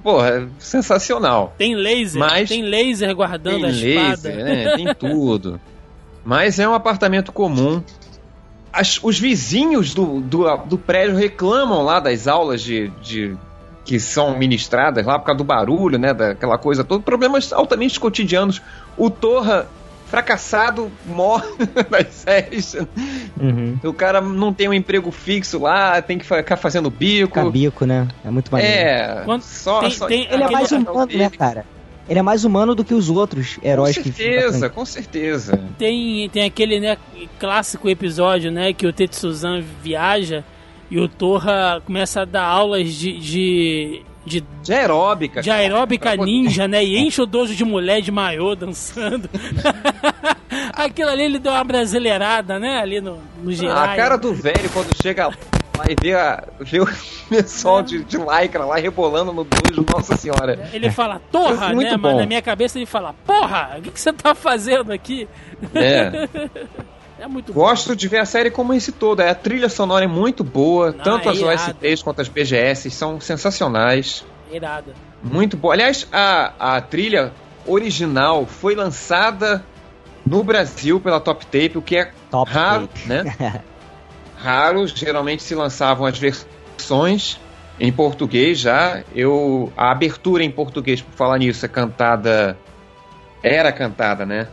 Porra, 0.02 0.48
sensacional. 0.58 1.54
Tem 1.56 1.74
laser, 1.74 2.20
Mas, 2.20 2.48
tem 2.48 2.62
laser 2.62 3.14
guardando 3.14 3.62
tem 3.62 3.64
a 3.64 3.68
laser, 3.68 4.02
espada. 4.02 4.30
Né, 4.30 4.76
tem 4.76 4.94
tudo. 4.98 5.60
Mas 6.24 6.58
é 6.58 6.68
um 6.68 6.74
apartamento 6.74 7.32
comum. 7.32 7.82
As, 8.72 8.98
os 9.02 9.18
vizinhos 9.18 9.94
do, 9.94 10.20
do, 10.20 10.56
do 10.56 10.78
prédio 10.78 11.16
reclamam 11.16 11.82
lá 11.82 12.00
das 12.00 12.26
aulas 12.26 12.62
de, 12.62 12.88
de 13.02 13.36
que 13.84 13.98
são 13.98 14.38
ministradas 14.38 15.04
lá 15.04 15.18
por 15.18 15.26
causa 15.26 15.38
do 15.38 15.44
barulho, 15.44 15.98
né, 15.98 16.14
daquela 16.14 16.56
coisa 16.56 16.84
toda, 16.84 17.02
problemas 17.02 17.52
altamente 17.52 17.98
cotidianos. 17.98 18.62
O 18.96 19.10
Torra 19.10 19.66
fracassado 20.06 20.92
morre 21.06 21.48
nas 21.90 22.08
séries. 22.08 22.74
Uhum. 23.40 23.78
O 23.82 23.94
cara 23.94 24.20
não 24.20 24.52
tem 24.52 24.68
um 24.68 24.74
emprego 24.74 25.10
fixo 25.10 25.58
lá, 25.58 26.02
tem 26.02 26.18
que 26.18 26.24
ficar 26.26 26.56
fazendo 26.58 26.90
bico. 26.90 27.28
Ficar 27.28 27.50
bico, 27.50 27.86
né? 27.86 28.06
É 28.22 28.30
muito 28.30 28.52
maneiro. 28.52 28.74
É, 28.74 29.22
Quando, 29.24 29.40
só, 29.40 29.80
tem, 29.80 29.90
só 29.90 30.06
tem, 30.06 30.28
ele 30.30 30.42
é 30.42 30.50
mais 30.50 30.70
humano, 30.70 31.06
né, 31.06 31.30
cara? 31.30 31.64
Ele 32.06 32.18
é 32.18 32.22
mais 32.22 32.44
humano 32.44 32.74
do 32.74 32.84
que 32.84 32.92
os 32.92 33.08
outros 33.08 33.58
heróis 33.62 33.96
com 33.96 34.04
certeza, 34.04 34.68
que 34.68 34.74
Com 34.74 34.84
certeza, 34.84 35.60
Tem, 35.78 36.28
tem 36.28 36.44
aquele 36.44 36.78
né, 36.78 36.98
clássico 37.38 37.88
episódio, 37.88 38.50
né, 38.50 38.72
que 38.72 38.86
o 38.86 38.92
Tetsuzan 38.92 39.62
viaja 39.82 40.44
e 40.92 41.00
o 41.00 41.08
Torra 41.08 41.80
começa 41.86 42.20
a 42.20 42.24
dar 42.26 42.44
aulas 42.44 42.92
de, 42.92 43.18
de 43.18 44.02
de, 44.26 44.44
de 44.62 44.72
aeróbica. 44.74 45.40
De 45.40 45.50
aeróbica 45.50 46.14
ninja, 46.14 46.68
né? 46.68 46.84
E 46.84 46.98
enche 46.98 47.20
o 47.20 47.26
dojo 47.26 47.56
de 47.56 47.64
mulher 47.64 48.02
de 48.02 48.12
maiô 48.12 48.54
dançando. 48.54 49.28
Aquilo 50.74 51.08
ali 51.08 51.22
ele 51.24 51.38
deu 51.38 51.50
uma 51.50 51.64
brasileirada, 51.64 52.58
né? 52.58 52.78
Ali 52.78 53.00
no, 53.00 53.18
no 53.42 53.52
geral. 53.52 53.78
A 53.78 53.96
cara 53.96 54.16
do 54.16 54.34
velho 54.34 54.68
quando 54.70 54.94
chega 55.02 55.26
lá 55.28 55.84
e 55.88 55.96
vê, 56.00 56.14
a, 56.14 56.44
vê 56.60 56.78
o 56.78 56.86
pessoal 57.28 57.80
é. 57.80 57.82
de, 57.84 58.04
de 58.04 58.18
lycra 58.18 58.64
lá 58.64 58.76
rebolando 58.76 59.32
no 59.32 59.44
dojo, 59.44 59.84
nossa 59.90 60.14
senhora. 60.14 60.68
Ele 60.74 60.90
fala, 60.90 61.20
torra, 61.32 61.72
é 61.72 61.74
né? 61.74 61.96
Bom. 61.96 62.10
Mas 62.10 62.16
na 62.18 62.26
minha 62.26 62.42
cabeça 62.42 62.78
ele 62.78 62.86
fala, 62.86 63.14
porra, 63.26 63.76
o 63.78 63.82
que, 63.82 63.90
que 63.90 64.00
você 64.00 64.12
tá 64.12 64.34
fazendo 64.34 64.92
aqui? 64.92 65.26
É. 65.74 66.28
É 67.22 67.28
muito 67.28 67.52
Gosto 67.52 67.90
bom. 67.90 67.94
de 67.94 68.08
ver 68.08 68.18
a 68.18 68.24
série 68.24 68.50
como 68.50 68.74
esse 68.74 68.90
todo. 68.90 69.20
A 69.20 69.32
trilha 69.32 69.68
sonora 69.68 70.04
é 70.04 70.08
muito 70.08 70.42
boa, 70.42 70.90
Não, 70.90 70.98
tanto 71.04 71.28
é 71.28 71.30
as 71.30 71.40
OSTs 71.40 72.02
quanto 72.02 72.20
as 72.20 72.28
BGS 72.28 72.90
são 72.90 73.20
sensacionais. 73.20 74.24
Irada. 74.50 74.92
Muito 75.22 75.56
boa. 75.56 75.72
Aliás, 75.72 76.08
a, 76.12 76.76
a 76.76 76.80
trilha 76.80 77.32
original 77.64 78.44
foi 78.44 78.74
lançada 78.74 79.64
no 80.26 80.42
Brasil 80.42 80.98
pela 80.98 81.20
Top 81.20 81.46
Tape, 81.46 81.78
o 81.78 81.82
que 81.82 81.96
é 81.96 82.10
Top 82.28 82.50
raro, 82.50 82.88
tape. 82.88 83.08
né? 83.08 83.62
raro, 84.36 84.84
geralmente 84.88 85.44
se 85.44 85.54
lançavam 85.54 86.06
as 86.06 86.18
versões 86.18 87.38
em 87.78 87.92
português 87.92 88.58
já. 88.58 89.04
Eu 89.14 89.72
a 89.76 89.92
abertura 89.92 90.42
em 90.42 90.50
português, 90.50 91.00
por 91.00 91.12
falar 91.12 91.38
nisso, 91.38 91.64
é 91.64 91.68
cantada 91.68 92.58
era 93.44 93.70
cantada, 93.70 94.26
né? 94.26 94.48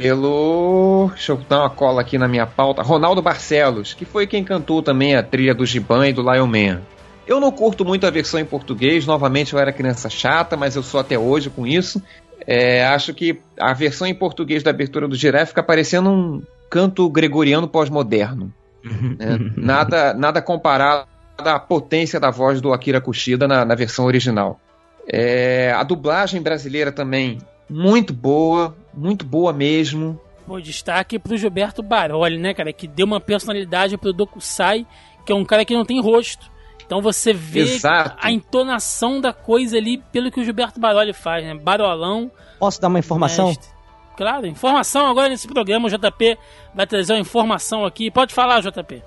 Pelo. 0.00 1.08
Deixa 1.14 1.30
eu 1.30 1.36
dar 1.48 1.60
uma 1.60 1.70
cola 1.70 2.00
aqui 2.00 2.18
na 2.18 2.26
minha 2.26 2.46
pauta. 2.46 2.82
Ronaldo 2.82 3.22
Barcelos, 3.22 3.94
que 3.94 4.04
foi 4.04 4.26
quem 4.26 4.42
cantou 4.42 4.82
também 4.82 5.14
a 5.14 5.22
trilha 5.22 5.54
do 5.54 5.64
Giban 5.64 6.08
e 6.08 6.12
do 6.12 6.20
Lion 6.20 6.48
Man. 6.48 6.82
Eu 7.24 7.38
não 7.38 7.52
curto 7.52 7.84
muito 7.84 8.04
a 8.04 8.10
versão 8.10 8.40
em 8.40 8.44
português, 8.44 9.06
novamente 9.06 9.52
eu 9.52 9.58
era 9.58 9.72
criança 9.72 10.10
chata, 10.10 10.56
mas 10.56 10.74
eu 10.74 10.82
sou 10.82 10.98
até 10.98 11.16
hoje 11.16 11.48
com 11.48 11.64
isso. 11.64 12.02
É, 12.44 12.84
acho 12.86 13.14
que 13.14 13.40
a 13.58 13.72
versão 13.72 14.04
em 14.04 14.14
português 14.14 14.64
da 14.64 14.70
abertura 14.70 15.06
do 15.06 15.14
Giraffe 15.14 15.50
fica 15.50 15.62
parecendo 15.62 16.10
um 16.10 16.42
canto 16.68 17.08
gregoriano 17.08 17.68
pós-moderno. 17.68 18.52
né? 18.84 19.38
nada, 19.56 20.12
nada 20.12 20.42
comparado 20.42 21.06
da 21.42 21.60
potência 21.60 22.18
da 22.18 22.32
voz 22.32 22.60
do 22.60 22.72
Akira 22.72 23.00
Kushida 23.00 23.46
na, 23.46 23.64
na 23.64 23.76
versão 23.76 24.06
original. 24.06 24.60
É, 25.06 25.72
a 25.72 25.84
dublagem 25.84 26.42
brasileira 26.42 26.90
também, 26.90 27.38
muito 27.68 28.12
boa, 28.12 28.76
muito 28.92 29.24
boa 29.24 29.52
mesmo. 29.52 30.20
Pô, 30.46 30.60
destaque 30.60 31.18
pro 31.18 31.36
Gilberto 31.36 31.82
Baroli, 31.82 32.38
né, 32.38 32.52
cara? 32.52 32.72
Que 32.72 32.86
deu 32.86 33.06
uma 33.06 33.20
personalidade 33.20 33.96
pro 33.96 34.12
Dokusai, 34.12 34.86
que 35.24 35.32
é 35.32 35.34
um 35.34 35.44
cara 35.44 35.64
que 35.64 35.74
não 35.74 35.84
tem 35.84 36.00
rosto. 36.00 36.50
Então 36.84 37.00
você 37.00 37.32
vê 37.32 37.60
Exato. 37.60 38.16
a 38.20 38.30
entonação 38.30 39.20
da 39.20 39.32
coisa 39.32 39.76
ali 39.78 39.98
pelo 40.12 40.30
que 40.30 40.40
o 40.40 40.44
Gilberto 40.44 40.78
Baroli 40.78 41.14
faz, 41.14 41.42
né? 41.44 41.54
Barolão. 41.54 42.30
Posso 42.58 42.80
dar 42.80 42.88
uma 42.88 42.98
informação? 42.98 43.48
mestre. 43.48 43.68
Claro, 44.16 44.46
informação 44.46 45.06
agora 45.06 45.28
nesse 45.28 45.48
programa. 45.48 45.88
O 45.88 45.90
JP 45.90 46.38
vai 46.74 46.86
trazer 46.86 47.14
uma 47.14 47.20
informação 47.20 47.84
aqui. 47.84 48.10
Pode 48.10 48.34
falar, 48.34 48.60
JP. 48.60 49.02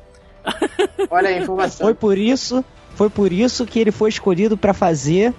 Olha 1.10 1.30
a 1.30 1.38
informação. 1.38 1.86
Foi 1.86 1.94
por 1.94 2.18
isso, 2.18 2.66
foi 2.96 3.10
por 3.10 3.32
isso 3.32 3.66
que 3.66 3.80
ele 3.80 3.92
foi 3.92 4.10
escolhido 4.10 4.58
pra 4.58 4.74
fazer 4.74 5.34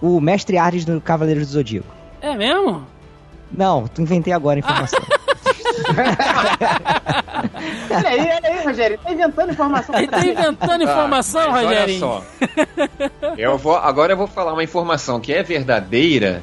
o 0.00 0.20
Mestre 0.20 0.58
Ardes 0.58 0.84
do 0.84 1.00
Cavaleiro 1.00 1.40
do 1.40 1.46
Zodíaco. 1.46 1.97
É 2.20 2.34
mesmo? 2.36 2.86
Não, 3.50 3.88
tu 3.88 4.02
inventei 4.02 4.32
agora 4.32 4.58
a 4.58 4.60
informação. 4.60 5.00
Olha 7.90 8.08
aí, 8.08 8.20
olha 8.20 8.40
aí, 8.44 8.64
Rogério. 8.64 8.98
Tá 8.98 9.12
inventando 9.12 9.52
informação. 9.52 9.94
Ele 9.96 10.08
tá 10.08 10.26
inventando 10.26 10.82
informação, 10.82 11.44
Tá, 11.44 11.50
mas 11.50 11.66
olha 11.66 11.98
só. 11.98 12.24
Eu 13.36 13.56
vou, 13.56 13.76
agora 13.76 14.12
eu 14.12 14.16
vou 14.16 14.26
falar 14.26 14.52
uma 14.52 14.62
informação 14.62 15.20
que 15.20 15.32
é 15.32 15.42
verdadeira 15.42 16.42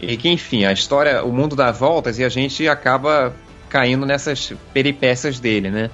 e 0.00 0.16
que, 0.16 0.28
enfim, 0.28 0.64
a 0.64 0.72
história, 0.72 1.24
o 1.24 1.32
mundo 1.32 1.56
dá 1.56 1.72
voltas 1.72 2.18
e 2.18 2.24
a 2.24 2.28
gente 2.28 2.68
acaba 2.68 3.34
caindo 3.68 4.06
nessas 4.06 4.52
peripécias 4.72 5.40
dele, 5.40 5.70
né? 5.70 5.90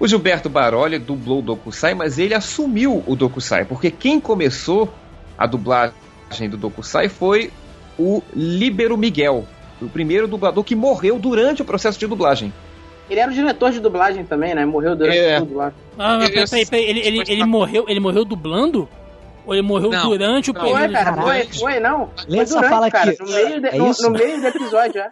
O 0.00 0.06
Gilberto 0.06 0.48
Baroli 0.48 0.98
dublou 0.98 1.40
o 1.40 1.42
Dokusai, 1.42 1.92
mas 1.92 2.18
ele 2.18 2.32
assumiu 2.32 3.02
o 3.06 3.16
Dokusai, 3.16 3.64
porque 3.64 3.90
quem 3.90 4.20
começou 4.20 4.92
a 5.36 5.44
dublagem 5.46 6.48
do 6.48 6.56
Dokusai 6.56 7.08
foi 7.08 7.50
o 7.98 8.22
Líbero 8.34 8.96
Miguel, 8.96 9.44
o 9.82 9.88
primeiro 9.88 10.28
dublador 10.28 10.62
que 10.64 10.74
morreu 10.74 11.18
durante 11.18 11.62
o 11.62 11.64
processo 11.64 11.98
de 11.98 12.06
dublagem. 12.06 12.52
Ele 13.10 13.20
era 13.20 13.30
o 13.30 13.34
diretor 13.34 13.70
de 13.72 13.80
dublagem 13.80 14.24
também, 14.24 14.54
né? 14.54 14.66
Morreu 14.66 14.94
durante 14.94 15.16
É. 15.18 15.38
tudo 15.38 15.54
lá. 15.56 15.72
Ah, 15.98 16.18
mas 16.18 16.30
peraí, 16.50 16.66
peraí, 16.66 16.84
ele, 16.84 17.00
ele, 17.00 17.22
ele 17.26 17.44
morreu, 17.44 17.86
ele 17.88 18.00
morreu 18.00 18.24
dublando? 18.24 18.88
Ou 19.46 19.54
ele 19.54 19.62
morreu 19.62 19.90
Não, 19.90 20.10
durante 20.10 20.50
o 20.50 20.54
não. 20.54 20.60
período 20.60 20.78
Foi, 20.80 20.92
cara, 20.92 21.10
dublagem? 21.12 21.48
foi, 21.48 21.58
foi, 21.58 21.80
não. 21.80 22.10
Lê 22.28 22.36
Foi 22.38 22.46
só 22.46 22.54
durante, 22.56 22.70
fala 22.70 22.90
cara, 22.90 23.16
que- 23.16 23.22
no 23.22 23.30
meio, 23.30 23.60
de- 23.62 23.66
é 23.68 23.78
no- 23.78 23.90
isso? 23.90 24.02
no 24.02 24.10
meio 24.10 24.40
do 24.42 24.46
episódio, 24.46 25.00
é. 25.00 25.10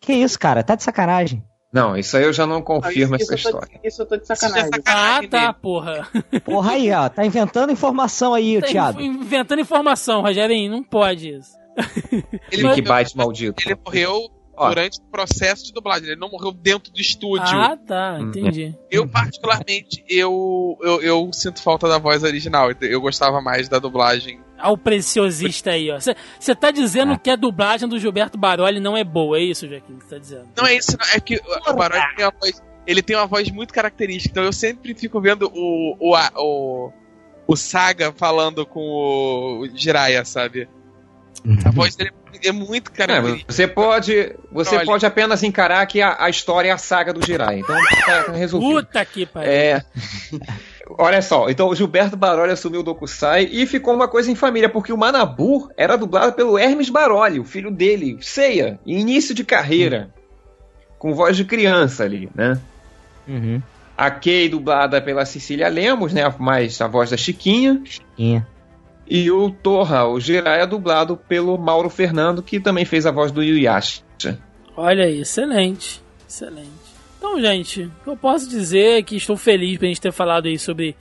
que 0.00 0.12
isso, 0.12 0.38
cara? 0.38 0.62
Tá 0.62 0.76
de 0.76 0.84
sacanagem. 0.84 1.42
Não, 1.72 1.96
isso 1.96 2.16
aí 2.16 2.22
eu 2.22 2.32
já 2.32 2.46
não 2.46 2.62
confirmo 2.62 3.16
isso, 3.16 3.34
essa 3.34 3.42
tô, 3.50 3.58
história. 3.58 3.80
isso 3.82 4.00
eu 4.02 4.06
tô 4.06 4.16
de 4.16 4.22
Isso 4.22 4.28
já 4.28 4.34
é 4.34 4.36
sacanagem. 4.36 4.70
Ah, 4.70 4.76
sacanagem 4.92 5.28
tá, 5.28 5.40
dele. 5.40 5.54
porra. 5.60 6.08
Porra 6.44 6.70
aí, 6.74 6.92
ó. 6.92 7.08
Tá 7.08 7.26
inventando 7.26 7.72
informação 7.72 8.32
aí, 8.32 8.60
Tá 8.60 8.68
Thiago. 8.68 9.00
inventando 9.00 9.58
informação, 9.58 10.22
Rogerinho. 10.22 10.70
Não 10.70 10.84
pode 10.84 11.30
isso. 11.30 11.50
Ele, 12.50 12.62
Clickbait 12.62 13.14
maldito. 13.14 13.62
ele 13.66 13.78
morreu 13.84 14.30
Ó. 14.56 14.68
durante 14.68 14.98
o 15.00 15.02
processo 15.10 15.64
de 15.66 15.72
dublagem. 15.72 16.08
Ele 16.10 16.20
não 16.20 16.30
morreu 16.30 16.52
dentro 16.52 16.92
do 16.92 17.00
estúdio. 17.00 17.44
Ah, 17.58 17.76
tá. 17.76 18.18
Hum. 18.20 18.28
Entendi. 18.28 18.74
Eu, 18.90 19.08
particularmente, 19.08 20.04
eu, 20.08 20.78
eu, 20.82 21.02
eu 21.02 21.30
sinto 21.32 21.60
falta 21.62 21.88
da 21.88 21.98
voz 21.98 22.22
original. 22.22 22.70
Eu 22.80 23.00
gostava 23.00 23.40
mais 23.40 23.68
da 23.68 23.78
dublagem. 23.78 24.40
Olha 24.58 24.70
o 24.72 24.78
preciosista 24.78 25.70
aí, 25.72 25.90
ó. 25.90 25.98
Você 26.38 26.54
tá 26.54 26.70
dizendo 26.70 27.12
É. 27.14 27.18
que 27.18 27.28
a 27.30 27.36
dublagem 27.36 27.88
do 27.88 27.98
Gilberto 27.98 28.38
Baroli 28.38 28.78
não 28.80 28.96
é 28.96 29.02
boa, 29.04 29.36
é 29.38 29.42
isso, 29.42 29.68
Joaquim, 29.68 29.96
que 29.98 30.04
você 30.04 30.10
tá 30.14 30.18
dizendo? 30.18 30.48
Não 30.56 30.66
é 30.66 30.74
isso, 30.76 30.96
não. 30.98 31.06
É 31.14 31.20
que 31.20 31.36
o 31.36 31.72
Barões 31.74 32.04
tem 32.16 32.24
uma 32.24 32.32
voz. 32.40 32.62
Ele 32.86 33.02
tem 33.02 33.16
uma 33.16 33.26
voz 33.26 33.50
muito 33.50 33.72
característica. 33.74 34.30
Então 34.30 34.44
eu 34.44 34.52
sempre 34.52 34.94
fico 34.94 35.20
vendo 35.20 35.50
o. 35.52 35.96
o, 35.98 36.14
a- 36.14 36.30
o, 36.36 36.92
o 37.46 37.56
Saga 37.56 38.12
falando 38.12 38.64
com 38.64 38.80
o 39.60 39.68
Jiraiya, 39.74 40.24
sabe? 40.24 40.68
A 41.64 41.70
voz 41.70 41.94
dele 41.94 42.10
é 42.42 42.52
muito 42.52 42.90
É, 42.92 42.96
característica. 42.96 43.52
você 43.52 43.68
pode, 43.68 44.34
você 44.50 44.76
Olha. 44.76 44.86
pode 44.86 45.04
apenas 45.04 45.42
encarar 45.42 45.84
que 45.86 46.00
a, 46.00 46.16
a 46.24 46.30
história 46.30 46.68
é 46.70 46.72
a 46.72 46.78
saga 46.78 47.12
do 47.12 47.24
Jirai. 47.24 47.58
Então 47.60 47.76
tá 48.06 48.32
resolvido. 48.32 48.82
Puta 48.86 49.04
que 49.04 49.26
pariu. 49.26 49.50
É. 49.50 49.84
Olha 50.98 51.22
só, 51.22 51.48
então 51.48 51.68
o 51.68 51.74
Gilberto 51.74 52.16
Baroli 52.16 52.52
assumiu 52.52 52.80
o 52.80 52.82
Dokusai 52.82 53.48
e 53.50 53.66
ficou 53.66 53.94
uma 53.94 54.06
coisa 54.06 54.30
em 54.30 54.34
família, 54.34 54.68
porque 54.68 54.92
o 54.92 54.98
Manabu 54.98 55.70
era 55.78 55.96
dublado 55.96 56.32
pelo 56.34 56.58
Hermes 56.58 56.90
Baroli, 56.90 57.40
o 57.40 57.44
filho 57.44 57.70
dele, 57.70 58.18
Ceia, 58.20 58.78
início 58.84 59.34
de 59.34 59.44
carreira, 59.44 60.10
com 60.98 61.14
voz 61.14 61.38
de 61.38 61.44
criança 61.46 62.04
ali, 62.04 62.28
né? 62.34 62.60
Uhum. 63.26 63.62
A 63.96 64.10
Kay 64.10 64.48
dublada 64.50 65.00
pela 65.00 65.24
Cecília 65.24 65.68
Lemos, 65.68 66.12
né? 66.12 66.22
Mais 66.38 66.78
a 66.82 66.86
voz 66.86 67.10
da 67.10 67.16
Chiquinha. 67.16 67.82
Tinha. 68.16 68.46
E 69.08 69.30
o 69.30 69.50
Torra, 69.50 70.06
o 70.08 70.18
Jiraiya, 70.18 70.66
dublado 70.66 71.16
pelo 71.16 71.58
Mauro 71.58 71.90
Fernando, 71.90 72.42
que 72.42 72.58
também 72.58 72.84
fez 72.84 73.04
a 73.06 73.10
voz 73.10 73.30
do 73.30 73.42
Yuyasha. 73.42 74.02
Olha 74.76 75.04
aí, 75.04 75.20
excelente. 75.20 76.02
Excelente. 76.28 76.68
Então, 77.18 77.40
gente, 77.40 77.82
o 77.84 77.90
que 78.04 78.10
eu 78.10 78.16
posso 78.16 78.48
dizer 78.48 78.98
é 78.98 79.02
que 79.02 79.16
estou 79.16 79.36
feliz 79.36 79.78
pra 79.78 79.88
gente 79.88 80.00
ter 80.00 80.12
falado 80.12 80.46
aí 80.46 80.58
sobre, 80.58 80.96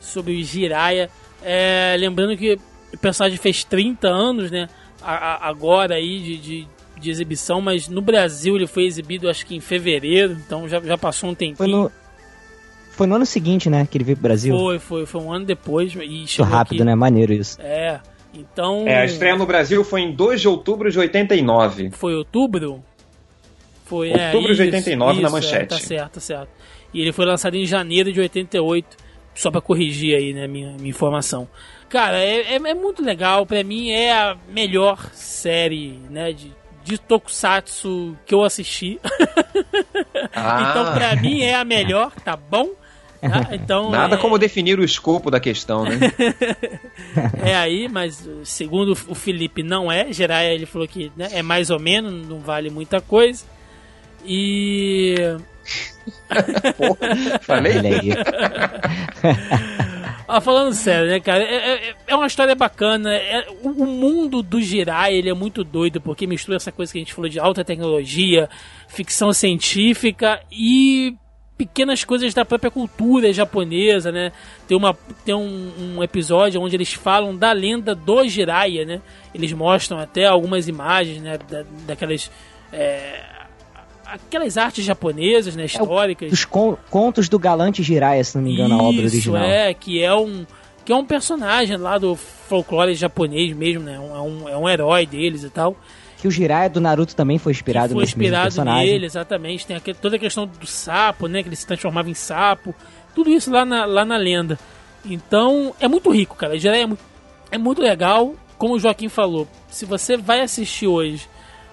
sobre 0.00 0.34
o 0.34 0.44
Jiraya. 0.44 1.10
É, 1.42 1.96
lembrando 1.98 2.36
que 2.36 2.58
o 2.94 2.98
personagem 2.98 3.38
fez 3.38 3.64
30 3.64 4.08
anos, 4.08 4.50
né? 4.50 4.68
a- 5.02 5.14
a- 5.34 5.48
agora 5.48 5.94
aí 5.94 6.18
de, 6.20 6.36
de, 6.36 6.68
de 7.00 7.10
exibição, 7.10 7.60
mas 7.60 7.88
no 7.88 8.00
Brasil 8.02 8.56
ele 8.56 8.66
foi 8.66 8.84
exibido 8.84 9.28
acho 9.28 9.46
que 9.46 9.54
em 9.54 9.60
fevereiro, 9.60 10.32
então 10.44 10.68
já, 10.68 10.80
já 10.80 10.98
passou 10.98 11.30
um 11.30 11.34
tempinho. 11.34 11.56
Foi 11.56 11.68
no. 11.68 11.90
Foi 12.98 13.06
no 13.06 13.14
ano 13.14 13.24
seguinte, 13.24 13.70
né? 13.70 13.86
Que 13.88 13.96
ele 13.96 14.02
veio 14.02 14.16
pro 14.16 14.24
Brasil. 14.24 14.58
Foi, 14.58 14.78
foi, 14.80 15.06
foi 15.06 15.20
um 15.20 15.32
ano 15.32 15.44
depois 15.46 15.92
e 15.94 15.96
Muito 15.98 16.26
chegou 16.26 16.50
rápido, 16.50 16.78
aqui. 16.80 16.84
né? 16.84 16.96
Maneiro 16.96 17.32
isso. 17.32 17.56
É, 17.60 18.00
então... 18.34 18.88
É, 18.88 19.02
a 19.02 19.04
estreia 19.04 19.36
no 19.36 19.46
Brasil 19.46 19.84
foi 19.84 20.00
em 20.00 20.12
2 20.12 20.40
de 20.40 20.48
outubro 20.48 20.90
de 20.90 20.98
89. 20.98 21.90
Foi 21.90 22.16
outubro? 22.16 22.82
Foi, 23.84 24.10
Outubro 24.10 24.50
é, 24.50 24.54
de 24.54 24.62
89 24.62 25.22
na 25.22 25.28
é, 25.28 25.30
manchete. 25.30 25.68
tá 25.68 25.78
certo, 25.78 26.14
tá 26.14 26.20
certo. 26.20 26.48
E 26.92 27.00
ele 27.00 27.12
foi 27.12 27.24
lançado 27.24 27.54
em 27.54 27.64
janeiro 27.64 28.12
de 28.12 28.18
88, 28.18 28.96
só 29.32 29.48
pra 29.52 29.60
corrigir 29.60 30.16
aí, 30.16 30.32
né, 30.34 30.48
minha, 30.48 30.72
minha 30.72 30.90
informação. 30.90 31.48
Cara, 31.88 32.18
é, 32.18 32.40
é, 32.40 32.56
é 32.56 32.74
muito 32.74 33.00
legal, 33.00 33.46
pra 33.46 33.62
mim 33.62 33.90
é 33.92 34.12
a 34.12 34.36
melhor 34.50 35.08
série, 35.12 36.00
né, 36.10 36.32
de, 36.32 36.52
de 36.82 36.98
Tokusatsu 36.98 38.16
que 38.26 38.34
eu 38.34 38.42
assisti. 38.42 38.98
Ah, 40.34 40.68
Então 40.70 40.92
pra 40.94 41.16
mim 41.16 41.42
é 41.42 41.54
a 41.54 41.64
melhor, 41.64 42.12
tá 42.24 42.36
bom? 42.36 42.70
Tá? 43.20 43.48
Então, 43.52 43.90
nada 43.90 44.14
é, 44.14 44.18
como 44.18 44.38
definir 44.38 44.78
o 44.78 44.84
escopo 44.84 45.30
da 45.30 45.40
questão, 45.40 45.84
né? 45.84 45.98
É 47.44 47.54
aí, 47.54 47.88
mas 47.88 48.28
segundo 48.44 48.92
o 48.92 49.14
Felipe 49.14 49.62
não 49.62 49.90
é. 49.90 50.12
Jiraiya 50.12 50.52
ele 50.54 50.66
falou 50.66 50.86
que 50.86 51.10
né, 51.16 51.28
é 51.32 51.42
mais 51.42 51.70
ou 51.70 51.78
menos, 51.80 52.26
não 52.28 52.38
vale 52.40 52.70
muita 52.70 53.00
coisa. 53.00 53.44
E 54.24 55.14
Falei? 57.42 57.78
Olha 57.78 58.00
aí. 58.00 58.10
Ah, 60.26 60.40
falando 60.42 60.74
sério, 60.74 61.08
né, 61.08 61.20
cara? 61.20 61.42
É, 61.42 61.88
é- 61.88 61.94
é 62.08 62.14
uma 62.16 62.26
história 62.26 62.54
bacana. 62.54 63.14
É- 63.14 63.46
o, 63.62 63.70
o 63.70 63.86
mundo 63.86 64.42
do 64.42 64.60
Jirai, 64.60 65.14
ele 65.14 65.30
é 65.30 65.34
muito 65.34 65.64
doido, 65.64 66.00
porque 66.00 66.26
mistura 66.26 66.56
essa 66.56 66.70
coisa 66.70 66.92
que 66.92 66.98
a 66.98 67.00
gente 67.00 67.14
falou 67.14 67.30
de 67.30 67.38
alta 67.40 67.64
tecnologia, 67.64 68.48
ficção 68.88 69.32
científica 69.32 70.40
e 70.52 71.14
pequenas 71.58 72.04
coisas 72.04 72.32
da 72.32 72.44
própria 72.44 72.70
cultura 72.70 73.32
japonesa, 73.32 74.12
né? 74.12 74.32
Tem, 74.68 74.76
uma, 74.76 74.96
tem 75.24 75.34
um, 75.34 75.72
um 75.96 76.02
episódio 76.02 76.60
onde 76.62 76.76
eles 76.76 76.92
falam 76.92 77.36
da 77.36 77.50
lenda 77.52 77.94
do 77.94 78.26
Jiraiya, 78.28 78.84
né? 78.84 79.02
Eles 79.34 79.52
mostram 79.52 79.98
até 79.98 80.24
algumas 80.24 80.68
imagens, 80.68 81.20
né? 81.20 81.36
Da, 81.50 81.64
daquelas... 81.84 82.30
é, 82.72 83.20
aquelas 84.06 84.56
artes 84.56 84.84
japonesas, 84.84 85.56
né? 85.56 85.64
Históricas. 85.64 86.32
Os 86.32 86.44
con- 86.44 86.78
contos 86.88 87.28
do 87.28 87.38
Galante 87.38 87.82
Jiraiya, 87.82 88.22
se 88.24 88.36
não 88.36 88.44
me 88.44 88.52
engano, 88.54 88.74
a 88.78 88.82
obra 88.84 89.02
Isso, 89.02 89.32
original. 89.32 89.42
é, 89.42 89.74
que 89.74 90.02
é 90.02 90.14
um 90.14 90.46
que 90.84 90.92
é 90.92 90.96
um 90.96 91.04
personagem 91.04 91.76
lá 91.76 91.98
do 91.98 92.16
folclore 92.16 92.94
japonês 92.94 93.54
mesmo, 93.54 93.82
né? 93.82 93.96
É 93.96 94.00
um, 94.00 94.48
é 94.48 94.56
um 94.56 94.66
herói 94.66 95.04
deles 95.04 95.42
e 95.44 95.50
tal. 95.50 95.76
Que 96.20 96.26
o 96.26 96.30
Jiraiya 96.30 96.68
do 96.70 96.80
Naruto 96.80 97.14
também 97.14 97.38
foi 97.38 97.52
inspirado 97.52 97.92
foi 97.94 98.02
nesse 98.02 98.18
mesmo 98.18 98.24
inspirado 98.34 98.44
personagem. 98.54 98.92
nele, 98.92 99.06
exatamente. 99.06 99.66
Tem 99.66 99.76
aquele, 99.76 99.96
toda 100.00 100.16
a 100.16 100.18
questão 100.18 100.46
do 100.46 100.66
sapo, 100.66 101.28
né? 101.28 101.42
Que 101.42 101.48
ele 101.48 101.56
se 101.56 101.66
transformava 101.66 102.10
em 102.10 102.14
sapo. 102.14 102.74
Tudo 103.14 103.30
isso 103.30 103.50
lá 103.52 103.64
na, 103.64 103.84
lá 103.84 104.04
na 104.04 104.16
lenda. 104.16 104.58
Então, 105.04 105.74
é 105.80 105.86
muito 105.88 106.10
rico, 106.10 106.34
cara. 106.36 106.58
Já 106.58 106.76
é, 106.76 106.84
mu- 106.86 106.98
é 107.50 107.56
muito 107.58 107.80
legal. 107.80 108.34
Como 108.56 108.74
o 108.74 108.78
Joaquim 108.80 109.08
falou, 109.08 109.46
se 109.68 109.84
você 109.84 110.16
vai 110.16 110.40
assistir 110.40 110.88
hoje, 110.88 111.28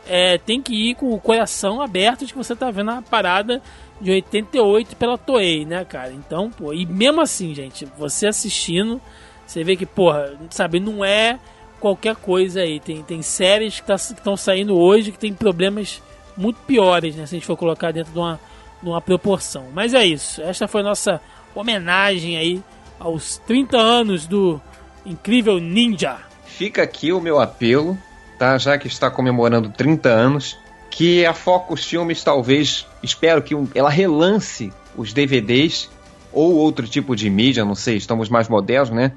é, 0.08 0.38
tem 0.38 0.62
que 0.62 0.92
ir 0.92 0.96
com 0.96 1.12
o 1.12 1.20
coração 1.20 1.82
aberto 1.82 2.26
de 2.26 2.32
que 2.32 2.38
você 2.38 2.56
tá 2.56 2.70
vendo 2.70 2.92
a 2.92 3.02
parada 3.02 3.60
de 4.00 4.12
88 4.12 4.96
pela 4.96 5.18
Toei, 5.18 5.66
né, 5.66 5.84
cara? 5.84 6.12
Então, 6.14 6.52
pô, 6.52 6.72
e 6.72 6.86
mesmo 6.86 7.20
assim, 7.22 7.56
gente, 7.56 7.88
você 7.98 8.28
assistindo, 8.28 9.02
você 9.48 9.64
vê 9.64 9.76
que, 9.76 9.88
porra, 9.88 10.34
sabe, 10.52 10.80
não 10.80 11.04
é 11.04 11.40
qualquer 11.86 12.16
coisa 12.16 12.62
aí. 12.62 12.80
Tem, 12.80 13.04
tem 13.04 13.22
séries 13.22 13.80
que 13.80 13.94
estão 13.94 14.36
saindo 14.36 14.76
hoje 14.76 15.12
que 15.12 15.20
tem 15.20 15.32
problemas 15.32 16.02
muito 16.36 16.60
piores, 16.62 17.16
né? 17.16 17.28
Se 17.28 17.36
a 17.36 17.38
gente 17.38 17.46
for 17.46 17.56
colocar 17.56 17.92
dentro 17.92 18.12
de 18.12 18.18
uma, 18.18 18.40
de 18.82 18.90
uma 18.90 19.00
proporção. 19.00 19.68
Mas 19.72 19.94
é 19.94 20.04
isso. 20.04 20.42
Esta 20.42 20.68
foi 20.68 20.82
nossa 20.82 21.22
homenagem 21.54 22.38
aí 22.38 22.64
aos 23.00 23.38
30 23.46 23.78
anos 23.78 24.26
do 24.26 24.60
incrível 25.06 25.60
Ninja. 25.60 26.18
Fica 26.46 26.82
aqui 26.82 27.14
o 27.14 27.22
meu 27.22 27.40
apelo, 27.40 27.96
tá? 28.40 28.58
Já 28.58 28.80
que 28.80 28.88
está 28.88 29.12
comemorando 29.12 29.70
30 29.70 30.10
anos, 30.10 30.58
que 30.90 31.24
a 31.24 31.36
Focus 31.36 31.86
Filmes 31.86 32.24
talvez, 32.24 32.88
espero 33.04 33.44
que 33.44 33.54
ela 33.76 33.92
relance 33.92 34.74
os 34.98 35.14
DVDs 35.14 35.88
ou 36.34 36.56
outro 36.56 36.88
tipo 36.88 37.16
de 37.16 37.30
mídia, 37.30 37.64
não 37.64 37.76
sei, 37.76 37.98
estamos 37.98 38.28
mais 38.28 38.50
modernos, 38.50 38.90
né? 38.90 39.12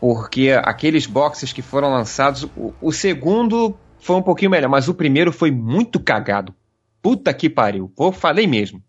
Porque 0.00 0.50
aqueles 0.62 1.06
boxes 1.06 1.52
que 1.52 1.62
foram 1.62 1.90
lançados, 1.90 2.44
o, 2.56 2.72
o 2.80 2.92
segundo 2.92 3.76
foi 4.00 4.16
um 4.16 4.22
pouquinho 4.22 4.50
melhor, 4.50 4.68
mas 4.68 4.88
o 4.88 4.94
primeiro 4.94 5.32
foi 5.32 5.50
muito 5.50 5.98
cagado. 5.98 6.54
Puta 7.02 7.32
que 7.34 7.48
pariu. 7.48 7.92
Pô, 7.96 8.12
falei 8.12 8.46
mesmo. 8.46 8.82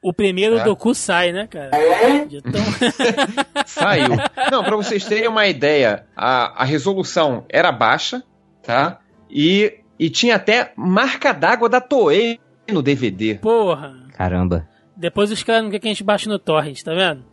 O 0.00 0.12
primeiro 0.12 0.58
é. 0.58 0.64
do 0.64 0.76
cu 0.76 0.94
sai, 0.94 1.32
né, 1.32 1.46
cara? 1.46 1.70
Tão... 1.70 2.62
Saiu. 3.66 4.16
Não, 4.50 4.64
pra 4.64 4.76
vocês 4.76 5.04
terem 5.04 5.28
uma 5.28 5.46
ideia, 5.46 6.06
a, 6.16 6.62
a 6.62 6.64
resolução 6.64 7.44
era 7.48 7.70
baixa, 7.72 8.22
tá? 8.62 9.00
E, 9.30 9.80
e 9.98 10.08
tinha 10.08 10.36
até 10.36 10.72
marca 10.76 11.32
d'água 11.32 11.68
da 11.68 11.80
Toei 11.80 12.40
no 12.70 12.82
DVD. 12.82 13.34
Porra. 13.36 13.94
Caramba. 14.14 14.68
Depois 14.96 15.30
os 15.30 15.42
caras 15.42 15.62
não 15.62 15.70
querem 15.70 15.80
que 15.80 15.88
a 15.88 15.92
gente 15.92 16.04
baixe 16.04 16.28
no 16.28 16.38
torrent, 16.38 16.82
tá 16.82 16.94
vendo? 16.94 17.24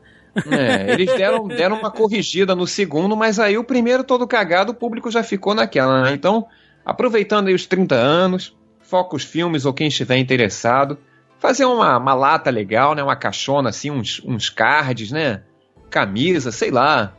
É, 0.49 0.91
eles 0.93 1.13
deram, 1.15 1.47
deram 1.47 1.77
uma 1.77 1.91
corrigida 1.91 2.55
no 2.55 2.65
segundo, 2.65 3.15
mas 3.15 3.39
aí 3.39 3.57
o 3.57 3.63
primeiro 3.63 4.03
todo 4.03 4.27
cagado, 4.27 4.71
o 4.71 4.75
público 4.75 5.11
já 5.11 5.21
ficou 5.21 5.53
naquela, 5.53 6.03
né? 6.03 6.13
Então, 6.13 6.47
aproveitando 6.83 7.47
aí 7.47 7.53
os 7.53 7.65
30 7.65 7.95
anos, 7.95 8.55
foca 8.81 9.15
os 9.15 9.23
filmes 9.23 9.65
ou 9.65 9.73
quem 9.73 9.87
estiver 9.87 10.17
interessado, 10.17 10.97
fazer 11.39 11.65
uma, 11.65 11.97
uma 11.97 12.13
lata 12.13 12.49
legal, 12.49 12.95
né? 12.95 13.03
Uma 13.03 13.15
caixona 13.15 13.69
assim, 13.69 13.91
uns, 13.91 14.21
uns 14.25 14.49
cards, 14.49 15.11
né? 15.11 15.43
Camisa, 15.89 16.51
sei 16.51 16.71
lá. 16.71 17.13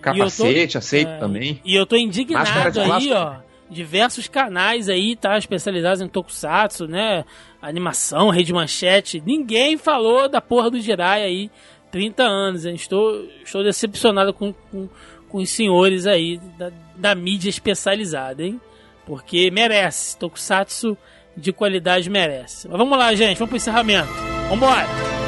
Capacete, 0.00 0.72
tô, 0.72 0.78
aceito 0.78 1.10
é, 1.10 1.18
também. 1.18 1.60
E 1.64 1.74
eu 1.74 1.86
tô 1.86 1.96
indignado 1.96 2.80
aí, 2.80 3.12
ó. 3.12 3.36
Diversos 3.70 4.28
canais 4.28 4.88
aí, 4.88 5.16
tá? 5.16 5.38
Especializados 5.38 6.02
em 6.02 6.08
Tokusatsu, 6.08 6.86
né? 6.86 7.24
Animação, 7.60 8.28
rede 8.28 8.52
manchete. 8.52 9.22
Ninguém 9.24 9.78
falou 9.78 10.28
da 10.28 10.40
porra 10.40 10.70
do 10.70 10.80
Jirai 10.80 11.22
aí. 11.22 11.50
30 11.92 12.24
anos. 12.24 12.66
Hein? 12.66 12.74
Estou, 12.74 13.24
estou 13.44 13.62
decepcionado 13.62 14.34
com, 14.34 14.52
com, 14.52 14.88
com 15.28 15.38
os 15.38 15.50
senhores 15.50 16.06
aí 16.06 16.40
da, 16.58 16.72
da 16.96 17.14
mídia 17.14 17.50
especializada, 17.50 18.42
hein? 18.42 18.60
Porque 19.06 19.50
merece. 19.50 20.16
Tokusatsu 20.18 20.96
de 21.36 21.52
qualidade 21.52 22.10
merece. 22.10 22.66
Mas 22.66 22.78
vamos 22.78 22.98
lá, 22.98 23.14
gente. 23.14 23.38
Vamos 23.38 23.50
pro 23.50 23.56
encerramento. 23.56 24.08
Vambora! 24.48 25.21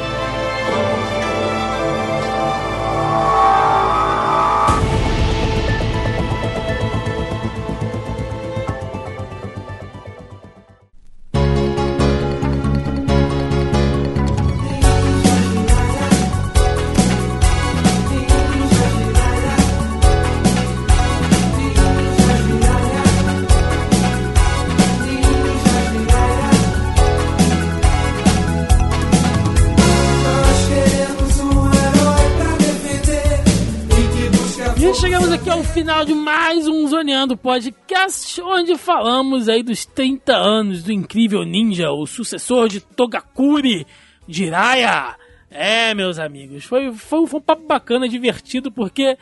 Final 35.63 36.03
de 36.03 36.13
mais 36.13 36.67
um 36.67 36.85
Zoneando 36.87 37.37
Podcast, 37.37 38.41
onde 38.41 38.77
falamos 38.77 39.47
aí 39.47 39.63
dos 39.63 39.85
30 39.85 40.35
anos 40.35 40.83
do 40.83 40.91
incrível 40.91 41.43
ninja, 41.43 41.91
o 41.91 42.05
sucessor 42.05 42.67
de 42.67 42.81
Togakuri 42.81 43.87
Jiraiya. 44.27 45.15
É, 45.49 45.93
meus 45.93 46.19
amigos, 46.19 46.65
foi, 46.65 46.91
foi, 46.91 47.25
foi 47.25 47.39
um 47.39 47.43
papo 47.43 47.65
bacana, 47.65 48.09
divertido, 48.09 48.69
porque 48.71 49.17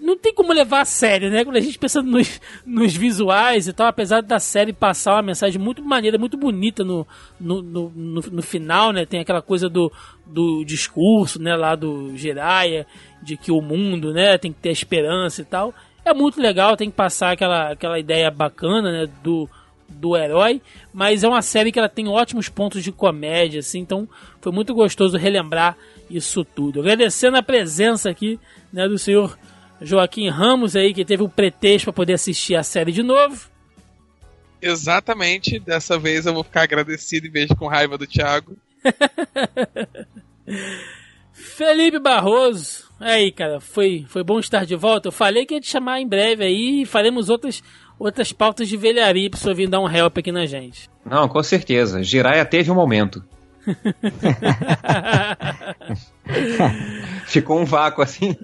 não 0.00 0.18
tem 0.18 0.34
como 0.34 0.52
levar 0.52 0.82
a 0.82 0.84
sério, 0.84 1.30
né? 1.30 1.44
Quando 1.44 1.56
a 1.56 1.60
gente 1.60 1.78
pensa 1.78 2.02
nos, 2.02 2.40
nos 2.66 2.94
visuais 2.94 3.66
e 3.66 3.72
tal, 3.72 3.86
apesar 3.86 4.22
da 4.22 4.38
série 4.38 4.72
passar 4.72 5.14
uma 5.14 5.22
mensagem 5.22 5.60
muito 5.60 5.82
maneira, 5.82 6.18
muito 6.18 6.36
bonita 6.36 6.84
no, 6.84 7.06
no, 7.40 7.62
no, 7.62 7.90
no, 7.90 8.20
no 8.20 8.42
final, 8.42 8.92
né? 8.92 9.06
Tem 9.06 9.20
aquela 9.20 9.40
coisa 9.40 9.68
do, 9.68 9.90
do 10.26 10.62
discurso, 10.64 11.40
né? 11.40 11.56
Lá 11.56 11.74
do 11.74 12.14
Jiraiya, 12.16 12.86
de 13.24 13.36
que 13.36 13.50
o 13.50 13.60
mundo, 13.60 14.12
né? 14.12 14.38
Tem 14.38 14.52
que 14.52 14.60
ter 14.60 14.70
esperança 14.70 15.42
e 15.42 15.44
tal. 15.44 15.74
É 16.04 16.12
muito 16.12 16.40
legal, 16.40 16.76
tem 16.76 16.90
que 16.90 16.96
passar 16.96 17.32
aquela, 17.32 17.72
aquela 17.72 17.98
ideia 17.98 18.30
bacana, 18.30 18.92
né? 18.92 19.10
Do, 19.22 19.48
do 19.88 20.16
herói, 20.16 20.60
mas 20.92 21.24
é 21.24 21.28
uma 21.28 21.42
série 21.42 21.72
que 21.72 21.78
ela 21.78 21.88
tem 21.88 22.08
ótimos 22.08 22.48
pontos 22.48 22.82
de 22.82 22.92
comédia, 22.92 23.60
assim, 23.60 23.80
então 23.80 24.08
foi 24.40 24.52
muito 24.52 24.74
gostoso 24.74 25.16
relembrar 25.16 25.76
isso 26.10 26.44
tudo. 26.44 26.80
Agradecendo 26.80 27.36
a 27.36 27.42
presença 27.42 28.10
aqui 28.10 28.38
né, 28.72 28.88
do 28.88 28.98
senhor 28.98 29.38
Joaquim 29.80 30.28
Ramos 30.28 30.76
aí, 30.76 30.92
que 30.92 31.04
teve 31.04 31.22
o 31.22 31.26
um 31.26 31.30
pretexto 31.30 31.86
para 31.86 31.92
poder 31.92 32.14
assistir 32.14 32.56
a 32.56 32.62
série 32.62 32.92
de 32.92 33.02
novo. 33.02 33.48
Exatamente, 34.60 35.58
dessa 35.58 35.98
vez 35.98 36.26
eu 36.26 36.34
vou 36.34 36.44
ficar 36.44 36.62
agradecido 36.62 37.26
em 37.26 37.30
vez 37.30 37.48
de 37.48 37.54
com 37.54 37.66
raiva 37.66 37.98
do 37.98 38.06
Thiago. 38.06 38.56
Felipe 41.44 41.98
Barroso, 41.98 42.84
aí 42.98 43.30
cara, 43.30 43.60
foi, 43.60 44.06
foi 44.08 44.24
bom 44.24 44.40
estar 44.40 44.64
de 44.64 44.74
volta. 44.74 45.08
Eu 45.08 45.12
falei 45.12 45.44
que 45.44 45.54
ia 45.54 45.60
te 45.60 45.70
chamar 45.70 46.00
em 46.00 46.08
breve 46.08 46.42
aí 46.42 46.82
e 46.82 46.86
faremos 46.86 47.28
outras, 47.28 47.62
outras 47.98 48.32
pautas 48.32 48.68
de 48.68 48.76
velharia 48.76 49.30
pra 49.30 49.38
você 49.38 49.54
vir 49.54 49.68
dar 49.68 49.80
um 49.80 49.88
help 49.88 50.18
aqui 50.18 50.32
na 50.32 50.46
gente. 50.46 50.90
Não, 51.04 51.28
com 51.28 51.42
certeza. 51.42 52.02
Jiraya 52.02 52.44
teve 52.44 52.70
um 52.70 52.74
momento. 52.74 53.22
Ficou 57.26 57.60
um 57.60 57.64
vácuo 57.64 58.02
assim. 58.02 58.36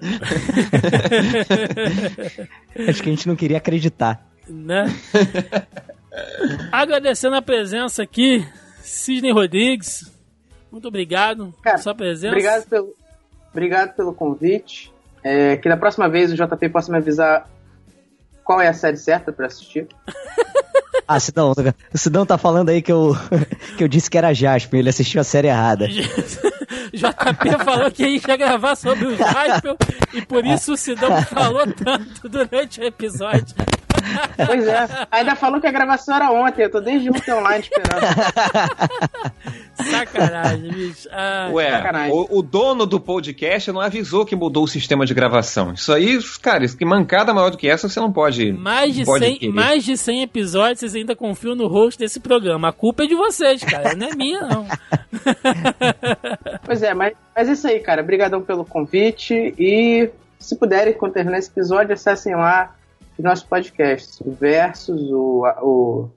Acho 2.87 3.03
que 3.03 3.09
a 3.09 3.11
gente 3.11 3.27
não 3.27 3.35
queria 3.35 3.57
acreditar. 3.57 4.25
Né? 4.47 4.85
Agradecendo 6.71 7.35
a 7.35 7.41
presença 7.41 8.03
aqui, 8.03 8.45
Sidney 8.81 9.31
Rodrigues. 9.31 10.11
Muito 10.71 10.87
obrigado 10.87 11.53
Cara, 11.61 11.75
pela 11.75 11.77
sua 11.77 11.95
presença. 11.95 12.33
Obrigado 12.33 12.65
pelo, 12.67 12.95
obrigado 13.51 13.95
pelo 13.95 14.13
convite. 14.13 14.91
É, 15.23 15.57
que 15.57 15.69
da 15.69 15.77
próxima 15.77 16.09
vez 16.09 16.31
o 16.31 16.35
JP 16.35 16.69
possa 16.69 16.91
me 16.91 16.97
avisar 16.97 17.47
qual 18.43 18.59
é 18.59 18.67
a 18.67 18.73
série 18.73 18.97
certa 18.97 19.31
para 19.31 19.47
assistir. 19.47 19.87
Ah, 21.07 21.19
Sidão, 21.19 21.51
o 21.93 21.97
Sidão 21.97 22.25
tá 22.25 22.37
falando 22.37 22.69
aí 22.69 22.81
que 22.81 22.91
eu, 22.91 23.13
que 23.77 23.83
eu 23.83 23.87
disse 23.89 24.09
que 24.09 24.17
era 24.17 24.33
Jasper, 24.33 24.79
ele 24.79 24.87
assistiu 24.87 25.19
a 25.19 25.25
série 25.25 25.49
errada. 25.49 25.85
JP 26.93 27.65
falou 27.65 27.91
que 27.91 28.07
ia 28.07 28.37
gravar 28.37 28.75
sobre 28.75 29.07
o 29.07 29.17
Jasper 29.17 29.75
e 30.13 30.21
por 30.21 30.45
isso 30.45 30.71
o 30.71 30.77
Sidão 30.77 31.21
falou 31.23 31.67
tanto 31.73 32.29
durante 32.29 32.79
o 32.79 32.85
episódio. 32.85 33.53
Pois 34.45 34.67
é. 34.67 34.87
Ainda 35.11 35.35
falou 35.35 35.61
que 35.61 35.67
a 35.67 35.71
gravação 35.71 36.15
era 36.15 36.31
ontem. 36.31 36.63
Eu 36.63 36.71
tô 36.71 36.79
desde 36.79 37.09
ontem 37.09 37.31
online 37.33 37.63
esperando. 37.63 38.01
Sacanagem, 39.73 40.71
bicho. 40.71 41.07
Ah, 41.11 41.49
Ué, 41.51 41.71
sacanagem. 41.71 42.11
O, 42.11 42.39
o, 42.39 42.41
dono 42.41 42.85
do 42.85 42.99
podcast 42.99 43.71
não 43.71 43.81
avisou 43.81 44.25
que 44.25 44.35
mudou 44.35 44.63
o 44.63 44.67
sistema 44.67 45.05
de 45.05 45.13
gravação. 45.13 45.73
Isso 45.73 45.91
aí, 45.91 46.19
cara, 46.41 46.67
que 46.67 46.85
mancada 46.85 47.33
maior 47.33 47.49
do 47.49 47.57
que 47.57 47.67
essa, 47.67 47.89
você 47.89 47.99
não 47.99 48.11
pode. 48.11 48.51
Mais 48.53 48.93
de, 48.93 49.05
pode 49.05 49.25
100, 49.39 49.51
mais 49.51 49.83
de 49.83 49.97
100 49.97 50.23
episódios, 50.23 50.79
vocês 50.79 50.95
ainda 50.95 51.15
confiam 51.15 51.55
no 51.55 51.67
host 51.67 51.97
desse 51.97 52.19
programa. 52.19 52.69
A 52.69 52.73
culpa 52.73 53.03
é 53.03 53.07
de 53.07 53.15
vocês, 53.15 53.63
cara. 53.63 53.95
Não 53.95 54.07
é 54.07 54.15
minha, 54.15 54.41
não. 54.41 54.65
pois 56.63 56.83
é, 56.83 56.93
mas, 56.93 57.13
mas 57.35 57.49
é 57.49 57.51
isso 57.53 57.67
aí, 57.67 57.79
cara. 57.79 58.01
Obrigadão 58.01 58.41
pelo 58.41 58.65
convite. 58.65 59.53
E 59.57 60.09
se 60.39 60.55
puderem, 60.55 60.93
quando 60.93 61.13
terminar 61.13 61.37
esse 61.37 61.49
episódio, 61.49 61.93
acessem 61.93 62.35
lá 62.35 62.75
os 63.21 63.23
nossos 63.23 63.45
podcasts, 63.45 64.19
o 64.21 64.31
Versus, 64.31 65.01
o, 65.11 65.45
o 65.61 66.09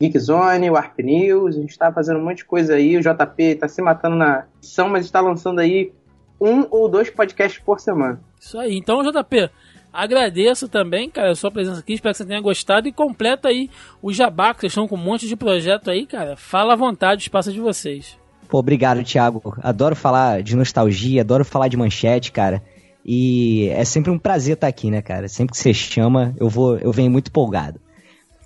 Geekzone, 0.00 0.70
o 0.70 0.72
Warp 0.72 0.98
News, 0.98 1.56
a 1.56 1.60
gente 1.60 1.70
está 1.70 1.92
fazendo 1.92 2.18
um 2.18 2.24
monte 2.24 2.38
de 2.38 2.44
coisa 2.46 2.74
aí, 2.74 2.96
o 2.96 3.00
JP 3.00 3.42
está 3.42 3.68
se 3.68 3.82
matando 3.82 4.16
na 4.16 4.46
edição, 4.58 4.88
mas 4.88 5.04
está 5.04 5.20
lançando 5.20 5.60
aí 5.60 5.92
um 6.40 6.66
ou 6.70 6.88
dois 6.88 7.10
podcasts 7.10 7.62
por 7.62 7.78
semana. 7.78 8.20
Isso 8.40 8.58
aí, 8.58 8.76
então 8.76 9.02
JP, 9.02 9.50
agradeço 9.92 10.66
também, 10.68 11.10
cara, 11.10 11.30
a 11.30 11.36
sua 11.36 11.50
presença 11.50 11.80
aqui, 11.80 11.92
espero 11.92 12.14
que 12.14 12.18
você 12.18 12.26
tenha 12.26 12.40
gostado 12.40 12.88
e 12.88 12.92
completa 12.92 13.48
aí 13.48 13.70
o 14.00 14.12
jabá, 14.12 14.54
que 14.54 14.60
vocês 14.60 14.72
estão 14.72 14.88
com 14.88 14.96
um 14.96 14.98
monte 14.98 15.28
de 15.28 15.36
projeto 15.36 15.90
aí, 15.90 16.06
cara, 16.06 16.36
fala 16.36 16.72
à 16.72 16.76
vontade, 16.76 17.20
o 17.20 17.24
espaço 17.24 17.50
é 17.50 17.52
de 17.52 17.60
vocês. 17.60 18.18
Pô, 18.48 18.58
obrigado, 18.58 19.02
Thiago. 19.02 19.56
Adoro 19.60 19.96
falar 19.96 20.42
de 20.42 20.54
nostalgia, 20.56 21.22
adoro 21.22 21.44
falar 21.44 21.68
de 21.68 21.76
manchete, 21.76 22.30
cara. 22.30 22.62
E 23.08 23.68
é 23.68 23.84
sempre 23.84 24.10
um 24.10 24.18
prazer 24.18 24.54
estar 24.54 24.66
aqui, 24.66 24.90
né, 24.90 25.00
cara? 25.00 25.28
Sempre 25.28 25.52
que 25.52 25.58
você 25.58 25.72
chama, 25.72 26.34
eu 26.38 26.48
vou, 26.48 26.76
eu 26.76 26.90
venho 26.90 27.08
muito 27.08 27.28
empolgado. 27.28 27.80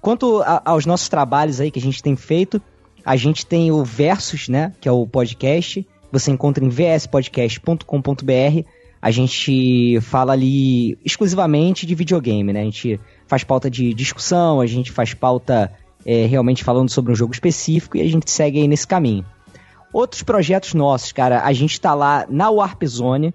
Quanto 0.03 0.43
a, 0.43 0.61
aos 0.67 0.85
nossos 0.85 1.09
trabalhos 1.09 1.61
aí 1.61 1.71
que 1.71 1.79
a 1.79 1.83
gente 1.83 2.03
tem 2.03 2.15
feito, 2.15 2.61
a 3.03 3.17
gente 3.17 3.47
tem 3.47 3.73
o 3.73 3.83
Versus, 3.83 4.49
né, 4.49 4.75
que 4.79 4.87
é 4.87 4.93
o 4.93 5.07
podcast. 5.07 5.87
Você 6.13 6.31
encontra 6.31 6.63
em 6.63 6.69
vspodcast.com.br. 6.69 8.65
a 9.01 9.11
gente 9.11 9.99
fala 10.03 10.35
ali 10.35 10.99
exclusivamente 11.05 11.87
de 11.87 11.95
videogame, 11.95 12.53
né? 12.53 12.61
A 12.61 12.65
gente 12.65 13.01
faz 13.27 13.43
pauta 13.45 13.71
de 13.71 13.95
discussão, 13.95 14.61
a 14.61 14.67
gente 14.67 14.91
faz 14.91 15.15
pauta 15.15 15.73
é, 16.05 16.27
realmente 16.27 16.65
falando 16.65 16.91
sobre 16.91 17.13
um 17.13 17.15
jogo 17.15 17.33
específico 17.33 17.97
e 17.97 18.03
a 18.03 18.09
gente 18.09 18.31
segue 18.31 18.59
aí 18.59 18.69
nesse 18.69 18.87
caminho. 18.87 19.25
Outros 19.93 20.23
projetos 20.23 20.75
nossos, 20.75 21.13
cara, 21.13 21.43
a 21.45 21.53
gente 21.53 21.81
tá 21.81 21.95
lá 21.95 22.27
na 22.29 22.51
Warp 22.51 22.85
Zone. 22.85 23.35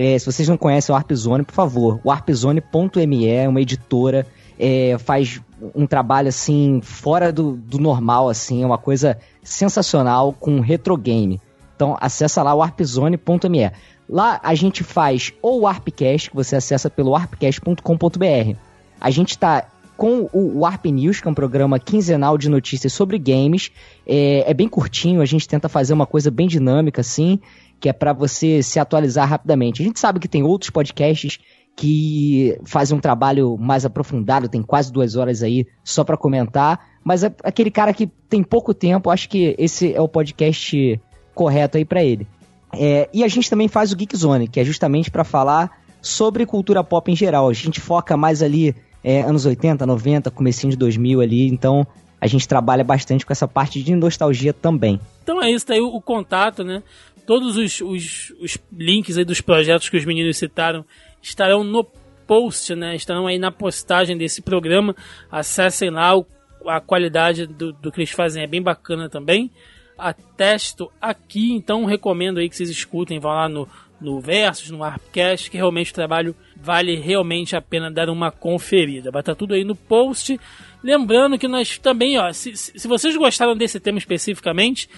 É, 0.00 0.16
se 0.16 0.24
vocês 0.24 0.48
não 0.48 0.56
conhecem 0.56 0.92
o 0.92 0.96
Warp 0.96 1.12
Zone, 1.12 1.42
por 1.42 1.52
favor, 1.52 2.00
warpzone.me 2.04 3.26
é 3.26 3.48
uma 3.48 3.60
editora, 3.60 4.24
é, 4.56 4.96
faz 4.96 5.40
um 5.74 5.88
trabalho 5.88 6.28
assim 6.28 6.80
fora 6.80 7.32
do, 7.32 7.56
do 7.56 7.80
normal, 7.80 8.28
assim, 8.28 8.62
é 8.62 8.66
uma 8.66 8.78
coisa 8.78 9.18
sensacional 9.42 10.32
com 10.32 10.60
retro 10.60 10.96
game. 10.96 11.40
Então 11.74 11.96
acessa 12.00 12.44
lá 12.44 12.54
warpzone.me. 12.54 13.72
Lá 14.08 14.38
a 14.40 14.54
gente 14.54 14.84
faz 14.84 15.32
o 15.42 15.62
Warpcast, 15.62 16.30
que 16.30 16.36
você 16.36 16.54
acessa 16.54 16.88
pelo 16.88 17.10
warpcast.com.br. 17.10 18.56
A 19.00 19.10
gente 19.10 19.30
está 19.30 19.66
com 19.96 20.30
o 20.32 20.60
Warp 20.60 20.86
News, 20.86 21.20
que 21.20 21.26
é 21.26 21.30
um 21.30 21.34
programa 21.34 21.76
quinzenal 21.80 22.38
de 22.38 22.48
notícias 22.48 22.92
sobre 22.92 23.18
games. 23.18 23.72
É, 24.06 24.48
é 24.48 24.54
bem 24.54 24.68
curtinho, 24.68 25.20
a 25.20 25.26
gente 25.26 25.48
tenta 25.48 25.68
fazer 25.68 25.92
uma 25.92 26.06
coisa 26.06 26.30
bem 26.30 26.46
dinâmica, 26.46 27.00
assim, 27.00 27.40
que 27.80 27.88
é 27.88 27.92
para 27.92 28.12
você 28.12 28.62
se 28.62 28.78
atualizar 28.78 29.28
rapidamente. 29.28 29.82
A 29.82 29.84
gente 29.84 30.00
sabe 30.00 30.20
que 30.20 30.28
tem 30.28 30.42
outros 30.42 30.70
podcasts 30.70 31.38
que 31.76 32.58
fazem 32.64 32.98
um 32.98 33.00
trabalho 33.00 33.56
mais 33.56 33.84
aprofundado, 33.84 34.48
tem 34.48 34.62
quase 34.62 34.92
duas 34.92 35.14
horas 35.14 35.44
aí 35.44 35.64
só 35.84 36.02
para 36.02 36.16
comentar, 36.16 36.88
mas 37.04 37.22
é 37.22 37.32
aquele 37.44 37.70
cara 37.70 37.94
que 37.94 38.08
tem 38.28 38.42
pouco 38.42 38.74
tempo, 38.74 39.10
acho 39.10 39.28
que 39.28 39.54
esse 39.56 39.94
é 39.94 40.00
o 40.00 40.08
podcast 40.08 41.00
correto 41.34 41.78
aí 41.78 41.84
para 41.84 42.02
ele. 42.02 42.26
É, 42.72 43.08
e 43.14 43.22
a 43.22 43.28
gente 43.28 43.48
também 43.48 43.68
faz 43.68 43.92
o 43.92 43.96
Geek 43.96 44.16
Zone, 44.16 44.48
que 44.48 44.58
é 44.58 44.64
justamente 44.64 45.08
para 45.08 45.22
falar 45.22 45.70
sobre 46.02 46.44
cultura 46.44 46.82
pop 46.82 47.10
em 47.10 47.16
geral. 47.16 47.48
A 47.48 47.52
gente 47.52 47.80
foca 47.80 48.16
mais 48.16 48.42
ali 48.42 48.74
é, 49.02 49.22
anos 49.22 49.46
80, 49.46 49.86
90, 49.86 50.30
comecinho 50.32 50.72
de 50.72 50.76
2000 50.76 51.20
ali, 51.20 51.48
então 51.48 51.86
a 52.20 52.26
gente 52.26 52.48
trabalha 52.48 52.82
bastante 52.82 53.24
com 53.24 53.32
essa 53.32 53.46
parte 53.46 53.82
de 53.82 53.94
nostalgia 53.94 54.52
também. 54.52 55.00
Então 55.22 55.42
é 55.42 55.50
isso, 55.50 55.66
daí 55.66 55.80
o, 55.80 55.86
o 55.86 56.00
contato, 56.00 56.64
né? 56.64 56.82
Todos 57.28 57.58
os, 57.58 57.82
os, 57.82 58.32
os, 58.40 58.58
links 58.72 59.18
aí 59.18 59.24
dos 59.24 59.42
projetos 59.42 59.90
que 59.90 59.98
os 59.98 60.04
meninos 60.06 60.38
citaram 60.38 60.82
estarão 61.20 61.62
no 61.62 61.84
post, 62.26 62.74
né? 62.74 62.96
Estarão 62.96 63.26
aí 63.26 63.38
na 63.38 63.52
postagem 63.52 64.16
desse 64.16 64.40
programa. 64.40 64.96
Acessem 65.30 65.90
lá, 65.90 66.16
o, 66.16 66.26
a 66.66 66.80
qualidade 66.80 67.46
do, 67.46 67.70
do 67.70 67.92
que 67.92 68.00
eles 68.00 68.12
fazem 68.12 68.42
é 68.42 68.46
bem 68.46 68.62
bacana 68.62 69.10
também 69.10 69.50
atesto 69.98 70.90
aqui, 71.00 71.52
então 71.52 71.84
recomendo 71.84 72.38
aí 72.38 72.48
que 72.48 72.56
vocês 72.56 72.70
escutem, 72.70 73.18
vão 73.18 73.32
lá 73.32 73.48
no, 73.48 73.68
no 74.00 74.20
Versus, 74.20 74.70
no 74.70 74.84
Arpcast, 74.84 75.50
que 75.50 75.56
realmente 75.56 75.90
o 75.90 75.94
trabalho 75.94 76.36
vale 76.56 76.94
realmente 76.94 77.56
a 77.56 77.60
pena 77.60 77.90
dar 77.90 78.08
uma 78.08 78.30
conferida. 78.30 79.10
Vai 79.10 79.20
estar 79.20 79.34
tudo 79.34 79.54
aí 79.54 79.64
no 79.64 79.74
post. 79.74 80.38
Lembrando 80.82 81.36
que 81.36 81.48
nós 81.48 81.78
também, 81.78 82.16
ó, 82.16 82.32
se, 82.32 82.56
se 82.56 82.86
vocês 82.86 83.16
gostaram 83.16 83.56
desse 83.56 83.80
tema 83.80 83.98
especificamente, 83.98 84.88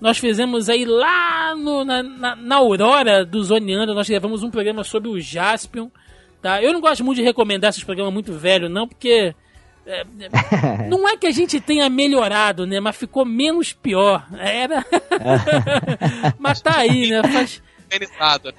nós 0.00 0.18
fizemos 0.18 0.68
aí 0.68 0.84
lá 0.84 1.54
no, 1.54 1.84
na, 1.84 2.02
na, 2.02 2.36
na 2.36 2.56
Aurora 2.56 3.24
do 3.24 3.42
Zoneando, 3.42 3.94
nós 3.94 4.08
gravamos 4.08 4.42
um 4.42 4.50
programa 4.50 4.82
sobre 4.82 5.08
o 5.08 5.20
Jaspion, 5.20 5.88
tá? 6.40 6.62
Eu 6.62 6.72
não 6.72 6.80
gosto 6.80 7.04
muito 7.04 7.18
de 7.18 7.24
recomendar 7.24 7.70
esses 7.70 7.84
programas 7.84 8.12
muito 8.12 8.32
velhos, 8.32 8.70
não, 8.70 8.88
porque 8.88 9.34
é, 9.86 10.04
não 10.88 11.08
é 11.08 11.16
que 11.16 11.26
a 11.26 11.32
gente 11.32 11.60
tenha 11.60 11.88
melhorado, 11.90 12.66
né? 12.66 12.80
Mas 12.80 12.96
ficou 12.96 13.24
menos 13.24 13.72
pior. 13.72 14.26
Era. 14.38 14.84
mas 16.38 16.60
tá 16.60 16.78
aí, 16.78 17.10
né? 17.10 17.22
Faz... 17.22 17.62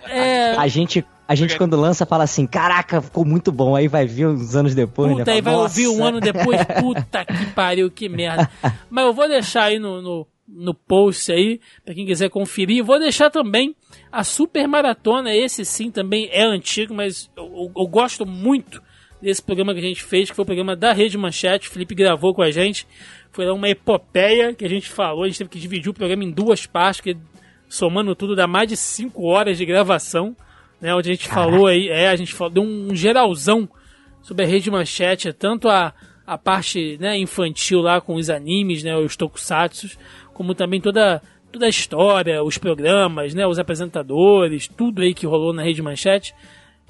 É... 0.07 0.55
A 0.55 0.68
gente 0.68 1.05
a 1.31 1.35
gente 1.35 1.57
quando 1.57 1.80
lança 1.80 2.05
fala 2.05 2.26
assim, 2.26 2.45
caraca, 2.45 3.01
ficou 3.01 3.23
muito 3.23 3.53
bom. 3.53 3.73
Aí 3.73 3.88
vai 3.88 4.05
vir 4.05 4.27
uns 4.27 4.53
anos 4.53 4.76
depois, 4.76 5.13
puta, 5.13 5.23
né? 5.23 5.31
aí 5.31 5.41
vai 5.41 5.55
ouvir 5.55 5.88
um 5.88 6.03
ano 6.03 6.19
depois, 6.19 6.61
puta 6.81 7.23
que 7.23 7.45
pariu, 7.53 7.89
que 7.89 8.09
merda. 8.09 8.51
Mas 8.89 9.05
eu 9.05 9.13
vou 9.13 9.30
deixar 9.30 9.63
aí 9.63 9.80
no, 9.80 10.01
no, 10.01 10.27
no 10.53 10.73
post 10.73 11.32
aí, 11.32 11.60
pra 11.84 11.94
quem 11.94 12.06
quiser 12.06 12.30
conferir. 12.30 12.84
Vou 12.84 12.99
deixar 12.99 13.30
também 13.30 13.76
a 14.11 14.23
Super 14.23 14.68
Maratona, 14.68 15.34
esse 15.34 15.64
sim 15.64 15.90
também 15.90 16.30
é 16.32 16.44
antigo, 16.44 16.94
mas 16.94 17.32
eu, 17.36 17.45
eu, 17.45 17.72
eu 17.76 17.88
gosto 17.88 18.26
muito 18.26 18.82
desse 19.22 19.41
programa 19.41 19.73
que 19.73 19.80
a 19.80 19.84
gente 19.84 20.03
fez, 20.03 20.30
que 20.30 20.36
foi 20.36 20.44
o 20.44 20.45
programa 20.45 20.76
da 20.76 20.91
Rede 20.91 21.18
Manchete. 21.18 21.69
O 21.69 21.72
Felipe 21.72 21.94
gravou 21.94 22.34
com 22.34 22.41
a 22.41 22.52
gente. 22.52 22.88
Foi 23.32 23.49
uma 23.49 23.69
epopeia 23.69 24.53
que 24.53 24.65
a 24.65 24.69
gente 24.69 24.90
falou. 24.90 25.23
A 25.23 25.28
gente 25.28 25.38
teve 25.38 25.49
que 25.49 25.60
dividir 25.60 25.90
o 25.90 25.94
programa 25.94 26.23
em 26.23 26.32
duas 26.32 26.65
partes, 26.65 27.02
que 27.02 27.15
somando 27.69 28.15
tudo 28.15 28.36
dá 28.36 28.48
mais 28.48 28.68
de 28.68 28.76
5 28.76 29.23
horas 29.23 29.57
de 29.57 29.65
gravação. 29.65 30.36
Né, 30.82 30.95
onde 30.95 31.11
a 31.11 31.14
gente 31.14 31.30
Caraca. 31.30 31.52
falou 31.52 31.68
aí, 31.68 31.90
é, 31.90 32.10
a 32.10 32.15
gente 32.15 32.34
falou, 32.34 32.52
deu 32.52 32.64
um 32.64 32.95
geralzão 32.95 33.69
sobre 34.19 34.45
a 34.45 34.48
Rede 34.48 34.72
Manchete, 34.72 35.32
tanto 35.32 35.69
a, 35.69 35.94
a 36.26 36.40
parte 36.40 36.98
né, 36.99 37.15
infantil 37.19 37.82
lá 37.82 38.02
com 38.02 38.15
os 38.15 38.32
animes, 38.32 38.82
né, 38.82 38.98
os 38.98 39.15
tokusatsu, 39.15 39.95
como 40.34 40.56
também 40.56 40.82
toda, 40.82 41.22
toda 41.52 41.66
a 41.66 41.70
história, 41.70 42.44
os 42.44 42.58
programas, 42.58 43.34
né, 43.34 43.45
os 43.45 43.60
apresentadores, 43.60 44.68
tudo 44.68 45.02
aí 45.02 45.14
que 45.14 45.26
rolou 45.26 45.53
na 45.53 45.64
Rede 45.64 45.82
Manchete. 45.82 46.34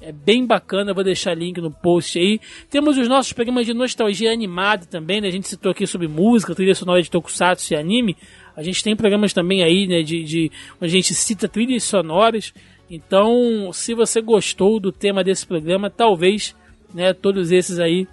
É 0.04 0.10
bem 0.10 0.44
bacana, 0.44 0.92
vou 0.92 1.04
deixar 1.04 1.32
link 1.32 1.60
no 1.60 1.70
post 1.70 2.18
aí. 2.18 2.40
Temos 2.68 2.98
os 2.98 3.06
nossos 3.06 3.32
programas 3.32 3.66
de 3.66 3.72
nostalgia 3.72 4.32
animada 4.32 4.84
também, 4.84 5.20
né? 5.20 5.28
A 5.28 5.30
gente 5.30 5.46
citou 5.46 5.70
aqui 5.70 5.86
sobre 5.86 6.08
música, 6.08 6.56
trilha 6.56 6.74
sonora 6.74 7.00
de 7.00 7.08
tokusatsu 7.08 7.72
e 7.72 7.76
anime. 7.76 8.16
A 8.56 8.64
gente 8.64 8.82
tem 8.82 8.96
programas 8.96 9.32
também 9.32 9.62
aí, 9.62 9.86
né, 9.86 10.02
de, 10.02 10.24
de 10.24 10.50
onde 10.80 10.86
a 10.86 10.96
gente 10.96 11.14
cita 11.14 11.48
trilhas 11.48 11.84
sonoras. 11.84 12.52
Então, 12.90 13.70
se 13.72 13.94
você 13.94 14.20
gostou 14.20 14.80
do 14.80 14.90
tema 14.90 15.22
desse 15.22 15.46
programa, 15.46 15.88
talvez, 15.88 16.54
né, 16.92 17.12
todos 17.12 17.52
esses 17.52 17.78
aí 17.78 18.06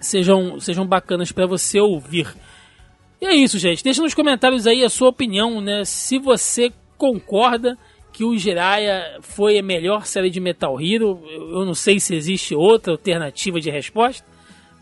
sejam, 0.00 0.58
sejam 0.60 0.86
bacanas 0.86 1.32
para 1.32 1.46
você 1.46 1.80
ouvir. 1.80 2.26
E 3.24 3.26
é 3.26 3.34
isso, 3.34 3.58
gente. 3.58 3.82
Deixa 3.82 4.02
nos 4.02 4.12
comentários 4.12 4.66
aí 4.66 4.84
a 4.84 4.90
sua 4.90 5.08
opinião, 5.08 5.58
né? 5.58 5.82
Se 5.86 6.18
você 6.18 6.70
concorda 6.98 7.78
que 8.12 8.22
o 8.22 8.36
Jiraiya 8.36 9.16
foi 9.22 9.58
a 9.58 9.62
melhor 9.62 10.04
série 10.04 10.28
de 10.28 10.38
Metal 10.38 10.78
Hero. 10.78 11.22
Eu 11.26 11.64
não 11.64 11.72
sei 11.72 11.98
se 11.98 12.14
existe 12.14 12.54
outra 12.54 12.92
alternativa 12.92 13.58
de 13.58 13.70
resposta, 13.70 14.26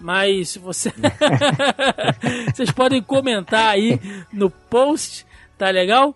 mas 0.01 0.57
você 0.57 0.93
vocês 2.53 2.73
podem 2.73 3.01
comentar 3.01 3.69
aí 3.69 4.01
no 4.33 4.51
post, 4.51 5.25
tá 5.57 5.71
legal? 5.71 6.13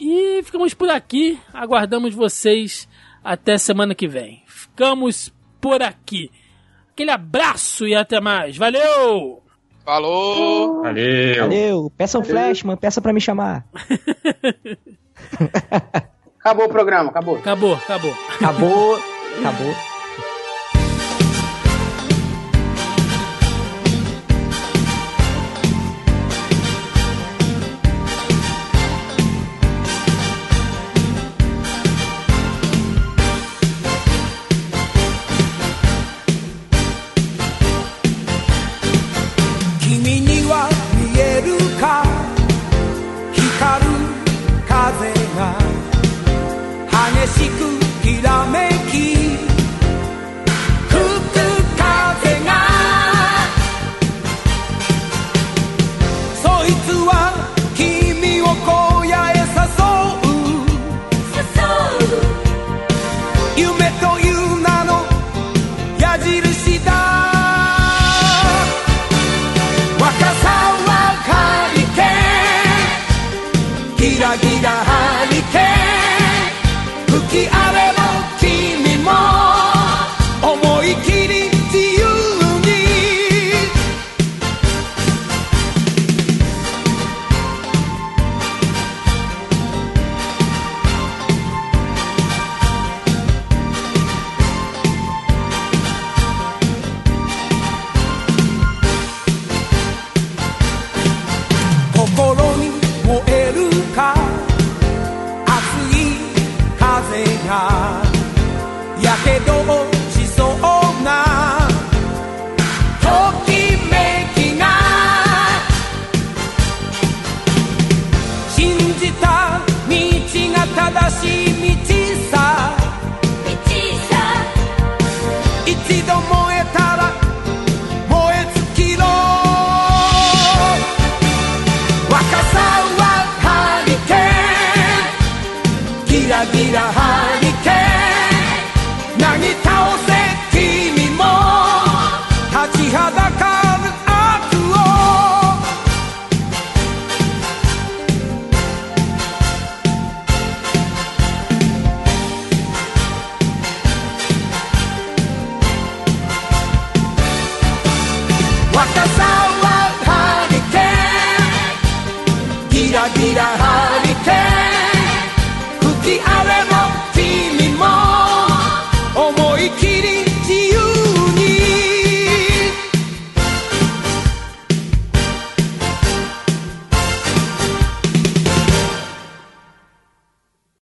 E 0.00 0.42
ficamos 0.44 0.72
por 0.72 0.88
aqui, 0.88 1.38
aguardamos 1.52 2.14
vocês 2.14 2.88
até 3.22 3.58
semana 3.58 3.94
que 3.94 4.08
vem. 4.08 4.42
Ficamos 4.46 5.30
por 5.60 5.82
aqui. 5.82 6.30
Aquele 6.90 7.10
abraço 7.10 7.86
e 7.86 7.94
até 7.94 8.18
mais. 8.18 8.56
Valeu! 8.56 9.45
Falou! 9.86 10.82
Valeu! 10.82 11.36
Valeu! 11.42 11.92
Peça 11.96 12.18
um 12.18 12.24
flash, 12.24 12.64
mano, 12.64 12.76
peça 12.76 13.00
pra 13.00 13.12
me 13.12 13.20
chamar. 13.20 13.64
Acabou 16.40 16.66
o 16.66 16.68
programa, 16.68 17.10
acabou. 17.10 17.36
Acabou, 17.36 17.74
acabou. 17.74 18.14
Acabou, 18.34 18.98
acabou. 19.38 19.74